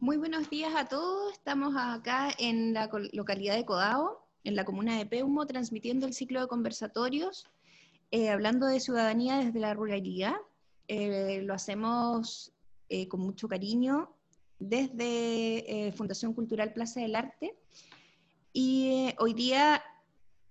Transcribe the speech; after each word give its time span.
Muy 0.00 0.16
buenos 0.16 0.48
días 0.48 0.72
a 0.76 0.84
todos. 0.84 1.32
Estamos 1.32 1.74
acá 1.76 2.30
en 2.38 2.72
la 2.72 2.88
localidad 3.12 3.56
de 3.56 3.64
Codao, 3.64 4.24
en 4.44 4.54
la 4.54 4.64
comuna 4.64 4.96
de 4.96 5.06
Peumo, 5.06 5.44
transmitiendo 5.44 6.06
el 6.06 6.14
ciclo 6.14 6.40
de 6.40 6.46
conversatorios, 6.46 7.48
eh, 8.12 8.30
hablando 8.30 8.66
de 8.66 8.78
ciudadanía 8.78 9.38
desde 9.38 9.58
la 9.58 9.74
ruralidad. 9.74 10.36
Eh, 10.86 11.42
lo 11.42 11.52
hacemos 11.52 12.52
eh, 12.88 13.08
con 13.08 13.22
mucho 13.22 13.48
cariño 13.48 14.14
desde 14.60 15.92
Fundación 15.96 16.32
Cultural 16.32 16.72
Plaza 16.72 17.00
del 17.00 17.16
Arte. 17.16 17.56
Y 18.52 19.12
hoy 19.18 19.34
día 19.34 19.82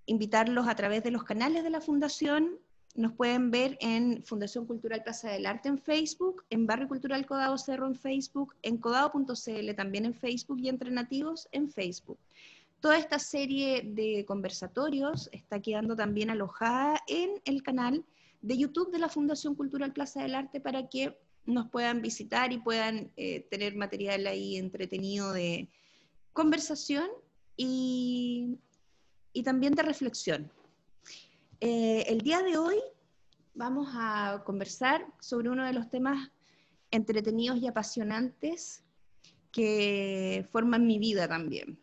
invitarlos 0.07 0.67
a 0.67 0.75
través 0.75 1.03
de 1.03 1.11
los 1.11 1.23
canales 1.23 1.63
de 1.63 1.69
la 1.69 1.79
Fundación 1.79 2.59
nos 2.97 3.13
pueden 3.13 3.51
ver 3.51 3.77
en 3.79 4.23
Fundación 4.23 4.65
Cultural 4.65 5.03
Plaza 5.03 5.29
del 5.29 5.45
Arte 5.45 5.69
en 5.69 5.77
Facebook, 5.77 6.43
en 6.49 6.65
Barrio 6.65 6.87
Cultural 6.87 7.27
Codado 7.27 7.55
Cerro 7.59 7.85
en 7.85 7.95
Facebook, 7.95 8.55
en 8.63 8.77
codado.cl 8.77 9.75
también 9.75 10.05
en 10.05 10.15
Facebook 10.15 10.59
y 10.59 10.67
Entre 10.67 10.89
Nativos 10.89 11.47
en 11.51 11.69
Facebook. 11.69 12.17
Toda 12.79 12.97
esta 12.97 13.19
serie 13.19 13.83
de 13.85 14.25
conversatorios 14.25 15.29
está 15.31 15.61
quedando 15.61 15.95
también 15.95 16.31
alojada 16.31 16.99
en 17.07 17.39
el 17.45 17.61
canal 17.61 18.03
de 18.41 18.57
YouTube 18.57 18.91
de 18.91 18.99
la 18.99 19.09
Fundación 19.09 19.53
Cultural 19.53 19.93
Plaza 19.93 20.23
del 20.23 20.33
Arte 20.33 20.59
para 20.59 20.87
que 20.89 21.15
nos 21.45 21.69
puedan 21.69 22.01
visitar 22.01 22.51
y 22.51 22.57
puedan 22.57 23.11
eh, 23.15 23.41
tener 23.51 23.75
material 23.75 24.25
ahí 24.25 24.57
entretenido 24.57 25.33
de 25.33 25.69
conversación 26.33 27.07
y, 27.55 28.57
y 29.33 29.43
también 29.43 29.75
de 29.75 29.83
reflexión. 29.83 30.51
Eh, 31.59 32.05
el 32.07 32.21
día 32.21 32.43
de 32.43 32.55
hoy 32.57 32.77
vamos 33.55 33.89
a 33.93 34.43
conversar 34.45 35.05
sobre 35.19 35.49
uno 35.49 35.65
de 35.65 35.73
los 35.73 35.89
temas 35.89 36.29
entretenidos 36.91 37.57
y 37.57 37.67
apasionantes 37.67 38.83
que 39.51 40.45
forman 40.51 40.85
mi 40.85 40.99
vida 40.99 41.27
también. 41.27 41.79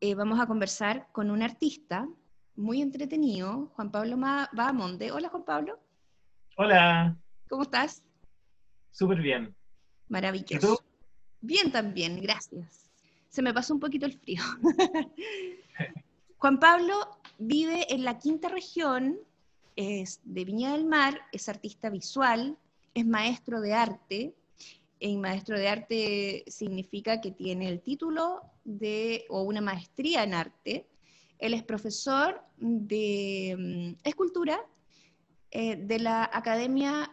Eh, 0.00 0.14
vamos 0.14 0.38
a 0.38 0.46
conversar 0.46 1.08
con 1.10 1.30
un 1.30 1.42
artista 1.42 2.08
muy 2.54 2.80
entretenido, 2.80 3.72
Juan 3.74 3.90
Pablo 3.90 4.16
Bahamonde. 4.16 5.10
Hola 5.10 5.28
Juan 5.28 5.44
Pablo. 5.44 5.80
Hola. 6.56 7.16
¿Cómo 7.48 7.62
estás? 7.64 8.04
Súper 8.92 9.20
bien. 9.20 9.56
Maravilloso. 10.08 10.54
¿Y 10.54 10.60
tú? 10.60 10.78
Bien 11.40 11.72
también, 11.72 12.20
gracias. 12.22 12.90
Se 13.28 13.42
me 13.42 13.52
pasó 13.52 13.74
un 13.74 13.80
poquito 13.80 14.06
el 14.06 14.12
frío. 14.12 14.42
Juan 16.38 16.60
Pablo 16.60 17.21
vive 17.38 17.92
en 17.92 18.04
la 18.04 18.18
quinta 18.18 18.48
región, 18.48 19.18
es 19.76 20.20
de 20.24 20.44
Viña 20.44 20.72
del 20.72 20.84
Mar, 20.84 21.20
es 21.32 21.48
artista 21.48 21.90
visual, 21.90 22.56
es 22.94 23.06
maestro 23.06 23.60
de 23.60 23.72
arte. 23.72 24.34
En 25.00 25.20
maestro 25.20 25.58
de 25.58 25.68
arte 25.68 26.44
significa 26.46 27.20
que 27.20 27.32
tiene 27.32 27.68
el 27.68 27.80
título 27.80 28.42
de, 28.64 29.24
o 29.28 29.42
una 29.42 29.60
maestría 29.60 30.22
en 30.22 30.34
arte. 30.34 30.86
Él 31.38 31.54
es 31.54 31.64
profesor 31.64 32.40
de 32.58 33.56
mm, 33.58 34.06
escultura 34.06 34.64
eh, 35.50 35.76
de 35.76 35.98
la 35.98 36.30
Academia 36.32 37.10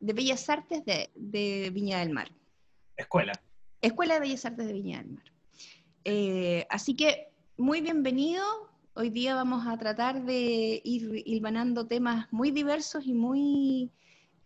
de 0.00 0.12
Bellas 0.12 0.48
Artes 0.48 0.82
de, 0.84 1.70
Viña 1.72 1.98
del 1.98 2.10
Mar. 2.10 2.30
Escuela. 2.96 3.32
Escuela 3.82 4.14
de 4.14 4.20
Bellas 4.20 4.44
Artes 4.44 4.66
de 4.66 4.72
Viña 4.72 4.98
del 4.98 5.10
Mar. 5.10 5.32
Eh, 6.04 6.66
así 6.70 6.94
que 6.94 7.28
muy 7.56 7.80
bienvenido, 7.80 8.42
Hoy 9.00 9.10
día 9.10 9.36
vamos 9.36 9.64
a 9.64 9.78
tratar 9.78 10.24
de 10.24 10.80
ir 10.82 11.22
hilvanando 11.24 11.86
temas 11.86 12.26
muy 12.32 12.50
diversos 12.50 13.06
y 13.06 13.14
muy 13.14 13.92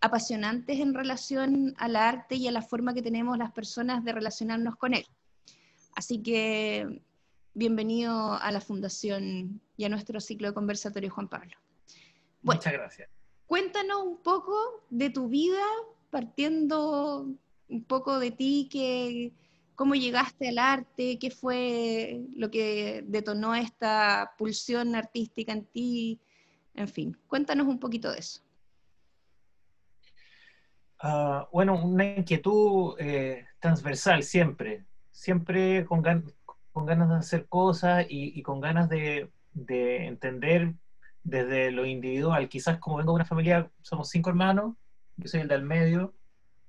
apasionantes 0.03 0.79
en 0.79 0.93
relación 0.93 1.75
al 1.79 1.97
arte 1.97 2.35
y 2.35 2.49
a 2.49 2.53
la 2.53 2.61
forma 2.61 2.93
que 2.93 3.01
tenemos 3.01 3.39
las 3.39 3.51
personas 3.53 4.05
de 4.05 4.13
relacionarnos 4.13 4.77
con 4.77 4.93
él. 4.93 5.07
Así 5.95 6.23
que 6.23 7.01
bienvenido 7.55 8.35
a 8.35 8.53
la 8.53 8.61
Fundación 8.61 9.63
y 9.79 9.85
a 9.87 9.89
nuestro 9.89 10.21
ciclo 10.21 10.49
de 10.49 10.53
conversatorio, 10.53 11.11
Juan 11.11 11.29
Pablo. 11.29 11.57
Muchas 12.43 12.75
gracias. 12.75 13.09
Cuéntanos 13.47 14.03
un 14.03 14.19
poco 14.19 14.85
de 14.91 15.09
tu 15.09 15.29
vida, 15.29 15.65
partiendo 16.11 17.27
un 17.71 17.85
poco 17.85 18.19
de 18.19 18.33
ti, 18.33 18.69
que 18.71 19.33
cómo 19.75 19.95
llegaste 19.95 20.49
al 20.49 20.59
arte, 20.59 21.19
qué 21.19 21.31
fue 21.31 22.23
lo 22.37 22.51
que 22.51 23.05
detonó 23.07 23.55
esta 23.55 24.33
pulsión 24.39 24.95
artística 24.95 25.53
en 25.53 25.65
ti, 25.67 26.21
en 26.75 26.89
fin, 26.89 27.17
cuéntanos 27.27 27.67
un 27.67 27.79
poquito 27.79 28.11
de 28.13 28.19
eso. 28.19 28.41
Ah, 31.05 31.49
bueno, 31.53 31.85
una 31.85 32.05
inquietud 32.05 32.95
eh, 32.99 33.47
transversal 33.59 34.23
siempre, 34.23 34.85
siempre 35.11 35.85
con, 35.85 36.01
ganas 36.01 37.09
de 37.09 37.15
hacer 37.17 37.49
cosas 37.49 38.07
y, 38.09 38.41
con 38.43 38.61
ganas 38.61 38.89
de, 38.89 39.29
entender 39.69 40.75
desde 41.25 41.73
lo 41.73 41.87
individual. 41.87 42.49
Quizás 42.49 42.79
como 42.79 42.99
vengo 42.99 43.13
de 43.13 43.17
una 43.17 43.25
familia, 43.25 43.69
somos 43.81 44.11
cinco 44.11 44.31
hermanos, 44.31 44.77
yo 45.17 45.29
soy 45.29 45.41
el 45.41 45.49
del 45.49 45.65
medio, 45.65 46.15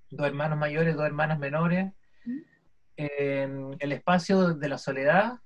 dos 0.09 0.25
hermanos 0.25 0.57
mayores, 0.57 0.95
dos 0.95 1.05
hermanas 1.05 1.37
menores, 1.37 1.93
en 2.97 3.75
el 3.79 3.91
espacio 3.91 4.53
de 4.53 4.69
la 4.69 4.77
soledad, 4.77 5.39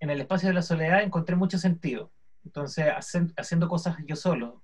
en 0.00 0.10
el 0.10 0.20
espacio 0.20 0.48
de 0.48 0.54
la 0.54 0.62
soledad 0.62 1.02
encontré 1.02 1.36
mucho 1.36 1.58
sentido. 1.58 2.10
Entonces, 2.44 2.86
haciendo 3.36 3.68
cosas 3.68 3.96
yo 4.06 4.16
solo, 4.16 4.62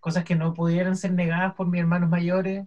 cosas 0.00 0.24
que 0.24 0.34
no 0.34 0.52
pudieran 0.52 0.96
ser 0.96 1.12
negadas 1.12 1.54
por 1.54 1.68
mis 1.68 1.80
hermanos 1.80 2.10
mayores 2.10 2.66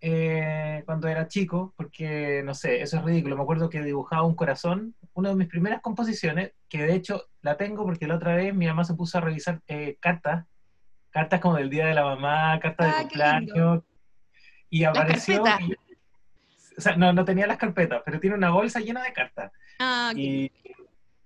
eh, 0.00 0.82
cuando 0.84 1.08
era 1.08 1.28
chico, 1.28 1.72
porque, 1.76 2.42
no 2.44 2.54
sé, 2.54 2.82
eso 2.82 2.98
es 2.98 3.04
ridículo. 3.04 3.36
Me 3.36 3.42
acuerdo 3.42 3.70
que 3.70 3.82
dibujaba 3.82 4.24
un 4.24 4.34
corazón, 4.34 4.94
una 5.14 5.30
de 5.30 5.36
mis 5.36 5.48
primeras 5.48 5.80
composiciones, 5.80 6.52
que 6.68 6.82
de 6.82 6.94
hecho 6.94 7.24
la 7.40 7.56
tengo 7.56 7.84
porque 7.84 8.06
la 8.06 8.16
otra 8.16 8.34
vez 8.36 8.54
mi 8.54 8.66
mamá 8.66 8.84
se 8.84 8.94
puso 8.94 9.18
a 9.18 9.22
revisar 9.22 9.62
eh, 9.68 9.96
cartas, 10.00 10.46
cartas 11.10 11.40
como 11.40 11.56
del 11.56 11.70
Día 11.70 11.86
de 11.86 11.94
la 11.94 12.04
Mamá, 12.04 12.58
cartas 12.60 12.88
de 12.88 12.92
ah, 12.92 13.00
cumpleaños, 13.02 13.82
y 14.68 14.84
apareció 14.84 15.44
o 16.76 16.80
sea, 16.80 16.96
no, 16.96 17.12
no 17.12 17.24
tenía 17.24 17.46
las 17.46 17.56
carpetas, 17.56 18.02
pero 18.04 18.20
tiene 18.20 18.36
una 18.36 18.50
bolsa 18.50 18.80
llena 18.80 19.02
de 19.02 19.12
cartas. 19.12 19.52
Ah, 19.78 20.12
y, 20.14 20.50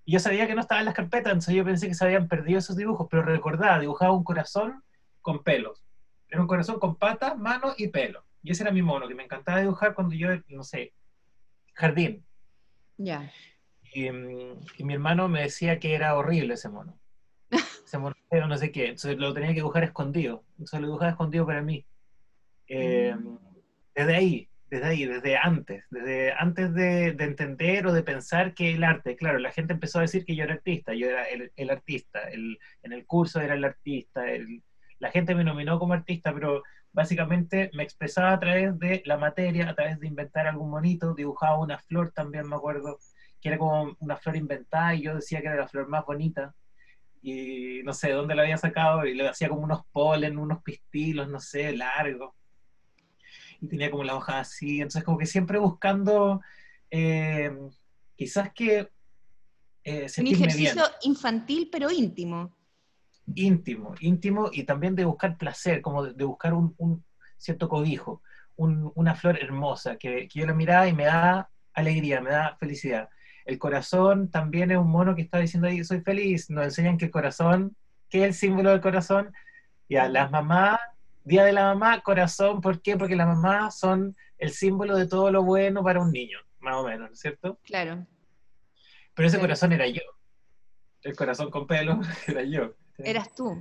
yo 0.06 0.18
sabía 0.18 0.46
que 0.46 0.54
no 0.54 0.60
estaban 0.60 0.84
las 0.84 0.94
carpetas, 0.94 1.32
entonces 1.32 1.54
yo 1.54 1.64
pensé 1.64 1.86
que 1.86 1.94
se 1.94 2.04
habían 2.04 2.26
perdido 2.26 2.58
esos 2.58 2.76
dibujos, 2.76 3.06
pero 3.08 3.22
recordaba, 3.22 3.78
dibujaba 3.78 4.12
un 4.12 4.24
corazón 4.24 4.82
con 5.20 5.42
pelos. 5.42 5.84
Era 6.28 6.40
un 6.40 6.48
corazón 6.48 6.80
con 6.80 6.96
patas, 6.96 7.38
manos 7.38 7.74
y 7.78 7.88
pelo. 7.88 8.24
Y 8.42 8.50
ese 8.50 8.62
era 8.62 8.72
mi 8.72 8.82
mono, 8.82 9.06
que 9.06 9.14
me 9.14 9.24
encantaba 9.24 9.60
dibujar 9.60 9.94
cuando 9.94 10.14
yo, 10.14 10.28
no 10.48 10.64
sé, 10.64 10.94
jardín. 11.74 12.24
Ya. 12.96 13.30
Y, 13.92 14.10
mi 14.10 14.94
hermano 14.94 15.28
me 15.28 15.42
decía 15.42 15.78
que 15.78 15.94
era 15.94 16.16
horrible 16.16 16.54
ese 16.54 16.68
mono. 16.68 16.98
ese 17.86 17.98
mono, 17.98 18.16
no 18.48 18.56
sé 18.56 18.72
qué. 18.72 18.86
Entonces 18.86 19.16
lo 19.16 19.32
tenía 19.32 19.50
que 19.50 19.56
dibujar 19.56 19.84
escondido. 19.84 20.44
Entonces 20.52 20.80
lo 20.80 20.86
dibujaba 20.86 21.12
escondido 21.12 21.46
para 21.46 21.62
mí. 21.62 21.84
Eh, 22.66 23.14
mm. 23.16 23.38
Desde 23.94 24.16
ahí, 24.16 24.49
desde 24.70 24.86
ahí, 24.86 25.04
desde 25.04 25.36
antes, 25.36 25.84
desde 25.90 26.32
antes 26.32 26.72
de, 26.74 27.08
entender 27.08 27.86
o 27.88 27.92
de 27.92 28.04
pensar 28.04 28.54
que 28.54 28.72
el 28.72 28.84
arte, 28.84 29.16
claro, 29.16 29.38
la 29.40 29.50
gente 29.50 29.72
empezó 29.72 29.98
a 29.98 30.02
decir 30.02 30.24
que 30.24 30.36
yo 30.36 30.44
era 30.44 30.54
artista, 30.54 30.94
yo 30.94 31.08
era 31.08 31.24
el, 31.24 31.70
artista, 31.70 32.20
el, 32.30 32.56
en 32.84 32.92
el 32.92 33.04
curso 33.04 33.40
era 33.40 33.54
el 33.54 33.64
artista, 33.64 34.22
la 35.00 35.10
gente 35.10 35.34
me 35.34 35.42
nominó 35.42 35.78
como 35.80 35.94
artista, 35.94 36.32
pero 36.32 36.62
básicamente 36.92 37.70
me 37.74 37.82
expresaba 37.82 38.32
a 38.32 38.38
través 38.38 38.78
de 38.78 39.02
la 39.06 39.16
materia, 39.16 39.68
a 39.68 39.74
través 39.74 39.98
de 39.98 40.06
inventar 40.06 40.46
algún 40.46 40.70
monito, 40.70 41.14
dibujaba 41.14 41.58
una 41.58 41.78
flor 41.78 42.12
también, 42.12 42.48
me 42.48 42.56
acuerdo, 42.56 42.98
que 43.40 43.48
era 43.48 43.58
como 43.58 43.96
una 43.98 44.16
flor 44.16 44.36
inventada 44.36 44.94
y 44.94 45.02
yo 45.02 45.16
decía 45.16 45.40
que 45.40 45.48
era 45.48 45.56
la 45.56 45.68
flor 45.68 45.88
más 45.88 46.04
bonita. 46.06 46.54
Y 47.22 47.82
no 47.84 47.92
sé 47.92 48.12
dónde 48.12 48.34
la 48.34 48.42
había 48.42 48.56
sacado 48.56 49.04
y 49.04 49.14
le 49.14 49.28
hacía 49.28 49.48
como 49.48 49.62
unos 49.62 49.84
polen, 49.92 50.38
unos 50.38 50.62
pistilos, 50.62 51.28
no 51.28 51.40
sé, 51.40 51.76
largos 51.76 52.34
y 53.60 53.68
tenía 53.68 53.90
como 53.90 54.04
la 54.04 54.16
hoja 54.16 54.40
así, 54.40 54.76
entonces 54.76 55.04
como 55.04 55.18
que 55.18 55.26
siempre 55.26 55.58
buscando 55.58 56.40
eh, 56.90 57.50
quizás 58.16 58.52
que... 58.52 58.88
Eh, 59.82 60.06
un 60.18 60.26
ejercicio 60.26 60.82
infantil 61.02 61.68
pero 61.72 61.90
íntimo. 61.90 62.54
Íntimo, 63.34 63.94
íntimo 64.00 64.50
y 64.52 64.64
también 64.64 64.94
de 64.94 65.04
buscar 65.04 65.38
placer, 65.38 65.80
como 65.80 66.04
de, 66.04 66.24
buscar 66.24 66.52
un, 66.52 67.04
cierto 67.38 67.68
cobijo, 67.68 68.22
una 68.56 69.14
flor 69.14 69.38
hermosa 69.40 69.96
que, 69.96 70.28
que 70.28 70.40
yo 70.40 70.46
la 70.46 70.52
miraba 70.52 70.86
y 70.86 70.92
me 70.92 71.04
da 71.04 71.48
alegría, 71.72 72.20
me 72.20 72.30
da 72.30 72.56
felicidad. 72.58 73.08
El 73.44 73.58
corazón 73.58 74.30
también 74.30 74.70
es 74.70 74.76
un 74.76 74.90
mono 74.90 75.14
que 75.14 75.22
está 75.22 75.38
diciendo 75.38 75.68
ahí, 75.68 75.82
soy 75.82 76.00
feliz. 76.02 76.50
Nos 76.50 76.64
enseñan 76.64 76.98
que 76.98 77.06
el 77.06 77.10
corazón, 77.10 77.74
¿qué 78.08 78.18
es 78.18 78.24
el 78.24 78.34
símbolo 78.34 78.70
del 78.70 78.80
corazón? 78.80 79.32
Ya, 79.88 80.08
las 80.08 80.30
mamás 80.30 80.78
Día 81.24 81.44
de 81.44 81.52
la 81.52 81.74
mamá, 81.74 82.00
corazón, 82.00 82.60
¿por 82.60 82.80
qué? 82.80 82.96
Porque 82.96 83.16
las 83.16 83.26
mamás 83.26 83.78
son 83.78 84.16
el 84.38 84.50
símbolo 84.50 84.96
de 84.96 85.06
todo 85.06 85.30
lo 85.30 85.42
bueno 85.42 85.82
para 85.82 86.00
un 86.00 86.10
niño, 86.10 86.38
más 86.60 86.76
o 86.76 86.84
menos, 86.84 87.08
¿no 87.08 87.12
es 87.12 87.20
cierto? 87.20 87.58
Claro. 87.62 88.06
Pero 89.14 89.28
ese 89.28 89.38
corazón 89.38 89.72
era 89.72 89.86
yo. 89.86 90.02
El 91.02 91.14
corazón 91.14 91.50
con 91.50 91.66
pelo 91.66 92.00
era 92.26 92.42
yo. 92.42 92.74
Eras 92.98 93.34
tú. 93.34 93.56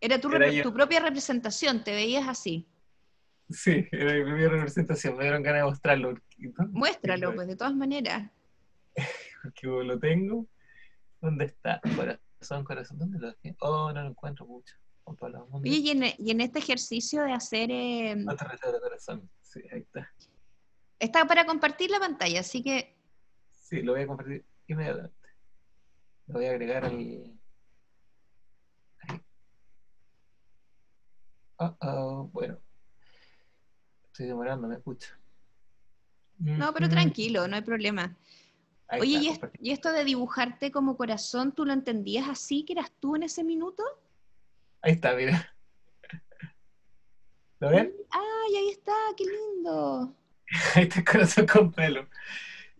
Era 0.00 0.20
tu, 0.20 0.30
tu 0.62 0.72
propia 0.72 1.00
representación, 1.00 1.82
te 1.82 1.92
veías 1.92 2.28
así. 2.28 2.68
Sí, 3.50 3.86
era 3.90 4.12
mi 4.12 4.22
primera 4.24 4.50
representación, 4.50 5.16
me 5.16 5.24
dieron 5.24 5.42
ganas 5.42 5.62
de 5.62 5.68
mostrarlo. 5.68 6.14
Muéstralo, 6.70 7.34
pues, 7.34 7.48
de 7.48 7.56
todas 7.56 7.74
maneras. 7.74 8.30
Porque 9.42 9.66
lo 9.66 9.98
tengo. 9.98 10.46
¿Dónde 11.20 11.46
está? 11.46 11.80
Corazón, 11.96 12.64
corazón, 12.64 12.98
¿dónde 12.98 13.18
lo 13.18 13.28
dejé? 13.28 13.56
Oh, 13.60 13.92
no 13.92 14.02
lo 14.02 14.10
encuentro 14.10 14.46
mucho. 14.46 14.76
Oye, 15.50 15.76
y 15.76 15.90
en, 15.90 16.04
y 16.18 16.30
en, 16.30 16.40
este 16.40 16.58
ejercicio 16.58 17.22
de 17.22 17.32
hacer... 17.32 17.70
Eh, 17.70 18.16
sí, 19.42 19.60
ahí 19.72 19.80
está. 19.80 20.12
Está 20.98 21.26
para 21.26 21.46
compartir 21.46 21.90
la 21.90 21.98
pantalla, 21.98 22.40
así 22.40 22.62
que... 22.62 22.96
Sí, 23.52 23.82
lo 23.82 23.92
voy 23.92 24.02
a 24.02 24.06
compartir 24.06 24.44
inmediatamente. 24.66 25.16
Lo 26.26 26.34
voy 26.34 26.46
a 26.46 26.50
agregar 26.50 26.84
al... 26.84 26.96
Ahí. 26.96 27.38
Oh, 31.58 32.30
bueno. 32.32 32.58
Estoy 34.06 34.26
demorando, 34.26 34.68
me 34.68 34.76
escucha. 34.76 35.18
No, 36.38 36.72
pero 36.72 36.88
tranquilo, 36.88 37.48
no 37.48 37.56
hay 37.56 37.62
problema. 37.62 38.16
Oye, 38.92 39.38
¿y, 39.60 39.70
esto 39.70 39.92
de 39.92 40.04
dibujarte 40.04 40.70
como 40.70 40.96
corazón, 40.96 41.52
tú 41.52 41.64
lo 41.64 41.72
entendías 41.72 42.28
así, 42.28 42.64
que 42.64 42.72
eras 42.74 42.90
tú 43.00 43.16
en 43.16 43.24
ese 43.24 43.44
minuto? 43.44 43.82
Ahí 44.82 44.92
está, 44.92 45.14
mira. 45.14 45.54
¿Lo 47.60 47.70
ven? 47.70 47.92
Ay, 48.10 48.56
ahí 48.56 48.68
está, 48.70 48.92
qué 49.16 49.24
lindo. 49.24 50.14
Ahí 50.74 50.84
está 50.84 51.00
el 51.00 51.04
corazón 51.04 51.46
con 51.46 51.72
pelo. 51.72 52.08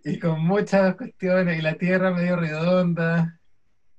Y 0.04 0.18
con 0.18 0.40
muchas 0.40 0.96
cuestiones, 0.96 1.58
y 1.58 1.62
la 1.62 1.74
tierra 1.74 2.12
medio 2.12 2.36
redonda, 2.36 3.38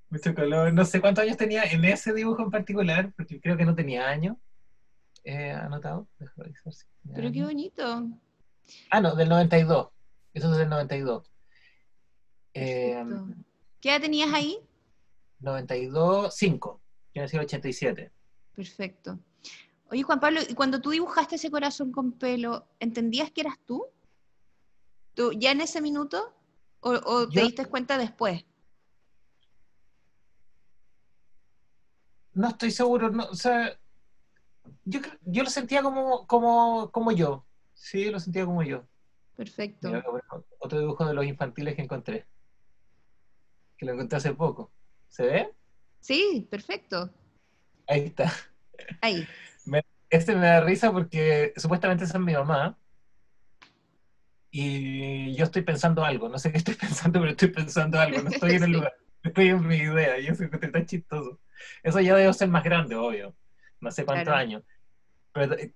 mucho 0.10 0.34
color. 0.34 0.74
No 0.74 0.86
sé 0.86 1.02
cuántos 1.02 1.24
años 1.24 1.38
tenía 1.38 1.64
en 1.64 1.84
ese 1.86 2.14
dibujo 2.14 2.42
en 2.42 2.50
particular, 2.50 3.12
porque 3.16 3.40
creo 3.40 3.58
que 3.58 3.66
no 3.66 3.76
tenía 3.76 4.08
años. 4.08 4.38
He 5.24 5.52
anotado. 5.52 6.08
Pero 7.14 7.32
qué 7.32 7.44
bonito. 7.44 8.08
Ah, 8.90 9.02
no, 9.02 9.16
del 9.16 9.30
92. 9.30 9.90
Eso 10.34 10.52
es 10.52 10.58
del 10.58 10.70
92. 10.70 11.30
Eh, 12.54 13.04
¿Qué 13.82 13.90
edad 13.90 14.02
tenías 14.02 14.34
ahí? 14.34 14.60
92, 15.40 16.36
5. 16.36 16.82
Yo 17.14 17.22
nací 17.22 17.36
en 17.36 17.44
87. 17.44 18.12
Perfecto. 18.54 19.20
Oye, 19.92 20.04
Juan 20.04 20.20
Pablo, 20.20 20.42
¿y 20.48 20.54
cuando 20.54 20.82
tú 20.82 20.92
dibujaste 20.92 21.36
ese 21.36 21.50
corazón 21.50 21.92
con 21.92 22.12
pelo, 22.12 22.68
¿entendías 22.80 23.32
que 23.32 23.42
eras 23.42 23.58
tú? 23.66 23.88
¿Tú 25.16 25.32
ya 25.34 25.52
en 25.52 25.62
ese 25.62 25.82
minuto? 25.82 26.36
¿O, 26.82 27.28
te 27.28 27.42
diste 27.42 27.66
cuenta 27.66 27.98
después? 27.98 28.46
No 32.34 32.50
estoy 32.50 32.72
seguro, 32.72 33.10
no, 33.10 33.26
o 33.26 33.36
sea, 33.36 33.78
yo, 34.86 35.02
yo 35.26 35.44
lo 35.44 35.50
sentía 35.50 35.82
como, 35.82 36.26
como, 36.28 36.90
como 36.92 37.12
yo. 37.12 37.46
Sí, 37.74 38.10
lo 38.10 38.20
sentía 38.20 38.46
como 38.46 38.64
yo. 38.64 38.88
Perfecto. 39.36 39.90
otro 40.60 40.80
dibujo 40.80 41.06
de 41.06 41.14
los 41.14 41.26
infantiles 41.26 41.76
que 41.76 41.82
encontré. 41.82 42.28
Que 43.78 43.86
lo 43.86 43.94
encontré 43.94 44.18
hace 44.18 44.34
poco. 44.34 44.72
¿Se 45.08 45.24
ve? 45.26 45.56
Sí, 46.00 46.48
perfecto. 46.50 47.10
Ahí 47.88 48.06
está. 48.06 48.32
Ahí. 49.02 49.28
este 50.10 50.36
me 50.36 50.48
da 50.48 50.62
risa 50.62 50.92
porque 50.92 51.54
supuestamente 51.58 52.04
esa 52.04 52.18
es 52.18 52.24
mi 52.24 52.34
mamá. 52.34 52.78
Y 54.52 55.36
yo 55.36 55.46
estoy 55.46 55.62
pensando 55.62 56.04
algo. 56.04 56.30
No 56.30 56.40
sé 56.40 56.52
qué 56.52 56.58
estoy 56.58 56.76
pensando, 56.80 57.20
pero 57.20 57.32
estoy 57.32 57.50
pensando 57.50 58.00
algo. 58.00 58.22
No 58.22 58.30
estoy 58.30 58.52
en 58.54 58.64
el 58.64 58.72
lugar. 58.72 58.94
Estoy 59.24 59.50
en 59.50 59.68
mi 59.68 59.76
idea. 59.76 60.20
Y 60.20 60.28
eso 60.28 60.44
es 60.44 60.72
tan 60.72 60.86
chistoso. 60.86 61.40
Eso 61.84 62.00
ya 62.00 62.16
debe 62.16 62.34
ser 62.34 62.50
más 62.50 62.64
grande, 62.64 62.96
obvio. 62.96 63.36
No 63.82 63.92
sé 63.92 64.06
cuántos 64.06 64.34
años 64.34 64.64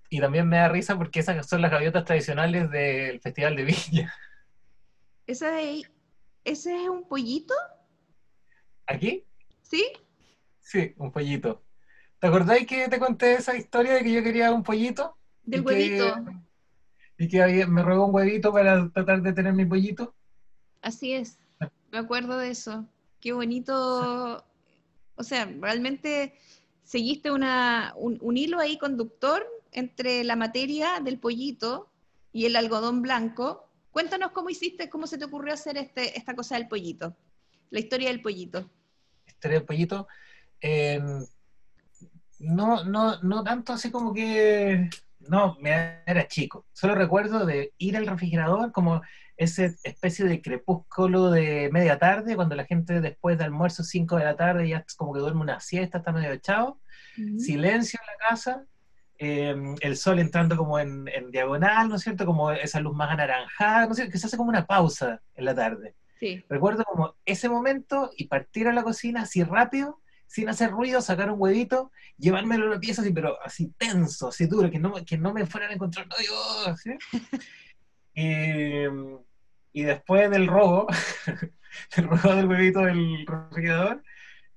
y 0.10 0.20
también 0.20 0.48
me 0.48 0.58
da 0.58 0.70
risa 0.70 0.98
porque 0.98 1.20
esas 1.20 1.48
son 1.48 1.62
las 1.62 1.72
gaviotas 1.72 2.06
tradicionales 2.06 2.70
del 2.72 3.20
Festival 3.20 3.56
de 3.56 3.64
Viña. 3.66 4.14
¿Ese, 5.28 5.82
¿Ese 6.44 6.84
es 6.84 6.90
un 6.90 7.08
pollito? 7.08 7.54
¿Aquí? 8.88 9.26
¿Sí? 9.62 9.86
Sí, 10.64 10.94
un 10.98 11.12
pollito. 11.12 11.62
¿Te 12.20 12.28
acordáis 12.28 12.66
que 12.66 12.88
te 12.88 13.00
conté 13.00 13.34
esa 13.34 13.56
historia 13.56 13.94
de 13.94 14.04
que 14.04 14.14
yo 14.14 14.24
quería 14.24 14.52
un 14.52 14.64
pollito? 14.64 15.18
Del 15.44 15.62
huevito. 15.62 16.16
y 17.18 17.28
que 17.28 17.66
me 17.68 17.84
robó 17.84 18.08
un 18.08 18.16
huevito 18.16 18.52
para 18.52 18.90
tratar 18.90 19.22
de 19.22 19.34
tener 19.34 19.54
mi 19.54 19.66
pollito. 19.66 20.16
Así 20.82 21.14
es. 21.14 21.38
Me 21.92 21.98
acuerdo 21.98 22.38
de 22.38 22.50
eso. 22.50 22.88
Qué 23.20 23.34
bonito. 23.34 24.44
O 25.16 25.24
sea, 25.24 25.46
realmente 25.60 26.34
seguiste 26.84 27.30
una, 27.30 27.94
un, 27.98 28.38
hilo 28.38 28.60
ahí 28.60 28.78
conductor 28.78 29.46
entre 29.72 30.24
la 30.24 30.36
materia 30.36 31.00
del 31.02 31.20
pollito 31.20 31.90
y 32.32 32.46
el 32.46 32.56
algodón 32.56 33.02
blanco. 33.02 33.70
Cuéntanos 33.92 34.32
cómo 34.32 34.50
hiciste, 34.50 34.90
cómo 34.90 35.08
se 35.08 35.18
te 35.18 35.26
ocurrió 35.26 35.54
hacer 35.54 35.78
este, 35.78 36.18
esta 36.18 36.36
cosa 36.36 36.56
del 36.56 36.68
pollito, 36.68 37.16
la 37.70 37.80
historia 37.80 38.10
del 38.10 38.22
pollito. 38.22 38.60
La 39.26 39.32
historia 39.32 39.58
del 39.60 39.68
pollito, 39.68 40.08
em, 40.64 41.26
no, 42.40 42.84
no, 42.86 43.22
no 43.22 43.44
tanto 43.44 43.74
así 43.74 43.92
como 43.92 44.14
que, 44.14 44.90
no, 45.20 45.58
me 45.60 46.02
era 46.06 46.28
chico. 46.28 46.66
Solo 46.72 46.96
recuerdo 46.96 47.46
de 47.46 47.74
ir 47.78 47.98
al 47.98 48.08
refrigerador 48.08 48.72
como 48.72 49.02
esa 49.36 49.66
especie 49.84 50.26
de 50.26 50.42
crepúsculo 50.42 51.32
de 51.32 51.70
media 51.72 52.00
tarde, 52.00 52.36
cuando 52.36 52.56
la 52.56 52.66
gente 52.66 53.02
después 53.02 53.38
de 53.38 53.44
almuerzo, 53.44 53.84
5 53.84 54.18
de 54.18 54.24
la 54.24 54.36
tarde, 54.36 54.70
ya 54.70 54.86
como 54.98 55.14
que 55.14 55.20
duerme 55.20 55.42
una 55.42 55.60
siesta, 55.60 55.98
está 55.98 56.12
medio 56.14 56.32
echado, 56.32 56.80
silencio 57.38 58.00
en 58.02 58.08
la 58.08 58.30
casa, 58.30 58.66
em, 59.18 59.76
el 59.82 59.98
sol 59.98 60.20
entrando 60.20 60.56
como 60.56 60.80
en, 60.80 61.06
diagonal, 61.32 61.90
¿no 61.90 61.96
es 61.96 62.04
cierto? 62.04 62.26
Como 62.26 62.52
esa 62.52 62.80
luz 62.80 62.96
más 62.96 63.12
anaranjada, 63.12 63.86
¿no 63.86 63.92
es 63.92 63.98
cierto? 63.98 64.12
Que 64.14 64.18
se 64.18 64.28
hace 64.28 64.38
como 64.38 64.50
una 64.50 64.66
pausa 64.66 65.22
en 65.36 65.46
la 65.46 65.54
tarde. 65.54 65.96
Recuerdo 66.48 66.86
como 66.86 67.16
ese 67.26 67.50
momento 67.50 68.12
y 68.16 68.28
partir 68.28 68.70
a 68.70 68.74
la 68.74 68.84
cocina 68.84 69.24
así 69.24 69.44
rápido, 69.44 70.00
sin 70.34 70.50
hacer 70.50 70.72
ruido, 70.72 71.00
sacar 71.00 71.30
un 71.30 71.40
huevito, 71.40 71.92
llevármelo 72.18 72.66
a 72.66 72.70
la 72.74 72.80
pieza 72.80 73.04
así, 73.04 73.14
pero 73.14 73.38
así 73.44 73.72
tenso, 73.78 74.30
así 74.30 74.48
duro, 74.48 74.72
que 74.72 74.80
no, 74.80 74.92
que 75.06 75.16
no 75.16 75.32
me 75.32 75.46
fueran 75.46 75.70
a 75.70 75.74
encontrar, 75.76 76.08
no, 76.08 76.16
Dios, 76.18 76.82
¿sí? 76.82 76.98
Y, 79.76 79.84
después 79.84 80.32
del 80.32 80.48
robo, 80.48 80.88
del 81.96 82.08
robo 82.08 82.36
del 82.36 82.48
huevito 82.48 82.80
del 82.80 83.28
refrigerador, 83.28 84.04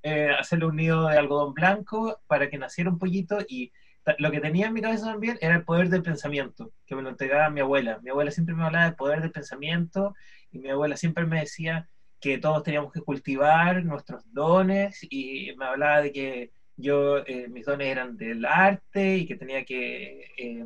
eh, 0.02 0.30
hacerle 0.38 0.64
un 0.64 0.76
nido 0.76 1.08
de 1.08 1.18
algodón 1.18 1.52
blanco 1.52 2.22
para 2.26 2.48
que 2.48 2.56
naciera 2.56 2.88
un 2.88 2.98
pollito 2.98 3.38
y 3.46 3.70
lo 4.18 4.30
que 4.30 4.40
tenía 4.40 4.68
en 4.68 4.72
mi 4.72 4.80
cabeza 4.80 5.06
también 5.06 5.36
era 5.42 5.56
el 5.56 5.64
poder 5.64 5.90
del 5.90 6.02
pensamiento, 6.02 6.72
que 6.86 6.94
me 6.94 7.02
lo 7.02 7.10
entregaba 7.10 7.50
mi 7.50 7.60
abuela. 7.60 7.98
Mi 8.02 8.10
abuela 8.10 8.30
siempre 8.30 8.54
me 8.54 8.64
hablaba 8.64 8.86
del 8.86 8.94
poder 8.94 9.20
del 9.20 9.32
pensamiento 9.32 10.14
y 10.50 10.58
mi 10.58 10.70
abuela 10.70 10.96
siempre 10.96 11.26
me 11.26 11.40
decía 11.40 11.88
que 12.26 12.38
todos 12.38 12.64
teníamos 12.64 12.92
que 12.92 13.02
cultivar 13.02 13.84
nuestros 13.84 14.24
dones 14.32 14.98
y 15.08 15.54
me 15.56 15.64
hablaba 15.64 16.02
de 16.02 16.10
que 16.10 16.50
yo, 16.76 17.18
eh, 17.18 17.46
mis 17.46 17.64
dones 17.64 17.86
eran 17.86 18.16
del 18.16 18.44
arte 18.44 19.18
y 19.18 19.26
que 19.26 19.36
tenía 19.36 19.64
que 19.64 20.24
eh, 20.36 20.64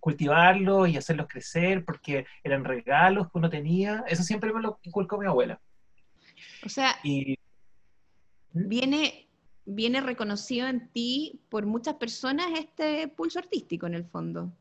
cultivarlos 0.00 0.88
y 0.88 0.96
hacerlos 0.96 1.28
crecer 1.28 1.84
porque 1.84 2.26
eran 2.42 2.64
regalos 2.64 3.26
que 3.26 3.38
uno 3.38 3.48
tenía. 3.48 4.02
Eso 4.08 4.24
siempre 4.24 4.52
me 4.52 4.60
lo 4.60 4.80
inculcó 4.82 5.18
mi 5.18 5.26
abuela. 5.26 5.60
O 6.66 6.68
sea, 6.68 6.96
y, 7.04 7.38
¿Mm? 8.54 8.68
viene, 8.68 9.28
viene 9.66 10.00
reconocido 10.00 10.66
en 10.66 10.88
ti 10.88 11.42
por 11.48 11.64
muchas 11.64 11.94
personas 11.94 12.46
este 12.58 13.06
pulso 13.06 13.38
artístico 13.38 13.86
en 13.86 13.94
el 13.94 14.04
fondo. 14.04 14.52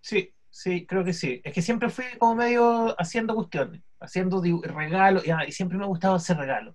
Sí, 0.00 0.32
sí, 0.56 0.86
creo 0.86 1.04
que 1.04 1.12
sí. 1.12 1.40
Es 1.44 1.52
que 1.52 1.62
siempre 1.62 1.90
fui 1.90 2.06
como 2.18 2.34
medio 2.36 2.98
haciendo 3.00 3.34
cuestiones, 3.34 3.82
haciendo 4.00 4.42
regalos, 4.62 5.24
y, 5.26 5.52
siempre 5.52 5.78
me 5.78 5.84
ha 5.84 5.88
gustado 5.88 6.14
hacer 6.14 6.38
regalos. 6.38 6.74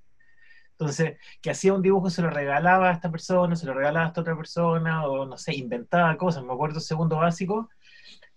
Entonces, 0.71 1.17
que 1.41 1.51
hacía 1.51 1.73
un 1.73 1.81
dibujo, 1.81 2.09
se 2.09 2.21
lo 2.21 2.29
regalaba 2.29 2.89
a 2.89 2.93
esta 2.93 3.11
persona, 3.11 3.55
se 3.55 3.65
lo 3.65 3.73
regalaba 3.73 4.05
a 4.05 4.07
esta 4.09 4.21
otra 4.21 4.37
persona, 4.37 5.05
o 5.07 5.25
no 5.25 5.37
sé, 5.37 5.55
inventaba 5.55 6.17
cosas. 6.17 6.43
Me 6.43 6.53
acuerdo, 6.53 6.79
segundo 6.79 7.17
básico, 7.17 7.69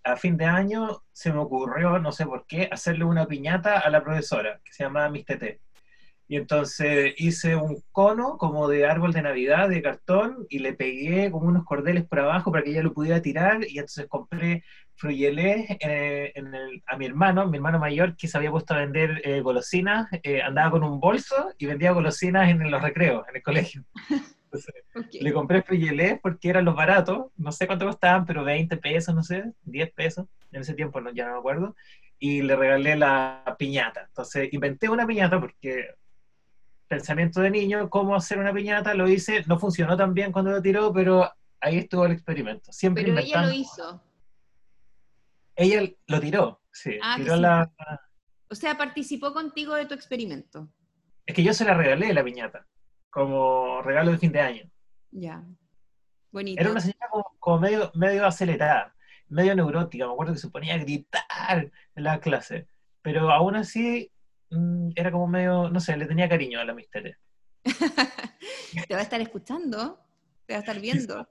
a 0.05 0.17
fin 0.17 0.37
de 0.37 0.47
año 0.47 1.03
se 1.13 1.33
me 1.33 1.41
ocurrió, 1.41 1.99
no 1.99 2.13
sé 2.13 2.27
por 2.27 2.47
qué, 2.47 2.69
hacerle 2.73 3.05
una 3.05 3.27
piñata 3.27 3.81
a 3.81 3.91
la 3.91 4.03
profesora, 4.03 4.61
que 4.65 4.73
se 4.73 4.85
llamaba 4.85 5.11
Miss 5.11 5.27
Tete. 5.27 5.61
Y 6.27 6.37
entonces 6.37 7.15
hice 7.19 7.55
un 7.55 7.83
cono 7.93 8.39
como 8.39 8.67
de 8.69 8.87
árbol 8.87 9.13
de 9.13 9.23
Navidad 9.23 9.69
de 9.69 9.83
cartón 9.83 10.47
y 10.49 10.61
le 10.61 10.73
pegué 10.73 11.31
como 11.31 11.49
unos 11.49 11.65
cordeles 11.65 12.05
por 12.05 12.21
abajo 12.21 12.51
para 12.51 12.65
que 12.65 12.71
ella 12.71 12.83
lo 12.83 12.95
pudiera 12.95 13.21
tirar 13.21 13.61
y 13.69 13.79
entonces 13.79 14.07
compré 14.09 14.65
fruyelé 14.97 15.77
eh, 15.81 16.33
a 16.87 16.97
mi 16.97 17.07
hermano, 17.07 17.49
mi 17.49 17.57
hermano 17.57 17.79
mayor 17.79 18.17
que 18.17 18.29
se 18.29 18.39
había 18.39 18.51
puesto 18.51 18.75
a 18.75 18.79
vender 18.79 19.21
eh, 19.25 19.41
golosinas, 19.41 20.09
eh, 20.23 20.41
andaba 20.41 20.71
con 20.71 20.85
un 20.85 21.01
bolso 21.01 21.53
y 21.59 21.67
vendía 21.67 21.93
golosinas 21.93 22.49
en, 22.49 22.71
los 22.71 22.83
recreos, 22.83 23.27
en 23.29 23.37
el 23.37 23.43
colegio. 23.43 23.85
Le 25.21 25.33
compré 25.33 25.63
fruyelé 25.63 26.21
porque 26.23 26.49
eran 26.49 26.65
los 26.65 26.77
baratos, 26.77 27.27
no 27.37 27.51
sé 27.51 27.67
cuánto 27.67 27.87
costaban, 27.87 28.25
pero 28.25 28.45
20 28.45 28.77
pesos, 28.77 29.13
no 29.13 29.25
sé, 29.25 29.53
10 29.65 29.93
pesos, 29.93 30.27
en 30.53 30.61
ese 30.61 30.75
tiempo 30.75 31.01
no, 31.01 31.11
ya 31.11 31.27
no 31.27 31.33
me 31.33 31.39
acuerdo, 31.39 31.75
y 32.21 32.43
le 32.43 32.55
regalé 32.55 32.95
la 32.95 33.57
piñata. 33.59 34.05
Entonces 34.07 34.53
inventé 34.53 34.89
una 34.89 35.07
piñata 35.07 35.41
porque 35.41 35.89
pensamiento 36.87 37.41
de 37.41 37.51
niño, 37.51 37.91
cómo 37.91 38.15
hacer 38.15 38.39
una 38.39 38.53
piñata, 38.53 38.95
lo 38.95 39.09
hice, 39.09 39.45
no 39.47 39.59
funcionó 39.59 39.97
tan 39.97 40.15
bien 40.15 40.33
cuando 40.33 40.51
lo 40.51 40.63
tiró, 40.63 40.93
pero 40.93 41.31
ahí 41.61 41.79
estuvo 41.79 42.07
el 42.07 42.13
experimento. 42.13 42.73
Siempre 42.73 43.05
Pero 43.05 43.19
ella 43.19 43.43
lo 43.43 43.53
hizo. 43.53 44.03
Ella 45.57 45.91
lo 46.07 46.21
tiró, 46.21 46.61
sí. 46.73 46.99
Ah, 47.03 47.17
tiró 47.17 47.37
sí. 47.37 47.41
la... 47.41 47.73
O 48.51 48.55
sea, 48.55 48.77
participó 48.77 49.33
contigo 49.33 49.75
de 49.75 49.87
tu 49.87 49.95
experimento. 49.95 50.69
Es 51.27 51.35
que 51.35 51.43
yo 51.43 51.55
se 51.55 51.65
la 51.65 51.75
regalé 51.75 52.13
la 52.13 52.23
piñata, 52.23 52.67
como 53.11 53.83
regalo 53.83 54.13
de 54.13 54.19
fin 54.19 54.33
de 54.33 54.41
año. 54.41 54.71
Ya. 55.11 55.43
Bonito. 56.31 56.61
Era 56.61 56.71
una 56.71 56.81
señora 56.81 57.09
como, 57.11 57.25
como 57.39 57.61
medio, 57.61 57.91
medio 57.95 58.27
acelerada, 58.27 58.95
medio 59.29 59.55
neurótica. 59.55 60.07
Me 60.07 60.13
acuerdo 60.13 60.35
que 60.35 60.39
se 60.39 60.51
ponía 60.51 60.75
a 60.75 60.79
gritar 60.79 61.71
en 61.95 62.05
la 62.05 62.21
clase. 62.21 62.69
Pero 63.01 63.31
aún 63.31 63.57
así, 63.57 64.11
mm, 64.51 64.91
era 64.95 65.11
como 65.13 65.27
medio, 65.27 65.69
no 65.71 65.81
sé, 65.81 65.97
le 65.97 66.07
tenía 66.07 66.29
cariño 66.29 66.61
a 66.61 66.65
la 66.65 66.75
misteria. 66.75 67.19
Te 68.89 68.95
va 68.95 69.01
a 69.01 69.05
estar 69.05 69.21
escuchando, 69.21 69.99
te 70.47 70.55
va 70.55 70.59
a 70.59 70.61
estar 70.61 70.81
viendo. 70.81 71.29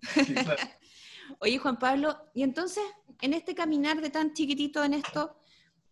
Sí, 0.00 0.34
claro. 0.34 0.56
Oye, 1.40 1.58
Juan 1.58 1.78
Pablo, 1.78 2.16
y 2.34 2.42
entonces, 2.42 2.82
en 3.20 3.32
este 3.34 3.54
caminar 3.54 4.00
de 4.00 4.10
tan 4.10 4.32
chiquitito 4.32 4.82
en 4.82 4.94
esto, 4.94 5.36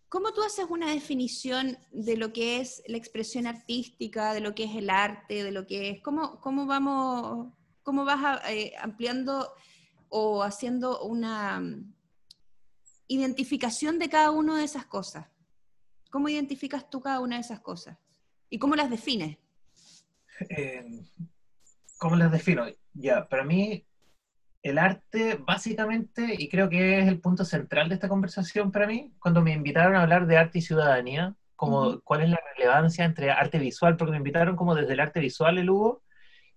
¿cómo 0.08 0.32
tú 0.32 0.42
haces 0.42 0.66
una 0.68 0.90
definición 0.90 1.78
de 1.92 2.16
lo 2.16 2.32
que 2.32 2.60
es 2.60 2.82
la 2.88 2.96
expresión 2.96 3.46
artística, 3.46 4.34
de 4.34 4.40
lo 4.40 4.54
que 4.54 4.64
es 4.64 4.74
el 4.74 4.90
arte, 4.90 5.44
de 5.44 5.52
lo 5.52 5.66
que 5.66 5.90
es, 5.90 6.02
cómo, 6.02 6.40
cómo 6.40 6.66
vamos, 6.66 7.52
cómo 7.82 8.04
vas 8.04 8.24
a- 8.24 8.52
eh, 8.52 8.72
ampliando 8.80 9.54
o 10.08 10.42
haciendo 10.42 11.04
una 11.04 11.60
mm, 11.60 11.94
identificación 13.08 13.98
de 13.98 14.08
cada 14.08 14.30
una 14.30 14.58
de 14.58 14.64
esas 14.64 14.86
cosas? 14.86 15.26
¿Cómo 16.10 16.28
identificas 16.28 16.90
tú 16.90 17.00
cada 17.00 17.20
una 17.20 17.36
de 17.36 17.42
esas 17.42 17.60
cosas? 17.60 17.96
¿Y 18.50 18.58
cómo 18.58 18.74
las 18.74 18.90
defines? 18.90 19.38
Eh, 20.48 21.02
¿Cómo 21.98 22.16
las 22.16 22.32
defino? 22.32 22.64
Ya, 22.94 23.28
para 23.28 23.44
mí, 23.44 23.84
el 24.62 24.78
arte, 24.78 25.38
básicamente, 25.40 26.34
y 26.36 26.48
creo 26.48 26.68
que 26.68 27.00
es 27.00 27.08
el 27.08 27.20
punto 27.20 27.44
central 27.44 27.88
de 27.88 27.94
esta 27.94 28.08
conversación 28.08 28.72
para 28.72 28.86
mí, 28.86 29.12
cuando 29.20 29.40
me 29.40 29.52
invitaron 29.52 29.94
a 29.94 30.02
hablar 30.02 30.26
de 30.26 30.36
arte 30.36 30.58
y 30.58 30.62
ciudadanía, 30.62 31.34
como 31.56 32.00
cuál 32.00 32.22
es 32.22 32.30
la 32.30 32.40
relevancia 32.56 33.04
entre 33.04 33.30
arte 33.30 33.58
visual, 33.58 33.96
porque 33.96 34.12
me 34.12 34.18
invitaron 34.18 34.56
como 34.56 34.74
desde 34.74 34.94
el 34.94 35.00
arte 35.00 35.20
visual, 35.20 35.58
el 35.58 35.70
Hugo, 35.70 36.02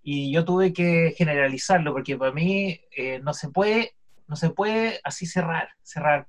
y 0.01 0.33
yo 0.33 0.43
tuve 0.43 0.73
que 0.73 1.13
generalizarlo, 1.17 1.93
porque 1.93 2.17
para 2.17 2.31
mí 2.31 2.81
eh, 2.95 3.19
no 3.19 3.33
se 3.33 3.49
puede, 3.49 3.95
no 4.27 4.35
se 4.35 4.49
puede 4.49 4.99
así 5.03 5.25
cerrar, 5.25 5.69
cerrar. 5.81 6.27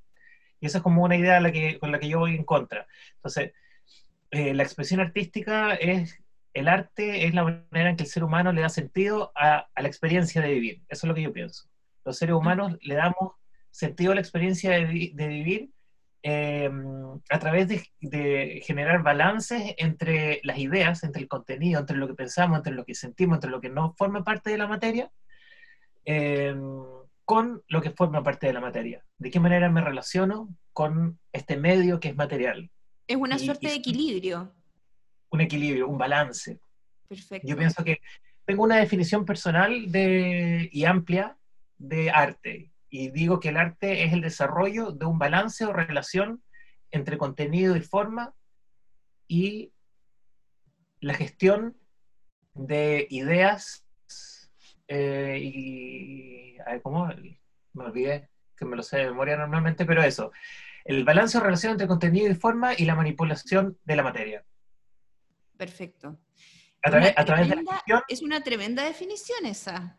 Y 0.65 0.67
esa 0.67 0.79
es 0.79 0.83
como 0.83 1.05
una 1.05 1.15
idea 1.15 1.37
a 1.37 1.41
la 1.41 1.53
que, 1.53 1.79
con 1.79 1.93
la 1.93 1.99
que 1.99 2.09
yo 2.09 2.21
voy 2.21 2.35
en 2.35 2.45
contra. 2.45 2.87
Entonces, 3.17 3.53
eh, 4.31 4.55
la 4.55 4.63
expresión 4.63 4.99
artística 4.99 5.75
es 5.75 6.19
el 6.55 6.69
arte 6.69 7.27
es 7.27 7.35
la 7.35 7.45
manera 7.45 7.91
en 7.91 7.97
que 7.97 8.05
el 8.05 8.09
ser 8.09 8.25
humano 8.25 8.51
le 8.51 8.63
da 8.63 8.71
sentido 8.71 9.31
a, 9.35 9.69
a 9.75 9.83
la 9.83 9.89
experiencia 9.89 10.41
de 10.41 10.49
vivir. 10.55 10.81
Eso 10.89 11.07
es 11.07 11.09
lo 11.09 11.15
que 11.15 11.21
yo 11.21 11.35
pienso. 11.35 11.69
Los 12.03 12.17
seres 12.17 12.35
humanos 12.35 12.79
le 12.81 12.95
damos 12.95 13.35
sentido 13.71 14.13
a 14.13 14.15
la 14.15 14.23
experiencia 14.23 14.71
de, 14.71 14.87
vi- 14.87 15.13
de 15.13 15.29
vivir 15.29 15.71
eh, 16.23 16.71
a 17.29 17.39
través 17.39 17.69
de, 17.69 17.83
de 18.01 18.63
generar 18.65 19.03
balances 19.03 19.75
entre 19.77 20.41
las 20.45 20.57
ideas, 20.57 21.05
entre 21.05 21.21
el 21.21 21.29
contenido, 21.29 21.81
entre 21.81 21.99
lo 21.99 22.07
que 22.09 22.15
pensamos, 22.15 22.57
entre 22.57 22.73
lo 22.73 22.87
que 22.87 22.95
sentimos, 22.95 23.37
entre 23.37 23.51
lo 23.51 23.61
que 23.61 23.69
no 23.69 23.95
forma 23.99 24.25
parte 24.25 24.49
de 24.49 24.57
la 24.57 24.67
materia, 24.67 25.11
eh, 26.07 26.55
con 27.25 27.63
lo 27.69 27.81
que 27.81 27.91
forma 27.91 28.23
parte 28.23 28.47
de 28.47 28.53
la 28.53 28.61
materia. 28.61 29.05
¿De 29.19 29.31
qué 29.31 29.41
manera 29.41 29.71
me 29.71 29.81
relaciono 29.81 30.55
con 30.73 31.19
este 31.33 31.57
medio 31.57 32.01
que 32.01 32.09
es 32.09 32.17
material? 32.17 32.71
Es 33.07 33.17
una 33.17 33.37
Y- 33.37 33.39
suerte 33.41 33.67
y- 33.67 33.71
de 33.71 33.77
equilibrio. 33.77 34.53
Un 35.31 35.41
equilibrio, 35.41 35.89
un 35.89 35.99
balance. 35.99 36.59
Perfecto. 37.09 37.47
Yo 37.49 37.57
pienso 37.57 37.83
que 37.85 38.01
tengo 38.45 38.63
una 38.63 38.77
definición 38.77 39.25
personal 39.25 39.91
de, 39.91 40.69
y 40.73 40.85
amplia 40.85 41.37
de 41.79 42.11
arte. 42.11 42.71
Y 42.91 43.11
digo 43.11 43.41
que 43.41 43.49
el 43.49 43.57
arte 43.57 44.05
es 44.05 44.13
el 44.13 44.21
desarrollo 44.21 44.93
de 44.93 45.07
un 45.07 45.19
balance 45.19 45.65
o 45.65 45.73
relación 45.73 46.43
entre 46.91 47.19
contenido 47.19 47.75
y 47.77 47.81
forma 47.81 48.35
y 49.27 49.73
la 51.01 51.15
gestión 51.15 51.77
de 52.55 53.07
ideas 53.11 53.84
eh, 54.89 55.39
y... 55.43 56.59
a 56.61 56.73
ver, 56.73 56.83
¿Cómo? 56.83 57.09
Me 57.73 57.85
olvidé, 57.85 58.29
que 58.57 58.65
me 58.65 58.77
lo 58.77 58.83
sé 58.83 58.99
de 58.99 59.07
memoria 59.07 59.37
normalmente, 59.37 59.85
pero 59.85 60.03
eso. 60.03 60.33
El 60.85 61.05
balance 61.05 61.39
o 61.39 61.41
relación 61.41 61.73
entre 61.73 61.87
contenido 61.87 62.31
y 62.31 62.35
forma 62.35 62.75
y 62.77 62.85
la 62.85 62.95
manipulación 62.95 63.79
de 63.85 63.97
la 63.97 64.03
materia. 64.03 64.45
Perfecto. 65.57 66.19
A 66.83 66.91
través, 66.91 67.15
a 67.17 67.25
través 67.25 67.49
de 67.49 67.57
la 67.57 67.73
gestión 67.73 68.03
Es 68.09 68.23
una 68.23 68.43
tremenda 68.43 68.85
definición 68.85 69.47
esa. 69.47 69.99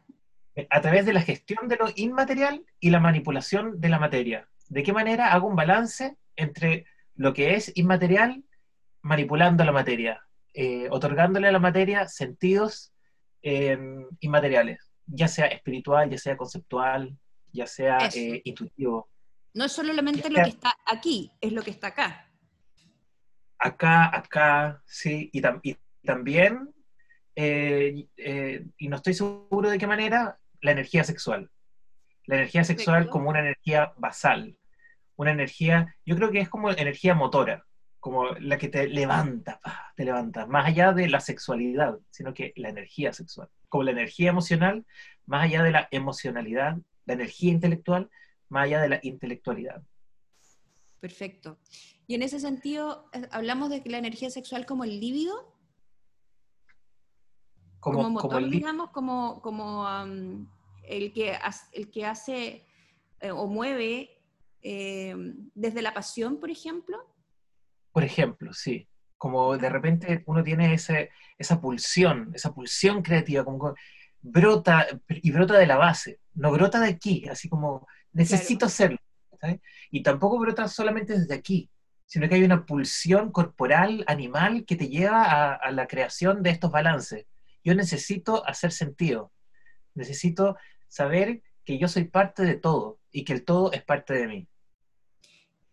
a 0.70 0.82
través 0.82 1.06
de 1.06 1.13
la 1.13 1.22
gestión 1.22 1.68
de 1.68 1.77
lo 1.77 1.88
inmaterial 1.96 2.63
y 2.80 2.92
la 2.92 3.00
manipulación 3.00 3.82
de 3.82 3.89
la 3.89 4.00
materia. 4.00 4.48
¿De 4.70 4.84
qué 4.84 4.94
manera 4.94 5.34
hago 5.34 5.48
un 5.48 5.56
balance 5.56 6.18
entre 6.36 6.86
lo 7.15 7.34
que 7.34 7.56
es 7.56 7.72
inmaterial 7.75 8.44
manipulando 9.01 9.63
la 9.63 9.72
materia, 9.72 10.25
eh, 10.54 10.88
otorgándole 10.89 11.48
a 11.48 11.51
la 11.51 11.60
materia 11.60 12.08
sentidos 12.08 12.92
eh, 13.48 13.78
inmateriales, 14.22 14.80
ya 15.06 15.28
sea 15.28 15.46
espiritual, 15.46 16.10
ya 16.10 16.18
sea 16.18 16.36
conceptual, 16.36 17.16
ya 17.54 17.68
sea 17.68 18.00
eh, 18.14 18.42
intuitivo? 18.44 19.08
No 19.54 19.66
es 19.66 19.72
solamente 19.72 20.30
lo 20.32 20.42
que 20.44 20.50
está 20.50 20.75
aquí, 20.86 21.32
es 21.40 21.54
lo 21.54 21.62
que 21.62 21.70
está 21.70 21.88
acá. 21.88 22.28
Acá, 23.60 24.16
acá, 24.18 24.82
sí, 24.86 25.30
y, 25.32 25.42
tam- 25.42 25.60
y 25.64 25.78
también, 26.04 26.74
eh, 27.36 28.08
eh, 28.18 28.66
y 28.78 28.88
no 28.88 28.96
estoy 28.98 29.14
seguro 29.14 29.70
de 29.70 29.78
qué 29.78 29.88
manera, 29.88 30.40
la 30.62 30.72
energía 30.72 31.04
sexual. 31.04 31.50
La 32.25 32.36
energía 32.38 32.64
sexual 32.64 32.96
Perfecto. 33.04 33.12
como 33.12 33.30
una 33.30 33.40
energía 33.42 33.94
basal, 33.98 34.58
una 35.16 35.32
energía, 35.32 35.96
yo 36.04 36.16
creo 36.16 36.32
que 36.32 36.40
es 36.40 36.50
como 36.50 36.72
energía 36.72 37.14
motora, 37.14 37.64
como 38.06 38.28
la 38.36 38.60
que 38.60 38.70
te 38.70 38.88
levanta, 38.88 39.60
te 39.96 40.06
levanta, 40.06 40.46
más 40.46 40.68
allá 40.68 40.94
de 40.94 41.10
la 41.10 41.20
sexualidad, 41.20 41.98
sino 42.12 42.36
que 42.36 42.54
la 42.56 42.70
energía 42.70 43.12
sexual, 43.12 43.50
como 43.68 43.84
la 43.84 43.90
energía 43.90 44.30
emocional, 44.30 44.86
más 45.26 45.46
allá 45.46 45.64
de 45.64 45.72
la 45.72 45.88
emocionalidad, 45.90 46.78
la 47.08 47.14
energía 47.16 47.52
intelectual, 47.52 48.12
más 48.48 48.66
allá 48.66 48.80
de 48.82 48.90
la 48.90 49.00
intelectualidad. 49.02 49.82
Perfecto. 51.00 51.58
Y 52.06 52.14
en 52.14 52.22
ese 52.22 52.40
sentido, 52.40 53.10
eh, 53.12 53.28
hablamos 53.32 53.72
de 53.72 53.82
la 53.86 53.98
energía 53.98 54.30
sexual 54.30 54.68
como 54.68 54.84
el 54.84 55.00
líbido, 55.00 55.58
como, 57.80 57.98
Como, 57.98 58.10
motor, 58.12 58.30
como 58.30 58.38
el 58.46 58.52
digamos, 58.52 58.92
como, 58.92 59.42
como 59.42 59.88
el, 60.84 61.12
que, 61.12 61.32
hace- 61.34 61.66
el 61.72 61.90
que 61.90 62.06
hace 62.06 62.68
eh, 63.20 63.32
o 63.32 63.48
mueve 63.48 64.22
eh, 64.62 65.16
desde 65.56 65.82
la 65.82 65.96
pasión, 65.96 66.40
por 66.40 66.52
ejemplo. 66.52 67.15
Por 67.96 68.04
ejemplo, 68.04 68.52
sí. 68.52 68.90
Como 69.18 69.58
de 69.58 69.70
repente 69.70 70.22
uno 70.25 70.44
tiene 70.44 70.74
ese, 70.74 71.12
esa 71.38 71.62
pulsión, 71.62 72.30
esa 72.36 72.54
pulsión 72.54 73.02
creativa, 73.02 73.46
como 73.46 73.74
brota 74.20 74.86
y 75.08 75.32
brota 75.32 75.58
de 75.58 75.66
la 75.66 75.78
base, 75.78 76.20
no 76.34 76.52
brota 76.52 76.82
de 76.82 76.90
aquí, 76.90 77.25
así 77.30 77.48
como 77.48 77.88
necesito 78.12 78.66
hacerlo. 78.66 78.98
¿sabes? 79.40 79.62
Y 79.92 80.04
tampoco 80.04 80.38
brota 80.40 80.68
solamente 80.68 81.18
desde 81.18 81.36
aquí, 81.36 81.70
sino 82.06 82.28
que 82.28 82.36
hay 82.36 82.44
una 82.44 82.66
pulsión 82.66 83.32
corporal, 83.32 84.04
animal, 84.08 84.66
que 84.66 84.75
te 84.75 84.90
lleva 84.90 85.24
a, 85.24 85.54
a 85.54 85.72
la 85.72 85.88
creación 85.88 86.44
de 86.44 86.50
estos 86.50 86.72
balances. 86.72 87.25
Yo 87.64 87.75
necesito 87.75 88.46
hacer 88.46 88.74
sentido, 88.74 89.32
necesito 89.94 90.58
saber 90.90 91.44
que 91.64 91.78
yo 91.78 91.88
soy 91.88 92.04
parte 92.04 92.44
de 92.44 92.56
todo 92.56 93.00
y 93.10 93.24
que 93.24 93.32
el 93.32 93.46
todo 93.46 93.72
es 93.72 93.86
parte 93.86 94.16
de 94.16 94.28
mí. 94.28 94.50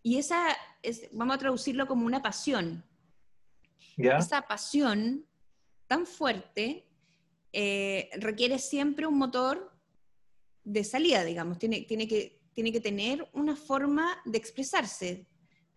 Y 0.03 0.17
esa, 0.17 0.47
es, 0.81 1.09
vamos 1.13 1.35
a 1.35 1.39
traducirlo 1.39 1.87
como 1.87 2.05
una 2.05 2.21
pasión. 2.21 2.83
¿Ya? 3.97 4.17
Esa 4.17 4.41
pasión 4.43 5.25
tan 5.87 6.05
fuerte 6.05 6.85
eh, 7.53 8.09
requiere 8.17 8.59
siempre 8.59 9.07
un 9.07 9.17
motor 9.17 9.71
de 10.63 10.83
salida, 10.83 11.23
digamos. 11.23 11.57
Tiene, 11.57 11.81
tiene, 11.81 12.07
que, 12.07 12.41
tiene 12.53 12.71
que 12.71 12.81
tener 12.81 13.27
una 13.33 13.55
forma 13.55 14.21
de 14.25 14.37
expresarse. 14.37 15.25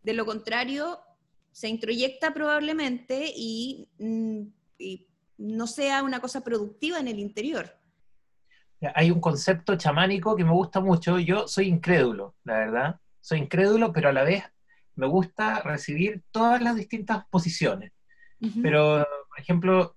De 0.02 0.12
lo 0.12 0.26
contrario, 0.26 1.00
se 1.52 1.68
introyecta 1.68 2.34
probablemente 2.34 3.32
y, 3.34 3.88
mm, 3.98 4.42
y 4.78 5.06
no 5.38 5.66
sea 5.66 6.02
una 6.02 6.20
cosa 6.20 6.42
productiva 6.42 6.98
en 6.98 7.08
el 7.08 7.18
interior. 7.18 7.70
Hay 8.94 9.10
un 9.10 9.20
concepto 9.20 9.76
chamánico 9.76 10.36
que 10.36 10.44
me 10.44 10.52
gusta 10.52 10.80
mucho. 10.80 11.18
Yo 11.18 11.48
soy 11.48 11.68
incrédulo, 11.68 12.34
la 12.44 12.58
verdad. 12.58 13.00
Soy 13.26 13.40
incrédulo, 13.40 13.92
pero 13.92 14.10
a 14.10 14.12
la 14.12 14.22
vez 14.22 14.44
me 14.94 15.08
gusta 15.08 15.60
recibir 15.62 16.22
todas 16.30 16.62
las 16.62 16.76
distintas 16.76 17.26
posiciones. 17.26 17.90
Pero, 18.62 19.04
por 19.28 19.40
ejemplo, 19.40 19.96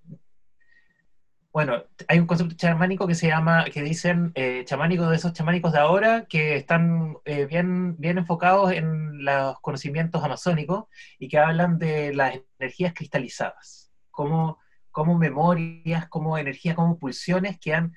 bueno, 1.54 1.84
hay 2.08 2.18
un 2.18 2.26
concepto 2.26 2.56
chamánico 2.56 3.06
que 3.06 3.14
se 3.14 3.28
llama, 3.28 3.66
que 3.66 3.84
dicen 3.84 4.32
eh, 4.34 4.64
chamánicos 4.66 5.12
de 5.12 5.18
esos 5.18 5.34
chamánicos 5.34 5.74
de 5.74 5.78
ahora 5.78 6.26
que 6.26 6.56
están 6.56 7.18
eh, 7.24 7.46
bien, 7.46 7.96
bien 8.00 8.18
enfocados 8.18 8.72
en 8.72 9.24
los 9.24 9.60
conocimientos 9.60 10.24
amazónicos 10.24 10.86
y 11.20 11.28
que 11.28 11.38
hablan 11.38 11.78
de 11.78 12.16
las 12.16 12.40
energías 12.58 12.96
cristalizadas, 12.96 13.92
como, 14.10 14.58
como 14.90 15.20
memorias, 15.20 16.10
como 16.10 16.36
energías, 16.36 16.76
como 16.76 16.98
pulsiones 16.98 17.60
que 17.60 17.76
han 17.76 17.94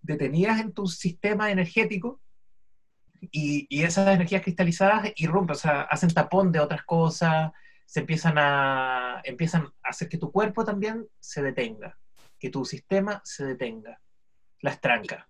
detenidas 0.00 0.60
en 0.60 0.72
tu 0.72 0.86
sistema 0.86 1.50
energético 1.50 2.20
y, 3.20 3.66
y, 3.68 3.82
esas 3.84 4.08
energías 4.08 4.42
cristalizadas 4.42 5.12
irrumpen, 5.16 5.54
o 5.54 5.58
sea, 5.58 5.82
hacen 5.82 6.12
tapón 6.12 6.52
de 6.52 6.60
otras 6.60 6.84
cosas, 6.84 7.52
se 7.86 8.00
empiezan 8.00 8.34
a, 8.36 9.20
empiezan 9.24 9.66
a 9.82 9.88
hacer 9.88 10.08
que 10.08 10.18
tu 10.18 10.32
cuerpo 10.32 10.64
también 10.64 11.06
se 11.20 11.42
detenga, 11.42 11.98
que 12.38 12.50
tu 12.50 12.64
sistema 12.64 13.20
se 13.24 13.44
detenga, 13.44 14.00
las 14.60 14.80
tranca. 14.80 15.28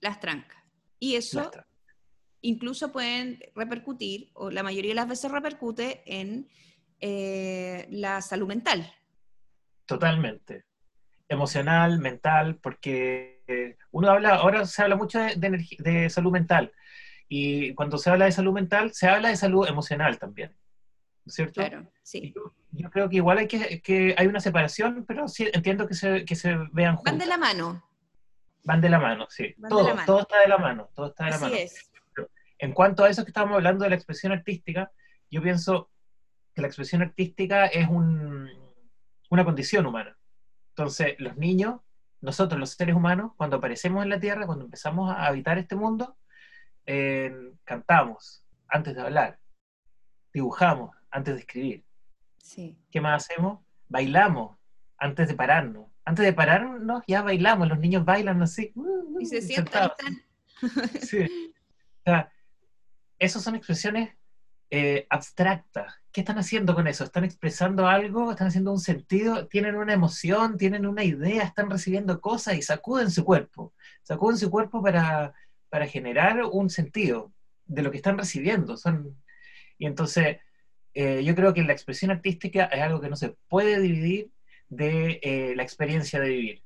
Las 0.00 0.20
tranca. 0.20 0.64
Y 0.98 1.16
eso 1.16 1.50
incluso 2.40 2.92
pueden 2.92 3.40
repercutir, 3.54 4.30
o 4.34 4.50
la 4.50 4.62
mayoría 4.62 4.90
de 4.90 4.96
las 4.96 5.08
veces 5.08 5.30
repercute 5.30 6.02
en 6.06 6.48
eh, 7.00 7.86
la 7.90 8.20
salud 8.20 8.46
mental. 8.46 8.92
Totalmente. 9.86 10.64
Emocional, 11.28 11.98
mental, 11.98 12.56
porque 12.56 13.42
eh, 13.46 13.76
uno 13.90 14.10
habla, 14.10 14.36
ahora 14.36 14.66
se 14.66 14.82
habla 14.82 14.96
mucho 14.96 15.18
de, 15.18 15.66
de, 15.78 16.10
salud 16.10 16.32
mental, 16.32 16.72
y 17.28 17.74
cuando 17.74 17.98
se 17.98 18.10
habla 18.10 18.26
de 18.26 18.32
salud 18.32 18.52
mental, 18.52 18.92
se 18.92 19.08
habla 19.08 19.28
de 19.28 19.36
salud 19.36 19.66
emocional 19.66 20.18
también. 20.18 20.54
¿Cierto? 21.26 21.54
Claro, 21.54 21.90
sí. 22.02 22.34
Yo, 22.70 22.90
creo 22.90 23.08
que 23.08 23.16
igual 23.16 23.38
hay 23.38 23.48
que, 23.48 23.80
que, 23.80 24.14
hay 24.18 24.26
una 24.26 24.40
separación, 24.40 25.04
pero 25.06 25.26
sí 25.26 25.48
entiendo 25.52 25.86
que 25.86 25.94
se, 25.94 26.24
que 26.24 26.34
se 26.34 26.54
vean 26.72 26.96
juntos. 26.96 27.12
Van 27.12 27.18
de 27.18 27.26
la 27.26 27.38
mano. 27.38 27.82
Van 28.64 28.80
de 28.80 28.88
la 28.88 28.98
mano, 28.98 29.26
sí. 29.30 29.54
todo, 29.68 29.94
todo 30.06 30.20
está 30.20 30.40
de 30.40 30.48
la 30.48 30.58
mano, 30.58 30.90
todo 30.94 31.06
está 31.06 31.24
de 31.24 31.30
la 31.30 31.38
mano. 31.38 31.54
Es. 31.54 31.90
En 32.58 32.72
cuanto 32.72 33.04
a 33.04 33.10
eso 33.10 33.24
que 33.24 33.30
estábamos 33.30 33.56
hablando 33.56 33.84
de 33.84 33.90
la 33.90 33.96
expresión 33.96 34.32
artística, 34.32 34.90
yo 35.30 35.42
pienso 35.42 35.90
que 36.54 36.62
la 36.62 36.68
expresión 36.68 37.02
artística 37.02 37.66
es 37.66 37.88
una 37.88 39.44
condición 39.44 39.86
humana. 39.86 40.16
Entonces, 40.70 41.14
los 41.18 41.36
niños, 41.36 41.80
nosotros 42.20 42.58
los 42.58 42.70
seres 42.70 42.94
humanos, 42.94 43.32
cuando 43.36 43.56
aparecemos 43.56 44.02
en 44.02 44.10
la 44.10 44.20
Tierra, 44.20 44.46
cuando 44.46 44.64
empezamos 44.64 45.10
a 45.10 45.26
habitar 45.26 45.58
este 45.58 45.76
mundo, 45.76 46.16
eh, 46.86 47.52
cantamos 47.64 48.44
antes 48.68 48.94
de 48.94 49.00
hablar, 49.02 49.38
dibujamos 50.32 50.90
antes 51.10 51.34
de 51.34 51.40
escribir. 51.40 51.84
¿Qué 52.90 53.00
más 53.00 53.24
hacemos? 53.24 53.60
Bailamos 53.88 54.56
antes 54.98 55.28
de 55.28 55.34
pararnos. 55.34 55.88
Antes 56.04 56.24
de 56.24 56.32
pararnos 56.32 57.02
ya 57.06 57.22
bailamos, 57.22 57.68
los 57.68 57.78
niños 57.78 58.04
bailan 58.04 58.42
así. 58.42 58.72
y 59.18 59.26
se 59.26 59.40
sientan. 59.42 59.90
Sí. 61.02 61.54
O 61.98 62.02
sea, 62.04 62.32
esas 63.18 63.42
son 63.42 63.54
expresiones 63.54 64.14
eh, 64.70 65.06
abstractas. 65.10 65.94
¿Qué 66.10 66.20
están 66.20 66.38
haciendo 66.38 66.74
con 66.74 66.86
eso? 66.86 67.04
¿Están 67.04 67.24
expresando 67.24 67.86
algo? 67.86 68.30
¿Están 68.30 68.48
haciendo 68.48 68.72
un 68.72 68.80
sentido? 68.80 69.46
¿Tienen 69.48 69.74
una 69.74 69.92
emoción? 69.92 70.56
¿Tienen 70.56 70.86
una 70.86 71.04
idea? 71.04 71.42
¿Están 71.42 71.70
recibiendo 71.70 72.20
cosas? 72.20 72.54
Y 72.56 72.62
sacuden 72.62 73.10
su 73.10 73.24
cuerpo. 73.24 73.74
Sacuden 74.02 74.38
su 74.38 74.50
cuerpo 74.50 74.82
para, 74.82 75.34
para 75.68 75.86
generar 75.86 76.44
un 76.44 76.70
sentido 76.70 77.32
de 77.66 77.82
lo 77.82 77.90
que 77.90 77.96
están 77.96 78.18
recibiendo. 78.18 78.76
Son, 78.76 79.16
y 79.78 79.86
entonces, 79.86 80.38
eh, 80.94 81.22
yo 81.24 81.34
creo 81.34 81.54
que 81.54 81.62
la 81.62 81.72
expresión 81.72 82.10
artística 82.10 82.64
es 82.66 82.80
algo 82.80 83.00
que 83.00 83.10
no 83.10 83.16
se 83.16 83.36
puede 83.48 83.80
dividir 83.80 84.30
de 84.68 85.20
eh, 85.22 85.54
la 85.56 85.62
experiencia 85.62 86.20
de 86.20 86.28
vivir. 86.28 86.62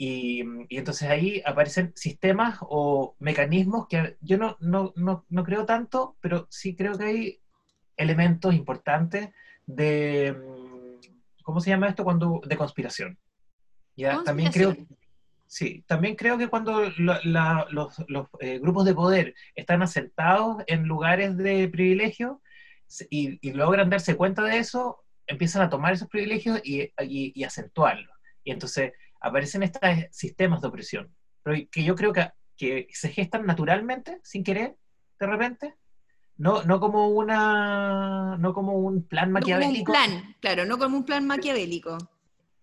Y, 0.00 0.42
entonces 0.70 1.08
ahí 1.08 1.42
aparecen 1.44 1.92
sistemas 1.96 2.58
o 2.60 3.16
mecanismos 3.18 3.88
que 3.88 4.16
yo 4.20 4.38
no, 4.38 4.56
no, 4.60 4.92
no, 4.94 5.24
no, 5.28 5.44
creo 5.44 5.66
tanto, 5.66 6.16
pero 6.20 6.46
sí 6.50 6.76
creo 6.76 6.96
que 6.96 7.04
hay 7.04 7.40
elementos 7.96 8.54
importantes 8.54 9.30
de, 9.66 10.32
mm, 10.32 11.42
¿cómo 11.42 11.60
se 11.60 11.70
llama 11.70 11.88
esto? 11.88 12.04
Cuando, 12.04 12.40
de 12.46 12.56
conspiración. 12.56 13.18
¿Ya? 13.96 14.22
También 14.22 14.52
creo, 14.52 14.76
sí, 15.48 15.82
también 15.86 16.14
creo 16.14 16.38
que 16.38 16.48
cuando 16.48 16.90
los, 16.98 17.24
los 17.24 18.26
eh, 18.38 18.58
grupos 18.58 18.84
de 18.84 18.94
poder 18.94 19.34
están 19.54 19.82
asentados 19.82 20.62
en 20.66 20.84
lugares 20.84 21.36
de 21.36 21.68
privilegio 21.68 22.40
y, 23.10 23.38
y, 23.40 23.52
logran 23.52 23.90
darse 23.90 24.16
cuenta 24.16 24.42
de 24.44 24.58
eso, 24.58 25.04
empiezan 25.26 25.62
a 25.62 25.70
tomar 25.70 25.94
esos 25.94 26.08
privilegios 26.08 26.60
y, 26.62 26.82
y, 26.82 27.32
y 27.34 27.44
acentuarlos. 27.44 28.14
Y 28.44 28.52
entonces 28.52 28.92
aparecen 29.20 29.62
estos 29.62 29.80
sistemas 30.10 30.60
de 30.60 30.68
opresión, 30.68 31.14
pero 31.42 31.56
que 31.70 31.82
yo 31.82 31.94
creo 31.96 32.12
que, 32.12 32.30
que 32.56 32.86
se 32.92 33.08
gestan 33.08 33.46
naturalmente, 33.46 34.20
sin 34.22 34.44
querer, 34.44 34.76
de 35.18 35.26
repente, 35.26 35.74
no, 36.36 36.62
no 36.62 36.78
como 36.78 37.08
una 37.08 38.36
no 38.38 38.54
como 38.54 38.74
un 38.74 39.02
plan 39.06 39.32
maquiavélico. 39.32 39.92
No 39.92 39.98
como 39.98 40.06
un 40.06 40.20
plan, 40.20 40.36
claro, 40.40 40.64
no 40.66 40.78
como 40.78 40.96
un 40.96 41.04
plan 41.04 41.26
maquiavélico. 41.26 41.98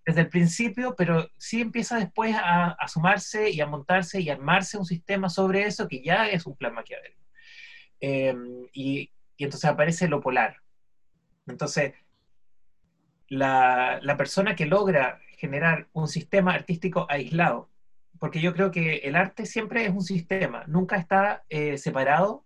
Desde 0.05 0.21
el 0.21 0.29
principio, 0.29 0.95
pero 0.95 1.29
sí 1.37 1.61
empieza 1.61 1.97
después 1.97 2.35
a, 2.35 2.71
a 2.71 2.87
sumarse 2.87 3.49
y 3.49 3.59
a 3.59 3.65
montarse 3.65 4.21
y 4.21 4.29
armarse 4.29 4.77
un 4.77 4.85
sistema 4.85 5.29
sobre 5.29 5.63
eso 5.63 5.87
que 5.87 6.03
ya 6.03 6.29
es 6.29 6.45
un 6.45 6.55
plan 6.55 6.73
maquiavélico. 6.75 7.25
Em, 7.99 8.67
y, 8.73 9.11
entonces 9.37 9.69
aparece 9.69 10.07
lo 10.07 10.21
polar. 10.21 10.57
Entonces, 11.47 11.93
la, 13.27 14.15
persona 14.17 14.55
que 14.55 14.65
logra 14.65 15.19
generar 15.37 15.87
un 15.93 16.07
sistema 16.07 16.53
artístico 16.53 17.07
aislado, 17.09 17.69
porque 18.19 18.41
yo 18.41 18.53
creo 18.53 18.71
que 18.71 18.97
el 18.97 19.15
arte 19.15 19.45
siempre 19.45 19.85
es 19.85 19.91
un 19.91 20.03
sistema, 20.03 20.63
nunca 20.67 20.97
está 20.97 21.43
eh, 21.49 21.77
separado 21.77 22.45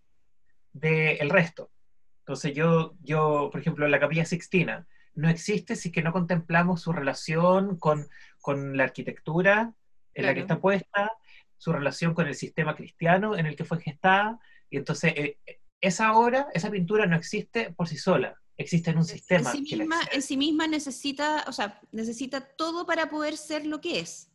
del 0.73 1.29
resto. 1.29 1.71
Entonces 2.19 2.53
yo, 2.53 2.95
yo, 3.01 3.49
por 3.51 3.61
ejemplo, 3.61 3.87
la 3.87 3.99
capilla 3.99 4.25
sixtina 4.25 4.87
no 5.19 5.29
existe 5.29 5.75
si 5.75 5.91
que 5.91 6.01
no 6.01 6.13
contemplamos 6.13 6.81
su 6.81 6.93
relación 6.93 7.77
con, 7.77 8.07
con 8.39 8.77
la 8.77 8.85
arquitectura 8.85 9.73
en 10.13 10.25
la 10.25 10.33
que 10.33 10.41
está 10.41 10.59
puesta, 10.59 11.11
su 11.57 11.73
relación 11.73 12.13
con 12.13 12.27
el 12.27 12.35
sistema 12.35 12.75
cristiano 12.75 13.37
en 13.37 13.45
el 13.45 13.55
que 13.55 13.65
fue 13.65 13.81
gestada, 13.81 14.39
y 14.69 14.77
entonces 14.77 15.13
eh, 15.15 15.37
esa 15.81 16.13
obra, 16.13 16.47
esa 16.53 16.71
pintura 16.71 17.05
no 17.05 17.17
existe 17.17 17.71
por 17.71 17.87
sí 17.87 17.97
sola, 17.97 18.39
existe 18.57 18.91
en 18.91 18.97
un 18.97 19.05
sistema. 19.05 19.51
En 19.51 19.65
sí, 19.65 19.75
misma, 19.75 19.99
en 20.11 20.21
sí 20.21 20.37
misma 20.37 20.67
necesita, 20.67 21.43
o 21.47 21.51
sea, 21.51 21.81
necesita 21.91 22.41
todo 22.41 22.85
para 22.85 23.09
poder 23.09 23.35
ser 23.35 23.65
lo 23.65 23.81
que 23.81 23.99
es. 23.99 24.31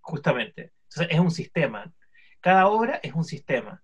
Justamente. 0.00 0.72
Entonces, 0.84 1.14
es 1.14 1.20
un 1.20 1.30
sistema. 1.30 1.92
Cada 2.40 2.66
obra 2.68 2.98
es 3.02 3.12
un 3.12 3.24
sistema. 3.24 3.82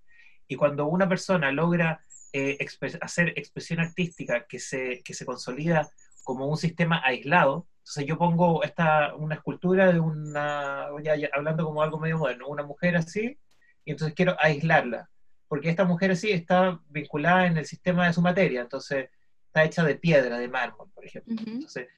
Y 0.49 0.57
cuando 0.57 0.87
una 0.87 1.09
persona 1.09 1.53
logra 1.53 2.05
eh, 2.33 2.59
hacer 3.01 3.29
expresión 3.37 3.81
artística 3.81 4.47
que 4.47 4.59
se, 4.59 5.03
que 5.05 5.15
se 5.15 5.25
consolida 5.25 5.89
como 6.25 6.49
un 6.49 6.57
sistema 6.57 7.01
aislado, 7.05 7.69
entonces 7.85 8.07
yo 8.07 8.17
pongo 8.17 8.65
esta, 8.65 9.15
una 9.15 9.35
escultura 9.35 9.93
de 9.93 10.01
una, 10.01 10.89
ya, 11.03 11.15
hablando 11.35 11.67
como 11.67 11.83
algo 11.83 12.01
medio 12.01 12.19
moderno, 12.19 12.49
una 12.49 12.63
mujer 12.63 12.97
así, 12.97 13.39
y 13.85 13.91
entonces 13.91 14.15
quiero 14.15 14.37
aislarla, 14.41 15.11
porque 15.49 15.69
esta 15.69 15.85
mujer 15.85 16.11
así 16.11 16.33
está 16.33 16.81
vinculada 16.89 17.47
en 17.47 17.59
el 17.59 17.67
sistema 17.67 18.07
de 18.07 18.15
su 18.15 18.23
materia, 18.23 18.63
entonces 18.63 19.11
está 19.47 19.65
hecha 19.65 19.85
de 19.85 19.97
piedra, 19.97 20.39
de 20.39 20.49
mármol, 20.49 20.91
por 20.95 21.05
ejemplo. 21.05 21.37
Entonces, 21.47 21.89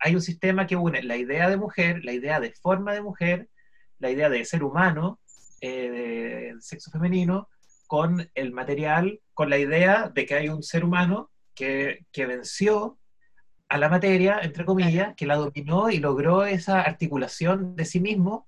hay 0.00 0.14
un 0.16 0.20
sistema 0.20 0.66
que 0.66 0.74
une 0.74 1.02
la 1.04 1.16
idea 1.16 1.48
de 1.48 1.56
mujer, 1.56 2.04
la 2.04 2.12
idea 2.12 2.40
de 2.40 2.52
forma 2.52 2.92
de 2.92 3.02
mujer, 3.02 3.48
la 4.00 4.10
idea 4.10 4.28
de 4.28 4.44
ser 4.44 4.64
humano, 4.64 5.20
eh, 5.60 5.90
del 6.50 6.62
sexo 6.62 6.90
femenino, 6.90 7.48
con 7.86 8.28
el 8.34 8.52
material, 8.52 9.20
con 9.34 9.50
la 9.50 9.58
idea 9.58 10.10
de 10.12 10.26
que 10.26 10.34
hay 10.34 10.48
un 10.48 10.62
ser 10.62 10.84
humano 10.84 11.30
que, 11.54 12.06
que 12.12 12.26
venció 12.26 12.98
a 13.68 13.78
la 13.78 13.88
materia, 13.88 14.40
entre 14.42 14.64
comillas, 14.64 15.14
que 15.14 15.26
la 15.26 15.36
dominó 15.36 15.90
y 15.90 15.98
logró 15.98 16.44
esa 16.44 16.80
articulación 16.80 17.76
de 17.76 17.84
sí 17.84 18.00
mismo 18.00 18.46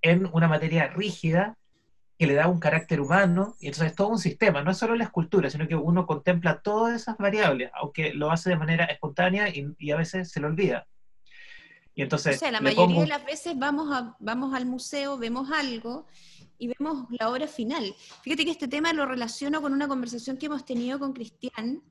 en 0.00 0.28
una 0.32 0.48
materia 0.48 0.88
rígida 0.88 1.56
que 2.18 2.26
le 2.26 2.34
da 2.34 2.46
un 2.46 2.60
carácter 2.60 3.00
humano, 3.00 3.56
y 3.58 3.66
entonces 3.66 3.90
es 3.90 3.96
todo 3.96 4.08
un 4.08 4.18
sistema, 4.18 4.62
no 4.62 4.70
es 4.70 4.78
solo 4.78 4.94
la 4.94 5.04
escultura, 5.04 5.50
sino 5.50 5.66
que 5.66 5.74
uno 5.74 6.06
contempla 6.06 6.60
todas 6.60 6.94
esas 6.94 7.18
variables, 7.18 7.70
aunque 7.74 8.14
lo 8.14 8.30
hace 8.30 8.50
de 8.50 8.56
manera 8.56 8.84
espontánea 8.84 9.48
y, 9.48 9.90
a 9.90 9.96
veces 9.96 10.30
se 10.30 10.38
lo 10.38 10.46
olvida. 10.46 10.86
Y 11.96 12.02
entonces, 12.02 12.36
o 12.36 12.38
sea, 12.38 12.52
la 12.52 12.60
mayoría 12.60 13.00
de 13.00 13.06
las 13.08 13.24
veces 13.24 13.58
vamos, 13.58 13.92
a, 13.92 14.16
vamos 14.20 14.54
al 14.54 14.66
museo, 14.66 15.18
vemos 15.18 15.50
algo 15.50 16.06
y 16.58 16.68
vemos 16.68 17.06
la 17.10 17.30
obra 17.30 17.48
final. 17.48 17.94
Fíjate 18.22 18.44
que 18.44 18.50
este 18.52 18.68
tema 18.68 18.92
lo 18.92 19.06
relaciono 19.06 19.60
con 19.60 19.72
una 19.72 19.88
conversación 19.88 20.36
que 20.36 20.46
hemos 20.46 20.64
tenido 20.64 21.00
con 21.00 21.12
Cristian 21.12 21.82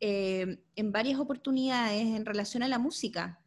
eh, 0.00 0.62
en 0.76 0.92
varias 0.92 1.20
oportunidades 1.20 2.02
en 2.02 2.24
relación 2.24 2.62
a 2.62 2.68
la 2.68 2.78
música. 2.78 3.40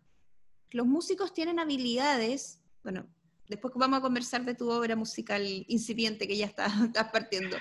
Los 0.71 0.87
músicos 0.87 1.33
tienen 1.33 1.59
habilidades, 1.59 2.59
bueno, 2.83 3.07
Después 3.47 3.73
vamos 3.75 3.99
a 3.99 4.01
conversar 4.01 4.45
de 4.45 4.55
tu 4.55 4.69
obra 4.69 4.95
musical 4.95 5.43
incipiente 5.67 6.27
que 6.27 6.37
ya 6.37 6.45
está, 6.45 6.65
estás 6.85 7.11
partiendo. 7.11 7.57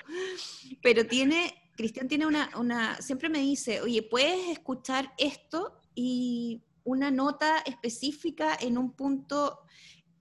Pero 0.81 1.05
tiene, 1.05 1.53
Cristian 1.75 2.07
tiene 2.07 2.25
una, 2.25 2.49
una, 2.57 3.01
siempre 3.01 3.29
me 3.29 3.39
dice, 3.39 3.81
oye, 3.81 4.01
puedes 4.01 4.49
escuchar 4.49 5.13
esto 5.17 5.81
y 5.93 6.61
una 6.83 7.11
nota 7.11 7.59
específica 7.59 8.57
en 8.59 8.77
un 8.77 8.93
punto 8.93 9.59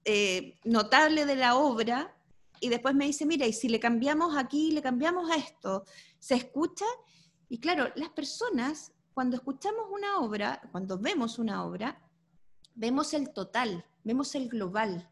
eh, 0.05 0.59
notable 0.65 1.27
de 1.27 1.37
la 1.37 1.57
obra 1.57 2.17
y 2.61 2.69
después 2.69 2.95
me 2.95 3.07
dice, 3.07 3.27
mira, 3.27 3.47
y 3.47 3.53
si 3.53 3.69
le 3.69 3.81
cambiamos 3.81 4.37
aquí, 4.37 4.71
le 4.71 4.83
cambiamos 4.83 5.31
a 5.31 5.37
esto, 5.37 5.85
se 6.19 6.35
escucha. 6.37 6.85
Y 7.53 7.59
claro, 7.59 7.93
las 7.97 8.09
personas, 8.09 8.93
cuando 9.13 9.37
escuchamos 9.37 9.85
una 9.91 10.21
obra, 10.21 10.63
cuando 10.73 10.99
vemos 10.99 11.39
una 11.39 11.67
obra, 11.67 12.01
vemos 12.75 13.13
el 13.13 13.29
total, 13.35 13.85
vemos 14.05 14.35
el 14.35 14.49
global, 14.49 15.11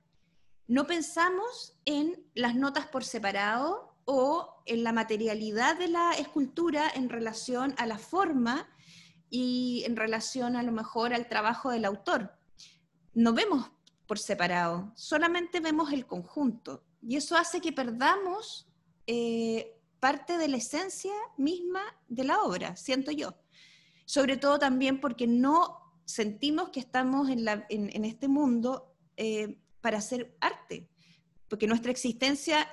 no 0.66 0.86
pensamos 0.86 1.76
en 1.84 2.24
las 2.34 2.54
notas 2.54 2.86
por 2.86 3.04
separado 3.04 3.94
o 4.06 4.62
en 4.64 4.84
la 4.84 4.92
materialidad 4.92 5.76
de 5.76 5.88
la 5.88 6.12
escultura 6.12 6.88
en 6.94 7.10
relación 7.10 7.74
a 7.76 7.84
la 7.84 7.98
forma 7.98 8.70
y 9.28 9.82
en 9.84 9.96
relación 9.96 10.56
a 10.56 10.62
lo 10.62 10.72
mejor 10.72 11.12
al 11.12 11.28
trabajo 11.28 11.68
del 11.68 11.84
autor. 11.84 12.38
No 13.12 13.34
vemos 13.34 13.70
por 14.06 14.18
separado, 14.18 14.92
solamente 14.96 15.60
vemos 15.60 15.92
el 15.92 16.06
conjunto. 16.06 16.84
Y 17.02 17.16
eso 17.16 17.36
hace 17.36 17.60
que 17.60 17.74
perdamos 17.74 18.66
eh, 19.06 19.78
parte 20.00 20.38
de 20.38 20.48
la 20.48 20.56
esencia 20.56 21.12
misma 21.36 21.82
de 22.08 22.24
la 22.24 22.40
obra, 22.42 22.76
siento 22.76 23.10
yo. 23.10 23.34
Sobre 24.06 24.36
todo 24.36 24.58
también 24.58 25.00
porque 25.00 25.26
no 25.26 25.94
sentimos 26.04 26.70
que 26.70 26.80
estamos 26.80 27.28
en, 27.28 28.04
este 28.04 28.26
mundo 28.26 28.96
eh, 29.16 29.58
para 29.80 29.98
hacer 29.98 30.36
arte, 30.40 30.88
porque 31.48 31.66
nuestra 31.66 31.92
existencia 31.92 32.68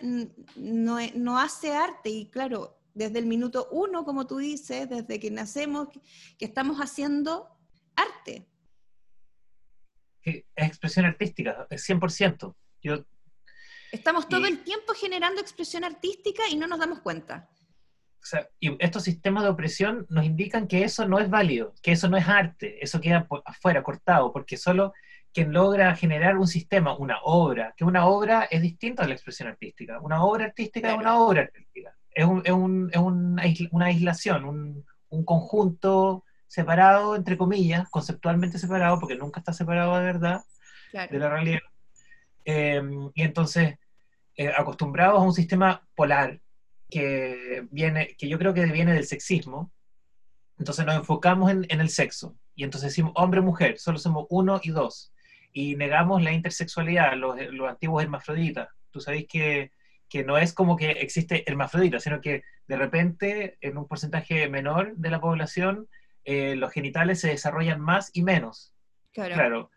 no, 0.56 0.98
no 1.16 1.40
hace 1.40 1.74
arte 1.74 2.10
y 2.10 2.30
claro, 2.30 2.80
desde 2.98 3.20
el 3.20 3.28
minuto 3.28 3.68
uno, 3.72 4.04
como 4.04 4.26
tú 4.26 4.38
dices, 4.38 4.90
desde 4.90 5.20
que 5.20 5.30
nacemos, 5.30 5.90
que 6.38 6.46
estamos 6.46 6.78
haciendo 6.80 7.48
arte. 7.96 8.48
Es 10.24 10.44
expresión 10.56 11.06
artística, 11.06 11.68
es 11.70 11.88
100%. 11.88 12.56
Yo, 12.82 13.06
estamos 13.92 14.28
todo 14.28 14.46
el 14.46 14.64
tiempo 14.64 14.94
generando 14.94 15.42
expresión 15.42 15.84
artística 15.84 16.44
y 16.50 16.56
no 16.56 16.68
nos 16.68 16.80
damos 16.80 17.00
cuenta. 17.00 17.50
O 18.22 18.26
sea, 18.30 18.48
y 18.60 18.76
estos 18.84 19.04
sistemas 19.04 19.44
de 19.44 19.50
opresión 19.50 20.06
nos 20.10 20.26
indican 20.26 20.68
que 20.68 20.84
eso 20.84 21.08
no 21.08 21.20
es 21.20 21.30
válido, 21.30 21.74
que 21.82 21.94
eso 21.94 22.10
no 22.10 22.18
es 22.18 22.28
arte, 22.28 22.78
eso 22.84 23.00
queda 23.00 23.28
afuera, 23.46 23.84
cortado, 23.84 24.34
porque 24.34 24.58
solo 24.58 24.94
quien 25.34 25.54
logra 25.54 25.96
generar 25.96 26.38
un 26.38 26.48
sistema, 26.48 26.98
una 26.98 27.20
obra, 27.24 27.74
que 27.78 27.86
una 27.86 28.06
obra 28.08 28.48
es 28.50 28.62
distinta 28.62 29.04
a 29.04 29.08
la 29.08 29.14
expresión 29.14 29.48
artística. 29.48 30.00
Una 30.02 30.24
obra 30.24 30.46
artística 30.46 30.92
es 30.92 30.98
una 30.98 31.20
obra 31.20 31.42
artística 31.44 31.98
es, 32.18 32.26
un, 32.26 32.42
es, 32.44 32.52
un, 32.98 33.40
es 33.40 33.62
una 33.72 33.86
aislación, 33.86 34.44
un, 34.46 34.86
un, 35.10 35.24
conjunto 35.24 36.24
separado, 36.48 37.16
entre 37.16 37.38
comillas, 37.38 37.88
conceptualmente 37.90 38.58
separado, 38.58 39.00
porque 39.00 39.16
nunca 39.16 39.40
está 39.40 39.54
separado 39.54 39.96
de 39.98 40.04
verdad 40.04 40.42
de 40.92 41.20
la 41.20 41.30
realidad. 41.30 41.60
Eh, 42.48 42.82
y 43.14 43.22
entonces, 43.22 43.78
eh, 44.36 44.52
acostumbrados 44.58 45.20
a 45.20 45.24
un 45.24 45.34
sistema 45.34 45.88
polar 45.94 46.42
que, 46.90 47.68
viene, 47.70 48.16
que 48.18 48.28
yo 48.28 48.40
creo 48.40 48.56
que 48.56 48.66
viene 48.66 48.94
del 48.94 49.06
sexismo, 49.06 49.72
entonces 50.58 50.86
nos 50.86 50.96
enfocamos 50.96 51.52
en, 51.52 51.68
en 51.70 51.82
el 51.82 51.90
sexo. 51.90 52.36
Y 52.56 52.64
entonces 52.64 52.90
decimos 52.90 53.12
hombre-mujer, 53.16 53.78
solo 53.78 54.00
somos 54.00 54.26
uno 54.30 54.60
y 54.64 54.70
dos. 54.70 55.14
Y 55.54 55.76
negamos 55.76 56.24
la 56.24 56.32
intersexualidad, 56.32 57.16
los, 57.16 57.36
los 57.52 57.70
antiguos 57.70 58.02
hermafroditas. 58.02 58.70
Tú 58.90 59.02
sabes 59.02 59.28
que 59.28 59.72
que 60.10 60.24
no 60.24 60.38
es 60.38 60.54
como 60.54 60.78
que 60.78 60.92
existe 60.92 61.50
hermafrodita, 61.50 62.00
sino 62.00 62.22
que 62.22 62.44
de 62.68 62.78
repente 62.78 63.58
en 63.62 63.78
un 63.78 63.88
porcentaje 63.88 64.48
menor 64.50 64.96
de 64.96 65.10
la 65.10 65.20
población 65.20 65.88
eh, 66.24 66.56
los 66.56 66.72
genitales 66.72 67.22
se 67.22 67.30
desarrollan 67.30 67.80
más 67.80 68.10
y 68.14 68.24
menos. 68.24 68.74
Claro. 69.14 69.72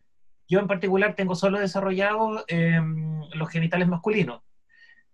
Yo 0.51 0.59
en 0.59 0.67
particular 0.67 1.15
tengo 1.15 1.37
solo 1.37 1.61
desarrollado 1.61 2.45
em, 2.49 3.21
los 3.35 3.49
genitales 3.49 3.87
masculinos, 3.87 4.43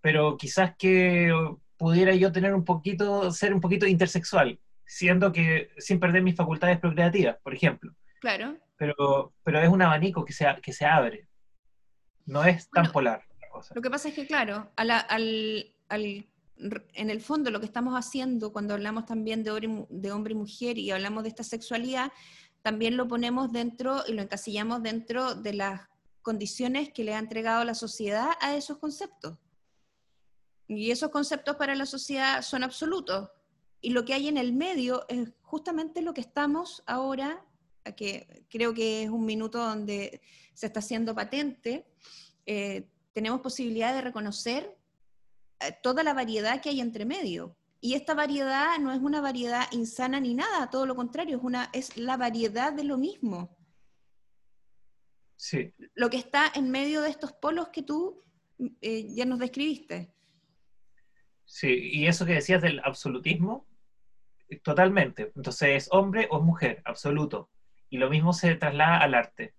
pero 0.01 0.35
quizás 0.35 0.75
que 0.77 1.31
pudiera 1.77 2.15
yo 2.15 2.31
tener 2.31 2.55
un 2.55 2.65
poquito, 2.65 3.31
ser 3.31 3.53
un 3.53 3.61
poquito 3.61 3.85
intersexual, 3.85 4.59
siendo 4.83 5.31
que 5.31 5.69
sin 5.77 5.99
perder 5.99 6.23
mis 6.23 6.35
facultades 6.35 6.79
procreativas, 6.79 7.37
por 7.43 7.53
ejemplo. 7.53 7.93
Claro. 8.19 8.57
Pero, 8.77 9.35
pero 9.43 9.61
es 9.61 9.69
un 9.69 9.83
abanico 9.83 10.25
que 10.25 10.33
se, 10.33 10.47
que 10.59 10.73
se 10.73 10.87
abre. 10.87 11.27
No 12.25 12.43
es 12.43 12.67
tan 12.71 12.91
polar. 12.91 13.23
Lo 13.75 13.81
que 13.81 13.91
pasa 13.91 14.09
es 14.09 14.15
que, 14.15 14.25
claro, 14.25 14.71
en 14.77 17.09
el 17.09 17.21
fondo 17.21 17.51
lo 17.51 17.59
que 17.59 17.67
estamos 17.67 17.93
haciendo 17.93 18.51
cuando 18.51 18.73
hablamos 18.73 19.05
también 19.05 19.43
de 19.43 19.51
hombre, 20.11 20.33
y 20.33 20.35
mujer 20.35 20.79
y 20.79 20.89
hablamos 20.91 21.23
de 21.23 21.29
esta 21.29 21.43
sexualidad, 21.43 22.11
también 22.67 22.97
lo 22.97 23.07
ponemos 23.07 23.53
dentro 23.53 24.03
y 24.09 24.11
lo 24.11 24.21
encasillamos 24.21 24.83
dentro 24.83 25.35
de 25.35 25.53
las 25.53 25.87
condiciones 26.21 26.91
que 26.91 27.05
le 27.05 27.13
ha 27.13 27.17
entregado 27.17 27.63
la 27.63 27.73
sociedad 27.73 28.31
a 28.41 28.57
esos 28.57 28.77
conceptos. 28.77 29.37
Y 30.67 30.91
esos 30.91 31.09
conceptos 31.09 31.55
para 31.55 31.75
la 31.75 31.85
sociedad 31.85 32.41
son 32.41 32.65
absolutos. 32.65 33.29
Y 33.79 33.91
lo 33.91 34.03
que 34.03 34.13
hay 34.13 34.27
en 34.27 34.35
el 34.35 34.51
medio 34.51 35.05
es 35.07 35.29
justamente 35.43 36.01
lo 36.01 36.13
que 36.13 36.19
estamos 36.19 36.83
ahora, 36.87 37.41
que 37.95 38.45
creo 38.49 38.73
que 38.73 39.03
es 39.03 39.09
un 39.09 39.25
minuto 39.25 39.59
donde 39.59 40.19
se 40.53 40.65
está 40.65 40.81
haciendo 40.81 41.15
patente, 41.15 41.87
eh, 42.45 42.89
tenemos 43.13 43.39
posibilidad 43.39 43.93
de 43.93 44.01
reconocer 44.01 44.77
eh, 45.61 45.71
toda 45.81 46.03
la 46.03 46.13
variedad 46.13 46.59
que 46.59 46.67
hay 46.67 46.81
entre 46.81 47.05
medio. 47.05 47.55
Y 47.79 47.93
esta 47.93 48.13
variedad 48.13 48.77
no 48.79 48.91
es 48.91 48.99
una 48.99 49.21
variedad 49.21 49.71
insana 49.71 50.19
ni 50.19 50.33
nada, 50.33 50.69
todo 50.69 50.85
lo 50.85 50.95
contrario, 50.95 51.37
es, 51.37 51.43
una, 51.43 51.69
es 51.73 51.97
la 51.97 52.17
variedad 52.17 52.73
de 52.73 52.83
lo 52.83 52.97
mismo. 52.97 53.55
Sí. 55.35 55.73
Lo 55.93 56.09
que 56.09 56.17
está 56.17 56.51
en 56.55 56.71
medio 56.71 57.01
de 57.01 57.09
estos 57.09 57.33
polos 57.33 57.69
que 57.69 57.83
tú 57.83 58.23
eh, 58.81 59.13
ya 59.13 59.25
nos 59.25 59.39
describiste. 59.39 60.11
Sí, 61.45 61.67
y 61.93 62.07
eso 62.07 62.25
que 62.25 62.33
decías 62.33 62.61
del 62.61 62.81
absolutismo, 62.83 63.67
totalmente. 64.63 65.31
Entonces 65.35 65.69
es 65.83 65.89
hombre 65.91 66.27
o 66.31 66.39
es 66.39 66.43
mujer, 66.43 66.81
absoluto. 66.85 67.49
Y 67.89 67.97
lo 67.97 68.09
mismo 68.09 68.33
se 68.33 68.55
traslada 68.55 68.97
al 68.97 69.13
arte. 69.13 69.53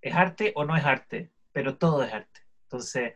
¿Es 0.00 0.14
arte 0.14 0.52
o 0.54 0.64
no 0.64 0.76
es 0.76 0.84
arte? 0.84 1.32
Pero 1.52 1.76
todo 1.76 2.04
es 2.04 2.12
arte. 2.12 2.42
Entonces, 2.64 3.14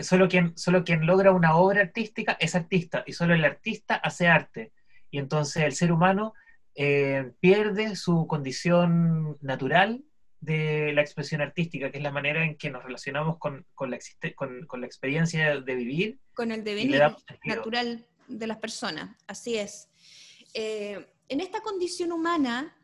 solo 0.00 0.28
quien, 0.28 0.56
solo 0.56 0.84
quien 0.84 1.06
logra 1.06 1.32
una 1.32 1.56
obra 1.56 1.82
artística 1.82 2.36
es 2.40 2.54
artista 2.54 3.04
y 3.06 3.12
solo 3.12 3.34
el 3.34 3.44
artista 3.44 3.94
hace 3.94 4.26
arte. 4.26 4.72
Y 5.10 5.18
entonces 5.18 5.62
el 5.62 5.72
ser 5.72 5.92
humano 5.92 6.34
eh, 6.74 7.32
pierde 7.40 7.96
su 7.96 8.26
condición 8.26 9.38
natural 9.40 10.04
de 10.40 10.92
la 10.92 11.00
expresión 11.00 11.40
artística, 11.40 11.90
que 11.90 11.98
es 11.98 12.04
la 12.04 12.12
manera 12.12 12.44
en 12.44 12.56
que 12.56 12.70
nos 12.70 12.84
relacionamos 12.84 13.38
con, 13.38 13.66
con, 13.74 13.90
la, 13.90 13.98
con, 14.36 14.66
con 14.66 14.80
la, 14.80 14.86
experiencia 14.86 15.60
de 15.60 15.74
vivir. 15.74 16.20
Con 16.34 16.52
el 16.52 16.62
devenir 16.62 17.02
natural 17.44 18.06
de 18.28 18.46
las 18.46 18.58
personas, 18.58 19.16
así 19.26 19.56
es. 19.56 19.88
Eh, 20.54 21.04
en 21.28 21.40
esta 21.40 21.60
condición 21.60 22.12
humana 22.12 22.76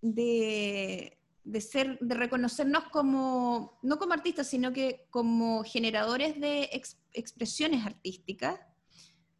de, 0.00 1.16
de 1.46 1.60
ser, 1.60 1.96
de 2.00 2.14
reconocernos 2.16 2.88
como, 2.90 3.78
no 3.80 3.98
como 3.98 4.12
artistas, 4.12 4.48
sino 4.48 4.72
que 4.72 5.06
como 5.10 5.62
generadores 5.62 6.40
de 6.40 6.68
expresiones 7.12 7.86
artísticas, 7.86 8.58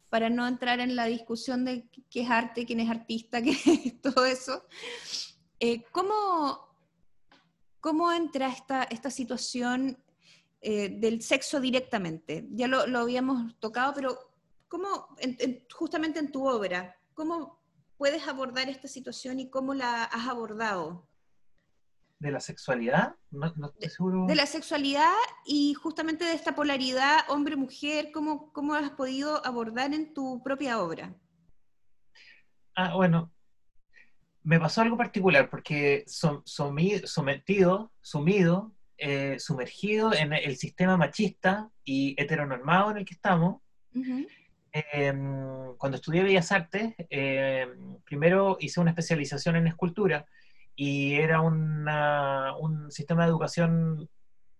para 0.09 0.29
no 0.29 0.47
entrar 0.47 0.79
en 0.79 0.95
la 0.95 1.05
discusión 1.05 1.65
de 1.65 1.89
qué 2.09 2.21
es 2.21 2.29
arte, 2.29 2.65
quién 2.65 2.79
es 2.79 2.89
artista, 2.89 3.41
qué 3.43 3.51
es 3.51 4.01
todo 4.01 4.25
eso. 4.25 4.63
Eh, 5.59 5.83
¿cómo, 5.91 6.69
¿Cómo 7.81 8.11
entra 8.13 8.47
esta, 8.47 8.83
esta 8.83 9.11
situación 9.11 10.01
eh, 10.61 10.87
del 10.87 11.21
sexo 11.21 11.59
directamente? 11.59 12.47
Ya 12.51 12.69
lo, 12.69 12.87
lo, 12.87 12.99
habíamos 12.99 13.59
tocado, 13.59 13.93
pero 13.93 14.17
¿cómo, 14.69 15.09
justamente 15.73 16.19
en 16.19 16.31
tu 16.31 16.47
obra, 16.47 16.95
cómo 17.13 17.59
puedes 17.97 18.25
abordar 18.29 18.69
esta 18.69 18.87
situación 18.87 19.41
y 19.41 19.49
cómo 19.49 19.73
la 19.73 20.05
has 20.05 20.25
abordado? 20.29 21.05
De 22.19 22.31
la 22.31 22.39
sexualidad, 22.39 23.15
no, 23.31 23.47
estoy 23.47 23.89
seguro. 23.89 24.25
De 24.25 24.35
la 24.35 24.45
sexualidad 24.45 25.13
y 25.45 25.73
justamente 25.75 26.25
de 26.25 26.33
esta 26.33 26.55
polaridad 26.55 27.19
hombre-mujer, 27.29 28.09
¿cómo, 28.11 28.51
¿cómo 28.53 28.73
has 28.73 28.89
podido 28.91 29.45
abordar 29.45 29.93
en 29.93 30.13
tu 30.13 30.41
propia 30.43 30.81
obra? 30.81 31.13
Ah, 32.75 32.95
bueno, 32.95 33.31
me 34.43 34.59
pasó 34.59 34.81
algo 34.81 34.97
particular 34.97 35.49
porque 35.49 36.05
sometido, 36.07 37.91
sumido, 38.01 38.71
eh, 38.97 39.37
sumergido 39.39 40.13
en 40.13 40.33
el 40.33 40.57
sistema 40.57 40.97
machista 40.97 41.69
y 41.83 42.15
heteronormado 42.19 42.91
en 42.91 42.97
el 42.97 43.05
que 43.05 43.13
estamos, 43.13 43.61
em, 44.71 45.75
cuando 45.77 45.97
estudié 45.97 46.23
Bellas 46.23 46.51
Artes, 46.51 46.95
em, 47.09 47.99
primero 48.03 48.57
hice 48.59 48.79
una 48.79 48.91
especialización 48.91 49.55
en 49.55 49.67
escultura 49.67 50.25
y 50.79 51.15
era 51.15 51.41
un 51.41 52.91
sistema 52.91 53.23
de 53.23 53.29
educación 53.29 54.07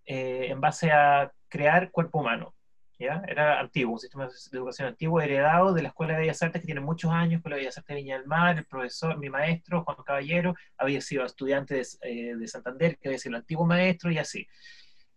eh, 0.04 0.48
en 0.50 0.60
base 0.60 0.92
a 0.92 1.32
crear 1.48 1.92
cuerpo 1.92 2.20
humano. 2.20 2.56
¿ya? 2.98 3.22
Era 3.28 3.60
antiguo, 3.60 3.94
un 3.94 4.00
sistema 4.00 4.26
de 4.26 4.58
educación 4.58 4.88
antiguo 4.88 5.22
heredado 5.22 5.74
de 5.74 5.84
la 5.84 5.90
Escuela 5.90 6.14
de 6.14 6.22
Bellas 6.22 6.42
Artes 6.42 6.62
que 6.62 6.66
tiene 6.66 6.82
muchos 6.82 7.12
años, 7.12 7.38
Escuela 7.38 7.58
de 7.58 7.62
Bellas 7.62 7.78
Artes 7.78 7.96
de 7.96 8.02
Viña 8.02 8.18
del 8.18 8.26
Mar, 8.26 8.58
el 8.58 8.66
profesor, 8.66 9.16
mi 9.20 9.30
maestro, 9.30 9.84
Juan 9.84 9.98
Caballero, 10.04 10.56
había 10.76 11.02
sido 11.02 11.24
estudiante 11.24 11.76
de, 11.76 11.88
eh, 12.02 12.36
de 12.36 12.48
Santander, 12.48 12.98
que 12.98 13.10
había 13.10 13.20
sido 13.20 13.36
el 13.36 13.42
antiguo 13.42 13.68
maestro 13.68 14.10
y 14.10 14.18
así. 14.18 14.48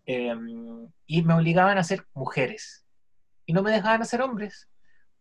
Em, 0.05 0.87
y 1.07 1.23
me 1.23 1.33
obligaban 1.33 1.79
a 1.79 1.85
ser 1.85 2.05
mujeres. 2.13 2.85
Y 3.47 3.55
no 3.55 3.63
me 3.63 3.71
dejaban 3.71 4.03
hacer 4.03 4.21
hombres, 4.21 4.69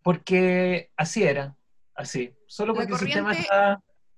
porque 0.03 0.91
así 0.97 1.23
era, 1.23 1.55
así. 1.95 2.35
Solo 2.47 2.73
porque 2.73 2.91
el 2.91 2.99
sistema 2.99 3.33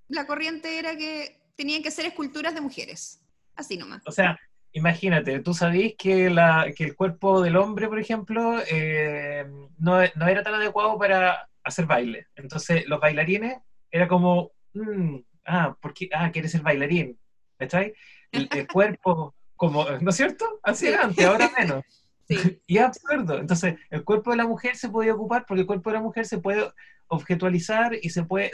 La 0.08 0.26
corriente 0.26 0.80
era 0.80 0.95
que 0.95 1.40
tenían 1.62 1.84
que 1.84 1.91
ser 1.91 2.08
esculturas 2.08 2.56
de 2.56 2.62
mujeres. 2.62 3.21
Así 3.56 3.78
nomás. 3.78 4.02
O 4.08 4.12
sea, 4.12 4.39
imagínate, 4.71 5.39
tú 5.41 5.54
sabías 5.54 5.93
que, 5.95 6.26
el 6.26 6.95
cuerpo 6.95 7.39
del 7.39 7.56
hombre, 7.56 7.88
por 7.88 8.00
ejemplo, 8.00 8.60
eh, 8.67 9.45
no, 9.78 10.02
era 10.02 10.41
tan 10.41 10.56
adecuado 10.56 10.97
para 10.97 11.47
hacer 11.63 11.86
baile. 11.86 12.26
Entonces, 12.36 12.88
los 12.88 13.00
bailarines 13.00 13.60
era 13.91 14.08
como, 14.08 14.54
mm, 14.74 15.17
ah, 15.45 15.78
porque, 15.80 16.10
ah, 16.12 16.32
quieres 16.32 16.52
ser 16.52 16.62
bailarín, 16.62 17.19
¿está 17.60 17.82
El, 17.84 17.93
el 18.32 18.67
cuerpo, 18.67 19.36
como, 19.56 19.86
¿no 20.00 20.10
es 20.10 20.15
cierto? 20.15 20.60
Así 20.63 20.88
era 20.88 21.04
antes, 21.04 21.24
ahora 21.24 21.52
menos. 21.60 21.84
Y 22.65 22.78
es 22.78 22.84
absurdo. 22.84 23.38
Entonces, 23.38 23.76
el 23.89 24.06
cuerpo 24.06 24.32
de 24.32 24.38
la 24.38 24.47
mujer 24.47 24.78
se 24.78 24.89
puede 24.89 25.12
ocupar 25.12 25.45
porque 25.45 25.62
el 25.62 25.67
cuerpo 25.67 25.89
de 25.89 25.97
la 25.97 26.02
mujer 26.02 26.26
se 26.26 26.38
puede 26.38 26.71
objetualizar 27.12 27.97
y 28.02 28.10
se 28.10 28.24
puede 28.24 28.52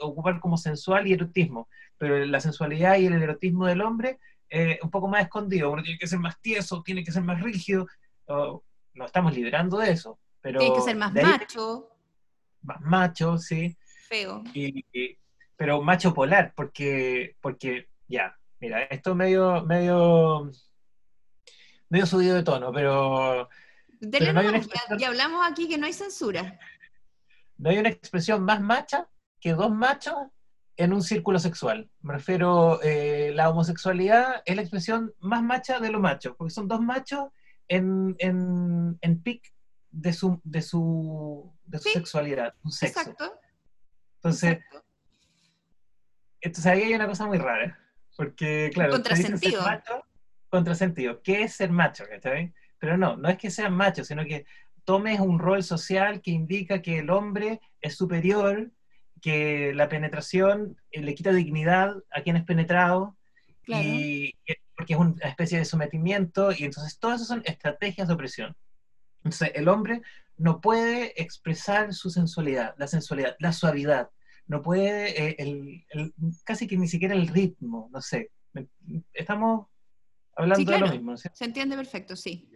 ocupar 0.00 0.38
como 0.40 0.56
sensual 0.56 1.06
y 1.06 1.12
erotismo. 1.12 1.68
Pero 1.98 2.24
la 2.24 2.40
sensualidad 2.40 2.96
y 2.98 3.06
el 3.06 3.22
erotismo 3.22 3.66
del 3.66 3.80
hombre 3.80 4.18
eh, 4.50 4.78
un 4.82 4.90
poco 4.90 5.08
más 5.08 5.22
escondido. 5.22 5.70
Uno 5.70 5.82
tiene 5.82 5.98
que 5.98 6.06
ser 6.06 6.18
más 6.18 6.40
tieso, 6.40 6.82
tiene 6.82 7.02
que 7.02 7.12
ser 7.12 7.22
más 7.22 7.40
rígido. 7.40 7.86
no 8.28 9.04
estamos 9.04 9.34
liberando 9.34 9.78
de 9.78 9.90
eso. 9.90 10.18
Pero 10.40 10.60
tiene 10.60 10.74
que 10.74 10.82
ser 10.82 10.96
más 10.96 11.12
macho. 11.12 11.88
Más 12.62 12.80
macho, 12.80 13.38
sí. 13.38 13.76
Feo. 14.08 14.44
pero 15.56 15.82
macho 15.82 16.12
polar, 16.12 16.52
porque, 16.54 17.36
porque 17.40 17.88
ya, 18.06 18.36
mira, 18.60 18.82
esto 18.84 19.14
medio, 19.14 19.64
medio 19.64 20.50
medio 21.88 22.06
subido 22.06 22.34
de 22.34 22.42
tono, 22.42 22.72
pero... 22.72 23.48
ya, 24.00 25.08
hablamos 25.08 25.46
aquí 25.46 25.68
que 25.68 25.78
no 25.78 25.86
hay 25.86 25.92
censura. 25.92 26.58
No 27.64 27.70
hay 27.70 27.78
una 27.78 27.88
expresión 27.88 28.44
más 28.44 28.60
macha 28.60 29.08
que 29.40 29.54
dos 29.54 29.74
machos 29.74 30.14
en 30.76 30.92
un 30.92 31.00
círculo 31.00 31.38
sexual. 31.38 31.88
Me 32.02 32.12
refiero, 32.12 32.78
eh, 32.82 33.32
la 33.34 33.48
homosexualidad 33.48 34.42
es 34.44 34.54
la 34.54 34.60
expresión 34.60 35.14
más 35.20 35.42
macha 35.42 35.80
de 35.80 35.90
los 35.90 35.98
machos, 35.98 36.34
porque 36.36 36.52
son 36.52 36.68
dos 36.68 36.82
machos 36.82 37.28
en, 37.66 38.16
en, 38.18 38.98
en 39.00 39.22
pic 39.22 39.50
de 39.90 40.12
su, 40.12 40.42
de 40.44 40.60
su, 40.60 41.50
de 41.64 41.78
su 41.78 41.88
sexualidad, 41.88 42.52
un 42.64 42.70
sexo. 42.70 43.00
Exacto. 43.00 43.32
Entonces, 44.16 44.58
entonces 46.42 46.70
ahí 46.70 46.82
hay 46.82 46.92
una 46.92 47.08
cosa 47.08 47.24
muy 47.24 47.38
rara, 47.38 47.78
porque 48.14 48.70
claro, 48.74 48.92
contrasentido 48.92 49.62
contrasentido. 50.50 51.22
¿Qué 51.22 51.44
es 51.44 51.54
ser 51.54 51.70
macho? 51.70 52.04
Pero 52.78 52.98
no, 52.98 53.16
no 53.16 53.30
es 53.30 53.38
que 53.38 53.50
sean 53.50 53.74
machos, 53.74 54.06
sino 54.06 54.22
que 54.26 54.44
tomes 54.84 55.20
un 55.20 55.38
rol 55.38 55.62
social 55.62 56.20
que 56.20 56.30
indica 56.30 56.82
que 56.82 56.98
el 56.98 57.10
hombre 57.10 57.60
es 57.80 57.96
superior, 57.96 58.70
que 59.20 59.72
la 59.74 59.88
penetración 59.88 60.76
eh, 60.90 61.02
le 61.02 61.14
quita 61.14 61.32
dignidad 61.32 61.96
a 62.10 62.22
quien 62.22 62.36
es 62.36 62.44
penetrado, 62.44 63.16
y, 63.66 64.34
porque 64.76 64.92
es 64.92 64.98
una 64.98 65.14
especie 65.24 65.58
de 65.58 65.64
sometimiento, 65.64 66.52
y 66.52 66.64
entonces 66.64 66.98
todas 66.98 67.16
esas 67.16 67.28
son 67.28 67.42
estrategias 67.46 68.08
de 68.08 68.14
opresión. 68.14 68.54
Entonces 69.18 69.52
el 69.54 69.68
hombre 69.68 70.02
no 70.36 70.60
puede 70.60 71.20
expresar 71.20 71.94
su 71.94 72.10
sensualidad, 72.10 72.74
la 72.76 72.86
sensualidad, 72.86 73.36
la 73.38 73.52
suavidad, 73.52 74.10
no 74.46 74.60
puede, 74.60 75.42
eh, 75.42 75.84
casi 76.44 76.66
que 76.66 76.76
ni 76.76 76.88
siquiera 76.88 77.14
el 77.14 77.28
ritmo, 77.28 77.88
no 77.90 78.02
sé. 78.02 78.30
Estamos 79.14 79.68
hablando 80.36 80.70
de 80.70 80.78
lo 80.78 80.88
mismo. 80.88 81.16
Se 81.16 81.44
entiende 81.44 81.76
perfecto, 81.76 82.14
sí. 82.14 82.46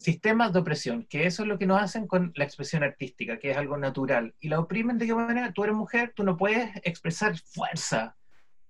Sistemas 0.00 0.54
de 0.54 0.60
opresión, 0.60 1.04
que 1.04 1.26
eso 1.26 1.42
es 1.42 1.48
lo 1.48 1.58
que 1.58 1.66
nos 1.66 1.80
hacen 1.80 2.06
con 2.06 2.32
la 2.34 2.44
expresión 2.44 2.82
artística, 2.82 3.38
que 3.38 3.50
es 3.50 3.56
algo 3.58 3.76
natural. 3.76 4.34
Y 4.40 4.48
la 4.48 4.58
oprimen 4.58 4.96
de 4.96 5.06
qué 5.06 5.14
manera, 5.14 5.52
tú 5.52 5.62
eres 5.62 5.76
mujer, 5.76 6.14
tú 6.16 6.24
no 6.24 6.38
puedes 6.38 6.74
expresar 6.84 7.36
fuerza, 7.38 8.16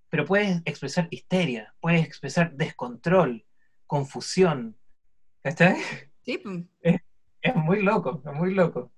pero 0.09 0.25
puedes 0.25 0.61
expresar 0.64 1.07
histeria, 1.09 1.73
puedes 1.79 2.05
expresar 2.05 2.53
descontrol, 2.57 3.47
confusión. 3.87 4.77
¿Está? 5.45 5.77
Sí. 6.23 6.38
Pues. 6.38 6.64
Es, 7.40 7.55
muy 7.55 7.81
loco, 7.81 8.21
es 8.27 8.33
muy 8.33 8.53
loco. 8.53 8.90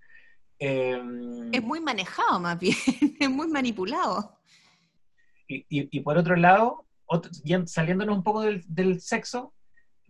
Em, 0.59 1.53
es 1.53 1.63
muy 1.63 1.81
manejado 1.81 2.41
más 2.41 2.59
bien, 2.59 2.75
es 3.21 3.31
muy 3.31 3.49
manipulado. 3.49 4.39
y, 5.47 6.01
por 6.01 6.17
otro 6.17 6.35
lado, 6.35 6.87
saliéndonos 7.67 8.17
un 8.17 8.23
poco 8.23 8.43
del, 8.43 9.01
sexo, 9.01 9.53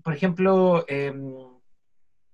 por 0.03 0.15
ejemplo, 0.15 0.85
em, 0.89 1.35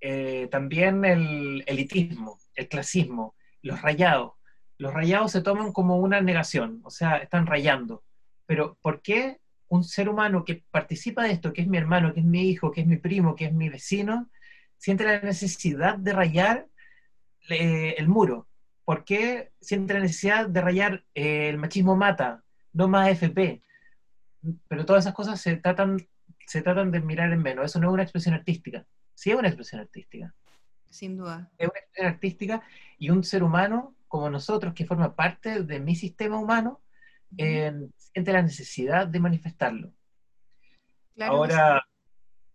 eh, 0.01 0.49
también 0.51 1.05
el 1.05 1.65
elitismo, 1.67 2.39
el 2.55 2.69
clasismo, 2.69 3.35
los 3.63 3.83
rayados. 3.83 4.33
Los 4.79 4.95
rayados 4.95 5.33
se 5.33 5.43
toman 5.43 5.73
como 5.73 5.99
una 5.99 6.21
negación, 6.21 6.81
o 6.85 6.91
sea, 6.91 7.17
están 7.17 7.47
rayando. 7.47 8.05
Pero 8.47 8.79
¿por 8.81 9.03
qué 9.03 9.39
un 9.69 9.85
ser 9.85 10.09
humano 10.09 10.45
que 10.45 10.65
participa 10.71 11.25
de 11.25 11.33
esto, 11.33 11.53
que 11.53 11.63
es 11.63 11.69
mi 11.69 11.79
hermano, 11.79 12.15
que 12.15 12.21
es 12.21 12.27
mi 12.27 12.49
hijo, 12.49 12.71
que 12.71 12.83
es 12.83 12.87
mi 12.87 12.97
primo, 12.97 13.35
que 13.35 13.47
es 13.47 13.53
mi 13.53 13.69
vecino, 13.69 14.31
siente 14.77 15.05
la 15.05 15.21
necesidad 15.21 15.99
de 15.99 16.13
rayar 16.13 16.67
el 17.49 18.09
muro? 18.09 18.47
¿Por 18.85 19.05
qué 19.05 19.51
siente 19.61 19.95
la 19.95 20.01
necesidad 20.01 20.49
de 20.49 20.61
rayar 20.61 21.05
eh, 21.15 21.49
el 21.49 21.59
machismo 21.59 21.97
mata, 21.97 22.43
no 22.73 22.89
más 22.89 23.11
FP? 23.11 23.63
pero 24.69 24.85
todas 24.85 25.05
esas 25.05 25.15
cosas 25.15 25.41
se 25.41 25.57
tratan, 25.57 25.99
se 26.47 26.63
tratan 26.63 26.91
de 26.91 27.01
mirar 27.01 27.33
en 27.33 27.43
menos. 27.43 27.65
Eso 27.67 27.81
no 27.81 27.89
es 27.89 27.95
una 27.95 28.03
expresión 28.03 28.35
artística. 28.35 28.87
Sí 29.19 29.33
es 29.33 29.37
una 29.37 29.49
expresión 29.49 29.81
artística. 29.81 30.33
Sin 30.89 31.17
duda. 31.17 31.51
Es 31.59 31.69
una 31.69 31.81
expresión 31.81 32.07
artística 32.07 32.63
y 32.99 33.11
un 33.11 33.25
ser 33.25 33.43
humano 33.43 33.97
como 34.07 34.31
nosotros, 34.31 34.75
que 34.75 34.87
forma 34.87 35.17
parte 35.17 35.65
de 35.65 35.81
mi 35.81 35.97
sistema 35.97 36.39
humano, 36.39 36.81
siente 37.37 38.33
la 38.33 38.43
necesidad 38.43 39.09
de 39.09 39.19
manifestarlo. 39.19 39.93
Ahora, 41.19 41.85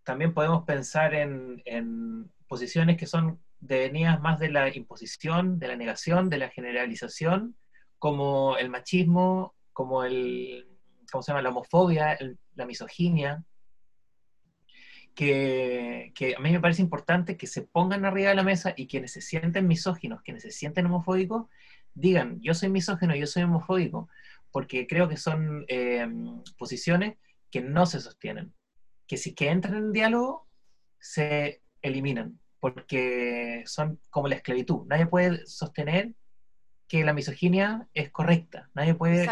también 0.04 0.32
podemos 0.32 0.64
pensar 0.64 1.12
en, 1.12 1.60
en 1.66 2.32
posiciones 2.48 2.96
que 2.96 3.06
son 3.06 3.38
devenidas 3.60 4.18
más 4.22 4.38
de 4.38 4.48
la 4.48 4.74
imposición, 4.74 5.58
de 5.58 5.68
la 5.68 5.76
negación, 5.76 6.30
de 6.30 6.38
la 6.38 6.48
generalización, 6.48 7.56
como 7.98 8.56
el 8.56 8.70
machismo, 8.70 9.54
como 9.74 10.02
el 10.02 10.66
¿cómo 11.12 11.20
se 11.20 11.30
llama? 11.30 11.42
La 11.42 11.50
homofobia, 11.50 12.18
la 12.54 12.64
misoginia, 12.64 13.44
que, 15.14 16.34
a 16.36 16.40
mí 16.40 16.50
me 16.50 16.60
parece 16.60 16.82
importante 16.82 17.36
que 17.36 17.46
se 17.46 17.62
pongan 17.62 18.04
arriba 18.04 18.30
de 18.30 18.34
la 18.34 18.42
mesa 18.42 18.74
y 18.76 18.86
quienes 18.86 19.12
se 19.12 19.20
sienten 19.20 19.66
misóginos, 19.66 20.22
quienes 20.22 20.42
se 20.42 20.50
sienten 20.50 20.86
homofóbicos, 20.86 21.46
digan, 21.94 22.40
yo 22.40 22.54
soy 22.54 22.68
misógino, 22.68 23.14
yo 23.14 23.26
soy 23.26 23.44
homofóbico, 23.44 24.08
porque 24.50 24.86
creo 24.86 25.08
que 25.08 25.16
son 25.16 25.64
eh, 25.68 26.06
posiciones 26.58 27.16
que 27.50 27.60
no 27.60 27.86
se 27.86 28.00
sostienen, 28.00 28.52
que 29.06 29.16
si 29.16 29.34
que 29.34 29.50
entran 29.50 29.76
en 29.76 29.92
diálogo, 29.92 30.46
se 30.98 31.62
eliminan, 31.82 32.40
porque 32.58 33.62
son 33.66 34.00
como 34.10 34.26
la 34.26 34.36
esclavitud. 34.36 34.86
Nadie 34.86 35.06
puede 35.06 35.46
sostener 35.46 36.12
que 36.88 37.04
la 37.04 37.12
misoginia 37.12 37.88
es 37.94 38.10
correcta, 38.10 38.70
nadie 38.74 38.94
puede 38.94 39.26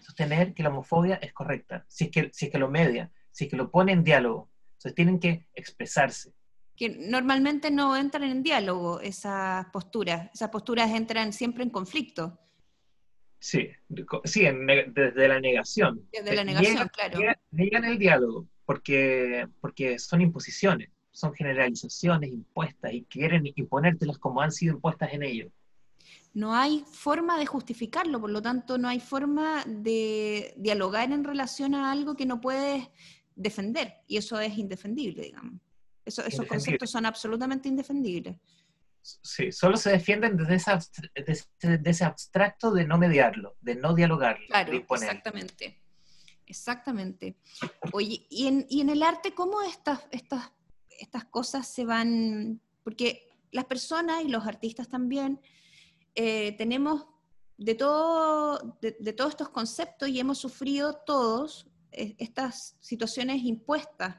sostener 0.00 0.54
que 0.54 0.62
la 0.62 0.68
homofobia 0.68 1.16
es 1.16 1.32
correcta, 1.32 1.84
si 1.88 2.04
es 2.04 2.10
que, 2.10 2.30
si 2.32 2.46
es 2.46 2.52
que 2.52 2.58
lo 2.58 2.68
media, 2.68 3.10
si 3.32 3.44
es 3.44 3.50
que 3.50 3.56
lo 3.56 3.70
pone 3.70 3.92
en 3.92 4.04
diálogo. 4.04 4.48
Entonces 4.78 4.94
tienen 4.94 5.18
que 5.18 5.48
expresarse. 5.54 6.32
Que 6.76 6.88
normalmente 6.88 7.72
no 7.72 7.96
entran 7.96 8.22
en 8.22 8.44
diálogo 8.44 9.00
esas 9.00 9.66
posturas, 9.72 10.30
esas 10.32 10.50
posturas 10.50 10.88
entran 10.90 11.32
siempre 11.32 11.64
en 11.64 11.70
conflicto. 11.70 12.38
Sí, 13.40 13.70
sí 14.24 14.42
desde 14.88 15.28
la 15.28 15.40
negación. 15.40 16.06
Desde 16.12 16.36
la 16.36 16.44
negación, 16.44 16.88
claro. 16.88 17.18
Niegan, 17.50 17.84
el 17.84 17.98
diálogo 17.98 18.46
porque, 18.64 19.48
porque 19.60 19.98
son 19.98 20.20
imposiciones, 20.20 20.90
son 21.10 21.34
generalizaciones 21.34 22.30
impuestas 22.30 22.92
y 22.92 23.02
quieren 23.04 23.50
imponértelas 23.56 24.18
como 24.18 24.40
han 24.40 24.52
sido 24.52 24.74
impuestas 24.74 25.12
en 25.12 25.24
ellos 25.24 25.50
no 26.34 26.54
hay 26.54 26.84
forma 26.92 27.36
de 27.36 27.46
justificarlo, 27.46 28.20
por 28.20 28.30
lo 28.30 28.40
tanto 28.40 28.78
no 28.78 28.88
hay 28.88 29.00
forma 29.00 29.64
de 29.66 30.54
dialogar 30.56 31.10
en 31.10 31.24
relación 31.24 31.74
a 31.74 31.90
algo 31.90 32.14
que 32.14 32.26
no 32.26 32.40
puedes 32.40 32.88
defender, 33.38 33.94
y 34.06 34.16
eso 34.16 34.38
es 34.40 34.56
indefendible, 34.58 35.22
digamos. 35.22 35.60
esos 36.04 36.46
conceptos 36.46 36.90
son 36.90 37.06
absolutamente 37.06 37.68
indefendibles. 37.68 38.36
Sí, 39.00 39.52
solo 39.52 39.76
se 39.76 39.90
defienden 39.90 40.36
desde, 40.36 41.90
ese 41.90 42.04
abstracto 42.04 42.72
de 42.72 42.84
no 42.84 42.98
mediarlo, 42.98 43.56
de 43.60 43.76
no 43.76 43.94
dialogarlo. 43.94 44.46
Claro, 44.48 44.72
exactamente. 44.72 45.80
Exactamente. 46.46 47.36
Oye, 47.92 48.26
¿y 48.30 48.46
en, 48.46 48.88
el 48.88 49.02
arte 49.02 49.34
cómo 49.34 49.62
estas, 49.62 50.00
estas, 50.10 50.52
estas 50.98 51.24
cosas 51.26 51.68
se 51.68 51.84
van? 51.84 52.60
Porque 52.82 53.28
las 53.52 53.66
personas 53.66 54.24
y 54.24 54.28
los 54.28 54.46
artistas 54.46 54.88
también 54.88 55.40
eh, 56.14 56.52
tenemos 56.58 57.06
de, 57.58 57.74
todo, 57.74 58.78
de, 58.80 59.12
todos 59.12 59.30
estos 59.30 59.50
conceptos 59.50 60.08
y 60.08 60.20
hemos 60.20 60.38
sufrido 60.38 60.94
todos 60.94 61.68
estas 61.90 62.76
situaciones 62.80 63.42
impuestas. 63.42 64.16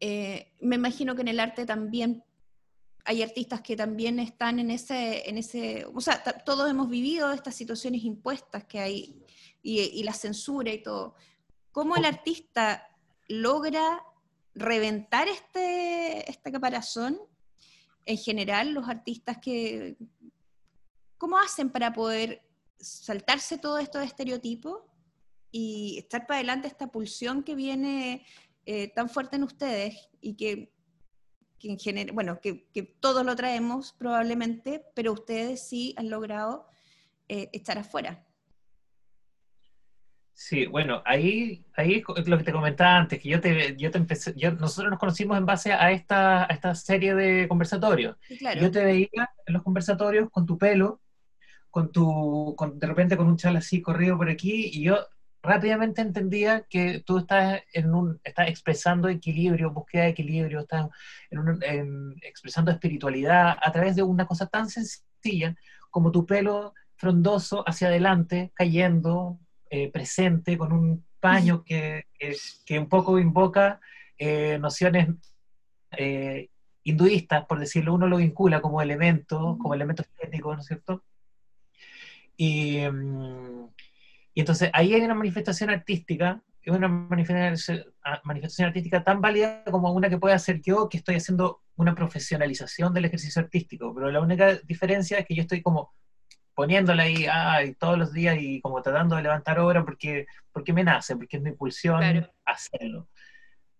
Eh, 0.00 0.52
me 0.60 0.76
imagino 0.76 1.14
que 1.14 1.22
en 1.22 1.28
el 1.28 1.40
arte 1.40 1.64
también 1.64 2.22
hay 3.06 3.22
artistas 3.22 3.60
que 3.60 3.76
también 3.76 4.18
están 4.18 4.58
en 4.58 4.70
ese, 4.70 5.28
en 5.28 5.38
ese 5.38 5.86
o 5.86 6.00
sea, 6.00 6.22
todos 6.44 6.68
hemos 6.68 6.90
vivido 6.90 7.30
estas 7.32 7.54
situaciones 7.54 8.02
impuestas 8.02 8.64
que 8.64 8.80
hay 8.80 9.24
y, 9.62 10.02
la 10.02 10.12
censura 10.12 10.72
y 10.72 10.82
todo. 10.82 11.14
¿Cómo 11.72 11.96
el 11.96 12.04
artista 12.04 12.88
logra 13.28 14.02
reventar 14.54 15.28
este, 15.28 16.28
este 16.30 16.52
caparazón, 16.52 17.18
en 18.04 18.16
general, 18.16 18.72
los 18.72 18.88
artistas 18.88 19.38
que, 19.38 19.96
¿cómo 21.18 21.38
hacen 21.38 21.70
para 21.70 21.92
poder 21.92 22.42
saltarse 22.78 23.58
todo 23.58 23.78
esto 23.78 23.98
de 23.98 24.04
estereotipos 24.04 24.82
y 25.58 25.96
estar 25.96 26.26
para 26.26 26.40
adelante 26.40 26.68
esta 26.68 26.88
pulsión 26.88 27.42
que 27.42 27.54
viene 27.54 28.26
eh, 28.66 28.92
tan 28.92 29.08
fuerte 29.08 29.36
en 29.36 29.42
ustedes 29.42 30.10
y 30.20 30.36
que, 30.36 30.70
en 31.62 31.78
general, 31.78 32.14
bueno, 32.14 32.40
que, 32.42 32.68
todos 33.00 33.24
lo 33.24 33.34
traemos 33.36 33.94
probablemente, 33.94 34.84
pero 34.94 35.14
ustedes 35.14 35.66
sí 35.66 35.94
han 35.96 36.10
logrado 36.10 36.66
eh, 37.28 37.48
estar 37.54 37.78
afuera? 37.78 38.22
Sí, 40.34 40.66
bueno, 40.66 41.02
ahí, 41.06 41.64
ahí 41.74 42.04
es 42.16 42.28
lo 42.28 42.36
que 42.36 42.44
te 42.44 42.52
comentaba 42.52 42.98
antes, 42.98 43.18
que 43.18 43.30
yo 43.30 43.40
te, 43.40 43.76
yo 43.78 43.90
te 43.90 43.96
empecé, 43.96 44.34
yo, 44.36 44.52
nosotros 44.52 44.90
nos 44.90 45.00
conocimos 45.00 45.38
en 45.38 45.46
base 45.46 45.72
a 45.72 45.90
esta, 45.90 46.42
a 46.42 46.48
esta 46.48 46.74
serie 46.74 47.14
de 47.14 47.48
conversatorios. 47.48 48.18
Yo 48.60 48.70
te 48.70 48.84
veía 48.84 49.30
en 49.46 49.54
los 49.54 49.62
conversatorios 49.62 50.28
con 50.30 50.44
tu 50.44 50.58
pelo, 50.58 51.00
con 51.70 51.90
tu, 51.92 52.54
con, 52.58 52.78
de 52.78 52.86
repente 52.86 53.16
con 53.16 53.26
un 53.26 53.38
chal 53.38 53.56
así 53.56 53.80
corrido 53.80 54.18
por 54.18 54.28
aquí, 54.28 54.70
y 54.70 54.82
yo 54.82 54.98
rápidamente 55.46 56.02
entendía 56.02 56.62
que 56.68 57.02
tú 57.06 57.18
estás, 57.18 57.62
en 57.72 57.94
un, 57.94 58.20
estás 58.24 58.48
expresando 58.48 59.08
equilibrio, 59.08 59.70
búsqueda 59.70 60.02
de 60.04 60.08
equilibrio, 60.10 60.60
estás 60.60 60.88
en 61.30 62.14
expresando 62.22 62.70
espiritualidad 62.70 63.56
a 63.62 63.72
través 63.72 63.96
de 63.96 64.02
una 64.02 64.26
cosa 64.26 64.46
tan 64.46 64.68
sencilla 64.68 65.56
como 65.90 66.10
tu 66.10 66.26
pelo 66.26 66.74
frondoso 66.96 67.66
hacia 67.68 67.88
adelante, 67.88 68.52
cayendo, 68.54 69.38
eh, 69.70 69.90
presente, 69.90 70.58
con 70.58 70.72
un 70.72 71.04
paño 71.20 71.64
que, 71.64 72.06
que, 72.64 72.78
un 72.78 72.88
poco 72.88 73.18
invoca 73.18 73.80
eh, 74.18 74.58
nociones 74.58 75.08
eh, 75.92 76.50
hinduistas, 76.82 77.46
por 77.46 77.58
decirlo, 77.58 77.94
uno 77.94 78.06
lo 78.06 78.18
vincula 78.18 78.60
como 78.60 78.80
elemento, 78.80 79.56
como 79.60 79.74
elemento 79.74 80.02
estético, 80.02 80.54
¿no 80.54 80.60
es 80.60 80.66
cierto? 80.66 81.02
Y, 82.36 82.78
mm, 82.80 83.68
y 84.36 84.40
entonces 84.40 84.68
ahí 84.74 84.92
hay 84.92 85.00
una 85.00 85.14
manifestación 85.14 85.70
artística, 85.70 86.42
es 86.60 86.74
una 86.74 86.88
manifestación, 86.88 87.86
manifestación 88.22 88.68
artística 88.68 89.02
tan 89.02 89.22
válida 89.22 89.64
como 89.64 89.90
una 89.94 90.10
que 90.10 90.18
puede 90.18 90.34
hacer 90.34 90.60
yo, 90.60 90.90
que 90.90 90.98
estoy 90.98 91.14
haciendo 91.14 91.62
una 91.76 91.94
profesionalización 91.94 92.92
del 92.92 93.06
ejercicio 93.06 93.40
artístico, 93.40 93.94
pero 93.94 94.10
la 94.10 94.20
única 94.20 94.56
diferencia 94.56 95.18
es 95.18 95.24
que 95.24 95.34
yo 95.34 95.40
estoy 95.40 95.62
como 95.62 95.94
poniéndola 96.54 97.04
ahí 97.04 97.74
todos 97.78 97.96
los 97.96 98.12
días 98.12 98.36
y 98.38 98.60
como 98.60 98.82
tratando 98.82 99.16
de 99.16 99.22
levantar 99.22 99.58
obra 99.58 99.82
porque, 99.86 100.26
porque 100.52 100.74
me 100.74 100.84
nace, 100.84 101.16
porque 101.16 101.38
es 101.38 101.42
mi 101.42 101.48
impulsión 101.48 102.02
hacerlo. 102.44 103.08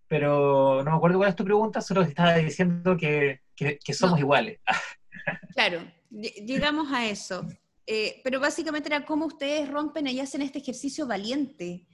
Pero 0.07 0.81
no 0.83 0.89
me 0.89 0.97
acuerdo 0.97 1.19
cuál 1.19 1.29
es 1.29 1.35
tu 1.35 1.45
pregunta, 1.45 1.81
solo 1.81 2.01
estaba 2.01 2.33
diciendo 2.33 2.97
que, 2.97 3.41
que, 3.55 3.93
somos 3.93 4.19
iguales. 4.19 4.59
claro, 5.53 5.81
llegamos 6.09 6.91
a 6.91 7.05
eso. 7.05 7.45
Eh, 7.89 8.19
pero 8.21 8.41
básicamente 8.41 8.89
era 8.89 9.05
cómo 9.05 9.27
ustedes 9.27 9.69
rompen 9.69 10.07
y 10.07 10.19
hacen 10.19 10.41
este 10.41 10.59
ejercicio 10.59 11.07
valiente 11.07 11.87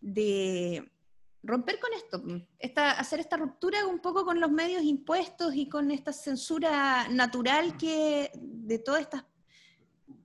de 0.00 0.90
romper 1.40 1.78
con 1.78 1.92
esto, 1.92 2.20
esta, 2.58 2.90
hacer 2.90 3.20
esta 3.20 3.36
ruptura 3.36 3.86
un 3.86 4.00
poco 4.00 4.24
con 4.24 4.40
los 4.40 4.50
medios 4.50 4.82
impuestos 4.82 5.54
y 5.54 5.68
con 5.68 5.92
esta 5.92 6.12
censura 6.12 7.06
natural 7.08 7.76
que 7.76 8.32
de 8.34 8.80
todas 8.80 9.02
estas 9.02 9.24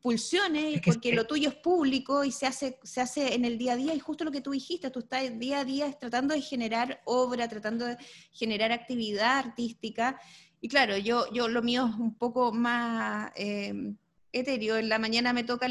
pulsiones, 0.01 0.81
porque 0.83 1.13
lo 1.13 1.27
tuyo 1.27 1.49
es 1.49 1.55
público 1.55 2.23
y 2.23 2.31
se 2.31 2.47
hace, 2.47 2.79
se 2.81 3.01
hace 3.01 3.35
en 3.35 3.45
el 3.45 3.59
día 3.59 3.73
a 3.73 3.75
día, 3.75 3.93
y 3.93 3.99
justo 3.99 4.23
lo 4.23 4.31
que 4.31 4.41
tú 4.41 4.49
dijiste, 4.49 4.89
tú 4.89 5.01
estás 5.01 5.37
día 5.37 5.59
a 5.59 5.65
día 5.65 5.91
tratando 5.93 6.33
de 6.33 6.41
generar 6.41 7.01
obra, 7.05 7.47
tratando 7.47 7.85
de 7.85 7.97
generar 8.31 8.71
actividad 8.71 9.37
artística, 9.37 10.19
y 10.59 10.67
claro, 10.67 10.97
yo, 10.97 11.31
yo 11.31 11.47
lo 11.47 11.61
mío 11.61 11.87
es 11.87 11.99
un 11.99 12.15
poco 12.15 12.51
más 12.51 13.31
eh, 13.35 13.93
etéreo, 14.31 14.77
en 14.77 14.89
la 14.89 14.99
mañana 14.99 15.33
me 15.33 15.43
toca 15.43 15.67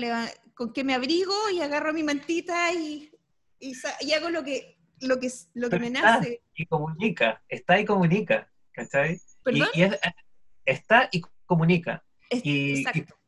con 0.55 0.73
que 0.73 0.85
me 0.85 0.95
abrigo 0.95 1.35
y 1.53 1.61
agarro 1.61 1.93
mi 1.93 2.03
mantita 2.03 2.73
y, 2.73 3.11
y, 3.59 3.75
hago 4.13 4.31
lo 4.31 4.45
que, 4.45 4.79
lo 5.01 5.19
que, 5.19 5.31
lo 5.55 5.71
que 5.71 5.79
me 5.79 5.91
nace. 5.91 6.43
Y 6.55 6.67
comunica, 6.67 7.43
está 7.49 7.81
y 7.81 7.85
comunica, 7.85 8.51
¿cachai? 8.73 9.21
Y, 9.47 9.63
está 10.65 11.09
y 11.13 11.23
comunica. 11.47 12.05
y, 12.31 12.81
exacto 12.81 13.21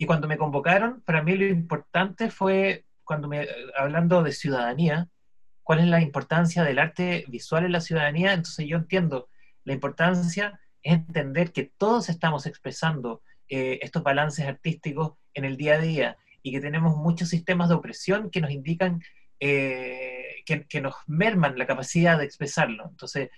y 0.00 0.06
cuando 0.06 0.26
me 0.26 0.38
convocaron, 0.38 1.02
para 1.02 1.22
mí 1.22 1.36
lo 1.36 1.44
importante 1.44 2.30
fue, 2.30 2.86
cuando 3.04 3.28
me, 3.28 3.46
hablando 3.76 4.22
de 4.22 4.32
ciudadanía, 4.32 5.10
cuál 5.62 5.80
es 5.80 5.88
la 5.88 6.00
importancia 6.00 6.64
del 6.64 6.78
arte 6.78 7.26
visual 7.28 7.66
en 7.66 7.72
la 7.72 7.82
ciudadanía, 7.82 8.32
entonces 8.32 8.66
yo 8.66 8.78
entiendo 8.78 9.28
la 9.64 9.74
importancia 9.74 10.58
es 10.82 10.94
entender 10.94 11.52
que 11.52 11.64
todos 11.64 12.08
estamos 12.08 12.46
expresando 12.46 13.20
eh, 13.50 13.80
estos 13.82 14.02
balances 14.02 14.46
artísticos 14.46 15.14
en 15.34 15.44
el 15.44 15.56
día 15.56 15.74
a 15.74 15.80
día 15.80 16.16
y 16.42 16.52
que 16.52 16.60
tenemos 16.60 16.96
muchos 16.96 17.28
sistemas 17.28 17.68
de 17.68 17.74
opresión 17.74 18.30
que 18.30 18.40
nos 18.40 18.50
indican, 18.50 19.02
eh, 19.40 20.42
que, 20.46 20.80
nos 20.80 20.94
merman 21.06 21.58
la 21.58 21.66
capacidad 21.66 22.18
de 22.18 22.24
expresarlo. 22.24 22.86
Entonces, 22.88 23.28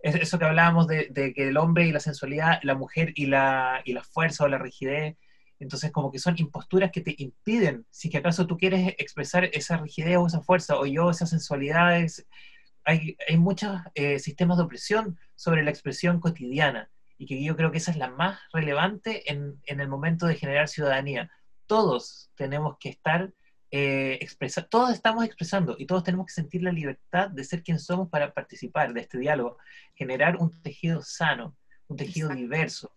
eso 0.00 0.38
que 0.38 0.44
hablábamos 0.44 0.86
de, 0.86 1.32
que 1.34 1.48
el 1.48 1.56
hombre 1.56 1.86
y 1.86 1.92
la 1.92 2.00
sensualidad, 2.00 2.60
la 2.62 2.74
mujer 2.74 3.12
y 3.16 3.26
la, 3.26 3.82
y 3.84 3.92
la 3.92 4.04
fuerza 4.04 4.44
o 4.44 4.48
la 4.48 4.58
rigidez, 4.58 5.16
entonces, 5.58 5.90
como 5.90 6.12
que 6.12 6.18
son 6.18 6.34
imposturas 6.38 6.90
que 6.92 7.00
te 7.00 7.14
impiden, 7.18 7.86
si 7.90 8.10
que 8.10 8.18
acaso 8.18 8.46
tú 8.46 8.58
quieres 8.58 8.94
expresar 8.98 9.44
esa 9.52 9.78
rigidez 9.78 10.16
o 10.18 10.26
esa 10.26 10.42
fuerza, 10.42 10.78
o 10.78 10.86
yo 10.86 11.10
esa 11.10 11.26
sensualidad, 11.26 11.98
hay, 12.84 13.16
hay 13.26 13.36
muchos 13.36 13.80
eh, 13.94 14.18
sistemas 14.18 14.58
de 14.58 14.64
opresión 14.64 15.18
sobre 15.34 15.64
la 15.64 15.70
expresión 15.70 16.20
cotidiana, 16.20 16.90
y 17.18 17.26
que 17.26 17.42
yo 17.42 17.56
creo 17.56 17.70
que 17.70 17.78
esa 17.78 17.90
es 17.90 17.96
la 17.96 18.10
más 18.10 18.38
relevante 18.52 19.30
en, 19.32 19.60
en 19.64 19.80
el 19.80 19.88
momento 19.88 20.26
de 20.26 20.36
generar 20.36 20.68
ciudadanía. 20.68 21.30
Todos 21.66 22.30
tenemos 22.36 22.76
que 22.78 22.90
estar 22.90 23.32
eh, 23.72 24.18
expresando, 24.20 24.68
todos 24.68 24.92
estamos 24.92 25.24
expresando 25.24 25.74
y 25.76 25.86
todos 25.86 26.04
tenemos 26.04 26.26
que 26.26 26.32
sentir 26.32 26.62
la 26.62 26.70
libertad 26.70 27.28
de 27.30 27.42
ser 27.42 27.64
quien 27.64 27.80
somos 27.80 28.08
para 28.08 28.32
participar 28.32 28.94
de 28.94 29.00
este 29.00 29.18
diálogo, 29.18 29.58
generar 29.94 30.36
un 30.36 30.50
tejido 30.62 31.02
sano, 31.02 31.56
un 31.88 31.96
tejido 31.96 32.28
diverso, 32.28 32.94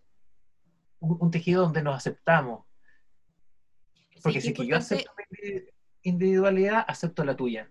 un, 1.00 1.30
tejido 1.32 1.62
donde 1.62 1.82
nos 1.82 1.96
aceptamos. 1.96 2.66
Porque 4.22 4.40
si 4.40 4.54
que 4.54 4.64
yo 4.64 4.76
acepto 4.76 5.10
mi 5.16 5.64
individualidad, 6.02 6.84
acepto 6.86 7.24
la 7.24 7.36
tuya. 7.36 7.68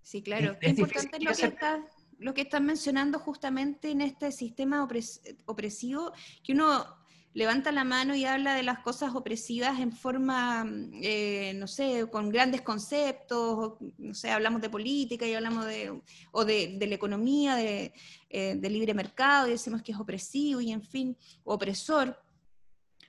Sí, 0.00 0.22
claro. 0.22 0.56
Es, 0.62 0.78
importante 0.78 1.20
lo 1.20 1.32
que, 1.32 1.46
estás, 1.46 1.80
lo 2.20 2.34
que 2.34 2.42
estás 2.42 2.60
mencionando 2.60 3.18
justamente 3.18 3.90
en 3.90 4.02
este 4.02 4.30
sistema 4.30 4.86
opresivo, 5.46 6.12
que 6.44 6.52
uno 6.52 6.84
levanta 7.32 7.72
la 7.72 7.84
mano 7.84 8.14
y 8.14 8.26
habla 8.26 8.54
de 8.54 8.62
las 8.62 8.80
cosas 8.80 9.14
opresivas 9.14 9.78
en 9.80 9.92
forma, 9.92 10.66
eh, 11.00 11.54
no 11.54 11.66
sé, 11.66 12.06
con 12.10 12.28
grandes 12.28 12.60
conceptos, 12.60 13.74
no 13.96 14.14
sé, 14.14 14.30
hablamos 14.30 14.60
de 14.60 14.68
política 14.68 15.26
y 15.26 15.34
hablamos 15.34 15.64
de, 15.64 16.02
o 16.32 16.44
de, 16.44 16.76
la 16.78 16.94
economía, 16.94 17.54
de, 17.54 17.94
eh, 18.28 18.56
libre 18.68 18.92
mercado, 18.92 19.48
y 19.48 19.52
decimos 19.52 19.82
que 19.82 19.92
es 19.92 19.98
opresivo 19.98 20.60
y 20.60 20.72
en 20.72 20.82
fin, 20.82 21.16
opresor 21.44 22.20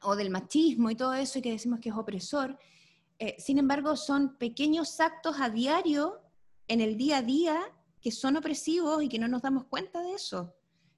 o 0.04 0.16
del 0.16 0.30
machismo 0.30 0.90
y 0.90 0.96
todo 0.96 1.14
eso, 1.16 1.40
y 1.40 1.42
que 1.42 1.52
decimos 1.52 1.80
que 1.80 1.90
es 1.90 1.96
opresor. 1.96 2.58
Eh, 3.20 3.36
sin 3.40 3.58
embargo, 3.58 3.98
son 3.98 4.38
pequeños 4.38 5.00
actos 5.00 5.36
a 5.42 5.50
diario, 5.50 6.22
en 6.68 6.80
el 6.80 6.96
día 6.96 7.18
a 7.18 7.22
día, 7.22 7.62
que 8.02 8.12
son 8.12 8.38
opresivos 8.38 9.04
y 9.04 9.10
que 9.10 9.20
no 9.20 9.28
nos 9.28 9.42
damos 9.42 9.66
cuenta 9.66 10.02
de 10.02 10.14
eso. 10.14 10.56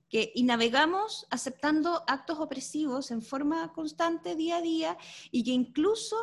Que, 0.10 0.32
y 0.36 0.44
navegamos 0.44 1.26
aceptando 1.32 2.04
actos 2.08 2.40
opresivos 2.40 3.10
en 3.12 3.22
forma 3.22 3.74
constante 3.74 4.36
día 4.36 4.58
a 4.58 4.62
día 4.62 4.98
y 5.32 5.44
que 5.44 5.52
incluso 5.52 6.16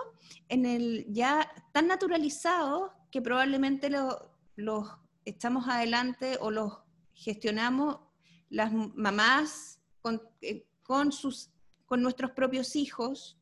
en 0.48 0.64
el 0.64 1.06
ya 1.12 1.50
tan 1.72 1.88
naturalizados 1.88 2.92
que 3.10 3.20
probablemente 3.20 3.90
los 4.54 4.86
echamos 5.24 5.68
adelante 5.68 6.38
o 6.40 6.50
los 6.50 6.72
gestionamos 7.14 7.98
las 8.48 8.72
mamás 8.72 9.80
con, 10.00 10.22
eh, 10.40 10.66
con 10.82 11.10
sus 11.12 11.50
con 11.90 12.02
nuestros 12.02 12.30
propios 12.30 12.76
hijos, 12.76 13.36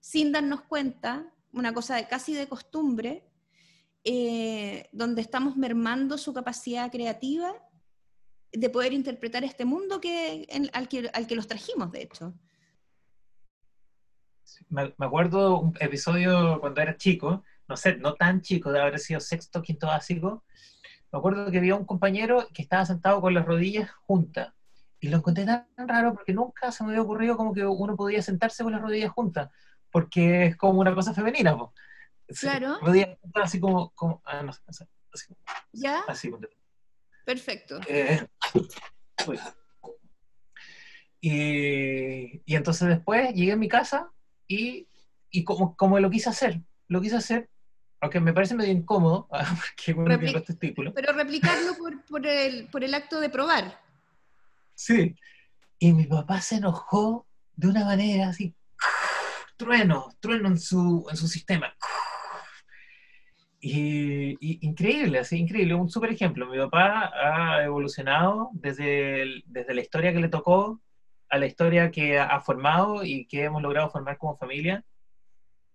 sin 0.00 0.30
darnos 0.30 0.60
cuenta, 0.60 1.32
una 1.50 1.72
cosa 1.72 1.96
de 1.96 2.06
casi 2.06 2.34
de 2.34 2.46
costumbre, 2.46 3.26
eh, 4.08 4.88
donde 4.92 5.20
estamos 5.20 5.56
mermando 5.56 6.16
su 6.16 6.32
capacidad 6.32 6.92
creativa 6.92 7.52
de 8.52 8.70
poder 8.70 8.92
interpretar 8.92 9.42
este 9.42 9.64
mundo 9.64 10.00
que, 10.00 10.46
al, 10.72 10.86
que, 10.86 11.10
al 11.12 11.26
que 11.26 11.34
los 11.34 11.48
trajimos, 11.48 11.90
de 11.90 12.02
hecho. 12.02 12.32
Me, 14.68 14.94
acuerdo 15.00 15.58
un 15.58 15.76
episodio 15.80 16.60
cuando 16.60 16.80
era 16.80 16.96
chico, 16.96 17.42
no 17.66 17.76
sé, 17.76 17.96
no 17.96 18.14
tan 18.14 18.42
chico, 18.42 18.70
de 18.70 18.80
haber 18.80 19.00
sido 19.00 19.18
sexto, 19.18 19.60
quinto 19.60 19.88
básico. 19.88 20.44
Me 21.10 21.18
acuerdo 21.18 21.50
que 21.50 21.58
había 21.58 21.74
un 21.74 21.84
compañero 21.84 22.46
que 22.54 22.62
estaba 22.62 22.86
sentado 22.86 23.20
con 23.20 23.34
las 23.34 23.44
rodillas 23.44 23.90
juntas 24.06 24.54
y 25.00 25.08
lo 25.08 25.16
encontré 25.16 25.44
tan 25.46 25.66
raro 25.78 26.14
porque 26.14 26.32
nunca 26.32 26.70
se 26.70 26.84
me 26.84 26.90
había 26.90 27.02
ocurrido 27.02 27.36
como 27.36 27.52
que 27.52 27.66
uno 27.66 27.96
podía 27.96 28.22
sentarse 28.22 28.62
con 28.62 28.70
las 28.70 28.80
rodillas 28.80 29.10
juntas, 29.10 29.50
porque 29.90 30.46
es 30.46 30.56
como 30.56 30.80
una 30.80 30.94
cosa 30.94 31.12
femenina. 31.12 31.56
Claro. 32.40 32.78
Rodillas 32.80 33.18
así 33.34 33.60
como, 33.60 33.90
como 33.90 34.22
ah, 34.24 34.42
no 34.42 34.52
sé, 34.52 34.60
así, 35.12 35.34
¿Ya? 35.72 36.00
así, 36.08 36.30
Perfecto. 37.24 37.80
Eh, 37.88 38.26
y, 41.20 42.54
entonces 42.54 42.88
después 42.88 43.34
llegué 43.34 43.52
a 43.52 43.56
mi 43.56 43.68
casa 43.68 44.10
y, 44.46 44.86
como, 45.44 45.76
como 45.76 45.98
lo 45.98 46.08
quise 46.10 46.28
hacer, 46.28 46.60
lo 46.88 47.00
quise 47.00 47.16
hacer, 47.16 47.50
aunque 48.00 48.20
me 48.20 48.32
parece 48.32 48.54
medio 48.54 48.72
incómodo, 48.72 49.28
porque 49.76 49.92
bueno, 49.92 50.14
este 50.38 50.54
título. 50.54 50.94
Pero 50.94 51.12
replicarlo 51.12 51.74
por, 52.08 52.26
el, 52.26 52.68
por 52.68 52.84
el 52.84 52.94
acto 52.94 53.18
de 53.20 53.28
probar. 53.28 53.80
Sí. 54.74 55.16
Y 55.78 55.92
mi 55.92 56.06
papá 56.06 56.40
se 56.40 56.56
enojó 56.56 57.26
de 57.56 57.68
una 57.68 57.84
manera 57.84 58.28
así, 58.28 58.54
trueno, 59.56 60.08
trueno 60.20 60.48
en 60.48 60.58
su, 60.58 61.06
en 61.10 61.16
su 61.16 61.26
sistema. 61.26 61.74
Y, 63.68 64.64
increíble, 64.64 65.18
así, 65.18 65.38
increíble, 65.38 65.74
un 65.74 65.90
súper 65.90 66.10
ejemplo. 66.10 66.46
Mi 66.46 66.56
papá 66.56 67.10
ha 67.12 67.64
evolucionado 67.64 68.50
desde, 68.52 69.42
desde 69.46 69.74
la 69.74 69.80
historia 69.80 70.12
que 70.12 70.20
le 70.20 70.28
tocó 70.28 70.80
a 71.28 71.38
la 71.38 71.46
historia 71.46 71.90
que 71.90 72.16
ha 72.16 72.40
formado 72.40 73.02
y 73.02 73.26
que 73.26 73.42
hemos 73.42 73.60
logrado 73.60 73.90
formar 73.90 74.18
como 74.18 74.36
familia, 74.36 74.84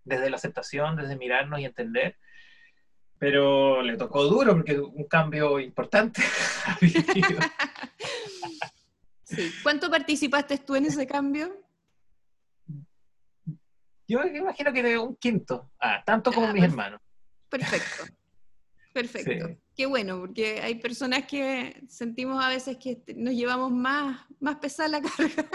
desde 0.06 0.30
la 0.30 0.38
aceptación, 0.38 0.96
desde 0.96 1.18
mirarnos 1.18 1.60
y 1.60 1.66
entender. 1.66 2.16
Pero 3.20 3.82
le 3.82 3.98
tocó 3.98 4.24
duro 4.24 4.54
porque 4.54 4.80
un 4.80 5.04
cambio 5.04 5.60
importante. 5.60 6.22
sí. 9.26 9.52
¿Cuánto 9.64 9.92
participaste 9.92 10.60
tú 10.60 10.76
en 10.76 10.86
ese 10.86 11.06
cambio? 11.06 11.54
Yo 14.08 14.24
imagino 14.24 14.72
que 14.72 14.82
de 14.82 14.98
un 14.98 15.18
quinto, 15.18 15.72
ah, 15.82 16.02
tanto 16.06 16.32
como 16.32 16.54
mis 16.54 16.64
hermanos. 16.64 17.02
Perfecto. 17.52 18.04
Perfecto. 18.94 19.58
Qué 19.76 19.86
bueno, 19.86 20.20
porque 20.20 20.62
hay 20.62 20.76
personas 20.76 21.26
que 21.26 21.82
sentimos 21.88 22.44
a 22.44 22.50
veces 22.50 22.78
que 22.78 23.02
nos 23.16 23.34
llevamos 23.34 23.72
más, 23.72 24.26
más 24.40 24.58
pesada 24.58 24.90
la 24.90 25.02
carga. 25.18 25.48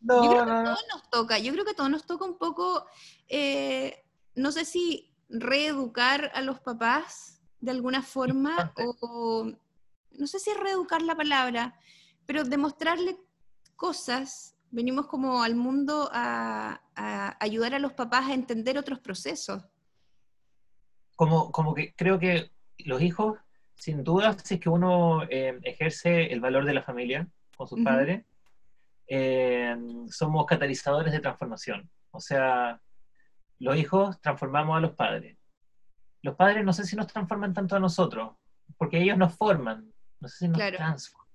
No, 0.00 0.24
yo 0.24 0.30
creo 0.30 0.44
que 0.44 0.64
todos 0.64 0.84
nos 0.92 1.10
toca, 1.10 1.38
yo 1.38 1.52
creo 1.52 1.64
que 1.64 1.70
a 1.72 1.74
todos 1.74 1.90
nos 1.90 2.06
toca 2.06 2.24
un 2.24 2.38
poco, 2.38 2.86
eh, 3.28 4.04
no 4.34 4.52
sé 4.52 4.64
si 4.64 5.12
reeducar 5.28 6.30
a 6.34 6.40
los 6.42 6.60
papás 6.60 7.42
de 7.60 7.70
alguna 7.70 8.02
forma 8.02 8.72
o, 9.00 9.50
no 10.12 10.26
sé 10.26 10.38
si 10.38 10.50
es 10.50 10.56
reeducar 10.58 11.02
la 11.02 11.16
palabra, 11.16 11.78
pero 12.26 12.44
demostrarle 12.44 13.18
cosas. 13.76 14.56
Venimos 14.70 15.06
como 15.06 15.42
al 15.42 15.54
mundo 15.54 16.10
a 16.12 16.80
ayudar 17.40 17.74
a 17.74 17.78
los 17.78 17.92
papás 17.92 18.28
a 18.28 18.34
entender 18.34 18.76
otros 18.76 18.98
procesos 18.98 19.62
como, 21.16 21.50
como 21.52 21.74
que 21.74 21.94
creo 21.94 22.18
que 22.18 22.50
los 22.78 23.02
hijos, 23.02 23.38
sin 23.74 24.04
duda, 24.04 24.36
si 24.42 24.54
es 24.54 24.60
que 24.60 24.68
uno 24.68 25.22
eh, 25.24 25.58
ejerce 25.62 26.32
el 26.32 26.40
valor 26.40 26.64
de 26.64 26.74
la 26.74 26.82
familia 26.82 27.28
con 27.56 27.68
sus 27.68 27.82
padres, 27.82 28.24
eh, 29.06 29.76
somos 30.10 30.46
catalizadores 30.46 31.12
de 31.12 31.20
transformación. 31.20 31.90
O 32.10 32.20
sea, 32.20 32.80
los 33.58 33.76
hijos 33.76 34.20
transformamos 34.20 34.76
a 34.76 34.80
los 34.80 34.92
padres. 34.92 35.36
Los 36.22 36.36
padres 36.36 36.64
no 36.64 36.72
sé 36.72 36.84
si 36.84 36.96
nos 36.96 37.06
transforman 37.06 37.52
tanto 37.52 37.76
a 37.76 37.80
nosotros, 37.80 38.36
porque 38.78 39.00
ellos 39.00 39.18
nos 39.18 39.36
forman, 39.36 39.92
no 40.20 40.28
sé 40.28 40.38
si 40.38 40.48
nos 40.48 40.58
transforman. 40.58 41.28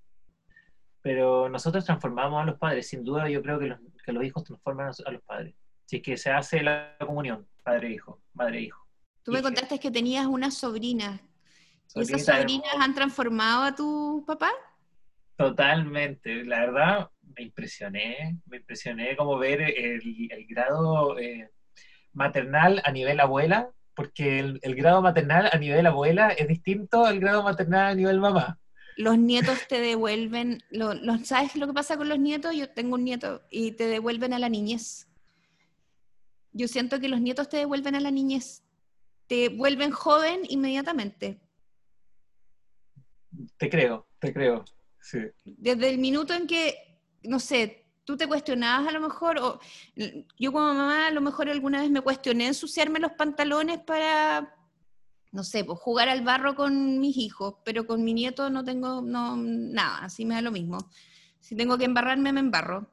Pero 1.02 1.48
nosotros 1.48 1.84
transformamos 1.84 2.42
a 2.42 2.44
los 2.44 2.58
padres, 2.58 2.88
sin 2.88 3.04
duda 3.04 3.28
yo 3.28 3.40
creo 3.40 3.58
que 3.58 3.66
los, 3.66 3.78
que 4.04 4.12
los 4.12 4.24
hijos 4.24 4.44
transforman 4.44 4.90
a 5.06 5.10
los 5.10 5.22
padres. 5.22 5.54
Si 5.86 5.96
es 5.96 6.02
que 6.02 6.16
se 6.16 6.30
hace 6.30 6.62
la 6.62 6.96
comunión, 6.98 7.48
padre-hijo, 7.62 8.20
madre-hijo. 8.34 8.89
Tú 9.22 9.32
me 9.32 9.42
contaste 9.42 9.78
que 9.78 9.90
tenías 9.90 10.26
una 10.26 10.50
sobrina. 10.50 11.20
¿Y 11.94 12.02
esas 12.02 12.24
sobrinas 12.24 12.74
han 12.78 12.94
transformado 12.94 13.64
a 13.64 13.74
tu 13.74 14.24
papá? 14.26 14.50
Totalmente. 15.36 16.44
La 16.44 16.60
verdad, 16.60 17.10
me 17.36 17.42
impresioné. 17.42 18.38
Me 18.46 18.58
impresioné 18.58 19.16
como 19.16 19.38
ver 19.38 19.60
el, 19.60 20.46
grado 20.48 21.18
eh, 21.18 21.50
maternal 22.12 22.80
a 22.84 22.92
nivel 22.92 23.20
abuela, 23.20 23.70
porque 23.94 24.38
el, 24.38 24.74
grado 24.74 25.02
maternal 25.02 25.50
a 25.52 25.58
nivel 25.58 25.86
abuela 25.86 26.30
es 26.30 26.48
distinto 26.48 27.04
al 27.04 27.20
grado 27.20 27.42
maternal 27.42 27.92
a 27.92 27.94
nivel 27.94 28.20
mamá. 28.20 28.58
Los 28.96 29.18
nietos 29.18 29.66
te 29.68 29.80
devuelven, 29.80 30.62
lo, 30.70 30.94
¿sabes 31.24 31.56
lo 31.56 31.66
que 31.66 31.72
pasa 31.72 31.96
con 31.96 32.08
los 32.08 32.18
nietos? 32.18 32.54
Yo 32.54 32.68
tengo 32.70 32.96
un 32.96 33.04
nieto 33.04 33.42
y 33.50 33.72
te 33.72 33.86
devuelven 33.86 34.32
a 34.32 34.38
la 34.38 34.48
niñez. 34.48 35.08
Yo 36.52 36.68
siento 36.68 37.00
que 37.00 37.08
los 37.08 37.20
nietos 37.20 37.48
te 37.48 37.58
devuelven 37.58 37.94
a 37.94 38.00
la 38.00 38.10
niñez 38.10 38.64
te 39.30 39.48
vuelven 39.48 39.92
joven 39.92 40.40
inmediatamente. 40.48 41.38
Te 43.58 43.70
creo, 43.70 44.08
te 44.18 44.32
creo, 44.34 44.64
sí. 45.00 45.20
Desde 45.44 45.88
el 45.88 45.98
minuto 45.98 46.34
en 46.34 46.48
que, 46.48 46.98
no 47.22 47.38
sé, 47.38 47.86
tú 48.04 48.16
te 48.16 48.26
cuestionabas 48.26 48.88
a 48.88 48.90
lo 48.90 49.00
mejor, 49.00 49.38
o 49.38 49.60
yo 50.36 50.50
como 50.50 50.74
mamá 50.74 51.06
a 51.06 51.10
lo 51.12 51.20
mejor 51.20 51.48
alguna 51.48 51.80
vez 51.80 51.92
me 51.92 52.00
cuestioné 52.00 52.48
ensuciarme 52.48 52.98
los 52.98 53.12
pantalones 53.12 53.78
para, 53.78 54.52
no 55.30 55.44
sé, 55.44 55.62
pues 55.62 55.78
jugar 55.78 56.08
al 56.08 56.22
barro 56.22 56.56
con 56.56 56.98
mis 56.98 57.16
hijos, 57.16 57.54
pero 57.64 57.86
con 57.86 58.02
mi 58.02 58.14
nieto 58.14 58.50
no 58.50 58.64
tengo 58.64 59.00
no, 59.00 59.36
nada, 59.36 59.98
así 59.98 60.24
me 60.24 60.34
da 60.34 60.42
lo 60.42 60.50
mismo. 60.50 60.90
Si 61.38 61.54
tengo 61.54 61.78
que 61.78 61.84
embarrarme, 61.84 62.32
me 62.32 62.40
embarro. 62.40 62.90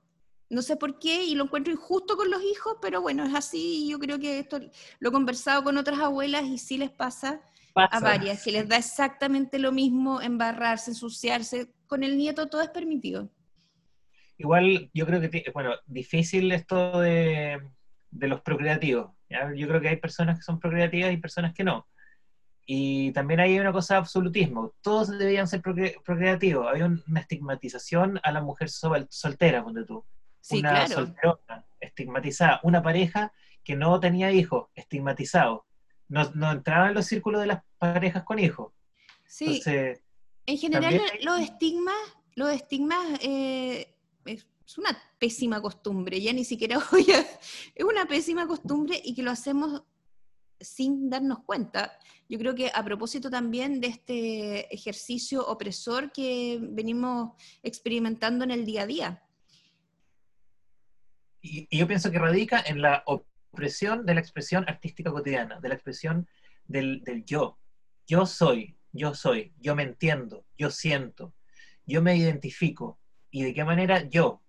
No 0.49 0.61
sé 0.61 0.77
por 0.77 0.97
qué 0.97 1.25
y 1.25 1.35
lo 1.35 1.43
encuentro 1.43 1.73
injusto 1.73 2.15
con 2.15 2.31
los 2.31 2.41
hijos, 2.41 2.77
pero 2.81 3.01
bueno, 3.01 3.25
es 3.25 3.35
así 3.35 3.85
y 3.85 3.89
yo 3.89 3.99
creo 3.99 4.17
que 4.17 4.39
esto 4.39 4.59
lo 4.99 5.09
he 5.09 5.11
conversado 5.11 5.63
con 5.63 5.77
otras 5.77 5.99
abuelas 5.99 6.45
y 6.45 6.57
sí 6.57 6.77
les 6.77 6.89
pasa, 6.89 7.41
a 7.75 7.99
varias, 7.99 8.43
que 8.43 8.51
les 8.51 8.67
da 8.67 8.77
exactamente 8.77 9.59
lo 9.59 9.71
mismo 9.71 10.21
embarrarse, 10.21 10.91
ensuciarse. 10.91 11.71
Con 11.85 12.03
el 12.03 12.17
nieto 12.17 12.47
todo 12.47 12.61
es 12.61 12.69
permitido. 12.69 13.29
Igual 14.37 14.89
yo 14.93 15.05
creo 15.05 15.21
que, 15.21 15.45
bueno, 15.53 15.73
difícil 15.85 16.51
esto 16.51 16.99
de, 16.99 17.61
los 18.11 18.41
procreativos. 18.41 19.11
Yo 19.55 19.67
creo 19.67 19.81
que 19.81 19.89
hay 19.89 19.97
personas 19.97 20.37
que 20.37 20.43
son 20.43 20.59
procreativas 20.59 21.13
y 21.13 21.17
personas 21.17 21.53
que 21.53 21.63
no. 21.63 21.87
Y 22.65 23.11
también 23.13 23.39
hay 23.39 23.59
una 23.59 23.71
cosa 23.71 23.93
de 23.93 23.99
absolutismo. 23.99 24.73
Todos 24.81 25.09
deberían 25.09 25.47
ser 25.47 25.61
procreativos. 25.61 26.67
Hay 26.73 26.81
una 26.81 27.19
estigmatización 27.19 28.19
a 28.23 28.31
la 28.31 28.41
mujer 28.41 28.69
soltera, 28.69 29.61
donde 29.61 29.85
tú 29.85 30.03
una 30.51 30.87
solterona, 30.87 31.65
estigmatizada, 31.79 32.59
una 32.63 32.81
pareja 32.81 33.33
que 33.63 33.75
no 33.75 33.99
tenía 33.99 34.31
hijos, 34.31 34.69
estigmatizado. 34.75 35.65
No, 36.07 36.31
no 36.35 36.51
entraba 36.51 36.87
en 36.87 36.93
los 36.93 37.05
círculos 37.05 37.41
de 37.41 37.47
las 37.47 37.63
parejas 37.77 38.23
con 38.23 38.39
hijos. 38.39 38.71
Sí. 39.25 39.61
en 39.65 40.57
general, 40.57 41.01
los 41.21 41.41
estigmas, 41.41 41.95
los 42.35 42.49
estigmas 42.49 43.05
eh, 43.21 43.93
es 44.25 44.77
una 44.77 44.97
pésima 45.19 45.61
costumbre, 45.61 46.21
ya 46.21 46.31
ni 46.31 46.45
siquiera 46.45 46.79
hoy 46.91 47.07
es 47.09 47.83
una 47.83 48.05
pésima 48.05 48.47
costumbre 48.47 49.01
y 49.03 49.13
que 49.13 49.23
lo 49.23 49.31
hacemos 49.31 49.83
sin 50.59 51.09
darnos 51.09 51.39
cuenta. 51.39 51.99
Yo 52.29 52.37
creo 52.39 52.55
que 52.55 52.71
a 52.73 52.83
propósito 52.83 53.29
también 53.29 53.79
de 53.79 53.87
este 53.87 54.73
ejercicio 54.73 55.45
opresor 55.45 56.11
que 56.11 56.57
venimos 56.61 57.31
experimentando 57.63 58.43
en 58.43 58.51
el 58.51 58.65
día 58.65 58.83
a 58.83 58.87
día 58.87 59.26
y, 61.41 61.67
yo 61.75 61.87
pienso 61.87 62.11
que 62.11 62.19
radica 62.19 62.61
en 62.65 62.81
la 62.81 63.03
opresión 63.05 64.05
de 64.05 64.13
la 64.13 64.19
expresión 64.19 64.65
artística 64.67 65.11
cotidiana, 65.11 65.59
de 65.59 65.69
la 65.69 65.75
expresión 65.75 66.27
del, 66.65 67.03
yo. 67.25 67.57
Yo 68.05 68.25
soy, 68.25 68.77
yo 68.91 69.13
soy, 69.13 69.53
yo 69.59 69.75
me 69.75 69.83
entiendo, 69.83 70.45
yo 70.57 70.71
siento, 70.71 71.33
yo 71.85 72.01
me 72.01 72.15
identifico. 72.15 72.99
¿Y 73.29 73.43
de 73.43 73.53
qué 73.53 73.63
manera 73.63 74.07
yo? 74.07 74.41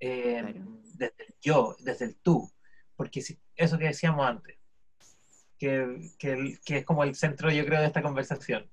Eh, 0.00 0.54
desde 0.94 1.24
el 1.26 1.34
yo, 1.40 1.76
desde 1.80 2.06
el 2.06 2.16
tú. 2.16 2.50
Porque 2.96 3.22
eso 3.56 3.78
que 3.78 3.84
decíamos 3.84 4.26
antes, 4.26 4.56
que, 5.58 6.10
es 6.66 6.84
como 6.84 7.04
el 7.04 7.14
centro, 7.14 7.50
yo 7.50 7.64
creo, 7.64 7.80
de 7.80 7.86
esta 7.86 8.02
conversación. 8.02 8.70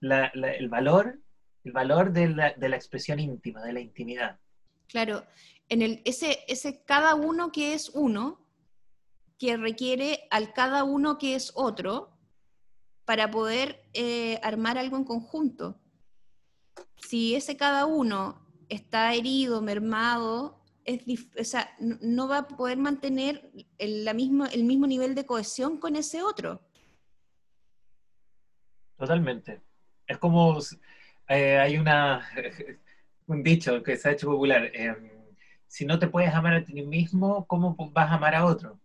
el 0.00 0.68
valor, 0.68 1.18
el 1.64 1.72
valor 1.72 2.12
de 2.12 2.28
la, 2.28 2.54
de 2.54 2.68
la 2.68 2.76
expresión 2.76 3.20
íntima, 3.20 3.62
de 3.62 3.72
la 3.74 3.80
intimidad. 3.80 4.38
Claro, 4.90 5.24
en 5.68 5.82
el, 5.82 6.02
ese, 6.04 6.40
ese 6.48 6.82
cada 6.84 7.14
uno 7.14 7.52
que 7.52 7.74
es 7.74 7.90
uno, 7.90 8.44
que 9.38 9.56
requiere 9.56 10.26
al 10.30 10.52
cada 10.52 10.84
uno 10.84 11.16
que 11.16 11.36
es 11.36 11.52
otro, 11.54 12.18
para 13.04 13.30
poder 13.30 13.88
eh, 13.94 14.38
armar 14.42 14.78
algo 14.78 14.96
en 14.96 15.04
conjunto. 15.04 15.80
Si 16.96 17.34
ese 17.34 17.56
cada 17.56 17.86
uno 17.86 18.46
está 18.68 19.14
herido, 19.14 19.62
mermado, 19.62 20.60
es 20.84 21.02
o 21.38 21.44
sea, 21.44 21.70
no 21.78 22.28
va 22.28 22.38
a 22.38 22.48
poder 22.48 22.78
mantener 22.78 23.50
el, 23.78 24.04
la 24.04 24.14
misma, 24.14 24.46
el 24.48 24.64
mismo 24.64 24.86
nivel 24.86 25.14
de 25.14 25.26
cohesión 25.26 25.78
con 25.78 25.96
ese 25.96 26.22
otro. 26.22 26.60
Totalmente. 28.96 29.62
Es 30.06 30.18
como 30.18 30.58
eh, 31.28 31.58
hay 31.58 31.78
una 31.78 32.28
un 33.30 33.42
dicho 33.42 33.82
que 33.82 33.96
se 33.96 34.08
ha 34.08 34.12
hecho 34.12 34.28
popular. 34.28 34.70
Eh, 34.74 34.94
si 35.66 35.84
no 35.84 35.98
te 35.98 36.08
puedes 36.08 36.34
amar 36.34 36.54
a 36.54 36.64
ti 36.64 36.82
mismo, 36.82 37.46
¿cómo 37.46 37.76
vas 37.92 38.10
a 38.10 38.14
amar 38.14 38.34
a 38.34 38.44
otro? 38.44 38.80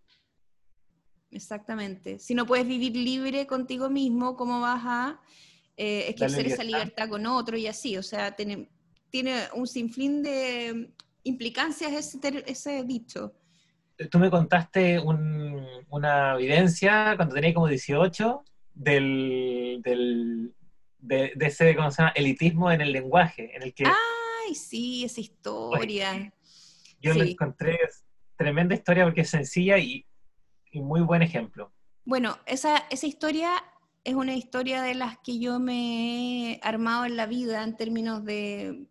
Exactamente. 1.31 2.19
Si 2.19 2.35
no 2.35 2.45
puedes 2.45 2.67
vivir 2.67 2.95
libre 2.95 3.45
contigo 3.47 3.89
mismo, 3.89 4.35
¿cómo 4.35 4.61
vas 4.61 4.83
a 4.85 5.21
eh, 5.77 6.09
ejercer 6.15 6.47
esa 6.47 6.63
libertad 6.63 7.09
con 7.09 7.25
otro 7.25 7.57
y 7.57 7.67
así. 7.67 7.97
O 7.97 8.03
sea, 8.03 8.31
tiene, 8.31 8.69
tiene 9.09 9.41
un 9.53 9.67
sinfín 9.67 10.23
de 10.23 10.93
implicancias 11.23 11.91
ese, 11.91 12.43
ese 12.45 12.83
dicho. 12.83 13.33
Tú 14.09 14.19
me 14.19 14.29
contaste 14.29 14.99
una 14.99 16.35
evidencia 16.35 17.13
cuando 17.17 17.35
tenía 17.35 17.53
como 17.53 17.67
18 17.67 18.43
del, 18.73 19.81
del 19.83 20.53
de, 20.99 21.33
ese 21.39 21.75
¿cómo 21.75 21.91
se 21.91 22.01
llama? 22.01 22.13
elitismo 22.15 22.71
en 22.71 22.81
el 22.81 22.91
lenguaje, 22.91 23.55
en 23.55 23.63
el 23.63 23.73
que... 23.73 23.85
¡Ay, 24.45 24.55
sí, 24.55 25.03
esa 25.05 25.21
historia! 25.21 26.33
yo 26.99 27.13
le 27.13 27.31
encontré 27.31 27.79
tremenda 28.35 28.75
historia 28.75 29.03
porque 29.03 29.21
es 29.21 29.29
sencilla 29.29 29.77
y, 29.77 30.05
y, 30.71 30.81
muy 30.81 31.01
buen 31.01 31.21
ejemplo. 31.21 31.71
Bueno, 32.03 32.37
esa, 32.45 32.77
esa 32.89 33.05
historia 33.05 33.51
es 34.03 34.15
una 34.15 34.35
historia 34.35 34.81
de 34.81 34.95
las 34.95 35.17
que 35.19 35.39
yo 35.39 35.59
me 35.59 36.53
he 36.53 36.59
armado 36.63 37.05
en 37.05 37.15
la 37.15 37.25
vida 37.25 37.63
en 37.63 37.77
términos 37.77 38.23
de 38.25 38.87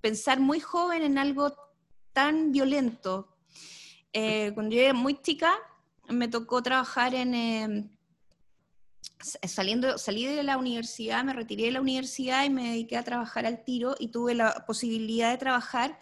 pensar 0.00 0.40
muy 0.40 0.60
joven 0.60 1.02
en 1.02 1.18
algo 1.18 1.54
tan 2.12 2.52
violento. 2.52 3.36
Eh, 4.12 4.52
cuando 4.54 4.74
yo 4.74 4.82
era 4.82 4.94
muy 4.94 5.20
chica, 5.20 5.54
me 6.08 6.28
tocó 6.28 6.62
trabajar 6.62 7.14
en... 7.14 7.34
Eh, 7.34 7.90
saliendo, 9.20 9.98
salí 9.98 10.26
de 10.26 10.42
la 10.42 10.56
universidad, 10.56 11.24
me 11.24 11.32
retiré 11.32 11.64
de 11.64 11.72
la 11.72 11.80
universidad 11.80 12.44
y 12.44 12.50
me 12.50 12.70
dediqué 12.70 12.96
a 12.96 13.04
trabajar 13.04 13.46
al 13.46 13.64
tiro 13.64 13.94
y 13.98 14.08
tuve 14.08 14.34
la 14.34 14.64
posibilidad 14.66 15.30
de 15.30 15.38
trabajar 15.38 15.98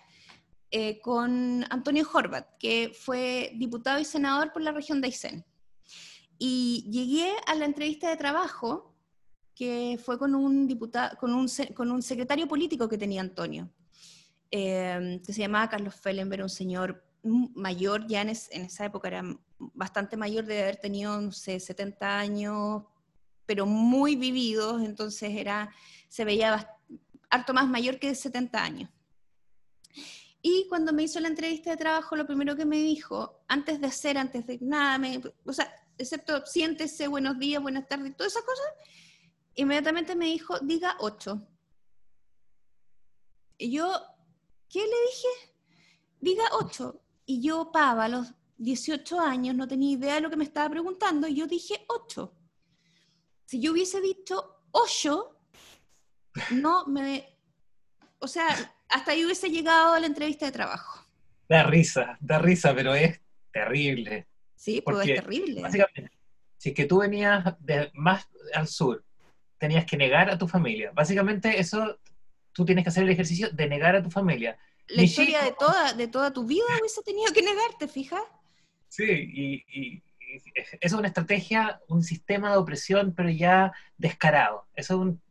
eh, 0.71 1.01
con 1.01 1.65
Antonio 1.71 2.07
Horvat, 2.13 2.59
que 2.59 2.93
fue 2.95 3.53
diputado 3.57 3.99
y 3.99 4.05
senador 4.05 4.53
por 4.53 4.63
la 4.63 4.73
región 4.73 5.01
de 5.01 5.09
Aysén. 5.09 5.45
Y 6.39 6.89
llegué 6.91 7.33
a 7.47 7.55
la 7.55 7.65
entrevista 7.65 8.11
de 8.11 8.17
trabajo 8.17 8.95
que 9.55 9.99
fue 10.03 10.19
con 10.19 10.35
un, 10.35 10.69
diputado, 10.69 11.17
con 11.19 11.35
un, 11.35 11.49
con 11.75 11.91
un 11.91 12.03
secretario 12.03 12.47
político 12.47 12.89
que 12.89 12.97
tenía 12.99 13.21
Antonio, 13.21 13.69
eh, 14.51 15.21
que 15.27 15.33
se 15.33 15.41
llamaba 15.41 15.69
Carlos 15.69 15.97
Fellenberg, 15.97 16.43
un 16.43 16.49
señor 16.49 17.05
mayor, 17.25 18.07
ya 18.07 18.23
en, 18.23 18.29
en, 18.29 18.63
esa 18.63 18.85
época 18.85 19.09
era 19.09 19.25
bastante 19.59 20.17
mayor, 20.17 20.45
de 20.45 20.63
haber 20.63 20.77
tenido, 20.77 21.21
no 21.21 21.33
sé, 21.33 21.59
70 21.59 22.19
años, 22.19 22.85
pero 23.49 23.65
muy 23.65 24.15
vividos, 24.15 24.83
entonces 24.83 25.31
era, 25.35 25.75
se 26.07 26.27
veía 26.27 26.71
harto 27.31 27.55
más 27.55 27.67
mayor 27.67 27.99
que 27.99 28.09
de 28.09 28.15
70 28.15 28.63
años. 28.63 28.91
Y 30.43 30.67
cuando 30.69 30.93
me 30.93 31.05
hizo 31.05 31.19
la 31.19 31.29
entrevista 31.29 31.71
de 31.71 31.79
trabajo, 31.79 32.15
lo 32.15 32.27
primero 32.27 32.55
que 32.57 32.67
me 32.67 32.77
dijo, 32.77 33.41
antes 33.49 33.81
de 33.81 33.87
hacer, 33.87 34.19
antes 34.19 34.47
de 34.47 34.59
nada, 34.61 34.99
me, 34.99 35.23
o 35.47 35.53
sea, 35.55 35.75
excepto 35.97 36.45
siéntese, 36.45 37.09
buenos 37.09 37.39
días, 37.39 37.63
buenas 37.63 37.89
tardes, 37.89 38.15
todas 38.15 38.35
esas 38.35 38.45
cosas, 38.45 38.67
inmediatamente 39.55 40.15
me 40.15 40.27
dijo, 40.27 40.59
diga 40.59 40.97
8. 41.01 41.43
Y 43.57 43.73
yo, 43.73 43.91
¿qué 44.69 44.81
le 44.81 44.87
dije? 44.87 45.55
Diga 46.21 46.45
8. 46.61 47.01
Y 47.25 47.41
yo, 47.41 47.73
pava, 47.73 48.05
a 48.05 48.09
los 48.09 48.35
18 48.59 49.19
años, 49.19 49.57
no 49.57 49.67
tenía 49.67 49.93
idea 49.93 50.17
de 50.17 50.21
lo 50.21 50.29
que 50.29 50.37
me 50.37 50.45
estaba 50.45 50.69
preguntando, 50.69 51.27
y 51.27 51.37
yo 51.37 51.47
dije 51.47 51.87
8 51.89 52.35
si 53.49 53.61
yo 53.61 53.73
hubiese 53.73 54.03
dicho 54.03 54.61
ocho, 54.73 55.41
no 56.51 56.87
me... 56.87 57.25
O 58.19 58.29
sea, 58.29 58.47
hasta 58.91 59.13
ahí 59.13 59.25
hubiese 59.25 59.49
llegado 59.49 59.95
a 59.95 60.01
la 60.01 60.07
entrevista 60.07 60.45
de 60.45 60.53
trabajo. 60.53 61.03
Da 61.49 61.63
risa, 61.63 62.19
da 62.21 62.39
risa, 62.39 62.75
pero 62.75 62.95
es 62.95 63.19
terrible. 63.51 64.27
Sí, 64.55 64.83
pues 64.83 65.09
es 65.09 65.15
terrible. 65.15 65.63
Básicamente, 65.63 66.11
si 66.59 66.69
es 66.69 66.75
que 66.75 66.85
tú 66.85 66.99
venías 66.99 67.43
de 67.61 67.91
más 67.95 68.29
al 68.53 68.69
sur, 68.69 69.03
tenías 69.57 69.87
que 69.87 69.97
negar 69.97 70.29
a 70.29 70.37
tu 70.37 70.47
familia. 70.47 70.93
Básicamente 70.93 71.59
eso, 71.59 71.99
tú 72.53 72.67
tienes 72.67 72.85
que 72.85 72.91
hacer 72.91 73.05
el 73.05 73.11
ejercicio 73.11 73.49
de 73.51 73.67
negar 73.67 73.97
a 73.97 74.03
tu 74.03 74.11
familia. 74.11 74.59
La 74.89 75.05
historia 75.05 75.43
de 75.43 75.53
toda, 75.59 75.95
de 75.95 76.07
toda 76.07 76.35
tu 76.35 76.45
vida 76.45 76.67
hubiese 76.79 77.03
tenido 77.03 77.33
que 77.33 77.41
negarte, 77.41 77.89
fija. 77.89 78.21
Sí, 78.89 79.07
y, 79.07 80.03
es 80.81 80.93
una 80.93 81.09
estrategia, 81.09 81.81
un 81.89 82.03
sistema 82.03 82.51
de 82.51 82.59
opresión, 82.59 83.15
pero 83.15 83.31
ya 83.31 83.73
descarado. 83.97 84.67
Eso 84.75 84.95
es 84.95 85.01
un, 85.01 85.23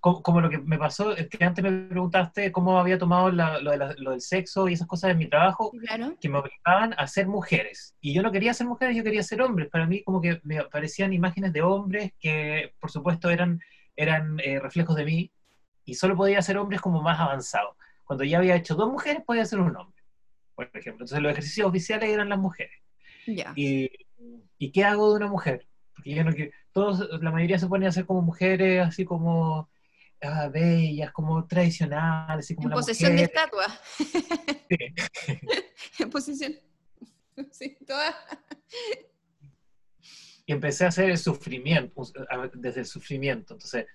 como, 0.00 0.40
lo 0.40 0.48
que 0.48 0.58
me 0.58 0.78
pasó, 0.78 1.14
es 1.14 1.28
que 1.28 1.44
antes 1.44 1.62
me 1.62 1.86
preguntaste 1.88 2.50
cómo 2.50 2.78
había 2.78 2.98
tomado 2.98 3.30
lo, 3.30 4.10
del 4.10 4.20
sexo 4.20 4.66
y 4.66 4.72
esas 4.72 4.86
cosas 4.86 5.10
en 5.10 5.18
mi 5.18 5.28
trabajo, 5.28 5.70
que 6.20 6.28
me 6.28 6.38
obligaban 6.38 6.94
a 6.96 7.06
ser 7.06 7.26
mujeres. 7.26 7.94
Y 8.00 8.14
yo 8.14 8.22
no 8.22 8.32
quería 8.32 8.54
ser 8.54 8.66
mujeres, 8.66 8.96
yo 8.96 9.04
quería 9.04 9.22
ser 9.22 9.42
hombres. 9.42 9.68
Para 9.68 9.86
mí 9.86 10.02
como 10.02 10.22
que 10.22 10.40
me 10.42 10.58
aparecían 10.58 11.12
imágenes 11.12 11.52
de 11.52 11.62
hombres 11.62 12.12
que 12.18 12.72
por 12.80 12.90
supuesto 12.90 13.28
eran, 13.28 13.60
eran 13.94 14.40
eh, 14.40 14.58
reflejos 14.58 14.96
de 14.96 15.04
mí 15.04 15.30
y 15.84 15.94
solo 15.94 16.16
podía 16.16 16.40
ser 16.40 16.56
hombres 16.56 16.80
como 16.80 17.02
más 17.02 17.20
avanzados. 17.20 17.76
Cuando 18.04 18.24
ya 18.24 18.38
había 18.38 18.56
hecho 18.56 18.74
dos 18.74 18.90
mujeres, 18.90 19.22
podía 19.24 19.44
ser 19.44 19.60
un 19.60 19.76
hombre, 19.76 20.02
por 20.54 20.64
ejemplo. 20.64 21.04
Entonces 21.04 21.20
los 21.20 21.32
ejercicios 21.32 21.68
oficiales 21.68 22.08
eran 22.08 22.30
las 22.30 22.38
mujeres. 22.38 22.80
Y, 23.54 23.90
¿Y 24.58 24.72
qué 24.72 24.84
hago 24.84 25.10
de 25.10 25.16
una 25.16 25.28
mujer? 25.28 25.66
Porque 25.94 26.14
yo 26.14 26.24
no 26.24 26.32
que 26.32 26.52
todos, 26.72 27.22
la 27.22 27.30
mayoría 27.30 27.58
se 27.58 27.66
pone 27.66 27.86
a 27.86 27.92
ser 27.92 28.06
como 28.06 28.22
mujeres, 28.22 28.86
así 28.86 29.04
como 29.04 29.68
ah, 30.22 30.48
bellas, 30.48 31.12
como 31.12 31.46
tradicionales. 31.46 32.50
en 32.50 32.70
posesión 32.70 33.16
de 33.16 33.22
estatua. 33.22 33.66
en 35.98 36.10
posesión. 36.10 36.54
Sí, 37.50 37.76
toda. 37.86 38.14
Y 40.46 40.52
empecé 40.52 40.84
a 40.84 40.88
hacer 40.88 41.10
el 41.10 41.18
sufrimiento, 41.18 42.02
desde 42.54 42.80
el 42.80 42.86
sufrimiento. 42.86 43.54
Entonces, 43.54 43.86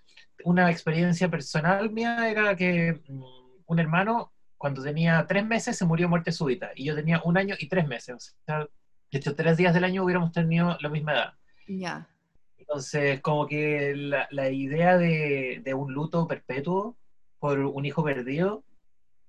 una 0.44 0.72
experiencia 0.72 1.30
personal 1.30 1.92
mía 1.92 2.30
era 2.30 2.56
que 2.56 3.02
mm, 3.08 3.24
un 3.68 3.80
hermano, 3.80 4.34
cuando 4.58 4.82
tenía 4.82 5.26
tres 5.28 5.46
meses, 5.46 5.78
se 5.78 5.86
murió 5.86 6.10
muerte 6.10 6.32
súbita. 6.32 6.72
Y 6.76 6.86
yo 6.86 6.96
tenía 6.96 7.22
un 7.24 7.38
año 7.38 7.56
y 7.60 7.68
tres 7.68 7.88
meses. 7.88 8.16
O 8.16 8.46
sea, 8.46 8.68
de 9.16 9.20
hecho, 9.20 9.34
tres 9.34 9.56
días 9.56 9.74
del 9.74 9.86
año 9.86 10.04
hubiéramos 10.04 10.34
tenido 10.34 10.78
la 10.82 10.90
misma 10.90 11.14
edad. 11.14 11.34
Ya. 11.70 12.10
Entonces, 12.58 13.22
como 13.22 13.48
que 13.48 13.96
la, 13.96 14.50
idea 14.50 14.98
de, 14.98 15.74
un 15.74 15.94
luto 15.94 16.28
perpetuo 16.28 16.98
por 17.40 17.60
un 17.60 17.86
hijo 17.86 18.04
perdido, 18.04 18.66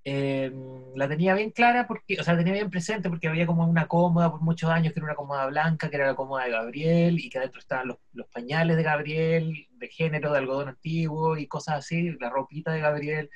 eh, 0.03 0.51
la 0.93 1.07
tenía 1.07 1.35
bien 1.35 1.51
clara, 1.51 1.87
porque, 1.87 2.17
o 2.19 2.23
sea, 2.25 2.33
la 2.33 2.39
tenía 2.39 2.55
bien 2.55 2.69
presente 2.69 3.07
porque 3.07 3.29
había 3.29 3.47
como 3.47 3.65
una 3.65 3.87
cómoda 3.87 4.29
por 4.29 4.41
muchos 4.41 4.69
años, 4.69 4.91
que 4.91 4.99
era 4.99 5.05
una 5.05 5.15
cómoda 5.15 5.45
blanca, 5.45 5.89
que 5.89 5.95
era 5.95 6.07
la 6.07 6.15
cómoda 6.15 6.43
de 6.43 6.51
Gabriel, 6.51 7.17
y 7.21 7.29
que 7.29 7.37
adentro 7.37 7.61
estaban 7.61 7.87
los, 7.87 7.97
los 8.11 8.27
pañales 8.27 8.75
de 8.75 8.83
Gabriel, 8.83 9.67
de 9.71 9.87
género, 9.87 10.33
de 10.33 10.39
algodón 10.39 10.67
antiguo, 10.67 11.37
y 11.37 11.47
cosas 11.47 11.75
así, 11.75 12.11
la 12.19 12.29
ropita 12.29 12.73
de 12.73 12.81
Gabriel, 12.81 13.29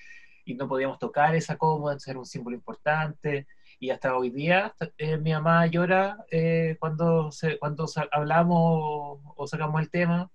y 0.43 0.55
no 0.55 0.67
podíamos 0.67 0.99
tocar 0.99 1.33
esa 1.33 1.57
cómoda, 1.57 1.93
entonces 1.93 2.09
era 2.09 2.19
un 2.19 2.25
símbolo 2.25 2.57
importante 2.57 3.47
y 3.81 3.89
hasta 3.89 4.15
hoy 4.15 4.29
día 4.29 4.75
eh, 4.99 5.17
mi 5.17 5.33
mamá 5.33 5.65
llora 5.65 6.23
eh, 6.29 6.77
cuando, 6.79 7.31
cuando 7.59 7.87
hablamos 8.11 9.19
o, 9.35 9.47
sacamos 9.47 9.81
el 9.81 9.89
tema. 9.89 10.29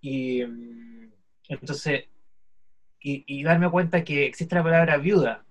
Y 0.00 0.42
mm, 0.42 1.12
entonces, 1.48 2.06
y, 2.98 3.42
darme 3.44 3.70
cuenta 3.70 4.04
que 4.04 4.24
existe 4.24 4.54
la 4.54 4.62
palabra 4.62 4.96
viuda, 4.96 5.44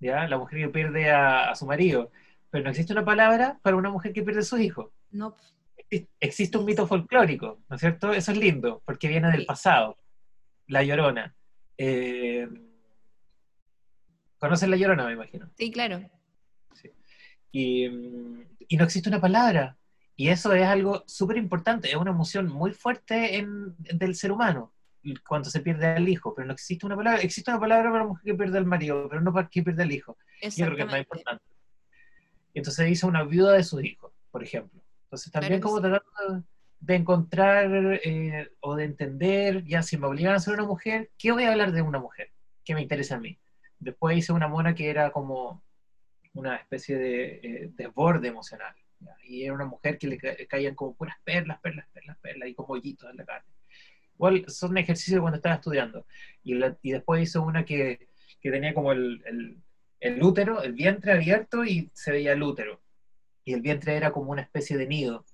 ¿ya? 0.00 0.26
La 0.26 0.38
mujer 0.38 0.58
que 0.58 0.68
pierde 0.70 1.10
a, 1.10 1.54
su 1.54 1.66
marido, 1.66 2.12
pero 2.48 2.64
no 2.64 2.70
existe 2.70 2.94
una 2.94 3.04
palabra 3.04 3.58
para 3.62 3.76
una 3.76 3.90
mujer 3.90 4.14
que 4.14 4.22
pierde 4.22 4.40
a 4.40 4.44
su 4.44 4.56
hijo. 4.56 4.94
No. 5.10 5.36
Existe 6.18 6.56
un 6.56 6.64
mito 6.64 6.86
folclórico, 6.86 7.60
¿no 7.68 7.76
es 7.76 7.80
cierto? 7.80 8.14
Eso 8.14 8.32
es 8.32 8.38
lindo, 8.38 8.80
porque 8.86 9.08
viene 9.08 9.30
del 9.30 9.44
pasado, 9.44 9.98
la 10.66 10.82
llorona. 10.82 11.34
Eh, 11.76 12.48
¿Conocen 14.38 14.70
la 14.70 14.76
llorona, 14.76 15.06
me 15.06 15.12
imagino? 15.12 15.50
Sí, 15.56 15.70
claro. 15.70 16.00
Y, 17.50 17.88
no 17.88 18.84
existe 18.84 19.08
una 19.08 19.20
palabra. 19.20 19.76
Y 20.16 20.28
eso 20.28 20.52
es 20.52 20.66
algo 20.66 21.04
súper 21.06 21.36
importante, 21.36 21.88
es 21.88 21.96
una 21.96 22.10
emoción 22.10 22.48
muy 22.48 22.72
fuerte 22.72 23.36
en, 23.36 23.76
del 23.78 24.16
ser 24.16 24.32
humano 24.32 24.72
cuando 25.26 25.48
se 25.48 25.60
pierde 25.60 25.86
al 25.86 26.08
hijo, 26.08 26.34
pero 26.34 26.46
no 26.46 26.52
existe 26.52 26.84
una 26.84 26.96
palabra. 26.96 27.22
Existe 27.22 27.50
una 27.50 27.60
palabra 27.60 27.90
para 27.90 28.02
la 28.02 28.08
mujer 28.08 28.24
que 28.24 28.34
pierde 28.34 28.58
al 28.58 28.66
marido, 28.66 29.06
pero 29.08 29.20
no 29.20 29.32
para 29.32 29.48
que 29.48 29.62
pierde 29.62 29.84
al 29.84 29.92
hijo. 29.92 30.18
Yo 30.42 30.66
creo 30.66 30.76
que 30.76 30.82
es 30.82 30.88
más 30.88 31.00
importante. 31.00 31.44
Entonces 32.52 32.86
dice 32.86 33.06
una 33.06 33.22
viuda 33.22 33.52
de 33.52 33.62
sus 33.62 33.82
hijos, 33.84 34.12
por 34.30 34.42
ejemplo. 34.42 34.82
Entonces 35.04 35.32
también 35.32 35.60
como 35.60 35.80
tratar 35.80 36.02
de 36.80 36.94
encontrar 36.94 38.00
eh, 38.04 38.50
o 38.60 38.76
de 38.76 38.84
entender, 38.84 39.64
ya 39.64 39.82
si 39.82 39.96
me 39.96 40.06
obligan 40.06 40.34
a 40.34 40.40
ser 40.40 40.54
una 40.54 40.64
mujer, 40.64 41.10
¿qué 41.16 41.32
voy 41.32 41.44
a 41.44 41.52
hablar 41.52 41.72
de 41.72 41.82
una 41.82 41.98
mujer? 41.98 42.30
¿Qué 42.64 42.74
me 42.74 42.82
interesa 42.82 43.16
a 43.16 43.20
mí? 43.20 43.38
Después 43.78 44.18
hice 44.18 44.32
una 44.32 44.48
mona 44.48 44.74
que 44.74 44.90
era 44.90 45.10
como 45.10 45.62
una 46.34 46.56
especie 46.56 46.96
de 46.96 47.40
eh, 47.42 47.70
desborde 47.74 48.28
emocional. 48.28 48.74
Y 49.24 49.44
era 49.44 49.54
una 49.54 49.66
mujer 49.66 49.98
que 49.98 50.08
le 50.08 50.18
caían 50.48 50.74
como 50.74 50.94
puras 50.94 51.16
perlas, 51.22 51.60
perlas, 51.60 51.86
perlas, 51.92 52.18
perlas, 52.18 52.48
y 52.48 52.54
como 52.54 52.74
hoyitos 52.74 53.10
en 53.10 53.16
la 53.18 53.24
carne. 53.24 53.52
Igual 54.14 54.44
son 54.48 54.76
ejercicios 54.76 55.20
cuando 55.20 55.36
estaba 55.36 55.56
estudiando. 55.56 56.06
Y, 56.42 56.58
y 56.82 56.92
después 56.92 57.22
hice 57.22 57.38
una 57.38 57.64
que, 57.64 58.08
que 58.40 58.50
tenía 58.50 58.74
como 58.74 58.92
el, 58.92 59.22
el, 59.26 59.62
el, 60.00 60.22
útero, 60.22 60.62
el 60.62 60.72
vientre 60.72 61.12
abierto 61.12 61.64
y 61.64 61.90
se 61.94 62.10
veía 62.10 62.32
el 62.32 62.42
útero. 62.42 62.80
Y 63.44 63.52
el 63.52 63.60
vientre 63.60 63.96
era 63.96 64.10
como 64.10 64.32
una 64.32 64.42
especie 64.42 64.76
de 64.76 64.86
nido. 64.86 65.24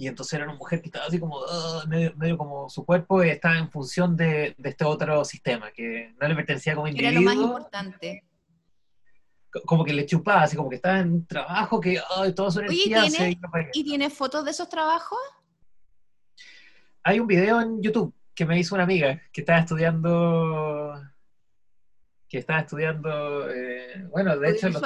Y 0.00 0.08
entonces 0.08 0.32
era 0.32 0.46
una 0.46 0.54
mujer 0.54 0.80
que 0.80 0.88
estaba 0.88 1.04
así 1.04 1.20
como, 1.20 1.44
ah, 1.46 1.84
medio, 1.86 2.16
medio, 2.16 2.38
como 2.38 2.70
su 2.70 2.86
cuerpo 2.86 3.22
estaba 3.22 3.58
en 3.58 3.70
función 3.70 4.16
de, 4.16 4.54
de, 4.56 4.70
este 4.70 4.82
otro 4.82 5.26
sistema, 5.26 5.70
que 5.72 6.14
no 6.18 6.26
le 6.26 6.34
pertenecía 6.34 6.74
como 6.74 6.88
individuo. 6.88 7.10
Era 7.10 7.20
lo 7.20 7.26
más 7.26 7.36
importante. 7.36 8.24
Como 9.66 9.84
que 9.84 9.92
le 9.92 10.06
chupaba, 10.06 10.44
así 10.44 10.56
como 10.56 10.70
que 10.70 10.76
estaba 10.76 11.00
en 11.00 11.12
un 11.12 11.26
trabajo 11.26 11.78
que 11.78 12.00
ay, 12.16 12.34
toda 12.34 12.50
su 12.50 12.60
energía 12.60 13.02
Oye, 13.02 13.10
se 13.10 13.16
¿tiene, 13.18 13.40
allá. 13.52 13.68
¿Y 13.74 13.84
tiene 13.84 14.08
fotos 14.08 14.42
de 14.42 14.52
esos 14.52 14.70
trabajos? 14.70 15.18
Hay 17.02 17.20
un 17.20 17.26
video 17.26 17.60
en 17.60 17.82
YouTube 17.82 18.14
que 18.34 18.46
me 18.46 18.58
hizo 18.58 18.76
una 18.76 18.84
amiga 18.84 19.20
que 19.30 19.42
estaba 19.42 19.58
estudiando, 19.58 20.98
que 22.26 22.38
estaba 22.38 22.60
estudiando, 22.60 23.50
eh, 23.50 24.02
bueno, 24.08 24.34
de 24.38 24.50
hecho 24.50 24.70
los, 24.70 24.80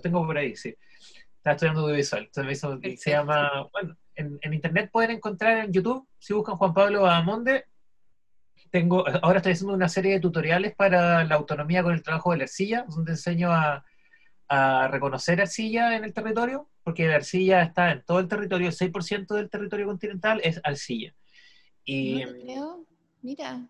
tengo 0.00 0.24
por 0.24 0.38
ahí, 0.38 0.54
sí. 0.54 0.76
Estaba 1.38 1.54
estudiando 1.54 1.80
audiovisual, 1.80 2.22
entonces 2.22 2.44
me 2.46 2.52
hizo, 2.52 3.00
se 3.02 3.10
llama, 3.10 3.68
bueno, 3.72 3.96
en, 4.14 4.38
en 4.42 4.54
internet 4.54 4.90
pueden 4.92 5.12
encontrar 5.12 5.58
en 5.64 5.72
YouTube, 5.72 6.06
si 6.18 6.32
buscan 6.34 6.56
Juan 6.56 6.74
Pablo 6.74 7.06
Amonde, 7.06 7.66
tengo, 8.70 9.04
ahora 9.22 9.38
estoy 9.38 9.52
haciendo 9.52 9.74
una 9.74 9.88
serie 9.88 10.12
de 10.14 10.20
tutoriales 10.20 10.74
para 10.74 11.24
la 11.24 11.34
autonomía 11.34 11.82
con 11.82 11.92
el 11.92 12.02
trabajo 12.02 12.32
de 12.32 12.38
la 12.38 12.44
arcilla, 12.44 12.86
donde 12.88 13.12
enseño 13.12 13.52
a, 13.52 13.84
a 14.48 14.88
reconocer 14.88 15.40
arcilla 15.40 15.94
en 15.96 16.04
el 16.04 16.12
territorio, 16.14 16.70
porque 16.82 17.06
la 17.06 17.16
arcilla 17.16 17.62
está 17.62 17.92
en 17.92 18.02
todo 18.02 18.18
el 18.20 18.28
territorio, 18.28 18.68
el 18.68 18.74
6% 18.74 19.34
del 19.34 19.50
territorio 19.50 19.86
continental 19.86 20.40
es 20.42 20.60
arcilla. 20.64 21.14
Y 21.84 22.24
No 22.24 22.32
te 22.32 22.42
creo. 22.42 22.86
Mira. 23.22 23.66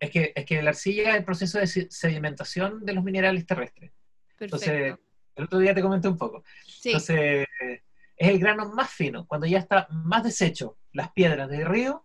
es 0.00 0.10
que, 0.10 0.32
es 0.34 0.44
que 0.46 0.62
la 0.62 0.70
arcilla 0.70 1.10
es 1.10 1.16
el 1.16 1.24
proceso 1.24 1.58
de 1.58 1.66
se- 1.66 1.90
sedimentación 1.90 2.84
de 2.84 2.92
los 2.94 3.04
minerales 3.04 3.44
terrestres. 3.46 3.92
Entonces, 4.40 4.68
Perfecto. 4.70 5.02
el 5.36 5.44
otro 5.44 5.58
día 5.58 5.74
te 5.74 5.82
comenté 5.82 6.08
un 6.08 6.16
poco. 6.18 6.42
Sí. 6.66 6.88
Entonces, 6.90 7.46
es 8.16 8.28
el 8.28 8.38
grano 8.38 8.70
más 8.72 8.90
fino, 8.90 9.26
cuando 9.26 9.46
ya 9.46 9.58
está 9.58 9.86
más 9.90 10.22
deshecho 10.24 10.78
las 10.92 11.12
piedras 11.12 11.48
del 11.48 11.66
río, 11.66 12.04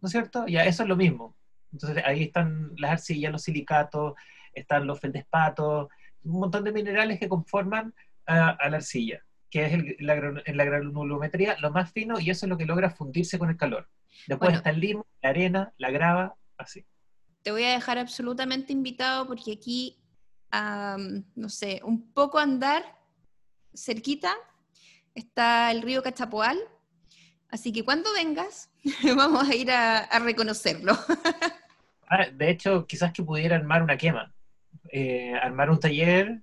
¿no 0.00 0.06
es 0.06 0.12
cierto? 0.12 0.46
Ya 0.46 0.64
eso 0.64 0.82
es 0.82 0.88
lo 0.88 0.96
mismo. 0.96 1.36
Entonces, 1.72 2.02
ahí 2.04 2.24
están 2.24 2.72
las 2.76 2.92
arcillas, 2.92 3.32
los 3.32 3.42
silicatos, 3.42 4.14
están 4.52 4.86
los 4.86 4.98
feldespatos, 5.00 5.88
un 6.24 6.40
montón 6.40 6.64
de 6.64 6.72
minerales 6.72 7.18
que 7.20 7.28
conforman 7.28 7.94
a, 8.26 8.50
a 8.50 8.68
la 8.70 8.78
arcilla, 8.78 9.22
que 9.50 9.66
es 9.66 9.72
el- 9.74 9.96
la, 10.00 10.14
gran- 10.14 10.42
en 10.44 10.56
la 10.56 10.64
granulometría 10.64 11.56
lo 11.60 11.70
más 11.70 11.92
fino 11.92 12.18
y 12.18 12.30
eso 12.30 12.46
es 12.46 12.50
lo 12.50 12.56
que 12.58 12.66
logra 12.66 12.90
fundirse 12.90 13.38
con 13.38 13.50
el 13.50 13.56
calor. 13.56 13.88
Después 14.26 14.48
Bueno. 14.48 14.56
está 14.58 14.70
el 14.70 14.80
limo, 14.80 15.06
la 15.22 15.28
arena, 15.28 15.72
la 15.78 15.90
grava, 15.90 16.36
así. 16.56 16.84
Te 17.42 17.52
voy 17.52 17.62
a 17.64 17.70
dejar 17.72 17.98
absolutamente 17.98 18.72
invitado 18.72 19.26
porque 19.26 19.52
aquí, 19.52 19.98
no 21.36 21.48
sé, 21.48 21.80
un 21.84 22.12
poco 22.12 22.38
andar 22.38 22.82
cerquita 23.74 24.34
está 25.16 25.72
el 25.72 25.82
río 25.82 26.02
Cachapoal. 26.02 26.58
Así 27.48 27.72
que 27.72 27.84
cuando 27.84 28.12
vengas, 28.12 28.70
vamos 29.16 29.48
a 29.48 29.54
ir 29.54 29.70
a, 29.72 29.98
a 29.98 30.18
reconocerlo. 30.20 30.96
Ah, 32.08 32.26
de 32.32 32.50
hecho, 32.50 32.86
quizás 32.86 33.12
que 33.12 33.24
pudiera 33.24 33.56
armar 33.56 33.82
una 33.82 33.96
quema. 33.96 34.32
Eh, 34.92 35.34
armar 35.42 35.70
un 35.70 35.80
taller, 35.80 36.40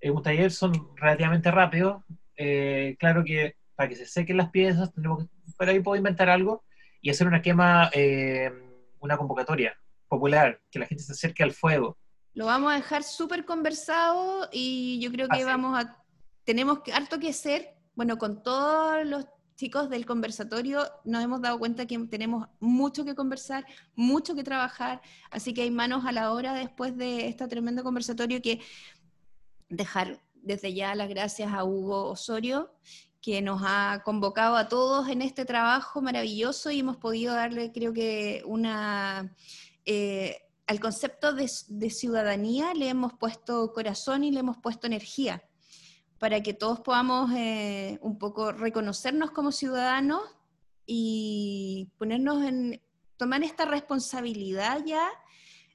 eh, 0.00 0.10
un 0.10 0.22
taller 0.22 0.50
son 0.50 0.72
relativamente 0.96 1.50
rápidos. 1.50 2.02
Eh, 2.36 2.96
claro 2.98 3.22
que 3.22 3.56
para 3.74 3.90
que 3.90 3.96
se 3.96 4.06
sequen 4.06 4.38
las 4.38 4.50
piezas, 4.50 4.92
tenemos 4.94 5.24
que, 5.24 5.30
por 5.56 5.68
ahí 5.68 5.80
puedo 5.80 5.96
inventar 5.96 6.30
algo 6.30 6.64
y 7.02 7.10
hacer 7.10 7.26
una 7.26 7.42
quema, 7.42 7.90
eh, 7.92 8.50
una 9.00 9.16
convocatoria 9.18 9.76
popular, 10.08 10.60
que 10.70 10.78
la 10.78 10.86
gente 10.86 11.02
se 11.02 11.12
acerque 11.12 11.42
al 11.42 11.52
fuego. 11.52 11.98
Lo 12.34 12.46
vamos 12.46 12.72
a 12.72 12.76
dejar 12.76 13.02
súper 13.02 13.44
conversado 13.44 14.48
y 14.50 14.98
yo 15.02 15.12
creo 15.12 15.28
que 15.28 15.36
Así. 15.36 15.44
vamos 15.44 15.78
a, 15.78 16.02
tenemos 16.44 16.78
harto 16.92 17.18
que 17.18 17.28
hacer. 17.28 17.74
Bueno, 17.94 18.16
con 18.16 18.42
todos 18.42 19.04
los 19.06 19.26
chicos 19.54 19.90
del 19.90 20.06
conversatorio 20.06 20.84
nos 21.04 21.22
hemos 21.22 21.42
dado 21.42 21.58
cuenta 21.58 21.86
que 21.86 21.98
tenemos 22.06 22.48
mucho 22.58 23.04
que 23.04 23.14
conversar, 23.14 23.66
mucho 23.94 24.34
que 24.34 24.42
trabajar, 24.42 25.02
así 25.30 25.52
que 25.52 25.62
hay 25.62 25.70
manos 25.70 26.04
a 26.06 26.12
la 26.12 26.32
hora 26.32 26.54
después 26.54 26.96
de 26.96 27.28
este 27.28 27.46
tremendo 27.48 27.84
conversatorio 27.84 28.40
que 28.40 28.60
dejar 29.68 30.20
desde 30.34 30.72
ya 30.72 30.94
las 30.94 31.08
gracias 31.08 31.52
a 31.52 31.64
Hugo 31.64 32.10
Osorio 32.10 32.72
que 33.20 33.40
nos 33.40 33.62
ha 33.64 34.02
convocado 34.04 34.56
a 34.56 34.68
todos 34.68 35.08
en 35.08 35.22
este 35.22 35.44
trabajo 35.44 36.02
maravilloso 36.02 36.70
y 36.72 36.80
hemos 36.80 36.96
podido 36.96 37.34
darle, 37.34 37.70
creo 37.72 37.92
que, 37.92 38.42
una... 38.46 39.36
eh, 39.84 40.38
al 40.66 40.80
concepto 40.80 41.34
de 41.34 41.90
ciudadanía 41.90 42.72
le 42.74 42.88
hemos 42.88 43.12
puesto 43.12 43.72
corazón 43.72 44.24
y 44.24 44.30
le 44.30 44.40
hemos 44.40 44.56
puesto 44.56 44.86
energía 44.86 45.42
para 46.22 46.40
que 46.40 46.54
todos 46.54 46.78
podamos 46.78 47.32
eh, 47.34 47.98
un 48.00 48.16
poco 48.16 48.52
reconocernos 48.52 49.32
como 49.32 49.50
ciudadanos 49.50 50.22
y 50.86 51.88
ponernos 51.98 52.44
en, 52.44 52.80
tomar 53.16 53.42
esta 53.42 53.64
responsabilidad 53.64 54.84
ya 54.86 55.04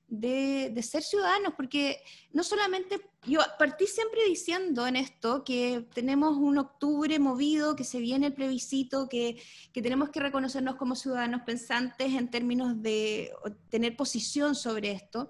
de, 0.07 0.71
de 0.73 0.83
ser 0.83 1.03
ciudadanos, 1.03 1.53
porque 1.57 2.01
no 2.31 2.43
solamente, 2.43 3.01
yo 3.25 3.41
partí 3.59 3.87
siempre 3.87 4.21
diciendo 4.25 4.87
en 4.87 4.95
esto 4.95 5.43
que 5.43 5.85
tenemos 5.93 6.37
un 6.37 6.57
octubre 6.59 7.19
movido, 7.19 7.75
que 7.75 7.83
se 7.83 7.99
viene 7.99 8.27
el 8.27 8.33
plebiscito, 8.33 9.09
que, 9.09 9.41
que 9.73 9.81
tenemos 9.81 10.11
que 10.11 10.21
reconocernos 10.21 10.77
como 10.77 10.95
ciudadanos 10.95 11.41
pensantes 11.45 12.13
en 12.13 12.31
términos 12.31 12.81
de 12.81 13.33
tener 13.67 13.97
posición 13.97 14.55
sobre 14.55 14.91
esto, 14.93 15.29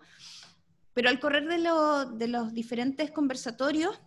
pero 0.93 1.09
al 1.09 1.19
correr 1.19 1.47
de, 1.47 1.57
lo- 1.57 2.05
de 2.05 2.27
los 2.27 2.53
diferentes 2.53 3.09
conversatorios, 3.09 3.99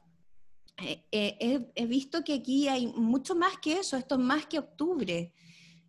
eh, 0.82 1.04
eh, 1.10 1.70
he, 1.74 1.86
visto 1.86 2.24
que 2.24 2.34
aquí 2.34 2.68
hay 2.68 2.86
mucho 2.86 3.34
más 3.34 3.58
que 3.58 3.80
eso, 3.80 3.96
esto 3.96 4.14
es 4.14 4.20
más 4.20 4.46
que 4.46 4.58
octubre. 4.58 5.32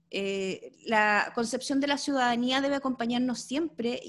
Eh, 0.09 0.71
la 0.85 1.31
concepción 1.35 1.79
de 1.79 1.87
la 1.87 1.97
ciudadanía 1.97 2.61
debe 2.61 2.75
acompañarnos 2.75 3.39
siempre. 3.39 4.01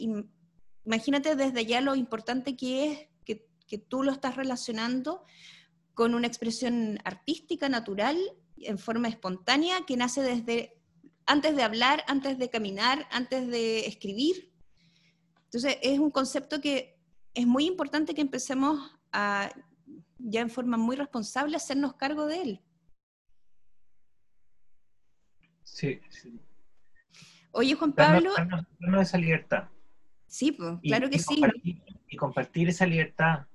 imagínate 0.85 1.37
desde 1.37 1.64
ya 1.64 1.80
lo 1.80 1.95
importante 1.95 2.57
que 2.57 2.93
es 2.93 2.99
que, 3.24 3.47
que 3.66 3.78
tú 3.78 4.03
lo 4.03 4.12
estás 4.12 4.37
relacionando 4.37 5.24
con 5.95 6.14
una 6.14 6.26
expresión 6.26 6.99
artística, 7.05 7.68
natural, 7.68 8.18
en 8.57 8.78
forma 8.78 9.09
espontánea, 9.09 9.85
que 9.87 9.97
nace 9.97 10.22
desde 10.22 10.80
antes 11.26 11.55
de 11.55 11.62
hablar, 11.62 12.05
antes 12.09 12.39
de 12.39 12.51
caminar, 12.51 13.07
antes 13.11 13.47
de 13.47 13.87
escribir. 13.87 14.53
Entonces, 15.45 15.76
es 15.83 15.99
un 15.99 16.11
concepto 16.11 16.61
que 16.61 16.99
es 17.35 17.47
muy 17.47 17.66
importante 17.66 18.14
que 18.14 18.22
empecemos 18.22 18.91
a, 19.12 19.51
ya 20.25 20.41
en 20.41 20.51
forma 20.51 20.77
muy 20.77 20.97
responsable, 20.97 21.57
hacernos 21.57 21.95
cargo 21.95 22.27
de 22.27 22.43
él. 22.43 22.61
Sí, 25.64 26.01
sí. 26.11 26.41
Oye, 27.53 27.75
Juan 27.75 27.93
Pablo, 27.93 28.33
darnos- 28.37 28.66
darnos 28.81 29.03
esa 29.03 29.18
libertad. 29.18 29.68
sí, 30.27 30.53
pues, 30.53 30.75
Y- 30.83 30.89
claro 30.89 31.11
que 31.11 31.16
y 31.16 31.20
sí. 31.20 31.41
compartir- 31.41 31.83
y 32.09 32.16
compartir 32.16 32.68
esa 32.68 32.87
libertad 32.87 33.47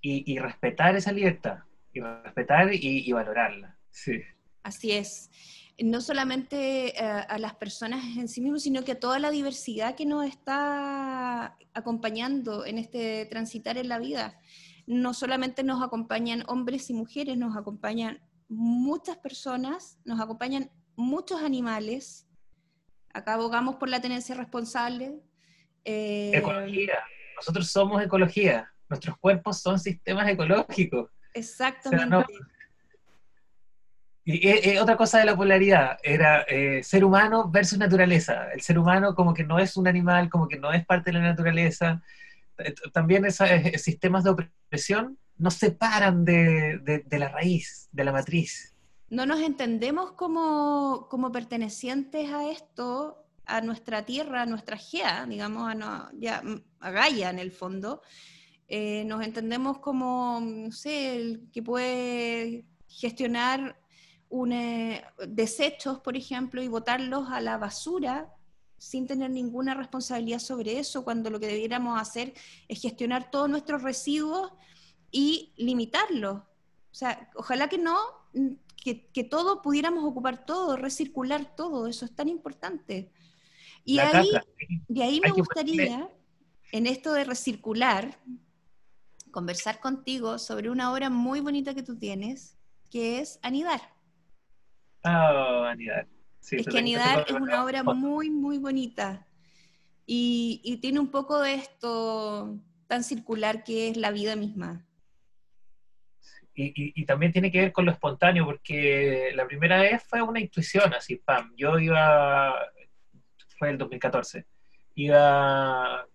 y, 0.00 0.30
y 0.32 0.38
respetar 0.38 0.96
esa 0.96 1.12
libertad 1.12 1.58
y 1.92 2.00
respetar 2.00 2.72
y, 2.72 2.78
y 3.08 3.12
valorarla. 3.12 3.78
Sí. 3.90 4.20
Así 4.62 4.92
es. 4.92 5.30
No 5.80 6.00
solamente 6.00 6.98
eh, 6.98 7.00
a 7.02 7.38
las 7.38 7.54
personas 7.54 8.04
en 8.16 8.28
sí 8.28 8.40
mismos, 8.40 8.62
sino 8.62 8.84
que 8.84 8.92
a 8.92 9.00
toda 9.00 9.18
la 9.18 9.30
diversidad 9.30 9.94
que 9.94 10.06
nos 10.06 10.26
está 10.26 11.56
acompañando 11.72 12.64
en 12.66 12.78
este 12.78 13.26
transitar 13.26 13.78
en 13.78 13.88
la 13.88 13.98
vida. 13.98 14.38
No 14.88 15.12
solamente 15.12 15.62
nos 15.62 15.82
acompañan 15.82 16.44
hombres 16.46 16.88
y 16.88 16.94
mujeres, 16.94 17.36
nos 17.36 17.54
acompañan 17.56 18.20
muchas 18.48 19.18
personas, 19.18 19.98
nos 20.06 20.18
acompañan 20.18 20.70
muchos 20.96 21.42
animales. 21.42 22.26
Acá 23.12 23.34
abogamos 23.34 23.76
por 23.76 23.90
la 23.90 24.00
tenencia 24.00 24.34
responsable. 24.34 25.20
Eh, 25.84 26.32
Ecología. 26.34 26.94
Nosotros 27.36 27.70
somos 27.70 28.02
ecología. 28.02 28.72
Nuestros 28.88 29.18
cuerpos 29.18 29.60
son 29.60 29.78
sistemas 29.78 30.26
ecológicos. 30.26 31.10
Exactamente. 31.34 32.06
no- 32.06 32.24
Y 34.24 34.46
eh, 34.48 34.80
otra 34.80 34.96
cosa 34.96 35.18
de 35.18 35.24
la 35.26 35.36
polaridad 35.36 35.98
era 36.02 36.42
eh, 36.48 36.82
ser 36.82 37.04
humano 37.04 37.50
versus 37.50 37.78
naturaleza. 37.78 38.50
El 38.52 38.60
ser 38.62 38.78
humano 38.78 39.14
como 39.14 39.32
que 39.34 39.44
no 39.44 39.58
es 39.58 39.76
un 39.76 39.86
animal, 39.86 40.28
como 40.30 40.48
que 40.48 40.58
no 40.58 40.72
es 40.72 40.84
parte 40.86 41.10
de 41.12 41.18
la 41.18 41.24
naturaleza. 41.24 42.02
Eh, 42.58 42.74
También 42.92 43.24
esos 43.24 43.48
sistemas 43.82 44.24
de 44.24 44.30
opresión 44.30 45.18
nos 45.36 45.54
separan 45.54 46.24
de, 46.24 46.78
de- 47.06 47.18
la 47.18 47.28
raíz, 47.28 47.88
de 47.92 48.04
la 48.04 48.12
matriz. 48.12 48.74
no 49.10 49.24
nos 49.24 49.40
entendemos 49.40 50.12
como, 50.12 51.06
como 51.08 51.30
pertenecientes 51.32 52.30
a 52.32 52.50
esto, 52.50 53.24
a 53.46 53.60
nuestra 53.62 54.04
tierra, 54.04 54.42
a 54.42 54.46
nuestra 54.46 54.76
Gea, 54.76 55.24
digamos, 55.26 55.70
a, 55.70 55.74
no- 55.74 56.08
ya, 56.18 56.42
mm, 56.42 56.60
a 56.80 56.90
Gaia 56.90 57.30
en 57.30 57.38
el 57.38 57.52
fondo. 57.52 58.02
Eh, 58.68 59.04
nos 59.06 59.24
entendemos 59.24 59.78
como, 59.78 60.40
no 60.42 60.72
sé, 60.72 61.16
el 61.16 61.48
que 61.52 61.62
puede 61.62 62.66
gestionar 62.88 63.78
eh, 64.52 65.02
desechos, 65.26 66.00
por 66.00 66.16
ejemplo, 66.16 66.62
y 66.62 66.68
botarlos 66.68 67.30
a 67.30 67.40
la 67.40 67.56
basura 67.56 68.28
sin 68.78 69.06
tener 69.06 69.30
ninguna 69.30 69.74
responsabilidad 69.74 70.38
sobre 70.38 70.78
eso, 70.78 71.04
cuando 71.04 71.30
lo 71.30 71.40
que 71.40 71.48
debiéramos 71.48 72.00
hacer 72.00 72.32
es 72.68 72.80
gestionar 72.80 73.30
todos 73.30 73.50
nuestros 73.50 73.82
residuos 73.82 74.52
y 75.10 75.52
limitarlos. 75.56 76.36
O 76.38 76.94
sea, 76.94 77.30
ojalá 77.34 77.68
que 77.68 77.78
no, 77.78 77.96
mm, 78.34 78.52
que, 79.12 79.24
todo 79.24 79.60
pudiéramos 79.60 80.04
ocupar 80.04 80.46
todo, 80.46 80.76
recircular 80.76 81.56
todo, 81.56 81.86
eso 81.86 82.04
es 82.04 82.14
tan 82.14 82.28
importante. 82.28 83.10
Y 83.84 83.98
ahí, 83.98 84.30
de 84.88 85.02
ahí 85.02 85.20
me 85.20 85.30
gustaría, 85.30 86.08
en 86.72 86.86
esto 86.86 87.12
de 87.12 87.24
recircular, 87.24 88.18
conversar 89.30 89.80
contigo 89.80 90.38
sobre 90.38 90.70
una 90.70 90.92
obra 90.92 91.10
muy 91.10 91.40
bonita 91.40 91.74
que 91.74 91.82
tú 91.82 91.98
tienes, 91.98 92.56
que 92.90 93.20
es 93.20 93.38
Anidar. 93.42 93.80
Ah, 95.02 95.70
Anidar. 95.70 96.06
Es 96.52 96.66
que 96.66 96.78
Anidar 96.78 97.24
es 97.28 97.34
una 97.34 97.64
obra 97.64 97.82
muy, 97.82 98.30
muy 98.30 98.58
bonita. 98.58 99.26
Y, 100.06 100.60
y, 100.64 100.78
tiene 100.78 101.00
un 101.00 101.10
poco 101.10 101.40
de 101.40 101.54
esto 101.54 102.56
tan 102.86 103.04
circular 103.04 103.62
que 103.62 103.88
es 103.88 103.96
la 103.96 104.10
vida 104.10 104.36
misma. 104.36 104.86
Y, 106.54 106.72
y, 107.00 107.04
también 107.04 107.30
tiene 107.30 107.52
que 107.52 107.60
ver 107.60 107.72
con 107.72 107.84
lo 107.84 107.92
espontáneo, 107.92 108.44
porque 108.44 109.32
la 109.34 109.46
primera 109.46 109.80
vez 109.80 110.02
fue 110.02 110.22
una 110.22 110.40
intuición, 110.40 110.92
así, 110.94 111.16
pam. 111.16 111.52
Yo 111.56 111.78
iba, 111.78 112.54
fue 113.58 113.70
el 113.70 113.78
2014, 113.78 114.46
iba 114.94 116.06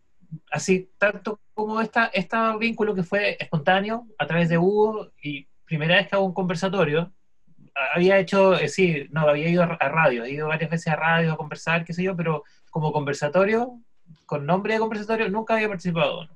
así, 0.52 0.90
tanto 0.98 1.40
como 1.54 1.80
esta, 1.80 2.08
este 2.08 2.36
vínculo 2.60 2.96
que 2.96 3.04
fue 3.04 3.38
espontáneo 3.40 4.08
a 4.18 4.28
través 4.28 4.50
de 4.50 4.58
Hugo, 4.58 5.12
y 5.22 5.48
primera 5.66 5.96
vez 5.96 6.08
que 6.08 6.16
hago 6.16 6.26
un 6.26 6.34
conversatorio, 6.34 7.14
había 7.76 8.20
hecho, 8.20 8.56
eh, 8.56 8.68
sí, 8.68 9.08
no, 9.12 9.22
había 9.22 9.50
ido 9.50 9.64
a, 9.64 9.90
radio, 9.90 10.24
he 10.24 10.32
ido 10.32 10.48
varias 10.48 10.70
veces 10.70 10.88
a 10.88 10.96
radio 10.96 11.34
a 11.34 11.38
conversar, 11.38 11.84
qué 11.86 11.94
sé 11.94 12.04
yo, 12.04 12.16
pero 12.16 12.44
como 12.70 12.92
conversatorio, 12.92 13.80
con 14.26 14.46
nombre 14.46 14.74
de 14.74 14.80
conversatorio, 14.80 15.30
nunca 15.30 15.56
había 15.56 15.68
participado. 15.68 16.30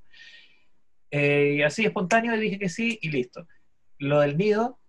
Eh, 1.12 1.56
y 1.58 1.62
así 1.64 1.86
espontáneo 1.86 2.38
dije 2.38 2.60
que 2.60 2.70
sí 2.70 3.00
y 3.02 3.10
listo. 3.10 3.48
Lo 3.98 4.20
del 4.20 4.38
nido, 4.38 4.80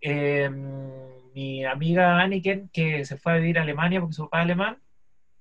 em, 0.00 1.32
mi 1.34 1.64
amiga 1.64 2.20
Anniken, 2.20 2.68
que 2.72 3.04
se 3.04 3.16
fue 3.16 3.32
a 3.32 3.36
vivir 3.36 3.58
a 3.58 3.62
Alemania 3.62 4.00
porque 4.00 4.14
su 4.14 4.24
papá 4.24 4.40
es 4.40 4.44
alemán, 4.44 4.78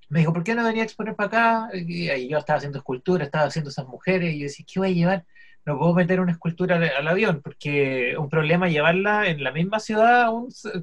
me 0.10 0.20
dijo, 0.20 0.34
¿por 0.34 0.44
qué 0.44 0.56
no 0.56 0.64
venía 0.64 0.84
a 0.84 0.86
exponer 0.86 1.16
para 1.16 1.28
acá? 1.28 1.70
Y 1.74 2.28
yo 2.30 2.38
estaba 2.38 2.58
haciendo 2.58 2.78
escultura, 2.78 3.26
estaba 3.26 3.46
haciendo 3.46 3.70
esas 3.70 3.88
mujeres, 3.88 4.34
y 4.34 4.40
yo 4.40 4.44
decía, 4.44 4.66
¿qué 4.72 4.80
voy 4.80 4.90
a 4.90 4.94
llevar? 4.94 5.26
No 5.68 5.78
puedo 5.78 5.94
meter 5.94 6.22
una 6.22 6.32
escultura 6.32 6.78
al 6.78 7.08
avión, 7.10 7.42
porque 7.42 8.16
un 8.18 8.30
problema 8.30 8.70
llevarla 8.70 9.28
en 9.28 9.44
la 9.44 9.52
misma 9.52 9.82
ciudad, 9.82 10.30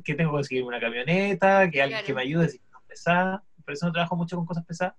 que 0.04 0.14
tengo 0.14 0.32
que 0.32 0.36
conseguir 0.36 0.64
una 0.64 0.78
camioneta, 0.78 1.70
que 1.70 1.80
alguien 1.80 2.04
que 2.04 2.12
me 2.12 2.20
ayude 2.20 2.50
si 2.50 2.60
no 2.70 2.80
es 2.80 2.84
pesada, 2.86 3.42
por 3.64 3.72
eso 3.72 3.86
no 3.86 3.92
trabajo 3.92 4.14
mucho 4.14 4.36
con 4.36 4.44
cosas 4.44 4.66
pesadas. 4.66 4.94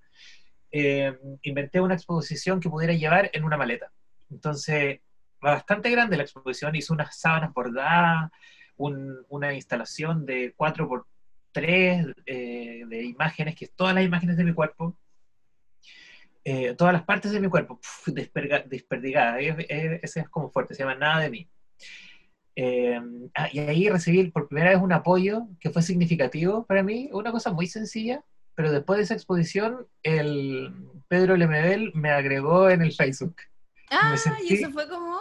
Eh, 0.71 1.15
inventé 1.43 1.81
una 1.81 1.93
exposición 1.93 2.59
que 2.59 2.67
pudiera 2.67 2.93
llevar 2.93 3.29
en 3.31 3.43
una 3.43 3.57
maleta. 3.57 3.91
Entonces, 4.31 5.01
bastante 5.39 5.91
grande 5.91 6.17
la 6.17 6.23
exposición, 6.23 6.75
hice 6.75 6.91
unas 6.91 7.19
sábanas 7.19 7.53
bordadas, 7.53 8.31
una 8.77 9.53
instalación 9.53 10.25
de 10.25 10.55
4 10.57 10.87
por 10.87 11.05
tres 11.51 12.07
eh, 12.25 12.85
de 12.87 13.03
imágenes, 13.03 13.55
que 13.55 13.65
es 13.65 13.71
todas 13.71 13.93
las 13.93 14.03
imágenes 14.03 14.35
de 14.35 14.45
mi 14.45 14.53
cuerpo, 14.53 14.97
eh, 16.47 16.75
todas 16.77 16.93
las 16.93 17.03
partes 17.03 17.31
de 17.31 17.39
mi 17.39 17.49
cuerpo, 17.49 17.79
desperdigadas. 18.05 19.41
Ese 19.67 20.19
es 20.19 20.29
como 20.29 20.51
fuerte, 20.51 20.75
se 20.75 20.83
llama 20.83 20.95
Nada 20.95 21.21
de 21.21 21.29
mí. 21.31 21.49
Eh, 22.55 23.01
ah, 23.33 23.49
y 23.51 23.59
ahí 23.59 23.89
recibí 23.89 24.29
por 24.29 24.47
primera 24.47 24.69
vez 24.69 24.79
un 24.79 24.93
apoyo 24.93 25.47
que 25.59 25.71
fue 25.71 25.81
significativo 25.81 26.65
para 26.65 26.83
mí, 26.83 27.09
una 27.11 27.31
cosa 27.31 27.51
muy 27.51 27.67
sencilla, 27.67 28.23
pero 28.53 28.71
después 28.71 28.97
de 28.97 29.03
esa 29.03 29.15
exposición, 29.15 29.87
el 30.03 30.73
Pedro 31.07 31.35
Lemebel 31.35 31.91
me 31.95 32.11
agregó 32.11 32.69
en 32.69 32.83
el 32.83 32.93
Facebook. 32.93 33.35
Ah, 33.89 34.15
y 34.43 34.53
eso 34.53 34.71
fue 34.71 34.87
como... 34.87 35.19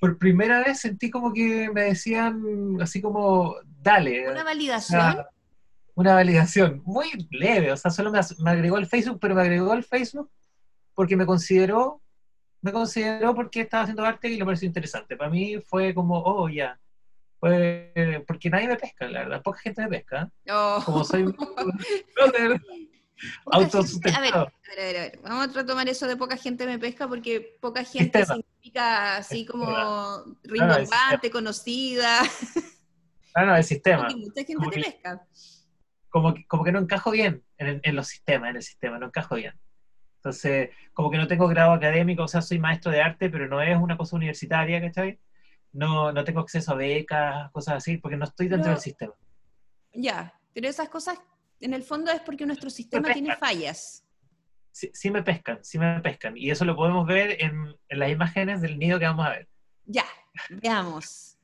Por 0.00 0.16
primera 0.16 0.64
vez 0.64 0.80
sentí 0.80 1.10
como 1.10 1.34
que 1.34 1.70
me 1.70 1.82
decían 1.82 2.78
así 2.80 3.02
como, 3.02 3.56
dale. 3.82 4.30
Una 4.30 4.42
validación 4.42 5.18
una 6.00 6.14
validación 6.14 6.82
muy 6.86 7.10
leve, 7.30 7.70
o 7.70 7.76
sea, 7.76 7.90
solo 7.90 8.10
me, 8.10 8.18
agregó 8.50 8.78
el 8.78 8.86
Facebook, 8.86 9.18
pero 9.20 9.34
me 9.34 9.42
agregó 9.42 9.74
el 9.74 9.84
Facebook 9.84 10.30
porque 10.94 11.14
me 11.14 11.26
consideró, 11.26 12.00
me 12.62 12.72
consideró 12.72 13.34
porque 13.34 13.60
estaba 13.60 13.82
haciendo 13.82 14.04
arte 14.04 14.28
y 14.28 14.38
le 14.38 14.44
pareció 14.46 14.66
interesante. 14.66 15.14
Para 15.14 15.28
mí 15.28 15.60
fue 15.60 15.92
como, 15.92 16.18
oh, 16.18 16.48
ya. 16.48 16.80
porque 17.38 18.48
nadie 18.50 18.68
me 18.68 18.76
pesca, 18.76 19.08
la 19.08 19.20
verdad, 19.20 19.42
poca 19.42 19.58
gente 19.58 19.82
me 19.82 19.88
pesca. 19.88 20.30
Oh. 20.50 20.82
Como 20.84 21.04
soy. 21.04 21.24
A 23.52 23.58
ver, 23.58 23.70
a 23.70 24.20
ver, 24.20 24.96
a 24.96 25.00
ver, 25.02 25.20
vamos 25.22 25.48
a 25.50 25.52
retomar 25.52 25.86
eso 25.90 26.06
de 26.06 26.16
poca 26.16 26.38
gente 26.38 26.64
me 26.64 26.78
pesca 26.78 27.06
porque 27.06 27.58
poca 27.60 27.84
gente 27.84 28.24
significa 28.24 29.18
así 29.18 29.44
como 29.44 29.66
rimbombante, 30.42 31.30
conocida. 31.30 32.22
Ah, 33.34 33.44
no, 33.44 33.54
el 33.54 33.64
sistema. 33.64 34.08
mucha 34.08 34.42
gente 34.42 34.70
te 34.70 34.80
pesca 34.80 35.26
como 36.10 36.34
que, 36.34 36.44
como 36.46 36.64
que 36.64 36.72
no 36.72 36.80
encajo 36.80 37.10
bien 37.10 37.42
en, 37.56 37.96
los 37.96 38.08
sistemas, 38.08 38.50
en 38.50 38.56
el 38.56 38.62
sistema, 38.62 38.98
no 38.98 39.06
encajo 39.06 39.36
bien. 39.36 39.54
Entonces, 40.16 40.70
como 40.92 41.10
que 41.10 41.16
no 41.16 41.26
tengo 41.26 41.48
grado 41.48 41.72
académico, 41.72 42.24
o 42.24 42.28
sea, 42.28 42.42
soy 42.42 42.58
maestro 42.58 42.92
de 42.92 43.00
arte, 43.00 43.30
pero 43.30 43.48
no 43.48 43.62
es 43.62 43.76
una 43.78 43.96
cosa 43.96 44.16
universitaria, 44.16 44.80
¿cachai? 44.80 45.18
No, 45.72 46.12
no 46.12 46.24
tengo 46.24 46.40
acceso 46.40 46.72
a 46.72 46.74
becas, 46.74 47.50
cosas 47.52 47.76
así, 47.76 47.96
porque 47.96 48.16
no 48.16 48.24
estoy 48.24 48.48
dentro 48.48 48.70
del 48.70 48.80
sistema. 48.80 49.14
Ya, 49.94 50.38
pero 50.52 50.68
esas 50.68 50.88
cosas, 50.88 51.18
en 51.60 51.72
el 51.72 51.82
fondo 51.82 52.10
es 52.10 52.20
porque 52.20 52.44
nuestro 52.44 52.68
sistema 52.68 53.12
tiene 53.12 53.34
fallas. 53.36 54.04
Sí, 54.72 54.90
sí, 54.92 55.10
me 55.10 55.22
pescan, 55.22 55.60
sí 55.62 55.78
me 55.78 56.00
pescan. 56.00 56.36
Y 56.36 56.50
eso 56.50 56.64
lo 56.64 56.76
podemos 56.76 57.06
ver 57.06 57.42
en, 57.42 57.74
en 57.88 57.98
las 57.98 58.10
imágenes 58.10 58.60
del 58.60 58.78
nido 58.78 58.98
que 58.98 59.06
vamos 59.06 59.26
a 59.26 59.30
ver. 59.30 59.48
Ya, 59.84 60.04
veamos. 60.50 61.38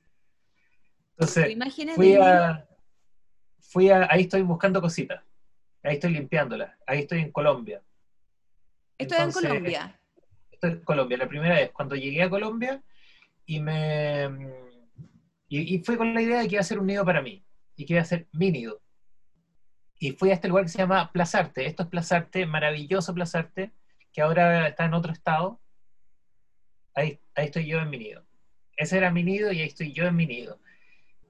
Entonces, 1.19 1.57
fui 1.95 2.15
a, 2.17 2.67
fui 3.77 3.91
ahí 3.91 4.23
estoy 4.23 4.41
buscando 4.41 4.81
cositas, 4.81 5.23
ahí 5.83 5.97
estoy 5.97 6.15
limpiándolas, 6.15 6.73
ahí 6.87 7.01
estoy 7.01 7.21
en 7.21 7.31
Colombia. 7.31 7.83
Estoy 8.97 9.19
en 9.19 9.33
Colombia. 9.33 10.01
Estoy 10.51 10.71
en 10.71 10.81
Colombia, 10.81 11.19
la 11.19 11.29
primera 11.29 11.57
vez, 11.57 11.73
cuando 11.73 11.95
llegué 11.95 12.23
a 12.23 12.31
Colombia 12.31 12.83
y 13.45 13.61
me... 13.61 14.31
Y, 15.49 15.79
fui 15.81 15.99
con 15.99 16.15
la 16.15 16.23
idea 16.23 16.41
de 16.41 16.49
que 16.49 16.55
iba 16.55 16.61
a 16.63 16.65
ser 16.65 16.79
un 16.79 16.87
nido 16.87 17.05
para 17.05 17.21
mí, 17.21 17.45
y 17.77 17.85
que 17.85 17.93
iba 17.93 18.01
a 18.01 18.07
ser 18.07 18.27
mi 18.33 18.51
nido. 18.51 18.81
Y 19.99 20.13
fui 20.13 20.31
a 20.31 20.35
este 20.35 20.49
lugar 20.49 20.65
que 20.65 20.71
se 20.71 20.79
llama 20.79 21.13
Plazarte. 21.13 21.67
Esto 21.67 21.83
es 21.83 21.91
Plazarte, 21.91 22.47
maravilloso 22.47 23.13
Plazarte, 23.13 23.73
que 24.11 24.23
ahora 24.23 24.69
está 24.69 24.87
en 24.87 24.95
otro 24.95 25.13
estado. 25.13 25.61
Ahí, 26.95 27.21
ahí 27.35 27.45
estoy 27.45 27.67
yo 27.67 27.79
en 27.81 27.91
mi 27.91 27.99
nido. 27.99 28.25
Ese 28.75 28.97
era 28.97 29.11
mi 29.11 29.23
nido 29.23 29.53
y 29.53 29.61
ahí 29.61 29.69
estoy 29.69 29.93
yo 29.93 30.07
en 30.07 30.17
mi 30.17 30.27
nido. 30.27 30.59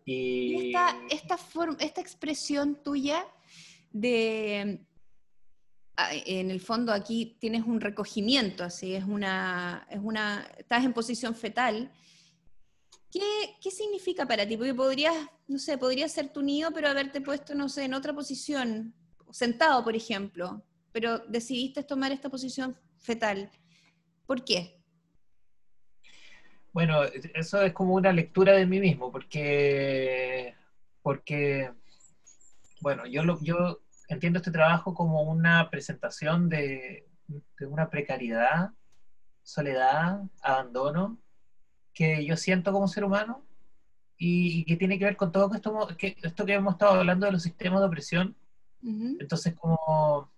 Y, 0.06 0.68
esta, 0.68 0.96
esta, 1.10 1.38
esta 1.80 2.00
expresión 2.00 2.76
tuya 2.82 3.26
de, 3.90 4.86
en 5.98 6.50
el 6.50 6.60
fondo 6.60 6.92
aquí 6.92 7.36
tienes 7.40 7.64
un 7.64 7.80
recogimiento, 7.80 8.62
así, 8.62 8.94
es 8.94 9.04
una, 9.04 9.86
es 9.90 9.98
una, 10.00 10.46
estás 10.56 10.84
en 10.84 10.92
posición 10.92 11.34
fetal. 11.34 11.90
¿Qué, 13.10 13.20
¿Qué, 13.60 13.70
significa 13.70 14.26
para 14.26 14.46
ti? 14.46 14.56
Porque 14.56 14.74
podrías, 14.74 15.14
no 15.48 15.58
sé, 15.58 15.76
podría 15.76 16.08
ser 16.08 16.32
tu 16.32 16.40
nido, 16.40 16.70
pero 16.72 16.88
haberte 16.88 17.20
puesto, 17.20 17.54
no 17.54 17.68
sé, 17.68 17.84
en 17.84 17.94
otra 17.94 18.12
posición, 18.12 18.94
sentado, 19.32 19.82
por 19.82 19.96
ejemplo, 19.96 20.62
pero 20.92 21.18
decidiste 21.18 21.82
tomar 21.82 22.12
esta 22.12 22.28
posición 22.28 22.78
fetal. 22.98 23.50
¿Por 24.24 24.44
qué? 24.44 24.75
Bueno, 26.76 27.04
eso 27.32 27.62
es 27.62 27.72
como 27.72 27.94
una 27.94 28.12
lectura 28.12 28.52
de 28.52 28.66
mí 28.66 28.80
mismo, 28.80 29.10
porque, 29.10 30.54
porque 31.00 31.72
bueno, 32.82 33.06
yo, 33.06 33.24
lo, 33.24 33.40
yo 33.40 33.80
entiendo 34.08 34.40
este 34.40 34.50
trabajo 34.50 34.92
como 34.92 35.22
una 35.22 35.70
presentación 35.70 36.50
de, 36.50 37.08
una 37.60 37.88
precariedad, 37.88 38.72
soledad, 39.42 40.20
abandono, 40.42 41.16
que 41.94 42.26
yo 42.26 42.36
siento 42.36 42.72
como 42.72 42.88
ser 42.88 43.04
humano 43.04 43.42
y, 44.18 44.62
que 44.66 44.76
tiene 44.76 44.98
que 44.98 45.06
ver 45.06 45.16
con 45.16 45.32
todo 45.32 45.54
esto 45.54 45.88
que, 45.96 46.14
esto 46.22 46.44
que 46.44 46.52
hemos 46.52 46.74
estado 46.74 47.00
hablando 47.00 47.24
de 47.24 47.32
los 47.32 47.42
sistemas 47.42 47.80
de 47.80 47.86
opresión. 47.86 48.36
Entonces, 48.82 49.54
como, 49.54 50.30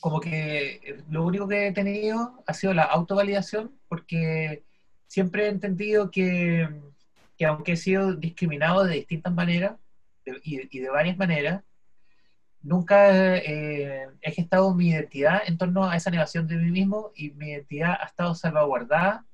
como 0.00 0.18
que 0.18 1.04
lo 1.08 1.24
único 1.24 1.46
que 1.46 1.68
he 1.68 1.72
tenido 1.72 2.42
ha 2.48 2.52
sido 2.52 2.74
la 2.74 2.82
autovalidación, 2.82 3.78
porque 3.86 4.64
siempre 5.12 5.44
he 5.44 5.48
entendido 5.50 6.10
que, 6.10 6.66
aunque 7.46 7.72
he 7.72 7.76
sido 7.76 8.14
discriminado 8.14 8.84
de 8.84 8.94
distintas 8.94 9.30
maneras 9.34 9.76
y, 10.42 10.78
de 10.78 10.88
varias 10.88 11.18
maneras, 11.18 11.62
nunca 12.62 13.36
eh, 13.36 14.06
he 14.22 14.30
gestado 14.30 14.74
mi 14.74 14.88
identidad 14.88 15.42
en 15.46 15.58
torno 15.58 15.84
a 15.84 15.96
esa 15.96 16.10
negación 16.10 16.46
de 16.46 16.56
mí 16.56 16.70
mismo 16.70 17.12
y 17.14 17.28
mi 17.32 17.50
identidad 17.50 17.98
ha 18.00 18.06
estado 18.06 18.34
salvaguardada 18.34 19.26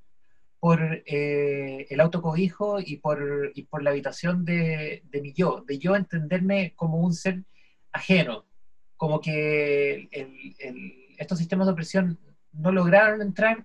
por 0.59 0.83
eh, 0.83 1.87
el 1.89 2.01
autocobijo 2.01 2.81
y 2.81 2.97
por, 2.97 3.53
y 3.55 3.63
por 3.63 3.85
la 3.85 3.91
habitación 3.91 4.45
de, 4.45 5.05
de, 5.05 5.21
mi 5.21 5.33
yo, 5.33 5.63
de 5.65 5.79
yo 5.79 5.95
entenderme 5.95 6.73
como 6.75 6.99
un 6.99 7.15
ser 7.15 7.45
ajeno, 7.93 8.47
como 8.97 9.21
que 9.21 10.09
estos 11.19 11.39
sistemas 11.39 11.69
de 11.69 11.73
opresión 11.73 12.19
no 12.51 12.73
lograron 12.73 13.23
entrar, 13.23 13.65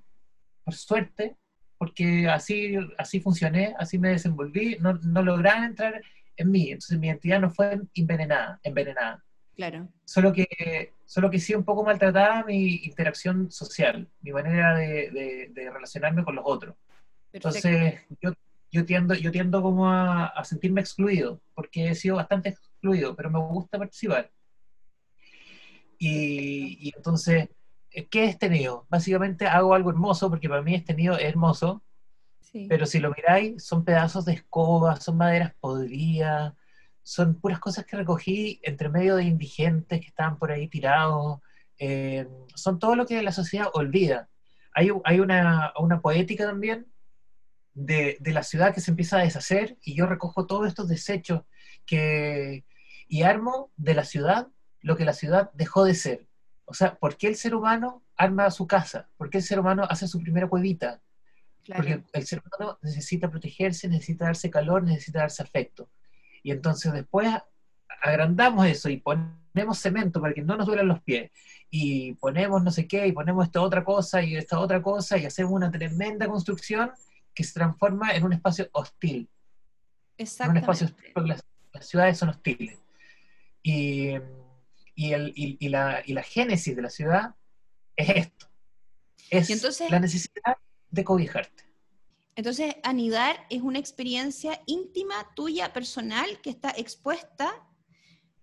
por 0.64 0.76
suerte, 0.76 1.38
porque 1.84 2.30
así, 2.30 2.78
así 2.98 3.20
funcioné, 3.20 3.76
así 3.78 4.00
me 4.00 4.12
desenvolví, 4.12 4.78
no, 4.80 4.94
no 4.94 5.22
lograban 5.22 5.66
entrar 5.66 6.02
en 6.38 6.50
mí. 6.50 6.72
Entonces 6.72 6.98
mi 6.98 7.08
identidad 7.08 7.42
no 7.42 7.50
fue 7.50 7.78
envenenada, 7.94 8.58
envenenada. 8.64 9.22
Claro. 9.54 9.90
Solo 10.06 10.32
que, 10.32 10.94
solo 11.04 11.30
que 11.30 11.40
sí 11.40 11.54
un 11.54 11.66
poco 11.66 11.84
maltratada 11.84 12.46
mi 12.46 12.76
interacción 12.86 13.52
social, 13.52 14.08
mi 14.22 14.32
manera 14.32 14.78
de, 14.78 15.52
relacionarme 15.74 16.24
con 16.24 16.36
los 16.36 16.46
otros. 16.48 16.74
Entonces 17.34 18.00
yo, 18.22 18.32
yo, 18.72 18.86
tiendo, 18.86 19.14
yo 19.14 19.30
tiendo 19.30 19.62
como 19.62 19.92
a, 19.92 20.42
sentirme 20.46 20.80
excluido, 20.80 21.42
porque 21.54 21.90
he 21.90 21.96
sido 21.96 22.16
bastante 22.16 22.48
excluido, 22.48 23.14
pero 23.14 23.30
me 23.30 23.40
gusta 23.40 23.78
participar. 23.78 24.32
Y, 25.98 26.78
y 26.80 26.94
entonces, 26.96 27.50
¿qué 28.10 28.26
es 28.26 28.40
tenido? 28.40 28.86
Básicamente 28.90 29.46
hago 29.48 29.74
algo 29.74 29.90
hermoso, 29.90 30.30
porque 30.30 30.50
para 30.50 30.62
mí 30.62 30.76
es 30.76 30.84
hermoso, 30.88 31.84
pero 32.70 32.86
si 32.86 33.00
lo 33.00 33.12
miráis, 33.12 33.64
son 33.64 33.84
pedazos 33.84 34.26
de 34.26 34.34
escoba, 34.34 35.00
son 35.00 35.18
maderas 35.18 35.54
podridas, 35.60 36.54
son 37.02 37.40
puras 37.40 37.60
cosas 37.60 37.86
que 37.86 37.98
recogí 37.98 38.60
entre 38.64 38.90
medio 38.90 39.16
de 39.16 39.24
indigentes 39.24 40.00
que 40.00 40.08
estaban 40.08 40.38
por 40.38 40.52
ahí 40.52 40.68
tirados. 40.68 41.40
Eh, 41.80 42.28
son 42.54 42.78
todo 42.78 42.96
lo 42.96 43.06
que 43.06 43.24
la 43.24 43.32
sociedad 43.32 43.68
olvida. 43.74 44.30
Hay, 44.74 44.90
hay 45.04 45.20
una, 45.20 45.74
una, 45.80 46.00
poética 46.02 46.46
también 46.46 46.88
de, 47.74 48.18
de, 48.20 48.34
la 48.34 48.44
ciudad 48.44 48.74
que 48.74 48.82
se 48.82 48.92
empieza 48.92 49.18
a 49.18 49.24
deshacer 49.24 49.78
y 49.84 49.96
yo 49.96 50.06
recojo 50.06 50.46
todos 50.46 50.68
estos 50.68 50.88
desechos 50.88 51.42
que, 51.86 52.66
y 53.08 53.24
armo 53.24 53.72
de 53.76 53.96
la 53.96 54.06
ciudad 54.06 54.48
lo 54.82 54.96
que 54.96 55.06
la 55.06 55.14
ciudad 55.14 55.52
dejó 55.54 55.86
de 55.86 55.96
ser. 55.96 56.28
O 56.66 56.74
sea, 56.74 56.96
¿por 56.96 57.18
qué 57.18 57.28
el 57.28 57.36
ser 57.36 57.56
humano 57.56 58.04
arma 58.16 58.50
su 58.52 58.68
casa? 58.68 59.10
¿Por 59.18 59.30
qué 59.30 59.40
el 59.40 59.44
ser 59.44 59.60
humano 59.60 59.86
hace 59.90 60.08
su 60.08 60.20
primera 60.22 60.48
cuevita? 60.48 61.02
Porque 61.76 62.04
el 62.12 62.26
ser 62.26 62.42
humano 62.46 62.78
necesita 62.82 63.30
protegerse, 63.30 63.88
necesita 63.88 64.26
darse 64.26 64.50
calor, 64.50 64.84
necesita 64.84 65.20
darse 65.20 65.44
afecto. 65.44 65.90
Y 66.42 66.52
entonces 66.52 66.92
después 66.92 67.30
agrandamos 68.02 68.68
eso 68.68 68.90
y 68.90 68.98
ponemos 68.98 69.80
cemento 69.80 70.20
para 70.20 70.34
que 70.34 70.42
no 70.42 70.58
nos 70.58 70.68
duelan 70.68 70.88
los 70.88 71.02
pies. 71.02 71.32
Y 71.70 72.14
ponemos 72.16 72.62
no 72.64 72.70
sé 72.70 72.88
qué, 72.88 73.08
y 73.08 73.12
ponemos 73.14 73.46
esta 73.46 73.62
otra 73.62 73.84
cosa 73.84 74.22
y 74.22 74.36
esta 74.36 74.60
otra 74.60 74.82
cosa, 74.82 75.18
y 75.18 75.26
hacemos 75.26 75.54
una 75.54 75.72
tremenda 75.72 76.28
construcción 76.28 76.92
que 77.34 77.44
se 77.44 77.54
transforma 77.54 78.12
en 78.12 78.24
un 78.24 78.34
espacio 78.34 78.70
hostil. 78.74 79.30
Exactamente. 80.18 80.60
un 80.60 80.76
espacio 80.76 80.96
porque 81.14 81.30
las, 81.30 81.44
ciudades 81.88 82.18
son 82.18 82.30
hostiles. 82.30 82.78
Y, 83.64 84.14
y, 84.96 85.14
el, 85.14 85.34
y, 85.36 85.70
la, 85.70 86.02
y, 86.06 86.14
la, 86.14 86.24
génesis 86.24 86.76
de 86.76 86.82
la 86.82 86.90
ciudad 86.90 87.36
es 87.96 88.10
esto. 88.10 88.48
Es 89.30 89.50
entonces, 89.50 89.90
la 89.90 90.00
necesidad 90.00 90.58
de 90.90 91.04
cobijarte. 91.04 91.64
Entonces, 92.36 92.76
anidar 92.84 93.46
es 93.50 93.62
una 93.62 93.80
experiencia 93.80 94.62
íntima, 94.66 95.34
tuya, 95.36 95.72
personal, 95.72 96.42
que 96.42 96.50
está 96.50 96.72
expuesta 96.72 97.68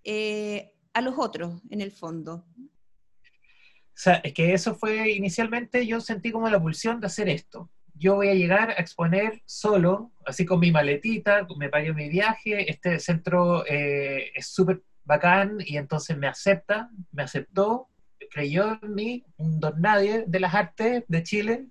eh, 0.04 0.72
a 0.92 1.00
los 1.00 1.14
otros, 1.18 1.60
en 1.70 1.80
el 1.80 1.90
fondo. 1.90 2.44
O 2.56 4.02
sea, 4.02 4.14
es 4.24 4.32
que 4.32 4.54
eso 4.54 4.74
fue 4.74 5.10
inicialmente, 5.10 5.86
yo 5.86 6.00
sentí 6.00 6.30
como 6.32 6.48
la 6.48 6.60
pulsión 6.60 7.00
de 7.00 7.06
hacer 7.06 7.28
esto. 7.28 7.70
Yo 7.94 8.14
voy 8.14 8.28
a 8.28 8.34
llegar 8.34 8.70
a 8.70 8.74
exponer 8.74 9.42
solo, 9.44 10.12
así 10.24 10.46
con 10.46 10.58
mi 10.58 10.72
maletita, 10.72 11.46
me 11.58 11.68
pagué 11.68 11.92
mi 11.92 12.08
viaje, 12.08 12.70
este 12.70 12.98
centro 12.98 13.66
eh, 13.66 14.30
es 14.34 14.46
súper 14.46 14.82
bacán 15.10 15.58
y 15.58 15.76
entonces 15.76 16.16
me 16.16 16.28
acepta, 16.28 16.88
me 17.10 17.24
aceptó, 17.24 17.88
creyó 18.30 18.78
en 18.80 18.94
mí, 18.94 19.24
un 19.38 19.58
don 19.58 19.80
nadie 19.80 20.24
de 20.26 20.40
las 20.40 20.54
artes 20.54 21.04
de 21.08 21.22
Chile, 21.24 21.66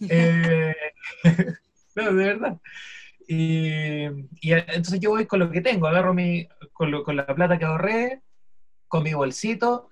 eh, 0.08 0.74
no, 1.94 2.04
de 2.04 2.24
verdad. 2.24 2.58
Y, 3.28 4.04
entonces 4.42 4.98
yo 4.98 5.10
voy 5.10 5.26
con 5.26 5.40
lo 5.40 5.50
que 5.50 5.60
tengo, 5.60 5.86
agarro 5.86 6.14
mi, 6.14 6.48
con, 6.72 6.90
la 7.16 7.26
plata 7.26 7.58
que 7.58 7.66
ahorré, 7.66 8.22
con 8.88 9.02
mi 9.02 9.12
bolsito, 9.12 9.90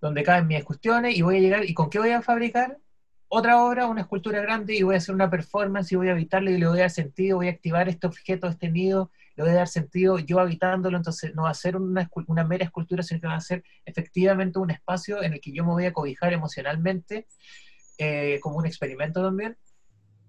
donde 0.00 0.22
caen 0.22 0.46
mis 0.46 0.62
cuestiones, 0.62 1.16
y 1.16 1.22
voy 1.22 1.38
a 1.38 1.40
llegar, 1.40 1.64
¿y 1.64 1.72
con 1.72 1.88
qué 1.88 1.98
voy 1.98 2.10
a 2.10 2.22
fabricar? 2.22 2.76
Otra 3.28 3.64
obra, 3.64 3.86
una 3.86 4.02
escultura 4.02 4.40
grande, 4.42 4.74
y 4.74 4.82
voy 4.82 4.94
a 4.94 4.98
hacer 4.98 5.14
una 5.14 5.30
performance, 5.30 5.90
y 5.90 5.96
voy 5.96 6.10
a 6.10 6.12
habitarle, 6.12 6.52
y 6.52 6.58
le 6.58 6.66
voy 6.66 6.78
a 6.78 6.82
dar 6.82 6.90
sentido, 6.90 7.38
voy 7.38 7.48
a 7.48 7.52
activar 7.52 7.88
este 7.88 8.06
objeto, 8.06 8.46
este 8.46 8.70
nido, 8.70 9.10
le 9.36 9.44
voy 9.44 9.52
a 9.52 9.56
dar 9.56 9.68
sentido 9.68 10.18
yo 10.18 10.40
habitándolo, 10.40 10.96
entonces 10.96 11.34
no 11.34 11.42
va 11.42 11.50
a 11.50 11.54
ser 11.54 11.76
una, 11.76 12.08
una 12.26 12.44
mera 12.44 12.64
escultura, 12.64 13.02
sino 13.02 13.20
que 13.20 13.26
va 13.26 13.36
a 13.36 13.40
ser 13.40 13.64
efectivamente 13.84 14.58
un 14.58 14.70
espacio 14.70 15.22
en 15.22 15.34
el 15.34 15.40
que 15.40 15.52
yo 15.52 15.64
me 15.64 15.72
voy 15.72 15.86
a 15.86 15.92
cobijar 15.92 16.32
emocionalmente, 16.32 17.26
eh, 17.98 18.38
como 18.40 18.56
un 18.56 18.66
experimento 18.66 19.22
también, 19.22 19.56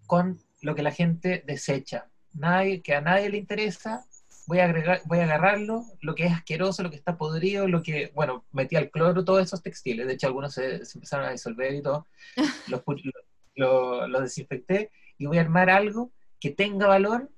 con 0.06 0.40
lo 0.62 0.76
que 0.76 0.84
la 0.84 0.92
gente 0.92 1.44
desecha. 1.46 2.08
Nadie, 2.34 2.82
que 2.82 2.96
a 2.96 3.02
nadie 3.02 3.30
le 3.30 3.38
interesa, 3.38 4.06
voy 4.48 4.60
a, 4.60 4.66
agregar, 4.66 5.02
voy 5.06 5.20
a 5.20 5.24
agarrarlo, 5.24 5.86
lo 6.02 6.16
que 6.16 6.26
es 6.26 6.34
asqueroso, 6.34 6.84
lo 6.84 6.90
que 6.90 6.96
está 6.96 7.18
podrido, 7.18 7.68
lo 7.68 7.82
que, 7.82 8.12
bueno, 8.14 8.46
metí 8.52 8.76
al 8.76 8.90
cloro 8.90 9.24
todos 9.24 9.44
esos 9.44 9.62
textiles, 9.62 10.08
de 10.08 10.14
hecho 10.14 10.28
algunos 10.28 10.54
se, 10.54 10.82
empezaron 10.94 11.28
a 11.28 11.32
disolver 11.32 11.74
y 11.74 11.82
todo, 11.82 12.08
los, 12.68 12.84
lo, 13.56 14.22
desinfecté 14.22 14.92
y 15.18 15.26
voy 15.26 15.38
a 15.38 15.42
armar 15.42 15.70
algo 15.70 16.12
que 16.40 16.52
tenga 16.52 16.88
valor, 16.88 17.30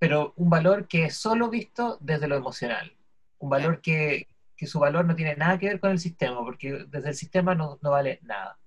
pero 0.00 0.32
un 0.36 0.48
valor 0.48 0.88
que 0.88 1.04
es 1.04 1.16
solo 1.16 1.50
visto 1.50 1.98
desde 2.00 2.26
lo 2.26 2.34
emocional, 2.34 2.96
un 3.38 3.50
valor 3.50 3.82
que, 3.82 4.26
que 4.56 4.66
su 4.66 4.80
valor 4.80 5.04
no 5.04 5.14
tiene 5.14 5.36
nada 5.36 5.58
que 5.58 5.68
ver 5.68 5.78
con 5.78 5.90
el 5.90 6.00
sistema, 6.00 6.38
porque 6.40 6.86
desde 6.88 7.10
el 7.10 7.14
sistema 7.14 7.54
no, 7.54 7.78
no 7.82 7.90
vale 7.90 8.18
nada. 8.22 8.58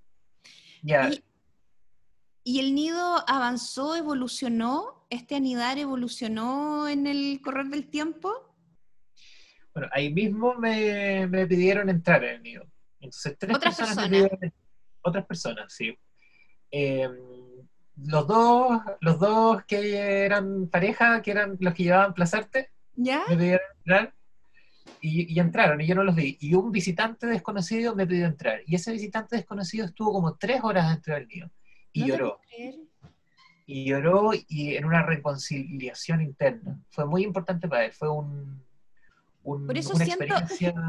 ¿Y, 2.44 2.60
el 2.60 2.76
nido 2.76 3.24
avanzó, 3.28 3.96
evolucionó? 3.96 5.08
¿Este 5.10 5.36
anidar 5.36 5.80
evolucionó 5.80 6.88
en 6.88 7.08
el 7.08 7.42
correr 7.42 7.66
del 7.66 7.90
tiempo? 7.90 8.32
Bueno, 9.74 9.90
ahí 9.92 10.14
mismo 10.14 10.54
me, 10.54 11.28
pidieron 11.48 11.90
entrar 11.90 12.24
en 12.26 12.36
el 12.36 12.44
nido. 12.44 12.64
Entonces, 13.00 13.36
tres 13.40 13.56
¿Otras 13.56 13.76
personas, 13.76 14.30
otras 15.02 15.26
personas, 15.26 15.74
sí. 15.74 15.98
Em, 16.70 17.12
los 17.96 18.28
dos, 18.28 18.82
los 19.02 19.20
dos 19.20 19.64
que 19.66 20.26
eran 20.26 20.68
pareja, 20.68 21.22
que 21.22 21.32
eran 21.32 21.58
los 21.60 21.74
que 21.74 21.84
llevaban 21.84 22.14
Plazarte, 22.14 22.72
¿Ya? 22.96 23.24
me 23.30 23.36
pidieron 23.36 23.68
entrar 23.78 24.14
y, 25.06 25.38
entraron 25.38 25.82
y 25.82 25.86
yo 25.86 25.96
no 25.96 26.04
los 26.06 26.16
vi. 26.16 26.38
Y 26.40 26.54
un 26.54 26.72
visitante 26.72 27.28
desconocido 27.28 27.94
me 27.94 28.08
pidió 28.08 28.26
entrar. 28.26 28.62
Y 28.66 28.76
ese 28.76 28.94
visitante 28.94 29.36
desconocido 29.36 29.86
estuvo 29.86 30.14
como 30.14 30.36
tres 30.36 30.64
horas 30.64 30.90
dentro 30.90 31.14
del 31.16 31.28
mío. 31.28 31.52
Y 31.92 32.06
lloró. 32.06 32.40
Y 33.66 33.86
lloró 33.86 34.32
y 34.48 34.76
en 34.76 34.86
una 34.86 35.04
reconciliación 35.04 36.22
interna. 36.22 36.80
Fue 36.90 37.06
muy 37.06 37.24
importante 37.24 37.68
para 37.68 37.86
él. 37.86 37.92
Fue 37.92 38.10
un... 38.10 38.64
Por 39.44 39.78
eso 39.78 39.94
siento, 39.98 40.36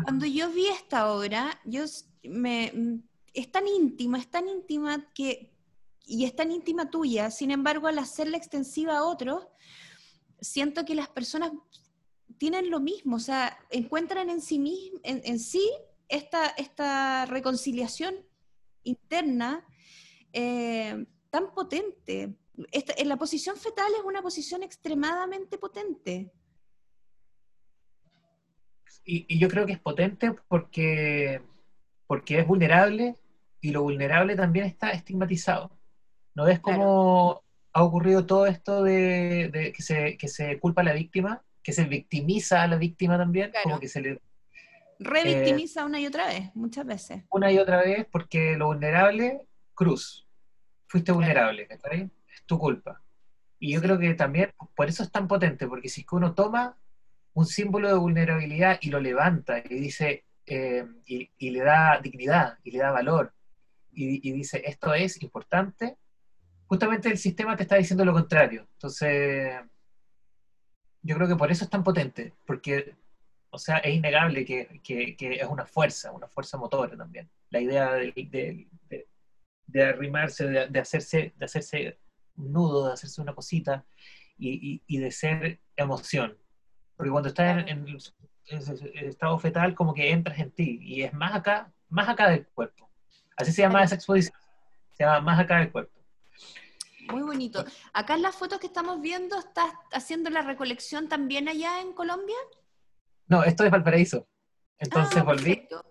cuando 0.05 0.27
yo 0.27 0.49
vi 0.53 0.69
esta 0.69 1.11
obra, 1.11 1.59
yo 1.65 1.83
me, 2.23 3.01
es 3.33 3.51
tan 3.51 3.67
íntima, 3.67 4.17
es 4.17 4.31
tan 4.31 4.47
íntima 4.47 5.05
que, 5.13 5.51
y 6.07 6.25
es 6.25 6.37
tan 6.37 6.51
íntima 6.53 6.91
tuya, 6.91 7.31
sin 7.31 7.51
embargo, 7.51 7.87
al 7.87 7.99
hacerla 7.99 8.37
extensiva 8.37 8.99
a 8.99 9.05
otros, 9.05 9.47
siento 10.41 10.85
que 10.85 10.95
las 10.95 11.09
personas 11.09 11.53
tienen 12.39 12.71
lo 12.71 12.81
mismo, 12.81 13.17
o 13.17 13.21
sea, 13.21 13.59
encuentran 13.71 14.29
en 14.29 14.41
sí, 14.41 14.93
en, 15.03 15.39
sí 15.39 15.71
esta, 16.09 16.49
esta 16.49 17.27
reconciliación 17.27 18.15
interna 18.83 19.67
eh, 20.33 21.07
tan 21.31 21.53
potente. 21.55 22.35
en 22.73 23.09
la 23.09 23.17
posición 23.17 23.57
fetal 23.57 23.93
es 23.99 24.05
una 24.05 24.23
posición 24.23 24.63
extremadamente 24.63 25.59
potente. 25.59 26.33
Y, 29.05 29.39
yo 29.39 29.49
creo 29.49 29.67
que 29.67 29.73
es 29.73 29.81
potente 29.81 30.35
porque, 30.49 31.43
porque 32.07 32.39
es 32.39 32.47
vulnerable 32.47 33.17
y 33.61 33.71
lo 33.71 33.83
vulnerable 33.83 34.35
también 34.35 34.67
está 34.67 34.91
estigmatizado. 34.91 35.71
¿No 36.35 36.45
ves 36.45 36.61
cómo 36.61 37.43
ha 37.73 37.83
ocurrido 37.83 38.27
todo 38.27 38.47
esto 38.47 38.83
de, 38.83 39.73
que, 39.75 39.83
se, 39.83 40.17
que 40.17 40.29
se 40.29 40.59
culpa 40.59 40.83
a 40.83 40.85
la 40.85 40.93
víctima? 40.93 41.43
que 41.65 41.73
se 41.73 41.85
victimiza 41.85 42.63
a 42.63 42.69
la 42.69 42.77
víctima 42.77 43.17
también, 43.17 43.51
como 43.63 43.81
que 43.81 43.89
se 43.89 44.03
le... 44.03 44.21
Revictimiza 45.01 45.81
eh, 45.81 45.85
una 45.85 45.99
y 45.99 46.07
otra 46.07 46.27
vez, 46.27 46.55
muchas 46.55 46.87
veces. 46.87 47.25
Una 47.31 47.51
y 47.51 47.59
otra 47.59 47.79
vez, 47.79 48.07
porque 48.13 48.57
lo 48.57 48.67
vulnerable, 48.67 49.41
cruz. 49.73 50.29
Fuiste 50.87 51.11
vulnerable, 51.11 51.67
Es 51.71 52.45
tu 52.45 52.59
culpa. 52.59 53.01
Y 53.59 53.73
yo 53.73 53.81
creo 53.81 53.99
que 53.99 54.13
también, 54.13 54.53
por 54.77 54.89
eso 54.89 55.03
es 55.03 55.11
tan 55.11 55.27
potente, 55.27 55.67
porque 55.67 55.89
si 55.89 56.03
es 56.03 56.07
que 56.07 56.15
uno 56.15 56.35
toma 56.35 56.77
un 57.33 57.47
símbolo 57.47 57.89
de 57.89 57.95
vulnerabilidad 57.95 58.79
y 58.83 58.91
lo 58.91 59.01
levanta 59.01 59.59
y 59.59 59.75
dice, 59.75 60.25
eh, 60.47 60.87
y, 61.07 61.51
le 61.51 61.61
da 61.61 61.99
dignidad, 61.99 62.59
y 62.63 62.73
le 62.73 62.79
da 62.79 62.91
valor, 62.91 63.33
y, 63.91 64.29
y 64.29 64.33
dice, 64.33 64.63
esto 64.67 64.93
es 64.93 65.21
importante, 65.23 65.97
justamente 66.67 67.09
el 67.09 67.19
sistema 67.19 67.57
te 67.57 67.65
está 67.65 67.77
diciendo 67.77 68.05
lo 68.05 68.13
contrario. 68.13 68.67
Entonces, 68.75 69.61
yo 71.03 71.17
creo 71.17 71.29
que 71.29 71.37
por 71.37 71.51
eso 71.51 71.65
es 71.65 71.71
tan 71.71 71.85
potente, 71.85 72.33
porque, 72.47 72.97
o 73.51 73.59
sea, 73.59 73.79
es 73.79 73.95
innegable 73.95 74.45
que, 74.45 74.81
que, 74.83 75.17
es 75.19 75.47
una 75.47 75.67
fuerza, 75.67 76.13
una 76.13 76.29
fuerza 76.29 76.57
motora 76.57 76.97
también. 76.97 77.31
La 77.51 77.61
idea 77.61 77.93
de, 77.93 78.13
de, 78.15 79.07
de, 79.67 79.85
arrimarse, 79.85 80.47
de, 80.47 80.81
hacerse, 80.81 81.35
de 81.37 81.45
hacerse 81.45 81.99
un 82.37 82.53
nudo, 82.53 82.89
de 82.89 82.95
hacerse 82.95 83.21
una 83.21 83.35
cosita 83.35 83.85
y, 84.39 84.83
y, 84.87 84.99
de 84.99 85.11
ser 85.11 85.61
emoción. 85.77 86.37
Porque 86.97 87.11
cuando 87.11 87.29
estás 87.29 87.59
en, 87.59 87.69
en, 87.69 87.99
en 88.47 89.09
estado 89.09 89.39
fetal, 89.39 89.75
como 89.75 89.95
que 89.95 90.11
entras 90.11 90.39
en 90.39 90.51
ti. 90.51 90.79
Y 90.81 91.03
es 91.03 91.13
más 91.13 91.35
acá, 91.35 91.73
más 91.89 92.09
acá 92.09 92.31
del 92.31 92.47
cuerpo. 92.49 92.91
Así 93.37 93.53
se 93.53 93.63
llama 93.63 93.83
esa 93.83 93.97
exposición. 93.97 94.37
Se 94.93 95.05
llama 95.05 95.21
más 95.21 95.41
acá 95.41 95.59
del 95.59 95.73
cuerpo. 95.73 96.04
Muy 97.09 97.23
bonito. 97.23 97.65
Acá 97.93 98.15
en 98.15 98.23
las 98.23 98.35
fotos 98.35 98.59
que 98.59 98.67
estamos 98.67 99.01
viendo, 99.01 99.39
¿estás 99.39 99.73
haciendo 99.93 100.31
la 100.31 100.43
recolección 100.43 101.09
también 101.09 101.49
allá 101.49 101.81
en 101.81 101.93
Colombia? 101.93 102.37
No, 103.29 103.43
esto 103.45 103.65
es 103.65 103.71
Valparaíso. 103.71 104.27
Entonces 104.79 105.19
Ah, 105.19 105.23
volví, 105.25 105.45
perfecto. 105.55 105.85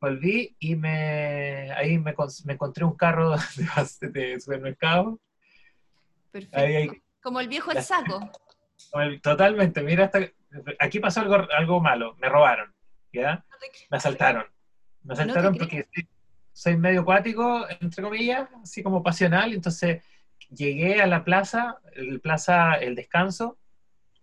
volví 0.00 0.56
y 0.58 0.74
me, 0.76 1.70
ahí 1.72 1.98
me, 1.98 2.14
me 2.44 2.52
encontré 2.52 2.84
un 2.84 2.96
carro 2.96 3.36
de, 4.00 4.08
de 4.08 4.40
supermercado. 4.40 5.20
Perfecto. 6.30 6.58
Ahí, 6.58 6.76
ahí. 6.76 6.90
Como 7.22 7.40
el 7.40 7.48
viejo 7.48 7.70
el 7.72 7.82
saco. 7.82 8.30
Totalmente, 9.22 9.82
mira, 9.82 10.04
hasta, 10.06 10.20
aquí 10.78 11.00
pasó 11.00 11.20
algo, 11.20 11.34
algo 11.56 11.80
malo, 11.80 12.14
me 12.18 12.28
robaron, 12.28 12.74
¿ya? 13.12 13.44
Me 13.90 13.96
asaltaron. 13.96 14.46
Me 15.02 15.14
asaltaron 15.14 15.56
porque 15.56 15.86
soy, 15.92 16.08
soy 16.52 16.76
medio 16.76 17.00
acuático, 17.02 17.66
entre 17.80 18.02
comillas, 18.02 18.48
así 18.62 18.82
como 18.82 19.02
pasional, 19.02 19.52
entonces 19.52 20.02
llegué 20.50 21.00
a 21.00 21.06
la 21.06 21.24
plaza, 21.24 21.78
el 21.94 22.20
plaza 22.20 22.74
El 22.74 22.94
Descanso, 22.94 23.58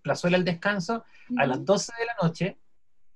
Plazuela 0.01 0.37
El 0.37 0.45
Descanso, 0.45 1.03
a 1.37 1.45
las 1.45 1.63
12 1.63 1.93
de 1.97 2.05
la 2.05 2.15
noche 2.21 2.57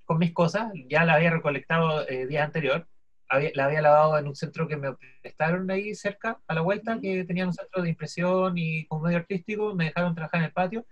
con 0.04 0.18
mis 0.18 0.32
cosas, 0.32 0.72
ya 0.88 1.04
la 1.04 1.14
había 1.14 1.30
recolectado 1.30 2.08
eh, 2.08 2.26
días 2.26 2.44
anterior, 2.46 2.86
había- 3.28 3.50
la 3.54 3.66
había 3.66 3.82
lavado 3.82 4.16
en 4.18 4.26
un 4.26 4.34
centro 4.34 4.66
que 4.66 4.76
me 4.78 4.94
prestaron 5.20 5.70
ahí 5.70 5.94
cerca, 5.94 6.40
a 6.46 6.54
la 6.54 6.62
vuelta, 6.62 6.98
que 6.98 7.24
tenían 7.24 7.48
un 7.48 7.52
centro 7.54 7.82
de 7.82 7.90
impresión 7.90 8.56
y 8.56 8.86
como 8.86 9.02
medio 9.02 9.18
artístico, 9.18 9.74
me 9.74 9.84
dejaron 9.86 10.14
trabajar 10.14 10.40
en 10.40 10.46
el 10.46 10.52
patio, 10.52 10.86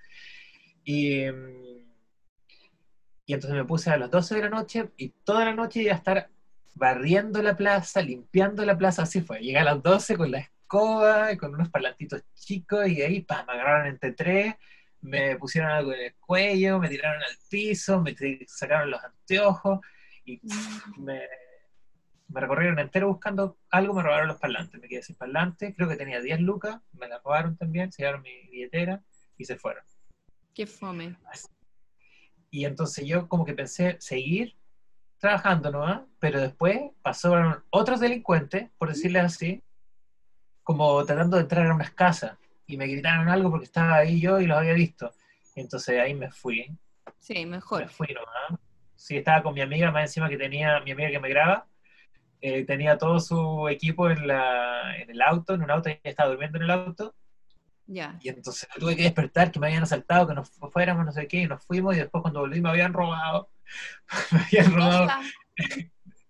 y, 0.84 1.22
y 3.24 3.32
entonces 3.34 3.56
me 3.56 3.64
puse 3.64 3.90
a 3.90 3.96
las 3.96 4.10
12 4.10 4.34
de 4.36 4.42
la 4.42 4.50
noche, 4.50 4.90
y 4.96 5.08
toda 5.24 5.44
la 5.46 5.54
noche 5.54 5.82
iba 5.82 5.92
a 5.92 5.96
estar 5.96 6.28
barriendo 6.74 7.42
la 7.42 7.56
plaza, 7.56 8.02
limpiando 8.02 8.64
la 8.64 8.76
plaza, 8.76 9.02
así 9.02 9.22
fue, 9.22 9.40
llegué 9.40 9.58
a 9.58 9.64
las 9.64 9.82
12 9.82 10.16
con 10.16 10.30
la 10.30 10.38
escoba, 10.66 11.32
y 11.32 11.36
con 11.36 11.54
unos 11.54 11.70
parlantitos 11.70 12.22
chicos, 12.34 12.88
y 12.88 13.00
ahí, 13.00 13.20
pa, 13.20 13.44
me 13.44 13.52
agarraron 13.52 13.86
entre 13.86 14.12
tres, 14.12 14.54
me 15.00 15.36
pusieron 15.36 15.70
algo 15.70 15.92
en 15.92 16.00
el 16.00 16.14
cuello, 16.16 16.80
me 16.80 16.88
tiraron 16.88 17.22
al 17.22 17.36
piso, 17.48 18.02
me 18.02 18.14
sacaron 18.46 18.90
los 18.90 19.02
anteojos 19.02 19.80
y 20.24 20.40
Mm. 20.42 21.04
me, 21.04 21.22
me 22.28 22.40
recorrieron 22.40 22.80
entero 22.80 23.06
buscando 23.06 23.58
algo, 23.70 23.94
me 23.94 24.02
robaron 24.02 24.26
los 24.26 24.38
parlantes, 24.38 24.80
me 24.80 24.88
quedé 24.88 25.02
sin 25.02 25.14
parlantes, 25.14 25.72
creo 25.76 25.88
que 25.88 25.96
tenía 25.96 26.20
10 26.20 26.40
lucas, 26.40 26.80
me 26.92 27.06
la 27.06 27.18
robaron 27.18 27.56
también, 27.56 27.92
se 27.92 28.02
llevaron 28.02 28.22
mi 28.22 28.48
billetera 28.50 29.00
y 29.36 29.44
se 29.44 29.56
fueron. 29.56 29.84
Qué 30.52 30.66
fome. 30.66 31.16
Y 32.50 32.64
entonces 32.64 33.06
yo 33.06 33.28
como 33.28 33.44
que 33.44 33.54
pensé 33.54 33.96
seguir 34.00 34.56
trabajando 35.18 35.70
nomás, 35.70 36.02
pero 36.18 36.40
después 36.40 36.90
pasaron 37.02 37.64
otros 37.70 38.00
delincuentes, 38.00 38.70
por 38.78 38.88
decirles 38.88 39.22
así, 39.22 39.62
como 40.66 41.04
tratando 41.04 41.36
de 41.36 41.42
entrar 41.44 41.64
a 41.68 41.74
unas 41.74 41.92
casas 41.92 42.36
y 42.66 42.76
me 42.76 42.88
gritaron 42.88 43.28
algo 43.28 43.50
porque 43.50 43.66
estaba 43.66 43.94
ahí 43.98 44.20
yo 44.20 44.40
y 44.40 44.46
los 44.46 44.58
había 44.58 44.72
visto. 44.74 45.12
Y 45.54 45.60
entonces 45.60 46.00
ahí 46.00 46.12
me 46.12 46.28
fui, 46.32 46.66
Sí, 47.20 47.34
me 47.46 47.46
mejor. 47.46 47.88
fui 47.88 48.08
nomás. 48.12 48.60
Sí, 48.96 49.16
estaba 49.16 49.44
con 49.44 49.54
mi 49.54 49.60
amiga, 49.60 49.92
más 49.92 50.02
encima 50.02 50.28
que 50.28 50.36
tenía, 50.36 50.80
mi 50.80 50.90
amiga 50.90 51.08
que 51.10 51.20
me 51.20 51.28
graba, 51.28 51.66
eh, 52.40 52.64
tenía 52.64 52.98
todo 52.98 53.20
su 53.20 53.68
equipo 53.68 54.10
en, 54.10 54.26
la, 54.26 54.96
en 54.98 55.08
el 55.08 55.22
auto, 55.22 55.54
en 55.54 55.62
un 55.62 55.70
auto, 55.70 55.88
ella 55.88 56.00
estaba 56.02 56.30
durmiendo 56.30 56.58
en 56.58 56.64
el 56.64 56.70
auto, 56.72 57.14
Ya. 57.86 58.18
y 58.20 58.28
entonces 58.30 58.68
tuve 58.78 58.96
que 58.96 59.04
despertar, 59.04 59.52
que 59.52 59.60
me 59.60 59.68
habían 59.68 59.84
asaltado, 59.84 60.26
que 60.26 60.34
nos 60.34 60.50
fu- 60.50 60.68
fuéramos, 60.70 61.06
no 61.06 61.12
sé 61.12 61.28
qué, 61.28 61.42
y 61.42 61.46
nos 61.46 61.64
fuimos, 61.64 61.94
y 61.94 62.00
después 62.00 62.22
cuando 62.22 62.40
volví 62.40 62.60
me 62.60 62.70
habían 62.70 62.92
robado, 62.92 63.48
me 64.32 64.40
habían 64.40 64.74
robado. 64.74 65.08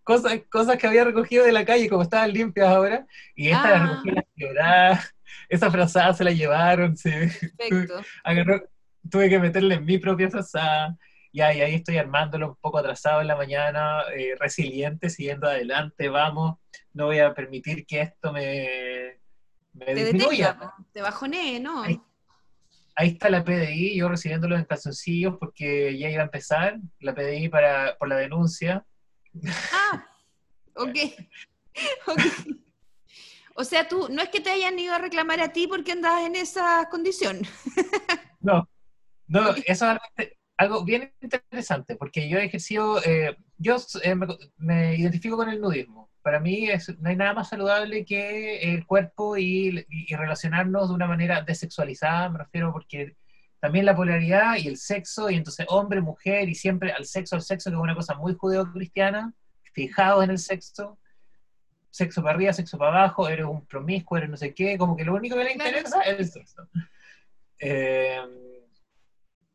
Cosas, 0.07 0.40
cosas 0.48 0.76
que 0.78 0.86
había 0.86 1.02
recogido 1.04 1.44
de 1.44 1.50
la 1.52 1.64
calle, 1.64 1.88
como 1.88 2.02
estaban 2.02 2.32
limpias 2.32 2.68
ahora, 2.68 3.04
y 3.34 3.48
esta 3.48 3.64
Ah. 3.64 3.70
la 3.70 3.78
recogí 3.86 4.11
las 4.12 4.24
quebradas, 4.36 5.14
esa 5.48 5.70
frazada 5.70 6.14
se 6.14 6.22
la 6.24 6.30
llevaron, 6.30 6.96
sí, 6.96 7.11
Perfecto. 7.59 8.00
agarró- 8.24 8.68
tuve 9.11 9.28
que 9.28 9.38
meterle 9.40 9.74
en 9.74 9.84
mi 9.84 9.98
propia 9.98 10.30
frazada, 10.30 10.96
y 11.32 11.40
ahí, 11.40 11.61
ahí 11.61 11.74
estoy 11.74 11.98
armándolo 11.98 12.50
un 12.50 12.57
poco 12.61 12.78
atrasado 12.78 13.20
en 13.20 13.26
la 13.26 13.36
mañana, 13.36 14.02
eh, 14.16 14.34
resiliente, 14.38 15.11
siguiendo 15.11 15.48
adelante, 15.48 16.09
vamos, 16.09 16.57
no 16.94 17.07
voy 17.07 17.18
a 17.18 17.34
permitir 17.34 17.84
que 17.84 18.00
esto 18.02 18.32
me, 18.32 19.18
me 19.72 19.86
Te 19.86 19.94
detenga, 20.04 20.72
te 20.92 21.02
bajonee, 21.02 21.59
¿no? 21.61 21.82
Ahí. 21.82 22.00
Ahí 22.98 23.09
está 23.09 23.28
la 23.28 23.44
PDI, 23.44 23.96
yo 23.98 24.09
recibiéndolo 24.09 24.57
en 24.57 24.64
calzoncillos 24.64 25.36
porque 25.38 25.98
ya 25.98 26.09
iba 26.09 26.22
a 26.22 26.24
empezar 26.26 26.78
la 27.00 27.12
PDI 27.14 27.48
para, 27.50 27.94
por 27.98 28.09
la 28.09 28.16
denuncia. 28.16 28.86
Ah, 29.72 30.07
ok. 30.76 30.95
Ok. 32.07 32.20
O 33.55 33.64
sea, 33.64 33.87
tú, 33.89 34.09
no 34.11 34.22
es 34.22 34.28
que 34.30 34.41
te 34.41 34.51
hayan 34.51 34.78
ido 34.78 34.95
a 34.95 34.99
reclamar 34.99 35.41
a 35.41 35.53
ti 35.53 35.66
porque 35.66 35.93
andabas 35.93 36.24
en 36.26 36.37
esa 36.37 36.89
condición. 36.91 37.41
No, 38.41 38.68
no, 39.26 39.51
eso 39.66 39.91
es 40.16 40.28
algo, 40.57 40.84
bien 40.84 41.12
interesante, 41.20 41.97
porque 41.97 42.28
yo 42.28 42.39
he 42.39 42.45
ejercido, 42.45 43.03
eh, 43.03 43.37
yo 43.59 43.76
eh, 44.05 44.14
me, 44.14 44.26
me 44.57 44.95
identifico 44.97 45.37
con 45.37 45.49
el 45.49 45.61
nudismo. 45.61 46.11
Para 46.22 46.39
mí 46.39 46.70
es- 46.70 46.97
no 47.01 47.09
hay 47.09 47.16
nada 47.16 47.34
más 47.34 47.49
saludable 47.49 48.05
que 48.05 48.61
el 48.72 48.87
cuerpo 48.87 49.37
y, 49.37 49.84
y 49.89 50.14
relacionarnos 50.14 50.89
de 50.89 50.95
una 50.95 51.09
manera 51.09 51.43
desexualizada, 51.43 52.28
me 52.28 52.39
refiero 52.39 52.72
porque 52.72 53.16
también 53.66 53.84
la 53.84 53.96
polaridad 53.96 54.58
y 54.58 54.68
el 54.68 54.76
sexo, 54.76 55.28
y 55.28 55.34
entonces 55.34 55.66
hombre, 55.68 56.00
mujer, 56.00 56.48
y 56.48 56.54
siempre 56.54 56.92
al 56.92 57.04
sexo, 57.04 57.34
al 57.34 57.42
sexo, 57.42 57.68
que 57.68 57.74
es 57.74 57.82
una 57.82 57.96
cosa 57.96 58.14
muy 58.14 58.32
judeo-cristiana, 58.32 59.34
fijados 59.72 60.22
en 60.22 60.30
el 60.30 60.38
sexo, 60.38 61.00
sexo 61.90 62.22
para 62.22 62.36
arriba, 62.36 62.52
sexo 62.52 62.78
para 62.78 62.96
abajo, 62.96 63.28
eres 63.28 63.44
un 63.44 63.66
promiscuo, 63.66 64.18
eres 64.18 64.30
no 64.30 64.36
sé 64.36 64.54
qué, 64.54 64.78
como 64.78 64.96
que 64.96 65.04
lo 65.04 65.16
único 65.16 65.34
que 65.34 65.42
le 65.42 65.52
interesa 65.54 66.00
es 66.02 66.16
el 66.16 66.30
sexo. 66.30 66.68
Eh, 67.58 68.20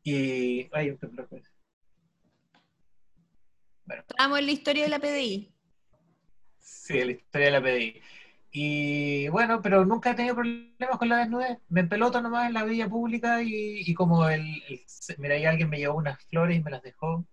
y. 0.02 0.68
Ay, 0.72 0.92
pues. 0.92 1.50
Estábamos 3.88 4.40
en 4.40 4.44
la 4.44 4.52
historia 4.52 4.82
de 4.82 4.90
la 4.90 4.98
PDI. 4.98 5.54
Sí, 6.58 7.02
la 7.02 7.12
historia 7.12 7.46
de 7.46 7.52
la 7.52 7.62
PDI. 7.62 8.02
Y 8.54 9.28
bueno, 9.28 9.62
pero 9.62 9.84
nunca 9.86 10.10
he 10.10 10.14
tenido 10.14 10.34
problemas 10.34 10.98
con 10.98 11.08
la 11.08 11.16
desnudez. 11.18 11.58
Me 11.70 11.80
empeloto 11.80 12.20
nomás 12.20 12.46
en 12.48 12.52
la 12.52 12.64
vía 12.64 12.86
pública 12.86 13.42
y, 13.42 13.80
y 13.80 13.94
como 13.94 14.28
el, 14.28 14.42
el- 14.68 14.80
Mira, 15.16 15.36
ahí 15.36 15.46
alguien 15.46 15.70
me 15.70 15.78
llevó 15.78 15.96
unas 15.96 16.22
flores 16.24 16.58
y 16.58 16.62
me 16.62 16.70
las 16.70 16.82
dejó. 16.82 17.26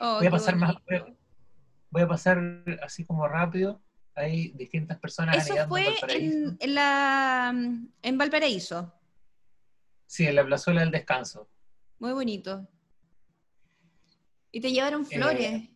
Oh, 0.00 0.18
Voy 0.18 0.26
a 0.26 0.30
pasar 0.30 0.56
más. 0.56 0.74
Voy 1.90 2.02
a, 2.02 2.06
pasar 2.06 2.64
así 2.82 3.04
como 3.06 3.26
rápido. 3.26 3.82
Hay 4.14 4.48
distintas 4.50 4.98
personas 4.98 5.38
Eso 5.48 5.66
fue 5.68 5.84
Valparaíso. 5.86 6.36
en, 6.36 6.56
en 6.60 6.74
la, 6.74 7.54
en 8.02 8.18
Valparaíso. 8.18 8.92
Sí, 10.06 10.26
en 10.26 10.34
la 10.36 10.44
plazuela 10.44 10.80
del 10.82 10.90
descanso. 10.90 11.48
Muy 11.98 12.12
bonito. 12.12 12.68
Y 14.52 14.60
te 14.60 14.70
llevaron 14.70 15.02
Eh, 15.02 15.14
flores. 15.16 15.68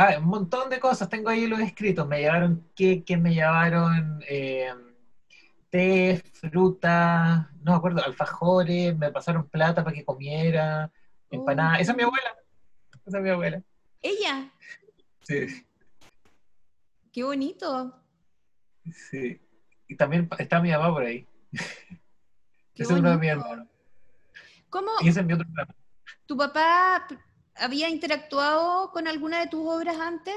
Ah, 0.00 0.16
un 0.18 0.26
montón 0.26 0.70
de 0.70 0.78
cosas, 0.78 1.08
tengo 1.08 1.28
ahí 1.28 1.48
los 1.48 1.58
escritos. 1.58 2.06
Me 2.06 2.20
llevaron 2.20 2.70
queques, 2.76 3.20
me 3.20 3.34
llevaron 3.34 4.22
eh, 4.28 4.72
té, 5.70 6.22
fruta, 6.34 7.50
no 7.62 7.72
me 7.72 7.78
acuerdo, 7.78 8.04
alfajores, 8.04 8.96
me 8.96 9.10
pasaron 9.10 9.48
plata 9.48 9.82
para 9.82 9.96
que 9.96 10.04
comiera, 10.04 10.88
empanadas. 11.30 11.78
Oh. 11.78 11.82
Esa 11.82 11.90
es 11.92 11.96
mi 11.96 12.04
abuela. 12.04 12.36
Esa 13.06 13.18
es 13.18 13.24
mi 13.24 13.30
abuela. 13.30 13.62
Ella, 14.00 14.52
Sí, 15.22 15.66
qué 17.12 17.24
bonito. 17.24 17.92
sí. 19.10 19.40
Y 19.88 19.96
también 19.96 20.28
está 20.38 20.60
mi 20.60 20.70
mamá 20.70 20.92
por 20.92 21.02
ahí. 21.02 21.26
Qué 21.50 22.82
Ese 22.84 22.92
es 22.92 23.00
uno 23.00 23.10
de 23.10 23.16
mis 23.16 23.30
hermanos. 23.30 23.66
¿Cómo 24.70 24.92
Y 25.00 25.08
ese 25.08 25.20
es 25.20 25.26
mi 25.26 25.32
otro 25.32 25.44
hermano. 25.48 25.74
tu 26.26 26.36
papá 26.36 27.04
había 27.58 27.88
interactuado 27.88 28.90
con 28.90 29.06
alguna 29.06 29.40
de 29.40 29.46
tus 29.48 29.66
obras 29.66 29.98
antes? 29.98 30.34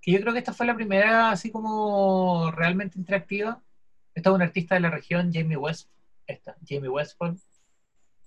Que 0.00 0.12
yo 0.12 0.20
creo 0.20 0.32
que 0.32 0.38
esta 0.38 0.52
fue 0.52 0.66
la 0.66 0.74
primera 0.74 1.30
así 1.30 1.50
como 1.50 2.50
realmente 2.50 2.98
interactiva. 2.98 3.62
Esta 4.14 4.30
es 4.30 4.34
una 4.34 4.44
artista 4.44 4.74
de 4.74 4.80
la 4.80 4.90
región, 4.90 5.30
Jamie 5.32 5.56
West. 5.56 5.90
Esta, 6.26 6.56
Jamie 6.66 6.88
Westfall. 6.88 7.38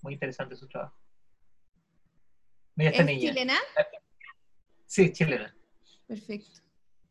Muy 0.02 0.14
interesante 0.14 0.56
su 0.56 0.68
trabajo. 0.68 0.98
Mira 2.76 2.92
esta 2.92 3.04
¿Es 3.04 3.08
niña. 3.08 3.30
chilena? 3.32 3.56
Sí, 4.86 5.12
chilena. 5.12 5.56
Perfecto. 6.08 6.62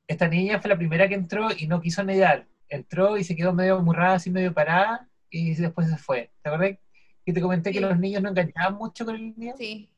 Esta 0.06 0.28
niña 0.28 0.60
fue 0.60 0.70
la 0.70 0.76
primera 0.76 1.08
que 1.08 1.14
entró 1.14 1.48
y 1.56 1.66
no 1.66 1.80
quiso 1.80 2.04
mediar. 2.04 2.46
Entró 2.68 3.16
y 3.16 3.24
se 3.24 3.34
quedó 3.34 3.52
medio 3.52 3.76
amurrada, 3.76 4.14
así 4.14 4.30
medio 4.30 4.54
parada, 4.54 5.08
y 5.30 5.54
después 5.54 5.88
se 5.88 5.96
fue. 5.96 6.32
¿Te 6.42 6.48
acuerdas 6.48 6.78
que 7.26 7.32
te 7.32 7.40
comenté 7.40 7.72
que 7.72 7.80
los 7.80 7.98
niños 7.98 8.22
no 8.22 8.28
enganchaban 8.28 8.74
mucho 8.74 9.04
con 9.04 9.16
el 9.16 9.36
niño? 9.36 9.54
Sí, 9.58 9.90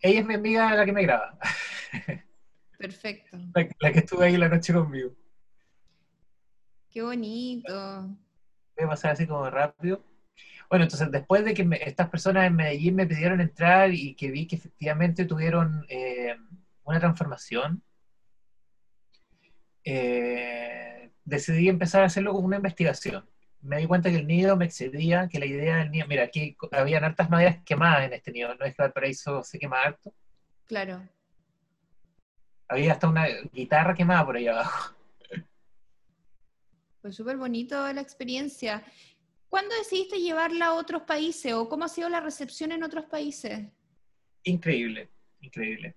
Ella 0.00 0.18
es 0.20 0.26
mi 0.26 0.34
amiga 0.34 0.74
la 0.74 0.84
que 0.84 0.92
me 0.92 1.02
graba, 1.02 1.38
perfecto. 2.76 3.38
la, 3.54 3.68
la 3.78 3.92
que 3.92 4.00
estuvo 4.00 4.22
ahí 4.22 4.36
la 4.36 4.48
noche 4.48 4.72
conmigo. 4.72 5.12
Qué 6.90 7.00
bonito. 7.02 8.08
Voy 8.76 8.84
a 8.84 8.88
pasar 8.88 9.12
así 9.12 9.24
como 9.24 9.48
rápido. 9.48 10.04
Bueno, 10.68 10.84
entonces 10.84 11.08
después 11.12 11.44
de 11.44 11.54
que 11.54 11.68
estas 11.82 12.08
personas 12.08 12.46
en 12.48 12.56
Medellín 12.56 12.96
me 12.96 13.06
pidieron 13.06 13.40
entrar 13.40 13.92
y 13.94 14.14
que 14.14 14.30
vi 14.32 14.46
que 14.48 14.56
efectivamente 14.56 15.26
tuvieron 15.26 15.84
eh, 15.88 16.34
una 16.82 16.98
transformación, 16.98 17.82
eh, 19.84 21.10
decidí 21.24 21.68
empezar 21.68 22.02
a 22.02 22.06
hacerlo 22.06 22.32
como 22.32 22.46
una 22.46 22.56
investigación. 22.56 23.29
Me 23.62 23.78
di 23.78 23.86
cuenta 23.86 24.08
que 24.10 24.16
el 24.16 24.26
nido 24.26 24.56
me 24.56 24.64
excedía, 24.64 25.28
que 25.28 25.38
la 25.38 25.46
idea 25.46 25.76
del 25.76 25.90
nido, 25.90 26.06
mira, 26.06 26.24
aquí 26.24 26.56
habían 26.72 27.04
hartas 27.04 27.28
maderas 27.28 27.62
quemadas 27.64 28.06
en 28.06 28.14
este 28.14 28.32
nido, 28.32 28.54
no 28.54 28.64
es 28.64 28.74
que 28.74 28.82
Valparaíso 28.82 29.42
se 29.42 29.58
quema 29.58 29.82
harto. 29.82 30.14
Claro. 30.66 31.06
Había 32.68 32.92
hasta 32.92 33.08
una 33.08 33.26
guitarra 33.52 33.94
quemada 33.94 34.24
por 34.24 34.36
ahí 34.36 34.46
abajo. 34.46 34.96
Pues 37.02 37.16
súper 37.16 37.36
bonito 37.36 37.92
la 37.92 38.00
experiencia. 38.00 38.84
¿Cuándo 39.48 39.74
decidiste 39.74 40.20
llevarla 40.20 40.66
a 40.66 40.74
otros 40.74 41.02
países 41.02 41.52
o 41.52 41.68
cómo 41.68 41.84
ha 41.84 41.88
sido 41.88 42.08
la 42.08 42.20
recepción 42.20 42.72
en 42.72 42.82
otros 42.82 43.06
países? 43.06 43.66
Increíble, 44.44 45.10
increíble. 45.40 45.96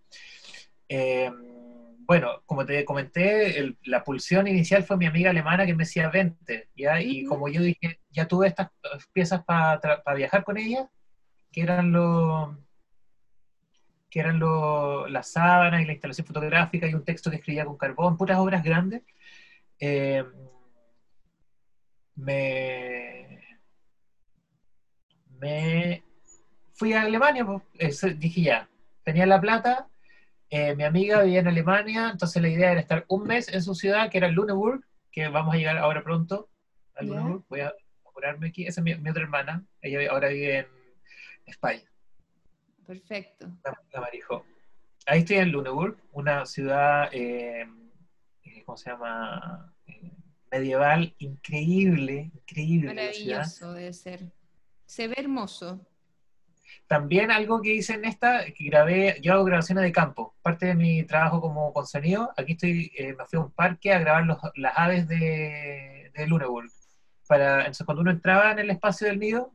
Eh, 0.89 1.31
bueno, 2.05 2.41
como 2.45 2.65
te 2.65 2.83
comenté, 2.85 3.75
la 3.83 4.03
pulsión 4.03 4.47
inicial 4.47 4.83
fue 4.83 4.97
mi 4.97 5.05
amiga 5.05 5.29
alemana 5.29 5.65
que 5.65 5.73
me 5.73 5.83
decía 5.83 6.09
20, 6.09 6.69
¿ya? 6.75 7.01
Y 7.01 7.23
como 7.25 7.47
yo 7.49 7.61
dije, 7.61 7.99
ya 8.11 8.27
tuve 8.27 8.47
estas 8.47 8.69
piezas 9.13 9.43
para 9.43 10.01
viajar 10.15 10.43
con 10.43 10.57
ella, 10.57 10.89
que 11.51 11.61
eran 11.61 11.91
los 11.91 12.57
que 14.09 14.19
eran 14.19 14.39
las 15.11 15.31
sábanas 15.31 15.81
y 15.81 15.85
la 15.85 15.93
instalación 15.93 16.27
fotográfica 16.27 16.87
y 16.87 16.93
un 16.93 17.03
texto 17.03 17.31
que 17.31 17.37
escribía 17.37 17.65
con 17.65 17.77
carbón, 17.77 18.15
puras 18.15 18.37
obras 18.37 18.63
grandes. 18.63 19.01
Eh, 19.79 20.23
me, 22.15 23.43
me 25.39 26.03
fui 26.73 26.93
a 26.93 27.01
Alemania, 27.01 27.43
pues, 27.43 28.19
dije 28.19 28.41
ya, 28.41 28.69
tenía 29.03 29.25
la 29.25 29.41
plata, 29.41 29.87
eh, 30.55 30.75
mi 30.75 30.83
amiga 30.83 31.23
vivía 31.23 31.39
en 31.39 31.47
Alemania, 31.47 32.09
entonces 32.11 32.39
la 32.39 32.47
idea 32.47 32.73
era 32.73 32.79
estar 32.79 33.05
un 33.07 33.23
mes 33.23 33.51
en 33.51 33.63
su 33.63 33.73
ciudad, 33.73 34.11
que 34.11 34.19
era 34.19 34.27
Luneburg, 34.27 34.85
que 35.11 35.27
vamos 35.27 35.55
a 35.55 35.57
llegar 35.57 35.79
ahora 35.79 36.03
pronto 36.03 36.47
a 36.93 37.01
Luneburg, 37.01 37.43
voy 37.49 37.61
a 37.61 37.73
apurarme 38.05 38.49
aquí, 38.49 38.67
esa 38.67 38.81
es 38.81 38.99
mi, 39.01 39.09
otra 39.09 39.23
hermana, 39.23 39.65
ella 39.81 40.11
ahora 40.11 40.27
vive 40.27 40.59
en 40.59 40.67
España. 41.47 41.81
Perfecto. 42.85 43.47
La, 43.91 43.99
Marijo. 43.99 44.45
Ahí 45.07 45.21
estoy 45.21 45.37
en 45.37 45.51
Luneburg, 45.51 45.97
una 46.11 46.45
ciudad, 46.45 47.09
eh, 47.11 47.65
eh, 48.43 48.63
¿cómo 48.63 48.77
se 48.77 48.91
llama? 48.91 49.73
medieval 50.51 51.15
increíble, 51.17 52.31
increíble. 52.31 52.93
Maravilloso 52.93 53.73
debe 53.73 53.91
ser. 53.91 54.31
Se 54.85 55.07
ve 55.07 55.15
hermoso. 55.17 55.83
También 56.87 57.31
algo 57.31 57.61
que 57.61 57.73
hice 57.73 57.93
en 57.93 58.05
esta, 58.05 58.45
que 58.45 58.65
grabé, 58.65 59.17
yo 59.21 59.33
hago 59.33 59.45
grabaciones 59.45 59.83
de 59.83 59.91
campo, 59.91 60.35
parte 60.41 60.67
de 60.67 60.75
mi 60.75 61.03
trabajo 61.03 61.41
como 61.41 61.73
con 61.73 61.87
sonido, 61.87 62.31
aquí 62.37 62.53
estoy, 62.53 62.91
eh, 62.97 63.15
me 63.17 63.25
fui 63.25 63.39
a 63.39 63.43
un 63.43 63.51
parque 63.51 63.93
a 63.93 63.99
grabar 63.99 64.25
las 64.55 64.77
aves 64.77 65.07
de, 65.07 66.11
de 66.13 66.27
Luneburg. 66.27 66.69
Para, 67.27 67.59
entonces 67.59 67.85
cuando 67.85 68.01
uno 68.01 68.11
entraba 68.11 68.51
en 68.51 68.59
el 68.59 68.69
espacio 68.69 69.07
del 69.07 69.19
nido, 69.19 69.53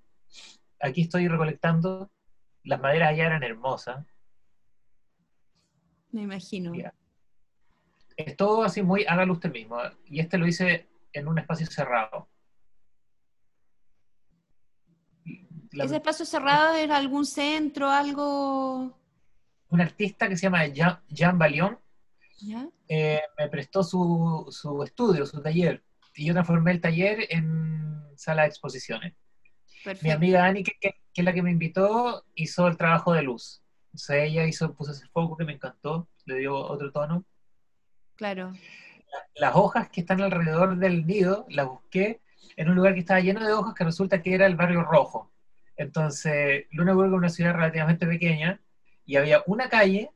aquí 0.81 1.03
estoy 1.03 1.29
recolectando, 1.29 2.11
las 2.65 2.81
maderas 2.81 3.11
allá 3.11 3.27
eran 3.27 3.43
hermosas. 3.43 4.05
Me 6.11 6.23
imagino. 6.23 6.73
Es 8.17 8.37
todo 8.37 8.63
así 8.65 8.83
muy, 8.83 9.05
hágalo 9.07 9.35
usted 9.35 9.53
mismo. 9.53 9.79
Y 10.07 10.21
este 10.21 10.39
lo 10.39 10.47
hice 10.47 10.89
en 11.13 11.29
un 11.29 11.39
espacio 11.39 11.67
cerrado. 11.67 12.29
¿Ese 15.85 15.97
espacio 15.97 16.25
cerrado 16.25 16.75
era 16.75 16.97
algún 16.97 17.25
centro, 17.25 17.89
algo? 17.91 18.97
Un 19.71 19.81
artista 19.81 20.29
que 20.29 20.37
se 20.37 20.43
llama 20.43 20.67
Jean, 20.67 20.99
Jean 21.09 21.39
eh, 22.89 23.21
me 23.37 23.49
prestó 23.49 23.83
su, 23.83 24.83
estudio, 24.85 25.27
su 25.27 25.43
taller, 25.43 25.83
y 26.15 26.27
yo 26.27 26.33
transformé 26.33 26.73
el 26.73 26.81
taller 26.81 27.27
en 27.31 28.03
sala 28.17 28.43
de 28.43 28.49
exposiciones. 28.49 29.15
Mi 30.03 30.11
amiga 30.11 30.45
Ani, 30.45 30.65
que, 30.65 30.73
es 31.15 31.25
la 31.25 31.33
que 31.33 31.43
me 31.43 31.51
invitó, 31.51 32.25
hizo 32.35 32.67
el 32.67 32.77
trabajo 32.77 33.13
de 33.13 33.23
luz. 33.23 33.63
O 33.95 33.99
sea, 33.99 34.23
ella 34.23 34.45
hizo, 34.45 34.75
puso 34.75 34.93
ese 34.93 35.07
foco 35.09 35.37
que 35.37 35.45
me 35.45 35.53
encantó, 35.53 36.09
le 36.25 36.39
dio 36.39 36.57
otro 36.57 36.93
tono. 36.93 37.25
Claro. 38.17 38.53
Las 39.37 39.55
hojas 39.55 39.89
que 39.89 40.01
están 40.01 40.21
alrededor 40.21 40.77
del 40.77 41.07
nido 41.07 41.47
las 41.49 41.67
busqué 41.67 42.21
en 42.57 42.69
un 42.69 42.77
lugar 42.77 42.95
que 42.95 43.01
estaba 43.01 43.21
lleno 43.21 43.45
de 43.45 43.53
hojas 43.53 43.75
que 43.75 43.85
resulta 43.85 44.23
que 44.23 44.35
era 44.35 44.47
el 44.47 44.57
barrio 44.57 44.83
rojo. 44.83 45.31
Entonces, 45.79 46.67
Luneburg 46.73 47.07
es 47.07 47.15
una 47.15 47.29
ciudad 47.29 47.55
relativamente 47.55 48.07
pequeña 48.07 48.61
y 49.07 49.17
había 49.17 49.43
una 49.47 49.69
calle 49.69 50.11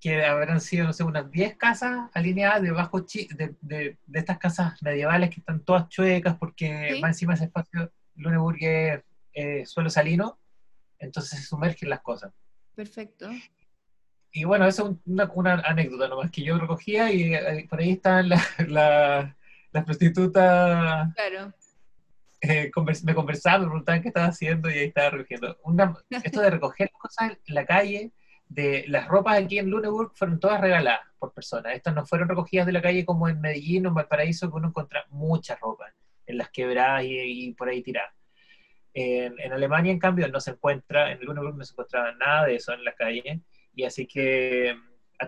que 0.00 0.24
habrán 0.24 0.60
sido, 0.60 0.86
no 0.86 0.92
sé, 0.92 1.04
unas 1.04 1.30
10 1.30 1.56
casas 1.56 2.10
alineadas 2.12 2.62
debajo 2.62 3.02
de, 3.02 3.54
de, 3.60 3.98
estas 4.12 4.38
casas 4.38 4.82
medievales 4.82 5.30
que 5.30 5.40
están 5.40 5.60
todas 5.60 5.88
chuecas 5.88 6.36
porque 6.36 6.98
más 7.00 7.10
encima 7.10 7.34
ese 7.34 7.44
espacio, 7.44 7.92
Luneburg 8.16 8.58
es 8.60 9.02
eh, 9.32 9.64
suelo 9.64 9.90
salino, 9.90 10.38
entonces 10.98 11.38
se 11.38 11.46
sumergen 11.46 11.88
las 11.88 12.00
cosas. 12.00 12.32
Perfecto. 12.74 13.30
Y 14.32 14.44
bueno, 14.44 14.66
eso 14.66 14.90
es 14.90 14.96
una, 15.06 15.30
una, 15.34 15.54
anécdota 15.60 16.08
nomás 16.08 16.30
que 16.30 16.42
yo 16.42 16.58
recogía 16.58 17.12
y 17.12 17.34
eh, 17.34 17.66
por 17.68 17.78
ahí 17.78 17.92
están 17.92 18.28
las 18.68 19.34
prostitutas 19.84 21.14
claro. 21.14 21.52
Eh, 22.42 22.70
me 23.04 23.14
conversaban, 23.14 23.60
me 23.60 23.66
preguntaban 23.66 24.02
qué 24.02 24.08
estaba 24.08 24.26
haciendo 24.26 24.70
y 24.70 24.74
ahí 24.74 24.86
estaba 24.86 25.10
recogiendo. 25.10 25.58
esto 26.24 26.40
de 26.40 26.50
recoger 26.50 26.90
cosas 26.92 27.36
en 27.44 27.54
la 27.54 27.66
calle, 27.66 28.12
de 28.48 28.84
las 28.88 29.06
ropas 29.08 29.38
aquí 29.38 29.58
en 29.58 29.70
Luneburg 29.70 30.12
fueron 30.14 30.40
todas 30.40 30.60
regaladas 30.60 31.00
por 31.18 31.32
personas. 31.32 31.74
Estas 31.74 31.94
no 31.94 32.04
fueron 32.06 32.28
recogidas 32.28 32.66
de 32.66 32.72
la 32.72 32.82
calle 32.82 33.04
como 33.04 33.28
en 33.28 33.40
Medellín 33.40 33.86
o 33.86 33.88
en 33.90 33.94
Valparaíso, 33.94 34.50
que 34.50 34.56
uno 34.56 34.68
encuentra 34.68 35.04
mucha 35.10 35.56
ropa 35.56 35.92
en 36.26 36.38
las 36.38 36.50
quebradas 36.50 37.04
y, 37.04 37.52
por 37.52 37.68
ahí 37.68 37.82
tiradas. 37.82 38.14
En, 38.92 39.52
Alemania, 39.52 39.92
en 39.92 40.00
cambio, 40.00 40.26
no 40.28 40.40
se 40.40 40.52
encuentra, 40.52 41.12
en 41.12 41.20
Luneburg 41.20 41.56
no 41.56 41.64
se 41.64 41.74
encontraba 41.74 42.12
nada 42.12 42.46
de 42.46 42.56
eso 42.56 42.72
en 42.72 42.84
la 42.84 42.94
calle. 42.94 43.40
Y 43.74 43.84
así 43.84 44.06
que 44.06 44.74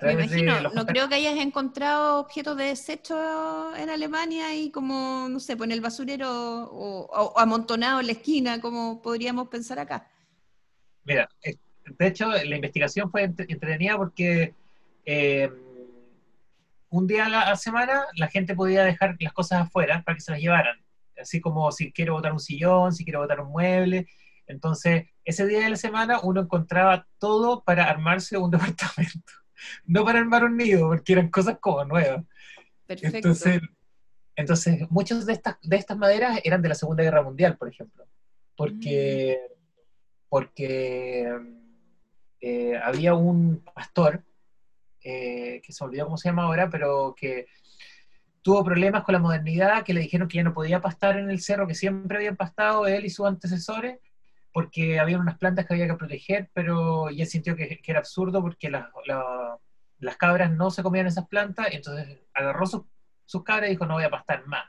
me 0.01 0.13
imagino, 0.13 0.61
no 0.71 0.87
creo 0.87 1.09
que 1.09 1.17
hayas 1.17 1.37
encontrado 1.37 2.21
objetos 2.21 2.57
de 2.57 2.65
desecho 2.65 3.77
en 3.77 3.91
Alemania 3.91 4.55
y 4.55 4.71
como, 4.71 5.29
no 5.29 5.39
sé, 5.39 5.57
pues 5.57 5.69
en 5.69 5.73
el 5.73 5.81
basurero 5.81 6.29
o, 6.31 7.39
amontonado 7.39 8.01
en 8.01 8.07
la 8.07 8.13
esquina, 8.13 8.61
como 8.61 9.03
podríamos 9.03 9.49
pensar 9.49 9.79
acá. 9.79 10.09
Mira, 11.05 11.29
de 11.45 12.07
hecho, 12.07 12.31
la 12.31 12.55
investigación 12.55 13.11
fue 13.11 13.25
entretenida 13.25 13.97
porque 13.97 14.55
eh, 15.05 15.51
un 16.89 17.07
día 17.07 17.27
a 17.27 17.29
la 17.29 17.57
semana 17.57 18.05
la 18.17 18.29
gente 18.29 18.55
podía 18.55 18.85
dejar 18.85 19.17
las 19.21 19.33
cosas 19.33 19.63
afuera 19.63 20.03
para 20.05 20.17
que 20.17 20.23
se 20.23 20.33
las 20.33 20.41
llevaran. 20.41 20.77
Así 21.21 21.41
como 21.41 21.71
si 21.71 21.93
quiero 21.93 22.15
botar 22.15 22.33
un 22.33 22.41
sillón, 22.41 22.93
si 22.93 23.05
quiero 23.05 23.21
botar 23.21 23.41
un 23.41 23.51
mueble. 23.51 24.07
Entonces, 24.47 25.07
ese 25.25 25.47
día 25.47 25.61
de 25.61 25.71
la 25.71 25.77
semana 25.77 26.21
uno 26.23 26.41
encontraba 26.41 27.07
todo 27.19 27.63
para 27.63 27.85
armarse 27.85 28.39
un 28.39 28.51
departamento 28.51 29.42
no 29.87 30.05
para 30.05 30.21
armar 30.21 30.45
un 30.45 30.57
nido, 30.57 30.89
porque 30.89 31.13
eran 31.13 31.31
cosas 31.31 31.59
como 31.61 31.85
nuevas. 31.85 32.25
Perfecto. 32.87 33.17
Entonces, 33.17 33.61
entonces 34.37 34.91
muchas 34.91 35.27
de 35.27 35.35
estas, 35.35 35.57
de 35.63 35.77
estas 35.77 35.97
maderas 35.97 36.41
eran 36.45 36.63
de 36.63 36.69
la 36.69 36.75
Segunda 36.75 37.03
Guerra 37.03 37.23
Mundial, 37.23 37.57
por 37.57 37.69
ejemplo, 37.69 38.07
porque, 38.57 39.39
mm. 39.39 39.55
porque 40.29 41.39
eh, 42.41 42.77
había 42.83 43.15
un 43.15 43.63
pastor, 43.75 44.25
eh, 45.05 45.61
que 45.65 45.73
se 45.73 45.85
olvidó 45.85 46.07
cómo 46.07 46.17
se 46.17 46.29
llama 46.29 46.45
ahora, 46.45 46.71
pero 46.71 47.15
que 47.17 47.47
tuvo 48.43 48.65
problemas 48.65 49.05
con 49.05 49.13
la 49.13 49.19
modernidad, 49.19 49.85
que 49.85 49.95
le 49.95 50.01
dijeron 50.01 50.29
que 50.29 50.39
ya 50.39 50.45
no 50.45 50.53
podía 50.53 50.81
pastar 50.81 51.19
en 51.19 51.31
el 51.31 51.41
cerro 51.41 51.67
que 51.67 51.75
siempre 51.75 52.19
habían 52.19 52.37
pastado 52.37 52.87
él 52.87 53.05
y 53.05 53.11
sus 53.11 53.27
antecesores, 53.27 53.99
porque 54.53 55.01
había 55.01 55.19
unas 55.19 55.39
plantas 55.39 55.67
que 55.67 55.75
había 55.75 55.87
que 55.87 55.95
proteger, 55.95 56.51
pero 56.53 57.11
y 57.11 57.23
él 57.23 57.27
sintió 57.27 57.57
que, 57.57 57.81
era 57.85 57.99
absurdo 57.99 58.43
porque 58.43 58.71
las 58.71 60.17
cabras 60.19 60.51
no 60.53 60.71
se 60.71 60.83
comían 60.83 61.07
esas 61.07 61.27
plantas, 61.27 61.69
entonces 61.71 62.21
agarró 62.35 62.67
sus 62.67 63.45
cabras 63.45 63.69
y 63.69 63.73
dijo, 63.73 63.87
no 63.87 63.95
voy 63.95 64.05
a 64.05 64.11
pastar 64.11 64.47
más. 64.47 64.65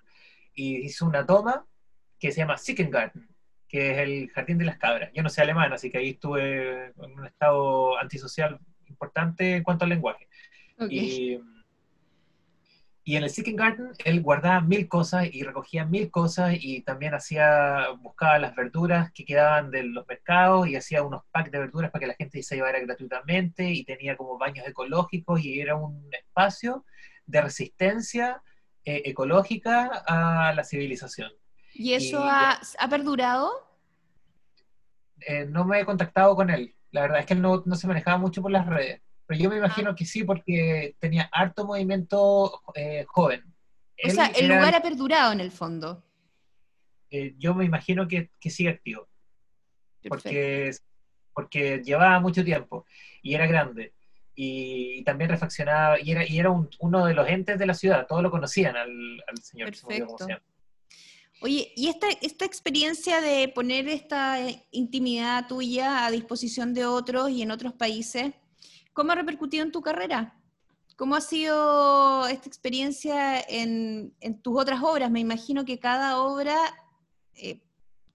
Y 0.54 0.78
hizo 0.86 1.06
una 1.06 1.26
toma 1.26 1.66
que 2.20 2.32
se 2.32 2.40
llama 2.40 2.58
Sickengarten, 2.58 3.28
que 3.68 3.92
es 3.92 3.98
el 3.98 4.30
jardín 4.30 4.58
de 4.58 4.66
las 4.66 4.78
cabras. 4.78 5.12
Yo 5.14 5.24
no 5.24 5.30
sé 5.30 5.42
alemán, 5.42 5.74
así 5.74 5.92
que 5.92 5.98
ahí 5.98 6.12
estuve 6.12 6.86
en 6.88 7.20
un 7.20 7.26
estado 7.26 7.98
antisocial 8.00 8.60
importante 8.88 9.58
en 9.58 9.64
cuanto 9.64 9.84
al 9.84 9.90
lenguaje. 9.90 10.28
Y 10.90 11.40
y 13.04 13.18
en 13.18 13.24
el 13.24 13.30
Seeking 13.30 13.56
Garden 13.56 13.92
él 14.06 14.22
guardaba 14.22 14.62
mil 14.62 14.88
cosas 14.88 15.28
y 15.32 15.44
recogía 15.44 15.86
mil 15.86 16.10
cosas 16.10 16.56
y 16.60 16.82
también 16.82 17.14
hacía, 17.14 17.90
buscaba 18.02 18.40
las 18.40 18.56
verduras 18.56 19.12
que 19.12 19.26
quedaban 19.26 19.72
de 19.72 19.84
los 19.84 20.08
mercados 20.08 20.68
y 20.68 20.76
hacía 20.76 21.04
unos 21.04 21.24
packs 21.32 21.52
de 21.52 21.60
verduras 21.60 21.92
para 21.92 22.02
que 22.02 22.08
la 22.08 22.16
gente 22.16 22.42
se 22.42 22.56
llevara 22.56 22.80
gratuitamente 22.80 23.70
y 23.70 23.84
tenía 23.84 24.16
como 24.16 24.38
baños 24.38 24.68
ecológicos 24.68 25.44
y 25.44 25.60
era 25.60 25.76
un 25.76 26.10
espacio 26.12 26.86
de 27.26 27.42
resistencia 27.42 28.42
eh, 28.86 29.02
ecológica 29.06 30.04
a 30.08 30.54
la 30.54 30.64
civilización. 30.64 31.32
¿Y 31.74 31.94
eso 31.94 32.24
ha, 32.24 32.60
ha, 32.80 32.90
perdurado? 32.90 33.74
eh, 35.26 35.46
no 35.46 35.66
me 35.66 35.80
he 35.80 35.86
contactado 35.86 36.36
con 36.36 36.50
él. 36.50 36.76
La 36.92 37.02
verdad 37.02 37.20
es 37.20 37.26
que 37.26 37.34
él 37.34 37.42
no, 37.42 37.64
se 37.76 37.88
manejaba 37.88 38.18
mucho 38.18 38.42
por 38.42 38.52
las 38.52 38.68
redes. 38.68 39.02
Pero 39.26 39.40
yo 39.40 39.50
me 39.50 39.58
imagino 39.58 39.96
que 39.96 40.06
sí, 40.06 40.24
porque 40.24 40.96
tenía 41.00 41.30
harto 41.32 41.66
movimiento 41.66 42.62
eh, 42.76 43.06
joven. 43.08 43.44
O 44.06 44.10
sea, 44.10 44.28
el 44.28 44.48
lugar 44.48 44.76
ha 44.76 44.82
perdurado 44.82 45.32
en 45.32 45.40
el 45.40 45.52
fondo. 45.52 46.04
Eh, 47.10 47.36
yo 47.38 47.54
me 47.54 47.64
imagino 47.64 48.08
que, 48.08 48.32
sigue 48.50 48.70
activo. 48.70 49.08
Porque, 50.08 50.72
porque 51.34 51.82
llevaba 51.84 52.20
mucho 52.20 52.44
tiempo 52.44 52.86
y 53.22 53.36
era 53.36 53.48
grande. 53.48 53.94
Y, 54.36 55.04
también 55.04 55.30
reflexionaba, 55.30 56.00
y 56.00 56.12
era, 56.12 56.28
y 56.28 56.40
era 56.40 56.50
uno 56.80 57.06
de 57.06 57.14
los 57.14 57.30
entes 57.30 57.60
de 57.60 57.66
la 57.66 57.76
ciudad, 57.76 58.08
todos 58.08 58.24
lo 58.24 58.32
conocían 58.32 58.76
al, 58.76 59.24
señor. 59.42 59.70
Perfecto. 59.70 60.28
Oye, 61.42 61.72
¿y 61.76 61.90
esta, 61.90 62.08
esta 62.22 62.46
experiencia 62.46 63.22
de 63.22 63.48
poner 63.50 63.88
esta 63.90 64.40
intimidad 64.72 65.48
tuya 65.48 66.06
a 66.06 66.12
disposición 66.12 66.74
de 66.74 66.86
otros 66.86 67.30
y 67.30 67.42
en 67.42 67.52
otros 67.52 67.74
países, 67.74 68.34
cómo 68.94 69.12
ha 69.12 69.16
repercutido 69.16 69.64
en 69.64 69.72
tu 69.72 69.82
carrera? 69.82 70.40
¿Cómo 70.96 71.16
ha 71.16 71.22
sido 71.22 72.28
esta 72.28 72.48
experiencia 72.48 73.42
en, 73.42 74.14
tus 74.42 74.60
otras 74.60 74.82
obras? 74.84 75.10
Me 75.10 75.20
imagino 75.20 75.66
que 75.66 75.80
cada 75.80 76.20
obra, 76.20 76.56
eh, 77.36 77.60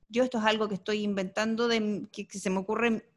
yo 0.09 0.23
esto 0.23 0.39
es 0.39 0.45
algo 0.45 0.69
que 0.69 0.77
estoy 0.77 1.03
inventando, 1.03 1.67
de, 1.67 2.07
que, 2.13 2.27
se 2.39 2.51
me 2.51 2.59
ocurre, 2.59 3.11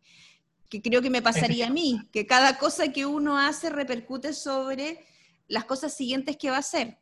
que 0.68 0.82
creo 0.82 1.02
que 1.02 1.12
me 1.12 1.22
pasaría 1.22 1.68
a 1.68 1.70
mí, 1.70 2.02
que 2.12 2.26
cada 2.26 2.58
cosa 2.58 2.92
que 2.92 3.06
uno 3.06 3.38
hace 3.38 3.70
repercute 3.70 4.34
sobre 4.34 5.06
las 5.48 5.66
cosas 5.66 5.96
siguientes 5.96 6.38
que 6.38 6.50
va 6.50 6.56
a 6.56 6.60
hacer. 6.60 6.98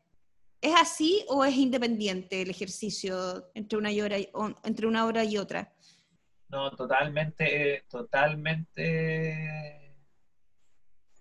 ¿Es 0.61 0.75
así 0.75 1.23
o 1.29 1.45
es 1.45 1.55
independiente 1.55 2.41
el 2.41 2.49
ejercicio 2.49 3.49
entre 3.53 3.77
una, 3.77 3.93
y 3.93 4.01
hora, 4.01 4.17
entre 4.65 4.85
una 4.85 5.05
hora 5.05 5.23
y 5.23 5.37
otra? 5.37 5.73
No, 6.49 6.69
totalmente, 6.71 7.85
totalmente 7.87 9.78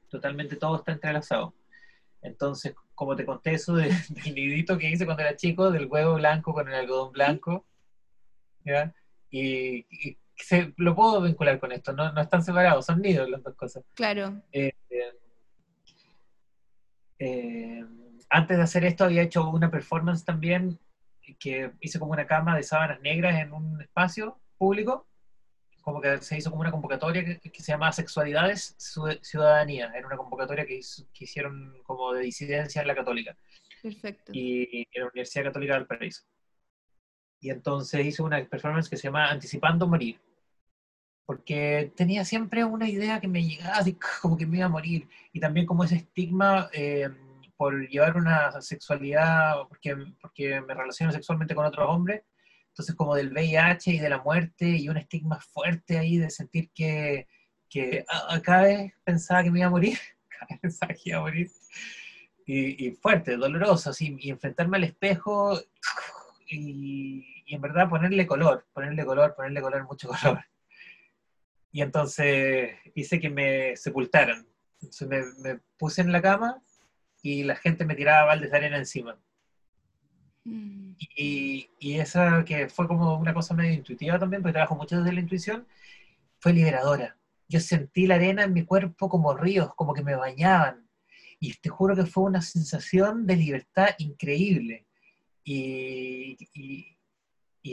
totalmente 0.09 0.57
todo 0.57 0.77
está 0.77 0.93
entrelazado. 0.93 1.55
Entonces, 2.23 2.75
como 2.95 3.15
te 3.17 3.25
conté 3.25 3.53
eso 3.53 3.75
del 3.77 3.93
nidito 4.35 4.79
que 4.79 4.91
hice 4.91 5.05
cuando 5.05 5.23
era 5.23 5.37
chico, 5.37 5.71
del 5.71 5.87
huevo 5.87 6.15
blanco 6.15 6.53
con 6.53 6.69
el 6.69 6.75
algodón 6.75 7.13
blanco, 7.13 7.67
¿ya? 8.65 8.95
Y, 9.31 9.87
se, 10.37 10.73
lo 10.77 10.95
puedo 10.95 11.21
vincular 11.21 11.59
con 11.59 11.73
esto, 11.73 11.93
no, 11.93 12.13
no, 12.13 12.21
están 12.21 12.45
separados, 12.45 12.87
son 12.87 13.03
nidos 13.03 13.29
las 13.29 13.43
dos 13.43 13.57
cosas. 13.57 13.85
Claro. 13.95 14.41
Eh, 14.53 14.73
eh, 17.19 17.85
antes 18.31 18.57
de 18.57 18.63
hacer 18.63 18.85
esto 18.85 19.05
había 19.05 19.23
hecho 19.23 19.49
una 19.51 19.69
performance 19.69 20.25
también 20.25 20.79
que 21.41 21.73
hice 21.81 21.99
como 21.99 22.13
una 22.13 22.27
cama 22.27 22.57
de 22.57 22.63
sábanas 22.63 23.01
negras 23.01 23.41
en 23.41 23.53
un 23.53 23.83
espacio 23.83 24.39
público 24.57 25.08
como 25.89 26.03
que 26.03 26.19
se 26.19 26.37
hizo 26.37 26.51
como 26.51 26.61
una 26.61 26.71
convocatoria 26.71 27.25
que, 27.25 27.51
se 27.63 27.73
llama 27.73 27.91
Sexualidades 27.93 28.75
Ciudadanía. 29.23 29.91
Era 29.97 30.07
una 30.07 30.19
convocatoria 30.19 30.67
que, 30.67 30.81
hicieron 31.19 31.83
como 31.83 32.13
de 32.13 32.23
disidencia 32.23 32.83
en 32.83 32.89
la 32.89 32.95
católica. 32.95 33.35
Perfecto. 33.83 34.33
Y, 34.35 34.87
en 34.93 35.03
la 35.03 35.09
Universidad 35.09 35.45
Católica 35.45 35.75
del 35.75 35.87
Paraíso. 35.87 36.25
Y 37.41 37.49
entonces 37.51 38.05
hice 38.05 38.23
una 38.23 38.45
performance 38.45 38.91
que 38.91 38.99
se 38.99 39.05
llama 39.05 39.31
Anticipando 39.31 39.87
Morir. 39.87 40.21
Porque 41.25 41.93
tenía 41.97 42.25
siempre 42.27 42.65
una 42.65 42.89
idea 42.89 43.21
que 43.21 43.29
me 43.29 43.43
llegaba 43.43 43.77
así 43.79 43.97
como 44.21 44.37
que 44.37 44.47
me 44.47 44.59
iba 44.59 44.67
a 44.67 44.71
morir. 44.71 45.09
Y 45.33 45.41
también 45.41 45.65
como 45.65 45.85
ese 45.85 45.97
estigma 45.97 46.69
eh, 46.75 47.09
por 47.57 47.89
llevar 47.89 48.17
una 48.19 48.61
sexualidad, 48.61 49.57
porque, 49.69 49.97
porque 50.21 50.61
me 50.61 50.75
relaciono 50.75 51.13
sexualmente 51.13 51.55
con 51.55 51.65
otros 51.65 51.89
hombres 51.89 52.25
entonces, 52.79 52.95
como 52.95 53.17
del 53.17 53.33
VIH 53.33 53.91
y 53.91 53.99
de 53.99 54.09
la 54.09 54.23
muerte 54.23 54.65
y 54.69 54.89
un 54.89 54.99
estigma 54.99 55.41
fuerte 55.41 55.99
ahí 55.99 56.17
de 56.17 56.31
sentir 56.31 56.71
que, 56.73 57.27
que 57.69 58.05
ah, 58.09 58.41
cada 58.41 58.63
vez 58.63 58.93
pensaba 59.03 59.43
que 59.43 59.51
me 59.51 59.59
iba 59.59 59.67
a 59.67 59.71
morir, 59.71 59.99
cada 60.29 60.47
vez 60.49 60.61
pensaba 60.61 60.95
que 60.95 61.11
iba 61.11 61.19
a 61.19 61.23
morir. 61.23 61.51
Y, 62.47 62.93
fuerte, 62.93 63.37
doloroso, 63.37 63.91
así, 63.91 64.17
y 64.21 64.31
enfrentarme 64.31 64.77
al 64.77 64.85
espejo 64.85 65.61
y, 66.49 67.45
en 67.53 67.61
verdad 67.61 67.91
ponerle 67.91 68.29
color, 68.29 68.65
ponerle 68.73 69.05
color, 69.05 69.35
ponerle 69.35 69.61
color, 69.61 69.85
mucho 69.85 70.09
color. 70.23 70.45
Y 71.73 71.83
entonces 71.83 72.77
hice 72.95 73.19
que 73.19 73.29
me 73.29 73.77
sepultaran. 73.77 74.47
Entonces 74.81 75.09
me, 75.09 75.25
me 75.43 75.61
puse 75.77 76.01
en 76.01 76.13
la 76.13 76.23
cama 76.23 76.63
y 77.23 77.43
la 77.43 77.57
gente 77.57 77.85
me 77.85 77.97
tiraba 77.97 78.27
baldes 78.27 78.53
de 78.53 78.57
arena 78.57 78.79
encima. 78.79 79.19
Mm. 80.49 80.97
Y, 81.17 81.71
y, 81.79 81.99
esa 81.99 82.45
que 82.45 82.69
fue 82.69 82.89
como 82.89 83.17
una 83.17 83.35
cosa 83.35 83.55
medio 83.55 83.73
intuitiva 83.73 84.19
también, 84.19 84.43
porque 84.43 84.55
trabajo 84.55 84.75
mucho 84.77 84.99
desde 84.99 85.13
la 85.13 85.21
intuición, 85.21 85.67
fue 86.39 86.53
liberadora. 86.53 87.17
Yo 87.49 87.61
sentí 87.61 88.07
la 88.07 88.17
arena 88.17 88.45
en 88.45 88.53
mi 88.53 88.65
cuerpo 88.65 89.09
como 89.09 89.35
ríos, 89.35 89.75
como 89.75 89.95
que 89.95 90.03
me 90.03 90.17
bañaban. 90.17 90.89
Y 91.41 91.55
te 91.55 91.69
juro 91.69 91.95
que 91.95 92.05
fue 92.05 92.25
una 92.25 92.43
sensación 92.43 93.27
de 93.27 93.37
libertad 93.37 93.89
increíble. 93.99 94.87
Y, 95.45 96.37
y, 96.53 96.97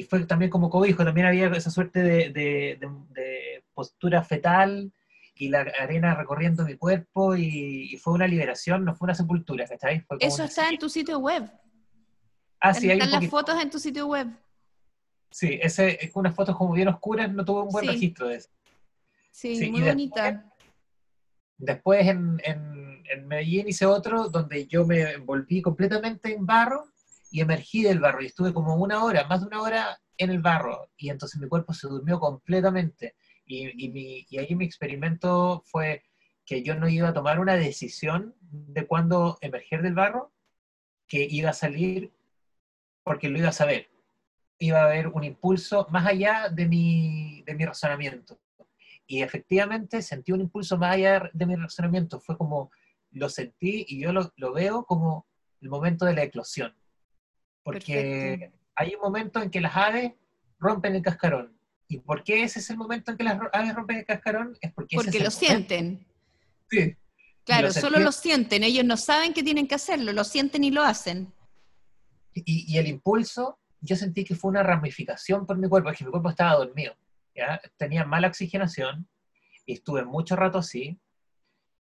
fue 0.10 0.26
también 0.26 0.52
como 0.52 0.70
cobijo, 0.70 1.06
también 1.06 1.28
había 1.28 1.48
esa 1.48 1.70
suerte 1.70 2.02
de, 2.02 2.30
de, 2.32 3.64
postura 3.74 4.24
fetal 4.24 4.92
y 5.36 5.50
la 5.50 5.66
arena 5.80 6.16
recorriendo 6.16 6.66
mi 6.66 6.76
cuerpo 6.76 7.36
y, 7.36 7.98
fue 8.02 8.14
una 8.14 8.28
liberación, 8.28 8.86
no 8.86 8.96
fue 8.96 9.06
una 9.06 9.16
sepultura, 9.16 9.66
Eso 10.20 10.44
está 10.44 10.70
en 10.70 10.78
tu 10.78 10.90
sitio 10.90 11.20
web. 11.20 11.50
Ah, 12.66 12.74
sí, 12.74 12.90
Están 12.90 13.12
las 13.12 13.28
fotos 13.28 13.62
en 13.62 13.70
tu 13.70 13.78
sitio 13.78 14.08
web. 14.08 14.28
Sí, 15.30 15.60
ese, 15.62 16.04
es 16.04 16.12
unas 16.16 16.34
fotos 16.34 16.56
como 16.58 16.74
bien 16.74 16.88
oscuras, 16.88 17.32
no 17.32 17.46
tuve 17.46 17.62
un 17.62 17.70
buen 17.70 17.88
registro 17.88 18.28
de 18.28 18.38
eso. 18.38 18.50
Sí, 19.30 19.70
muy 19.70 19.82
bonita. 19.82 20.52
Después, 21.58 22.08
en, 22.08 22.42
en, 22.44 23.28
Medellín 23.28 23.68
hice 23.68 23.86
otro 23.86 24.30
donde 24.30 24.66
yo 24.66 24.86
me 24.86 25.12
envolví 25.12 25.62
completamente 25.62 26.34
en 26.34 26.46
barro 26.46 26.92
y 27.32 27.42
emergí 27.42 27.84
del 27.84 28.00
barro 28.00 28.22
y 28.22 28.26
estuve 28.26 28.52
como 28.52 28.76
una 28.76 29.04
hora, 29.04 29.28
más 29.28 29.42
de 29.42 29.48
una 29.48 29.62
hora 29.62 30.00
en 30.18 30.32
el 30.32 30.42
barro 30.42 30.90
y 30.98 31.10
entonces 31.10 31.40
mi 31.40 31.48
cuerpo 31.48 31.74
se 31.74 31.88
durmió 31.88 32.20
completamente 32.20 33.16
y, 33.46 33.86
y, 33.86 33.90
mi, 33.90 34.26
y 34.30 34.38
ahí 34.40 34.56
mi 34.56 34.66
experimento 34.66 35.64
fue 35.66 36.04
que 36.46 36.64
yo 36.64 36.76
no 36.76 36.90
iba 36.90 37.10
a 37.10 37.14
tomar 37.14 37.40
una 37.40 37.56
decisión 37.56 38.36
de 38.42 38.86
cuándo 38.88 39.38
emerger 39.42 39.82
del 39.82 39.94
barro, 39.94 40.34
que 41.08 41.28
iba 41.30 41.52
a 41.52 41.54
salir 41.54 42.12
porque 43.06 43.30
lo 43.30 43.38
iba 43.38 43.50
a 43.50 43.54
saber. 43.54 43.88
Iba 44.58 44.82
a 44.82 44.86
haber 44.86 45.08
un 45.08 45.24
impulso 45.24 45.88
más 45.92 46.06
allá 46.08 46.50
de 46.50 46.66
mi, 46.66 47.44
de 47.44 47.54
mi 47.54 47.66
razonamiento. 47.66 48.40
Y 49.08 49.22
efectivamente 49.22 50.02
sentí 50.02 50.32
un 50.32 50.42
impulso 50.42 50.78
más 50.78 50.96
allá 50.96 51.30
de 51.32 51.46
mi 51.46 51.56
razonamiento. 51.56 52.20
Fue 52.20 52.36
como, 52.38 52.72
lo 53.12 53.30
sentí 53.30 53.86
y 53.88 54.02
yo 54.02 54.12
lo, 54.12 54.34
lo 54.38 54.54
veo 54.54 54.84
como 54.86 55.28
el 55.62 55.70
momento 55.70 56.06
de 56.06 56.16
la 56.16 56.24
eclosión. 56.24 56.76
Porque 57.64 58.52
hay 58.76 58.96
un 58.96 59.02
momento 59.02 59.42
en 59.42 59.52
que 59.52 59.62
las 59.62 59.76
aves 59.76 60.14
rompen 60.60 60.96
el 60.96 61.02
cascarón. 61.04 61.56
¿Y 61.88 62.00
por 62.00 62.24
qué 62.24 62.44
ese 62.44 62.60
es 62.60 62.70
el 62.72 62.78
momento 62.78 63.12
en 63.12 63.18
que 63.18 63.24
las 63.24 63.40
aves 63.54 63.76
rompen 63.76 63.98
el 63.98 64.06
cascarón? 64.06 64.58
Es 64.62 64.74
porque, 64.74 64.96
porque 64.96 65.20
lo 65.20 65.30
sienten. 65.30 66.08
Sí. 66.72 66.96
Claro, 67.44 67.72
solo 67.72 68.00
lo 68.00 68.12
sienten. 68.12 68.64
Ellos 68.64 68.84
no 68.84 68.98
saben 68.98 69.32
que 69.32 69.44
tienen 69.44 69.68
que 69.68 69.76
hacerlo, 69.76 70.12
lo 70.12 70.24
sienten 70.24 70.64
y 70.64 70.72
lo 70.72 70.82
hacen. 70.82 71.32
Y, 72.36 72.78
el 72.78 72.88
impulso, 72.88 73.60
yo 73.80 73.96
sentí 73.96 74.26
que 74.26 74.36
fue 74.36 74.52
una 74.52 74.62
ramificación 74.62 75.46
por 75.46 75.58
mi 75.58 75.70
cuerpo, 75.70 75.90
es 75.90 75.98
que 75.98 76.04
mi 76.04 76.12
cuerpo 76.12 76.30
estaba 76.30 76.56
dormido, 76.56 76.96
¿ya? 77.34 77.62
tenía 77.78 78.04
mala 78.04 78.28
oxigenación 78.28 79.08
y 79.66 79.74
estuve 79.74 80.04
mucho 80.04 80.36
rato 80.36 80.58
así, 80.58 81.00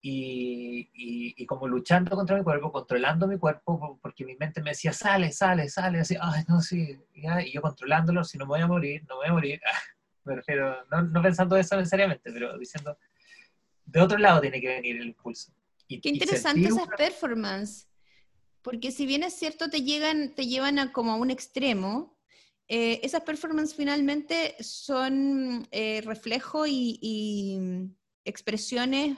y, 0.00 0.88
y, 1.36 1.44
como 1.46 1.66
luchando 1.66 2.14
contra 2.14 2.38
mi 2.38 2.44
cuerpo, 2.44 2.70
controlando 2.70 3.26
mi 3.26 3.36
cuerpo, 3.36 3.98
porque 4.00 4.24
mi 4.24 4.36
mente 4.36 4.62
me 4.62 4.70
decía, 4.70 4.92
sale, 4.92 5.32
sale, 5.32 5.68
sale, 5.68 6.00
así, 6.00 6.16
ay, 6.20 6.44
no, 6.48 6.60
sí, 6.62 6.98
y 7.12 7.52
yo 7.52 7.60
controlándolo, 7.60 8.22
si 8.24 8.38
no 8.38 8.46
me 8.46 8.50
voy 8.50 8.60
a 8.60 8.68
morir, 8.68 9.04
no 9.08 9.16
me 9.16 9.22
voy 9.22 9.28
a 9.28 9.32
morir, 9.32 9.60
me 10.24 10.36
refiero, 10.36 10.84
no, 10.90 11.02
no 11.02 11.20
pensando 11.20 11.56
eso 11.56 11.76
necesariamente, 11.76 12.30
pero 12.32 12.56
diciendo, 12.56 12.96
de 13.84 14.00
otro 14.00 14.18
lado 14.18 14.40
tiene 14.40 14.60
que 14.60 14.68
venir 14.68 14.96
el 15.00 15.08
impulso. 15.08 15.52
Y, 15.88 16.00
Qué 16.00 16.10
interesante 16.10 16.68
esa 16.68 16.86
performance. 16.86 17.87
Porque 18.68 18.92
si 18.92 19.06
bien 19.06 19.22
es 19.22 19.32
cierto, 19.32 19.70
te, 19.70 19.80
llegan, 19.80 20.34
te 20.34 20.46
llevan 20.46 20.78
a 20.78 20.92
como 20.92 21.12
a 21.12 21.16
un 21.16 21.30
extremo, 21.30 22.18
eh, 22.68 23.00
esas 23.02 23.22
performances 23.22 23.74
finalmente 23.74 24.56
son 24.60 25.66
eh, 25.70 26.02
reflejo 26.04 26.66
y, 26.66 27.88
expresiones 28.26 29.16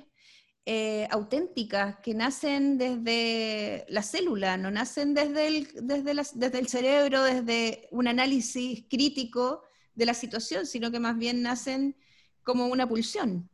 eh, 0.67 1.09
auténticas 1.11 1.97
que 1.97 2.15
nacen 2.15 2.79
desde 2.79 3.87
la 3.89 4.05
célula, 4.05 4.57
no 4.57 4.71
nacen 4.71 5.15
desde 5.15 5.49
el, 5.49 5.69
desde 5.83 6.59
el 6.61 6.69
cerebro, 6.69 7.25
desde 7.25 7.89
un 7.91 8.07
análisis 8.07 8.85
crítico 8.89 9.65
de 9.97 10.07
la 10.07 10.15
situación, 10.15 10.65
sino 10.65 10.93
que 10.93 11.01
más 11.01 11.19
bien 11.19 11.43
nacen 11.43 11.97
como 12.45 12.69
una 12.69 12.89
pulsión. 12.89 13.51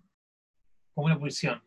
Como 0.92 1.06
una 1.06 1.18
pulsión 1.18 1.66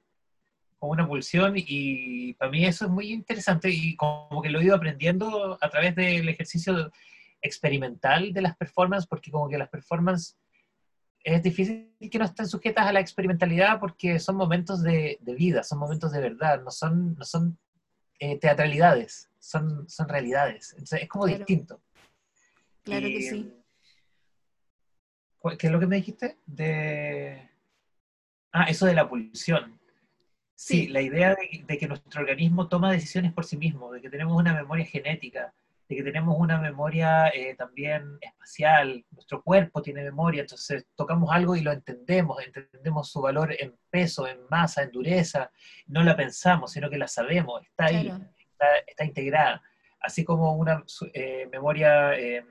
como 0.80 0.94
una 0.94 1.08
pulsión 1.08 1.54
y 1.56 2.34
para 2.36 2.50
mí 2.50 2.66
eso 2.66 2.86
es 2.86 2.92
muy 2.92 3.12
interesante 3.12 3.70
y 3.70 3.96
como 3.96 4.42
que 4.42 4.50
lo 4.50 4.60
he 4.60 4.64
ido 4.64 4.76
aprendiendo 4.76 5.58
a 5.60 5.70
través 5.70 5.94
del 5.96 6.28
ejercicio 6.30 6.92
experimental 7.42 8.34
de 8.34 8.42
las 8.42 8.56
performances, 8.56 9.08
porque 9.08 9.32
como 9.32 9.50
que 9.50 9.58
las 9.58 9.70
performances 9.70 10.38
es 11.24 11.44
difícil 11.44 11.94
que 12.10 12.18
no 12.18 12.26
estén 12.26 12.48
sujetas 12.48 12.88
a 12.88 12.94
la 12.94 13.00
experimentalidad 13.00 13.80
porque 13.80 14.20
son 14.20 14.36
momentos 14.36 14.82
de, 14.82 15.20
vida, 15.38 15.64
son 15.64 15.80
momentos 15.80 16.12
de 16.12 16.22
verdad, 16.22 16.62
no 16.64 16.72
son, 16.72 17.16
no 17.16 17.26
son 17.26 17.58
eh, 18.20 18.38
teatralidades, 18.40 19.30
son, 19.38 19.88
son 19.90 20.08
realidades. 20.08 20.72
Entonces 20.72 21.04
es 21.04 21.10
como 21.10 21.26
distinto. 21.26 21.82
Claro 22.84 23.08
que 23.08 23.22
sí. 23.22 23.54
¿Qué 25.58 25.68
es 25.68 25.74
lo 25.74 25.80
que 25.80 25.88
me 25.88 25.98
dijiste? 25.98 26.38
De... 26.46 27.50
Ah, 28.52 28.66
eso 28.66 28.86
de 28.86 28.94
la 28.94 29.08
pulsión. 29.08 29.79
Sí, 30.62 30.90
la 30.90 31.00
idea 31.00 31.38
de, 31.66 31.78
que 31.78 31.88
nuestro 31.88 32.20
organismo 32.20 32.68
toma 32.68 32.92
decisiones 32.92 33.32
por 33.32 33.46
sí 33.46 33.56
mismo, 33.56 33.94
de 33.94 34.02
que 34.02 34.10
tenemos 34.10 34.36
una 34.36 34.54
memoria 34.54 34.84
genética, 34.86 35.54
de 35.88 35.96
que 35.96 36.04
tenemos 36.04 36.38
una 36.38 36.60
memoria 36.60 37.30
eh, 37.30 37.56
también 37.56 38.18
espacial, 38.20 39.06
nuestro 39.12 39.42
cuerpo 39.42 39.82
tiene 39.82 40.04
memoria, 40.04 40.42
entonces 40.42 40.86
tocamos 40.98 41.32
algo 41.32 41.56
y 41.56 41.62
lo 41.62 41.72
entendemos, 41.72 42.46
entendemos 42.46 43.10
su 43.10 43.22
valor 43.22 43.56
en 43.58 43.74
peso, 43.90 44.28
en 44.28 44.38
masa, 44.50 44.84
en 44.84 44.92
dureza, 44.92 45.50
no 45.88 46.04
la 46.04 46.18
pensamos, 46.18 46.74
sino 46.74 46.90
que 46.90 46.98
la 46.98 47.08
sabemos, 47.08 47.62
está 47.64 47.86
ahí, 47.86 48.12
está, 48.86 49.06
integrada, 49.06 49.64
así 50.02 50.26
como 50.26 50.58
una 50.58 50.84
eh, 51.14 51.48
memoria, 51.50 52.20
eh, 52.20 52.44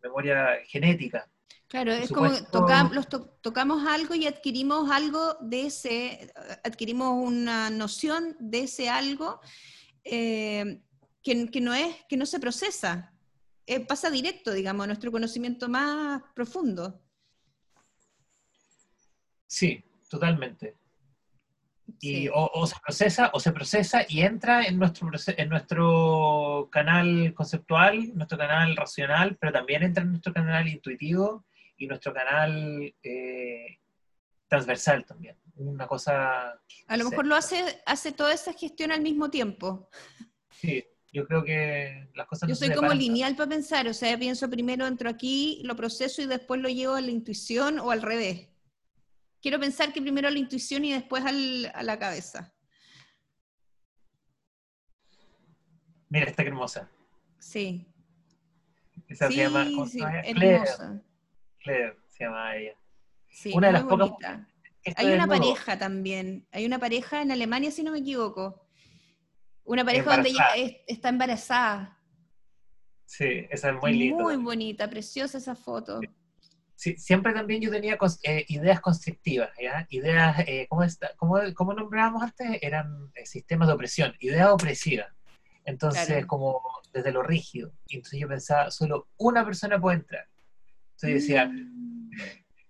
memoria 0.00 0.50
genética. 0.68 1.28
Claro, 1.72 1.90
es 1.94 2.12
como 2.12 2.30
tocamos 3.40 3.86
algo 3.86 4.14
y 4.14 4.26
adquirimos 4.26 4.90
algo 4.90 5.38
de 5.40 5.68
ese, 5.68 6.30
adquirimos 6.64 7.26
una 7.26 7.70
noción 7.70 8.36
de 8.38 8.64
ese 8.64 8.90
algo 8.90 9.40
eh, 10.04 10.82
que, 11.22 11.60
no 11.62 11.72
es, 11.72 11.96
que 12.10 12.18
no 12.18 12.26
se 12.26 12.40
procesa, 12.40 13.14
eh, 13.64 13.80
pasa 13.80 14.10
directo, 14.10 14.52
digamos, 14.52 14.84
a 14.84 14.88
nuestro 14.88 15.10
conocimiento 15.10 15.66
más 15.66 16.20
profundo. 16.34 17.00
Sí, 19.46 19.82
totalmente. 20.10 20.76
Y 22.00 22.28
o, 22.34 22.66
se 22.66 22.76
procesa 22.84 23.30
o 23.32 23.40
se 23.40 23.50
procesa 23.50 24.04
y 24.06 24.20
entra 24.20 24.66
en 24.66 24.78
nuestro 24.78 25.08
en 25.38 25.48
nuestro 25.48 26.68
canal 26.70 27.32
conceptual, 27.32 28.14
nuestro 28.14 28.36
canal 28.36 28.76
racional, 28.76 29.38
pero 29.40 29.54
también 29.54 29.84
entra 29.84 30.02
en 30.02 30.10
nuestro 30.10 30.34
canal 30.34 30.68
intuitivo 30.68 31.46
y 31.82 31.86
nuestro 31.88 32.14
canal 32.14 32.94
eh, 33.02 33.80
transversal 34.46 35.04
también. 35.04 35.36
Una 35.56 35.88
cosa... 35.88 36.60
A 36.86 36.96
lo 36.96 37.10
mejor 37.10 37.26
lo 37.26 37.34
hace, 37.34 37.82
hace 37.86 38.12
toda 38.12 38.32
esa 38.32 38.52
gestión 38.52 38.92
al 38.92 39.00
mismo 39.00 39.30
tiempo. 39.30 39.90
Sí, 40.48 40.84
yo 41.12 41.26
creo 41.26 41.42
que 41.42 42.08
las 42.14 42.28
cosas... 42.28 42.48
Yo 42.48 42.54
soy 42.54 42.72
como 42.72 42.94
lineal 42.94 43.34
para 43.34 43.50
pensar, 43.50 43.88
o 43.88 43.94
sea, 43.94 44.16
pienso 44.16 44.48
primero, 44.48 44.86
entro 44.86 45.10
aquí, 45.10 45.60
lo 45.64 45.74
proceso 45.74 46.22
y 46.22 46.26
después 46.26 46.60
lo 46.60 46.68
llevo 46.68 46.94
a 46.94 47.00
la 47.00 47.10
intuición 47.10 47.80
o 47.80 47.90
al 47.90 48.00
revés. 48.00 48.48
Quiero 49.40 49.58
pensar 49.58 49.92
que 49.92 50.00
primero 50.00 50.28
a 50.28 50.30
la 50.30 50.38
intuición 50.38 50.84
y 50.84 50.92
después 50.92 51.24
a 51.24 51.32
la 51.82 51.98
cabeza. 51.98 52.54
Mira, 56.08 56.26
está 56.26 56.44
hermosa. 56.44 56.88
Sí. 57.40 57.88
Esa 59.08 59.28
se 59.28 59.36
llama, 59.36 59.64
sí, 59.88 59.98
hermosa. 60.00 61.02
Claire 61.62 61.96
se 62.08 62.24
llama 62.24 62.56
ella. 62.56 62.76
Sí, 63.28 63.52
Una 63.54 63.68
de 63.68 63.72
las 63.72 63.84
pocas. 63.84 64.40
Hay 64.96 65.12
una 65.12 65.26
pareja 65.26 65.78
también. 65.78 66.46
Hay 66.52 66.66
una 66.66 66.78
pareja 66.78 67.22
en 67.22 67.30
Alemania, 67.30 67.70
si 67.70 67.82
no 67.82 67.92
me 67.92 67.98
equivoco. 67.98 68.66
Una 69.64 69.84
pareja 69.84 70.14
donde 70.14 70.30
ella 70.30 70.48
está 70.86 71.08
embarazada. 71.08 71.98
Sí, 73.06 73.46
esa 73.50 73.70
es 73.70 73.80
muy 73.80 73.92
linda. 73.92 74.22
Muy 74.22 74.36
bonita, 74.36 74.88
preciosa 74.88 75.38
esa 75.38 75.54
foto. 75.54 76.00
Sí, 76.74 76.96
siempre 76.96 77.32
también 77.32 77.60
yo 77.60 77.70
tenía 77.70 77.96
eh, 78.24 78.44
ideas 78.48 78.80
constrictivas, 78.80 79.50
¿ya? 79.60 79.86
Ideas, 79.90 80.40
eh, 80.48 80.66
¿cómo, 80.68 80.82
está, 80.82 81.12
cómo, 81.16 81.38
cómo, 81.54 81.74
nombrábamos 81.74 82.22
antes? 82.22 82.58
Eran 82.60 83.12
eh, 83.14 83.24
sistemas 83.24 83.68
de 83.68 83.74
opresión, 83.74 84.14
ideas 84.18 84.48
opresivas. 84.48 85.06
Entonces, 85.64 86.26
como 86.26 86.60
desde 86.92 87.12
lo 87.12 87.22
rígido. 87.22 87.72
Entonces 87.88 88.18
yo 88.18 88.26
pensaba, 88.26 88.70
solo 88.70 89.08
una 89.16 89.44
persona 89.44 89.80
puede 89.80 89.98
entrar. 89.98 90.26
Entonces 91.02 91.28
decía, 91.28 91.46
mm. 91.46 92.10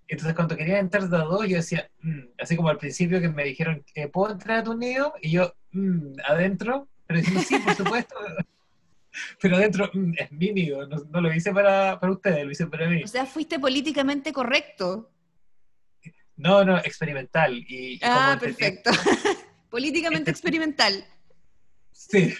entonces 0.09 0.35
cuando 0.35 0.57
quería 0.57 0.79
entrar 0.79 1.09
de 1.09 1.17
a 1.17 1.21
dos, 1.21 1.47
yo 1.47 1.57
decía, 1.57 1.91
mm", 2.01 2.21
así 2.41 2.57
como 2.57 2.71
al 2.71 2.79
principio 2.79 3.21
que 3.21 3.29
me 3.29 3.45
dijeron, 3.45 3.85
¿puedo 4.13 4.33
entrar 4.33 4.59
a 4.59 4.65
tu 4.65 4.75
nido? 4.75 5.15
Y 5.21 5.33
yo, 5.33 5.55
mm, 5.73 6.15
adentro, 6.27 6.89
pero 7.07 7.21
diciendo, 7.21 7.43
sí, 7.43 7.59
por 7.59 7.75
supuesto. 7.75 8.15
pero 9.41 9.57
adentro 9.57 9.91
es 10.17 10.33
mi 10.33 10.53
nido, 10.53 10.87
no, 10.87 11.21
lo 11.21 11.35
hice 11.35 11.53
para, 11.53 12.01
para, 12.01 12.13
ustedes, 12.13 12.45
lo 12.45 12.51
hice 12.51 12.67
para 12.67 12.89
mí. 12.89 13.03
O 13.03 13.09
sea, 13.09 13.27
fuiste 13.27 13.59
políticamente 13.59 14.33
correcto. 14.33 15.11
No, 16.37 16.65
no, 16.65 16.79
experimental. 16.79 17.55
Y, 17.69 18.01
ah, 18.03 18.39
perfecto. 18.41 18.91
políticamente 19.71 20.31
experimental. 20.31 21.05
Sí. 21.93 22.35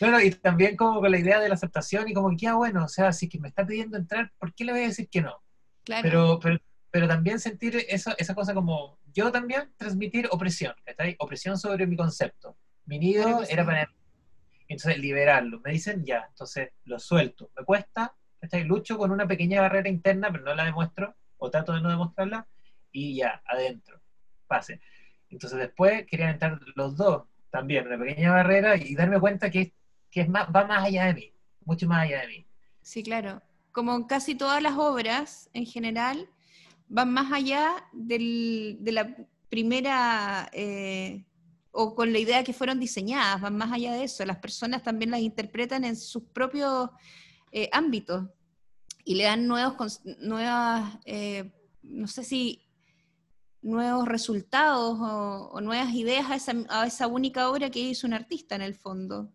No, 0.00 0.10
no, 0.10 0.20
y 0.20 0.30
también 0.30 0.76
como 0.76 1.00
con 1.00 1.10
la 1.10 1.18
idea 1.18 1.40
de 1.40 1.48
la 1.48 1.54
aceptación 1.54 2.08
y 2.08 2.14
como 2.14 2.36
que, 2.36 2.48
ah, 2.48 2.54
bueno, 2.54 2.84
o 2.84 2.88
sea, 2.88 3.12
si 3.12 3.28
que 3.28 3.38
me 3.38 3.48
está 3.48 3.66
pidiendo 3.66 3.96
entrar, 3.96 4.32
¿por 4.38 4.54
qué 4.54 4.64
le 4.64 4.72
voy 4.72 4.82
a 4.82 4.88
decir 4.88 5.08
que 5.08 5.22
no? 5.22 5.42
Claro. 5.84 6.02
Pero, 6.02 6.38
pero, 6.40 6.58
pero 6.90 7.08
también 7.08 7.38
sentir 7.38 7.76
esa, 7.88 8.14
esa 8.18 8.34
cosa 8.34 8.54
como, 8.54 8.98
yo 9.12 9.30
también 9.30 9.72
transmitir 9.76 10.28
opresión, 10.30 10.74
ahí? 10.98 11.14
Opresión 11.18 11.58
sobre 11.58 11.86
mi 11.86 11.96
concepto. 11.96 12.56
Mi 12.84 12.98
nido 12.98 13.42
era 13.48 13.64
para... 13.64 13.90
Entonces, 14.68 14.98
liberarlo. 14.98 15.60
Me 15.64 15.72
dicen, 15.72 16.04
ya, 16.04 16.26
entonces 16.28 16.70
lo 16.84 16.98
suelto. 16.98 17.50
Me 17.56 17.64
cuesta, 17.64 18.14
ahí? 18.50 18.64
Lucho 18.64 18.98
con 18.98 19.10
una 19.10 19.26
pequeña 19.26 19.60
barrera 19.60 19.88
interna, 19.88 20.30
pero 20.30 20.44
no 20.44 20.54
la 20.54 20.64
demuestro, 20.64 21.14
o 21.38 21.50
trato 21.50 21.72
de 21.72 21.80
no 21.80 21.88
demostrarla, 21.88 22.48
y 22.92 23.16
ya, 23.16 23.42
adentro. 23.46 24.00
Pase. 24.46 24.80
Entonces 25.28 25.58
después 25.58 26.06
querían 26.06 26.30
entrar 26.30 26.60
los 26.74 26.96
dos 26.96 27.24
también, 27.50 27.86
una 27.86 27.98
pequeña 27.98 28.32
barrera, 28.32 28.76
y 28.76 28.94
darme 28.94 29.20
cuenta 29.20 29.50
que 29.50 29.72
que 30.10 30.20
es 30.22 30.28
más, 30.28 30.48
va 30.54 30.66
más 30.66 30.84
allá 30.84 31.06
de 31.06 31.14
mí, 31.14 31.32
mucho 31.64 31.86
más 31.86 32.04
allá 32.04 32.20
de 32.22 32.28
mí. 32.28 32.46
Sí, 32.82 33.02
claro. 33.02 33.42
Como 33.72 34.06
casi 34.06 34.34
todas 34.34 34.62
las 34.62 34.78
obras 34.78 35.50
en 35.52 35.66
general, 35.66 36.28
van 36.88 37.12
más 37.12 37.32
allá 37.32 37.84
de 37.92 38.78
la 38.92 39.16
primera, 39.48 40.48
eh, 40.52 41.26
o 41.70 41.94
con 41.94 42.12
la 42.12 42.18
idea 42.18 42.44
que 42.44 42.52
fueron 42.52 42.80
diseñadas, 42.80 43.40
van 43.40 43.56
más 43.56 43.72
allá 43.72 43.92
de 43.92 44.04
eso. 44.04 44.24
Las 44.24 44.38
personas 44.38 44.82
también 44.82 45.10
las 45.10 45.20
interpretan 45.20 45.84
en 45.84 45.96
sus 45.96 46.22
propios 46.24 46.90
eh, 47.52 47.68
ámbitos 47.72 48.24
y 49.04 49.14
le 49.14 49.24
dan 49.24 49.46
nuevos, 49.46 50.00
nuevas, 50.20 50.98
eh, 51.04 51.52
no 51.82 52.06
sé 52.08 52.24
si 52.24 52.62
nuevos 53.62 54.06
resultados 54.06 54.98
o, 55.00 55.60
nuevas 55.60 55.92
ideas 55.92 56.30
a 56.30 56.36
esa, 56.36 56.52
a 56.68 56.86
esa 56.86 57.06
única 57.06 57.50
obra 57.50 57.70
que 57.70 57.80
hizo 57.80 58.06
un 58.06 58.14
artista 58.14 58.54
en 58.54 58.62
el 58.62 58.74
fondo. 58.74 59.32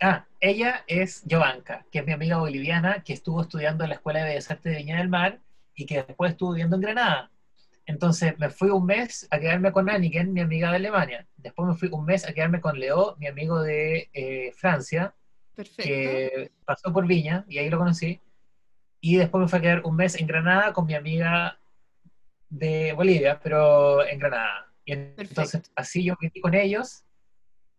Ah, 0.00 0.26
ella 0.40 0.84
es 0.86 1.22
Jovanka, 1.28 1.86
que 1.90 2.00
es 2.00 2.06
mi 2.06 2.12
amiga 2.12 2.38
boliviana, 2.38 3.02
que 3.04 3.12
estuvo 3.12 3.42
estudiando 3.42 3.84
en 3.84 3.90
la 3.90 3.96
Escuela 3.96 4.20
de 4.20 4.26
Bellas 4.26 4.50
Artes 4.50 4.72
de 4.72 4.78
Viña 4.78 4.98
del 4.98 5.08
Mar 5.08 5.40
y 5.74 5.86
que 5.86 6.02
después 6.02 6.32
estuvo 6.32 6.52
viviendo 6.52 6.76
en 6.76 6.82
Granada. 6.82 7.30
Entonces 7.86 8.38
me 8.38 8.50
fui 8.50 8.70
un 8.70 8.86
mes 8.86 9.26
a 9.30 9.38
quedarme 9.38 9.70
con 9.70 9.88
Anniken, 9.88 10.32
mi 10.32 10.40
amiga 10.40 10.70
de 10.70 10.76
Alemania. 10.76 11.26
Después 11.36 11.68
me 11.68 11.74
fui 11.74 11.88
un 11.92 12.04
mes 12.04 12.26
a 12.26 12.32
quedarme 12.32 12.60
con 12.60 12.78
Leo, 12.78 13.14
mi 13.18 13.26
amigo 13.26 13.62
de 13.62 14.08
eh, 14.12 14.52
Francia, 14.56 15.14
que 15.76 16.50
pasó 16.64 16.92
por 16.92 17.06
Viña 17.06 17.44
y 17.48 17.58
ahí 17.58 17.70
lo 17.70 17.78
conocí. 17.78 18.20
Y 19.00 19.16
después 19.16 19.42
me 19.42 19.48
fui 19.48 19.58
a 19.58 19.62
quedar 19.62 19.82
un 19.84 19.96
mes 19.96 20.18
en 20.18 20.26
Granada 20.26 20.72
con 20.72 20.86
mi 20.86 20.94
amiga 20.94 21.58
de 22.48 22.92
Bolivia, 22.94 23.38
pero 23.40 24.04
en 24.04 24.18
Granada. 24.18 24.72
Y 24.84 24.92
entonces 24.92 25.70
así 25.76 26.04
yo 26.04 26.16
viví 26.20 26.40
con 26.40 26.54
ellos 26.54 27.03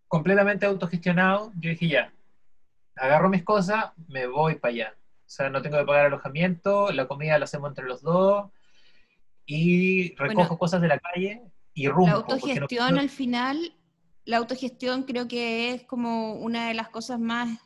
completamente 0.08 0.66
autogestionado, 0.66 1.52
yo 1.60 1.70
dije 1.70 1.88
ya, 1.88 2.14
agarro 2.96 3.30
mis 3.30 3.44
cosas, 3.44 3.92
me 4.08 4.28
voy 4.28 4.56
para 4.56 4.74
allá. 4.74 4.94
O 5.26 5.30
sea, 5.30 5.50
no 5.50 5.62
tengo 5.62 5.78
que 5.78 5.86
pagar 5.86 6.06
alojamiento, 6.06 6.92
la 6.92 7.08
comida 7.08 7.38
la 7.40 7.46
hacemos 7.46 7.70
entre 7.70 7.86
los 7.86 8.02
dos 8.02 8.52
y 9.46 10.16
recojo 10.16 10.58
cosas 10.58 10.82
de 10.82 10.88
la 10.88 11.00
calle 11.00 11.42
y 11.74 11.88
rumbo. 11.88 12.08
La 12.08 12.14
autogestión 12.14 12.98
al 12.98 13.10
final, 13.10 13.76
la 14.24 14.38
autogestión 14.38 15.04
creo 15.04 15.28
que 15.28 15.72
es 15.72 15.84
como 15.84 16.34
una 16.34 16.68
de 16.68 16.74
las 16.74 16.90
cosas 16.90 17.20
más 17.20 17.60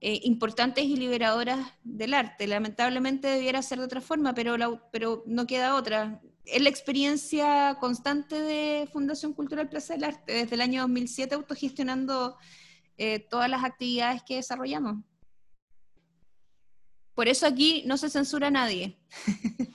eh, 0.00 0.20
importantes 0.24 0.84
y 0.84 0.96
liberadoras 0.96 1.58
del 1.84 2.14
arte. 2.14 2.46
Lamentablemente 2.46 3.28
debiera 3.28 3.62
ser 3.62 3.78
de 3.78 3.84
otra 3.84 4.00
forma, 4.00 4.34
pero, 4.34 4.56
pero 4.90 5.22
no 5.26 5.46
queda 5.46 5.74
otra 5.74 6.20
es 6.50 6.62
la 6.62 6.68
experiencia 6.68 7.76
constante 7.80 8.40
de 8.40 8.88
Fundación 8.92 9.32
Cultural 9.32 9.68
Plaza 9.68 9.94
del 9.94 10.04
Arte, 10.04 10.32
desde 10.32 10.54
el 10.54 10.60
año 10.60 10.82
2007 10.82 11.34
autogestionando 11.34 12.36
eh, 12.96 13.20
todas 13.20 13.48
las 13.48 13.64
actividades 13.64 14.22
que 14.22 14.36
desarrollamos. 14.36 15.04
Por 17.14 17.28
eso 17.28 17.46
aquí 17.46 17.82
no 17.86 17.96
se 17.96 18.10
censura 18.10 18.48
a 18.48 18.52
nadie. 18.52 18.98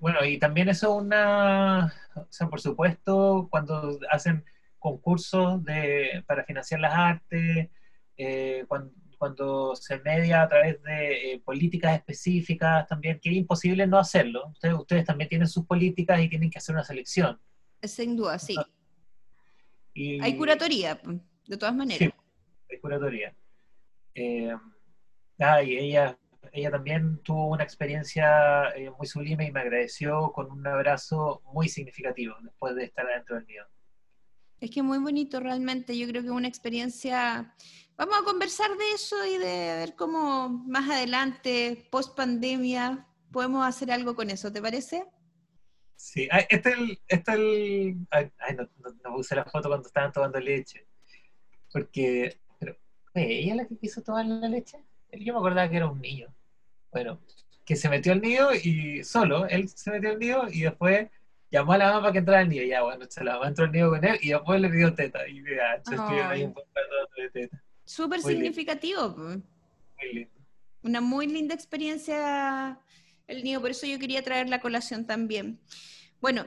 bueno, 0.00 0.24
y 0.24 0.38
también 0.38 0.68
eso 0.68 0.96
es 0.96 1.04
una, 1.04 1.92
o 2.14 2.26
sea, 2.30 2.48
por 2.48 2.60
supuesto, 2.60 3.48
cuando 3.50 3.98
hacen 4.10 4.44
concursos 4.78 5.64
de, 5.64 6.22
para 6.26 6.44
financiar 6.44 6.80
las 6.80 6.94
artes, 6.94 7.68
eh, 8.16 8.64
cuando, 8.68 8.92
cuando 9.18 9.74
se 9.76 9.98
media 10.00 10.42
a 10.42 10.48
través 10.48 10.82
de 10.82 11.32
eh, 11.32 11.42
políticas 11.44 11.96
específicas 11.96 12.86
también, 12.86 13.18
que 13.20 13.30
es 13.30 13.36
imposible 13.36 13.86
no 13.86 13.98
hacerlo. 13.98 14.48
Ustedes, 14.52 14.74
ustedes 14.74 15.04
también 15.04 15.28
tienen 15.28 15.48
sus 15.48 15.66
políticas 15.66 16.20
y 16.20 16.28
tienen 16.28 16.50
que 16.50 16.58
hacer 16.58 16.74
una 16.74 16.84
selección. 16.84 17.38
Sin 17.82 18.16
duda, 18.16 18.38
sí. 18.38 18.56
hay 19.94 20.36
curatoría, 20.36 21.00
de 21.46 21.56
todas 21.56 21.74
maneras. 21.74 21.98
Sí, 21.98 22.10
hay 22.70 22.80
curatoría. 22.80 23.34
Eh, 24.14 24.54
ah, 25.38 25.62
y 25.62 25.76
ella, 25.76 26.18
ella 26.52 26.70
también 26.70 27.18
tuvo 27.22 27.48
una 27.48 27.64
experiencia 27.64 28.70
eh, 28.74 28.90
muy 28.90 29.06
sublime 29.06 29.46
y 29.46 29.52
me 29.52 29.60
agradeció 29.60 30.32
con 30.32 30.50
un 30.50 30.66
abrazo 30.66 31.42
muy 31.52 31.68
significativo 31.68 32.34
después 32.42 32.74
de 32.74 32.84
estar 32.84 33.06
adentro 33.06 33.36
del 33.36 33.46
mío. 33.46 33.64
Es 34.60 34.70
que 34.70 34.82
muy 34.82 34.98
bonito 34.98 35.38
realmente, 35.40 35.96
yo 35.96 36.08
creo 36.08 36.22
que 36.22 36.30
una 36.30 36.48
experiencia, 36.48 37.54
vamos 37.96 38.16
a 38.20 38.24
conversar 38.24 38.70
de 38.76 38.90
eso 38.92 39.24
y 39.24 39.38
de 39.38 39.76
ver 39.76 39.94
cómo 39.94 40.48
más 40.48 40.90
adelante, 40.90 41.86
post 41.90 42.16
pandemia, 42.16 43.06
podemos 43.30 43.66
hacer 43.66 43.92
algo 43.92 44.16
con 44.16 44.30
eso, 44.30 44.52
¿te 44.52 44.60
parece? 44.60 45.04
Sí, 45.94 46.28
este 46.48 46.70
es 46.70 46.76
el, 46.76 47.00
este 47.08 47.32
el 47.32 48.06
ay, 48.10 48.30
no, 48.56 48.68
no, 49.04 49.16
puse 49.16 49.36
la 49.36 49.44
foto 49.44 49.68
cuando 49.68 49.86
estaban 49.86 50.12
tomando 50.12 50.40
leche, 50.40 50.86
porque, 51.72 52.38
pero, 52.58 52.76
¿ella 53.14 53.54
la 53.54 53.66
que 53.66 53.76
quiso 53.76 54.02
tomar 54.02 54.26
la 54.26 54.48
leche? 54.48 54.78
Yo 55.12 55.32
me 55.32 55.38
acordaba 55.38 55.68
que 55.68 55.76
era 55.76 55.88
un 55.88 56.00
niño, 56.00 56.34
bueno, 56.92 57.20
que 57.64 57.76
se 57.76 57.88
metió 57.88 58.12
al 58.12 58.22
nido 58.22 58.54
y 58.54 59.04
solo, 59.04 59.46
él 59.46 59.68
se 59.68 59.90
metió 59.90 60.10
al 60.10 60.18
nido 60.18 60.46
y 60.50 60.62
después 60.62 61.08
llamó 61.50 61.72
a 61.72 61.78
la 61.78 61.86
mamá 61.86 62.00
para 62.00 62.12
que 62.12 62.18
entrara 62.18 62.40
al 62.40 62.48
nido. 62.48 62.64
Ya, 62.64 62.82
bueno, 62.82 63.06
se 63.08 63.24
la 63.24 63.34
mamá 63.34 63.48
entró 63.48 63.64
al 63.64 63.72
nido 63.72 63.90
con 63.90 64.04
él 64.04 64.18
y 64.20 64.30
después 64.30 64.60
le 64.60 64.68
pidió 64.68 64.94
teta. 64.94 65.26
Y 65.28 65.42
ya, 65.44 66.30
ahí 66.30 66.44
un 66.44 66.54
de 66.54 67.30
teta. 67.30 67.62
Súper 67.84 68.20
significativo. 68.20 69.16
Muy 69.16 70.12
lindo. 70.12 70.34
Una 70.82 71.00
muy 71.00 71.26
linda 71.26 71.54
experiencia 71.54 72.78
el 73.28 73.44
nido, 73.44 73.60
por 73.60 73.70
eso 73.70 73.86
yo 73.86 73.98
quería 73.98 74.22
traer 74.22 74.48
la 74.48 74.60
colación 74.60 75.06
también. 75.06 75.60
Bueno, 76.20 76.46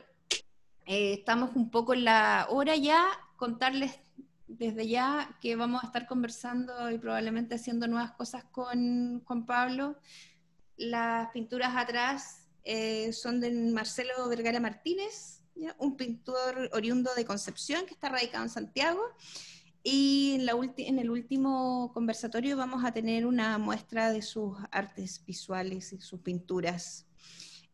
eh, 0.88 1.14
estamos 1.14 1.56
un 1.56 1.70
poco 1.70 1.94
en 1.94 2.06
la 2.06 2.48
hora 2.50 2.76
ya, 2.76 3.06
contarles 3.38 4.00
desde 4.48 4.88
ya 4.88 5.38
que 5.42 5.56
vamos 5.56 5.84
a 5.84 5.88
estar 5.88 6.08
conversando 6.08 6.92
y 6.92 6.98
probablemente 6.98 7.56
haciendo 7.56 7.88
nuevas 7.88 8.12
cosas 8.12 8.44
con 8.46 9.24
Juan 9.24 9.46
Pablo. 9.46 9.98
Las 10.76 11.30
pinturas 11.32 11.76
atrás 11.76 12.41
eh, 12.64 13.12
son 13.14 13.40
de 13.40 13.52
Marcelo 13.52 14.28
Vergara 14.30 14.60
Martínez, 14.60 15.42
un 15.78 15.96
pintor 15.96 16.70
oriundo 16.74 17.14
de 17.16 17.26
Concepción 17.26 17.86
que 17.86 17.94
está 17.94 18.10
radicado 18.10 18.44
en 18.44 18.50
Santiago. 18.50 19.02
Y 19.84 20.38
en, 20.78 21.00
el 21.00 21.10
último 21.10 21.92
conversatorio 21.94 22.56
vamos 22.56 22.86
a 22.86 22.92
tener 22.92 23.26
una 23.26 23.58
muestra 23.58 24.12
de 24.12 24.22
sus 24.22 24.56
artes 24.72 25.24
visuales 25.26 25.92
y 25.92 26.00
sus 26.00 26.22
pinturas. 26.22 27.08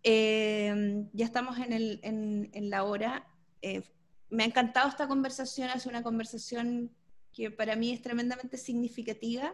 Eh, 0.03 1.05
ya 1.11 1.26
estamos 1.26 1.57
en, 1.59 2.69
la 2.69 2.85
hora. 2.85 3.27
Eh, 3.61 3.84
me 4.30 4.43
ha 4.43 4.45
encantado 4.45 4.88
esta 4.88 5.07
conversación, 5.07 5.69
es 5.76 5.85
una 5.85 6.01
conversación 6.01 6.91
que 7.34 7.51
para 7.51 7.76
mí 7.76 7.91
es 7.91 8.01
tremendamente 8.01 8.57
significativa 8.57 9.53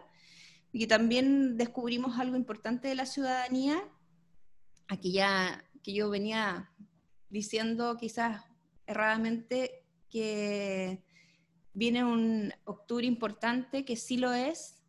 y 0.72 0.86
también 0.86 1.56
descubrimos 1.56 2.18
algo 2.18 2.36
importante 2.36 2.88
de 2.88 2.94
la 2.94 3.06
ciudadanía 3.06 3.82
aquí 4.88 5.12
ya 5.12 5.64
que 5.82 5.92
yo 5.92 6.10
venía 6.10 6.70
diciendo 7.28 7.96
quizás 7.98 8.42
erradamente 8.86 9.84
que 10.10 11.02
viene 11.72 12.04
un 12.04 12.52
octubre 12.64 13.06
importante, 13.06 13.84
que 13.84 13.96
sí 13.96 14.16
lo 14.16 14.32
es, 14.32 14.82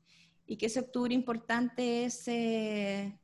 y 0.47 0.57
que 0.57 0.67
ese 0.67 0.80
octubre 0.80 1.13
importante 1.13 2.05
es 2.05 2.27
eh, 2.27 3.17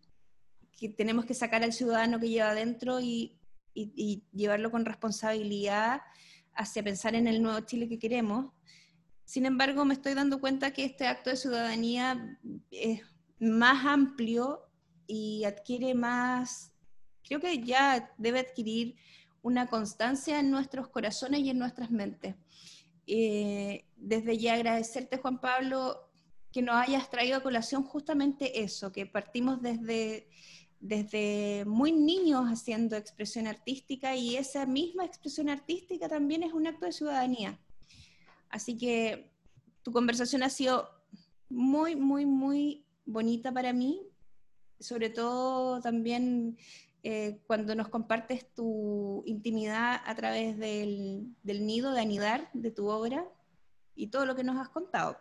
que 0.71 0.89
tenemos 0.89 1.25
que 1.25 1.35
sacar 1.35 1.63
al 1.63 1.73
ciudadano 1.73 2.19
que 2.19 2.29
lleva 2.29 2.49
adentro 2.49 2.99
y, 2.99 3.37
y, 3.73 4.23
llevarlo 4.33 4.71
con 4.71 4.85
responsabilidad 4.85 6.01
hacia 6.55 6.83
pensar 6.83 7.13
en 7.15 7.27
el 7.27 7.41
nuevo 7.41 7.59
Chile 7.61 7.87
que 7.87 7.99
queremos. 7.99 8.51
Sin 9.23 9.45
embargo, 9.45 9.85
me 9.85 9.93
estoy 9.93 10.15
dando 10.15 10.39
cuenta 10.39 10.71
que 10.71 10.83
este 10.83 11.05
acto 11.05 11.29
de 11.29 11.37
ciudadanía 11.37 12.37
es 12.71 13.01
más 13.39 13.85
amplio 13.85 14.70
y 15.11 15.43
adquiere 15.43 15.93
más, 15.93 16.71
creo 17.21 17.41
que 17.41 17.61
ya 17.61 18.13
debe 18.17 18.39
adquirir 18.39 18.95
una 19.41 19.67
constancia 19.67 20.39
en 20.39 20.49
nuestros 20.49 20.87
corazones 20.87 21.41
y 21.41 21.49
en 21.49 21.59
nuestras 21.59 21.91
mentes. 21.91 22.35
Eh, 23.07 23.83
desde 23.97 24.37
ya 24.37 24.53
agradecerte, 24.53 25.17
Juan 25.17 25.41
Pablo, 25.41 26.09
que 26.53 26.61
nos 26.61 26.75
hayas 26.75 27.09
traído 27.09 27.35
a 27.35 27.43
colación 27.43 27.83
justamente 27.83 28.63
eso, 28.63 28.93
que 28.93 29.05
partimos 29.05 29.61
desde, 29.61 30.29
desde 30.79 31.65
muy 31.65 31.91
niños 31.91 32.45
haciendo 32.45 32.95
expresión 32.95 33.47
artística 33.47 34.15
y 34.15 34.37
esa 34.37 34.65
misma 34.65 35.03
expresión 35.03 35.49
artística 35.49 36.07
también 36.07 36.41
es 36.43 36.53
un 36.53 36.67
acto 36.67 36.85
de 36.85 36.93
ciudadanía. 36.93 37.59
Así 38.49 38.77
que 38.77 39.29
tu 39.83 39.91
conversación 39.91 40.41
ha 40.41 40.49
sido 40.49 40.89
muy, 41.49 41.97
muy, 41.97 42.25
muy 42.25 42.85
bonita 43.05 43.51
para 43.51 43.73
mí 43.73 44.10
sobre 44.81 45.09
todo 45.09 45.79
también 45.81 46.57
eh, 47.03 47.39
cuando 47.47 47.75
nos 47.75 47.89
compartes 47.89 48.53
tu 48.53 49.23
intimidad 49.25 50.01
a 50.05 50.15
través 50.15 50.57
del, 50.57 51.35
nido 51.43 51.93
de 51.93 52.01
anidar 52.01 52.49
de 52.53 52.71
tu 52.71 52.87
obra 52.87 53.25
y 53.95 54.07
todo 54.07 54.25
lo 54.25 54.35
que 54.35 54.43
nos 54.43 54.57
has 54.57 54.69
contado. 54.69 55.17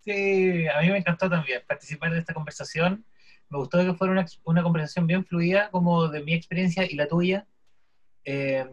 Sí, 0.00 0.66
a 0.68 0.80
mí 0.82 0.90
me 0.90 0.98
encantó 0.98 1.30
también 1.30 1.62
participar 1.66 2.12
de 2.12 2.18
esta 2.18 2.34
conversación. 2.34 3.06
Me 3.48 3.58
gustó 3.58 3.78
que 3.78 3.94
fuera 3.94 4.12
una, 4.12 4.26
una 4.44 4.62
conversación 4.62 5.06
bien 5.06 5.24
fluida, 5.24 5.70
como 5.70 6.08
de 6.08 6.22
mi 6.22 6.34
experiencia 6.34 6.84
y 6.84 6.94
la 6.94 7.08
tuya. 7.08 7.46
Eh, 8.26 8.66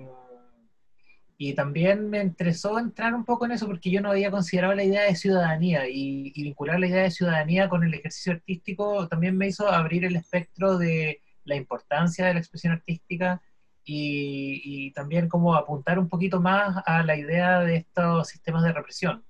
y 1.43 1.55
también 1.55 2.07
me 2.07 2.21
interesó 2.21 2.77
entrar 2.77 3.15
un 3.15 3.25
poco 3.25 3.45
en 3.45 3.53
eso 3.53 3.65
porque 3.65 3.89
yo 3.89 3.99
no 3.99 4.11
había 4.11 4.29
considerado 4.29 4.75
la 4.75 4.83
idea 4.83 5.05
de 5.05 5.15
ciudadanía 5.15 5.89
y, 5.89 6.31
vincular 6.35 6.79
la 6.79 6.85
idea 6.85 7.01
de 7.01 7.09
ciudadanía 7.09 7.67
con 7.67 7.83
el 7.83 7.91
ejercicio 7.95 8.33
artístico 8.33 9.07
también 9.07 9.35
me 9.35 9.47
hizo 9.47 9.67
abrir 9.67 10.05
el 10.05 10.15
espectro 10.15 10.77
de 10.77 11.19
la 11.43 11.55
importancia 11.55 12.27
de 12.27 12.35
la 12.35 12.39
expresión 12.39 12.73
artística 12.73 13.41
y, 13.83 14.91
también 14.91 15.27
como 15.27 15.55
apuntar 15.55 15.97
un 15.97 16.07
poquito 16.09 16.39
más 16.39 16.77
a 16.85 17.01
la 17.01 17.15
idea 17.15 17.61
de 17.61 17.77
estos 17.77 18.27
sistemas 18.27 18.61
de 18.61 18.73
represión. 18.73 19.25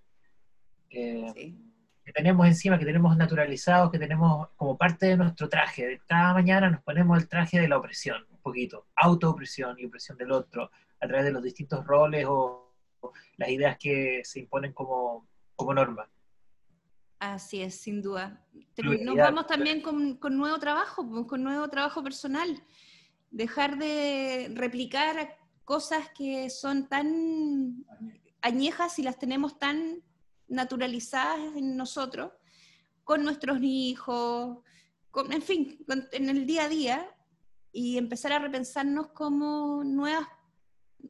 Eh, 0.89 1.55
que 2.03 2.11
tenemos 2.11 2.45
encima, 2.45 2.77
que 2.77 2.83
tenemos 2.83 3.15
naturalizados, 3.15 3.89
que 3.89 3.99
tenemos 3.99 4.49
como 4.57 4.77
parte 4.77 5.05
de 5.05 5.15
nuestro 5.15 5.47
traje. 5.47 6.01
Cada 6.07 6.33
mañana 6.33 6.69
nos 6.69 6.83
ponemos 6.83 7.17
el 7.17 7.29
traje 7.29 7.57
de 7.57 7.69
la 7.69 7.77
opresión, 7.77 8.25
un 8.29 8.41
poquito, 8.41 8.87
autoopresión 8.97 9.79
y 9.79 9.85
opresión 9.85 10.17
del 10.17 10.33
otro, 10.33 10.71
a 11.01 11.07
través 11.07 11.25
de 11.25 11.31
los 11.31 11.43
distintos 11.43 11.85
roles 11.85 12.25
o, 12.27 12.59
las 13.37 13.49
ideas 13.49 13.77
que 13.79 14.21
se 14.23 14.41
imponen 14.41 14.73
como, 14.73 15.27
como 15.55 15.73
norma. 15.73 16.07
Así 17.17 17.61
es, 17.61 17.73
sin 17.73 18.01
duda. 18.01 18.45
nos 18.77 19.15
vamos 19.15 19.47
también 19.47 19.81
con, 19.81 20.17
con, 20.17 20.37
nuevo 20.37 20.59
trabajo, 20.59 21.07
pues, 21.09 21.25
con 21.25 21.43
nuevo 21.43 21.67
trabajo 21.67 22.03
personal. 22.03 22.63
Dejar 23.31 23.79
de 23.79 24.51
replicar 24.53 25.35
cosas 25.65 26.09
que 26.15 26.51
son 26.51 26.87
tan 26.87 27.83
añejas 28.41 28.99
y 28.99 29.03
las 29.03 29.17
tenemos 29.17 29.57
tan 29.57 30.03
naturalizadas 30.47 31.55
en 31.55 31.75
nosotros, 31.75 32.31
con 33.03 33.23
nuestros 33.23 33.59
hijos, 33.61 34.59
con, 35.09 35.31
en 35.33 35.41
fin, 35.41 35.83
en 36.11 36.29
el 36.29 36.45
día 36.45 36.65
a 36.65 36.69
día, 36.69 37.15
y 37.71 37.97
empezar 37.97 38.33
a 38.33 38.39
repensarnos 38.39 39.07
como 39.07 39.83
nuevas 39.83 40.27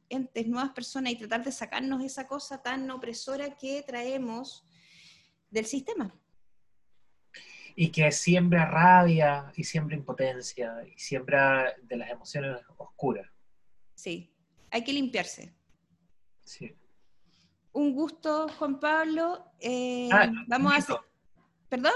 entes, 0.10 0.48
nuevas 0.48 0.72
personas 0.72 1.14
y 1.14 1.16
tratar 1.16 1.44
de 1.44 1.52
sacarnos 1.52 2.04
esa 2.04 2.28
cosa 2.28 2.62
tan 2.62 2.90
opresora 2.92 3.56
que 3.56 3.84
traemos 3.84 4.66
del 5.50 5.66
sistema. 5.66 6.14
Y 7.76 7.90
que 7.90 8.12
siembra 8.12 8.66
rabia 8.66 9.52
y 9.56 9.64
siembra 9.64 9.96
impotencia 9.96 10.84
y 10.86 11.00
siembra 11.00 11.74
de 11.82 11.98
las 11.98 12.10
emociones 12.10 12.62
oscuras. 12.78 13.30
Sí, 13.96 14.34
hay 14.70 14.84
que 14.84 14.94
limpiarse. 14.94 15.54
Sí. 16.44 16.76
Un 17.74 17.94
gusto, 17.94 18.50
Juan 18.50 18.80
Pablo. 18.80 19.46
Eh, 19.60 20.10
ah, 20.12 20.30
vamos 20.48 20.74
a 20.74 20.78
hacer... 20.78 20.96
¿Perdón? 21.70 21.94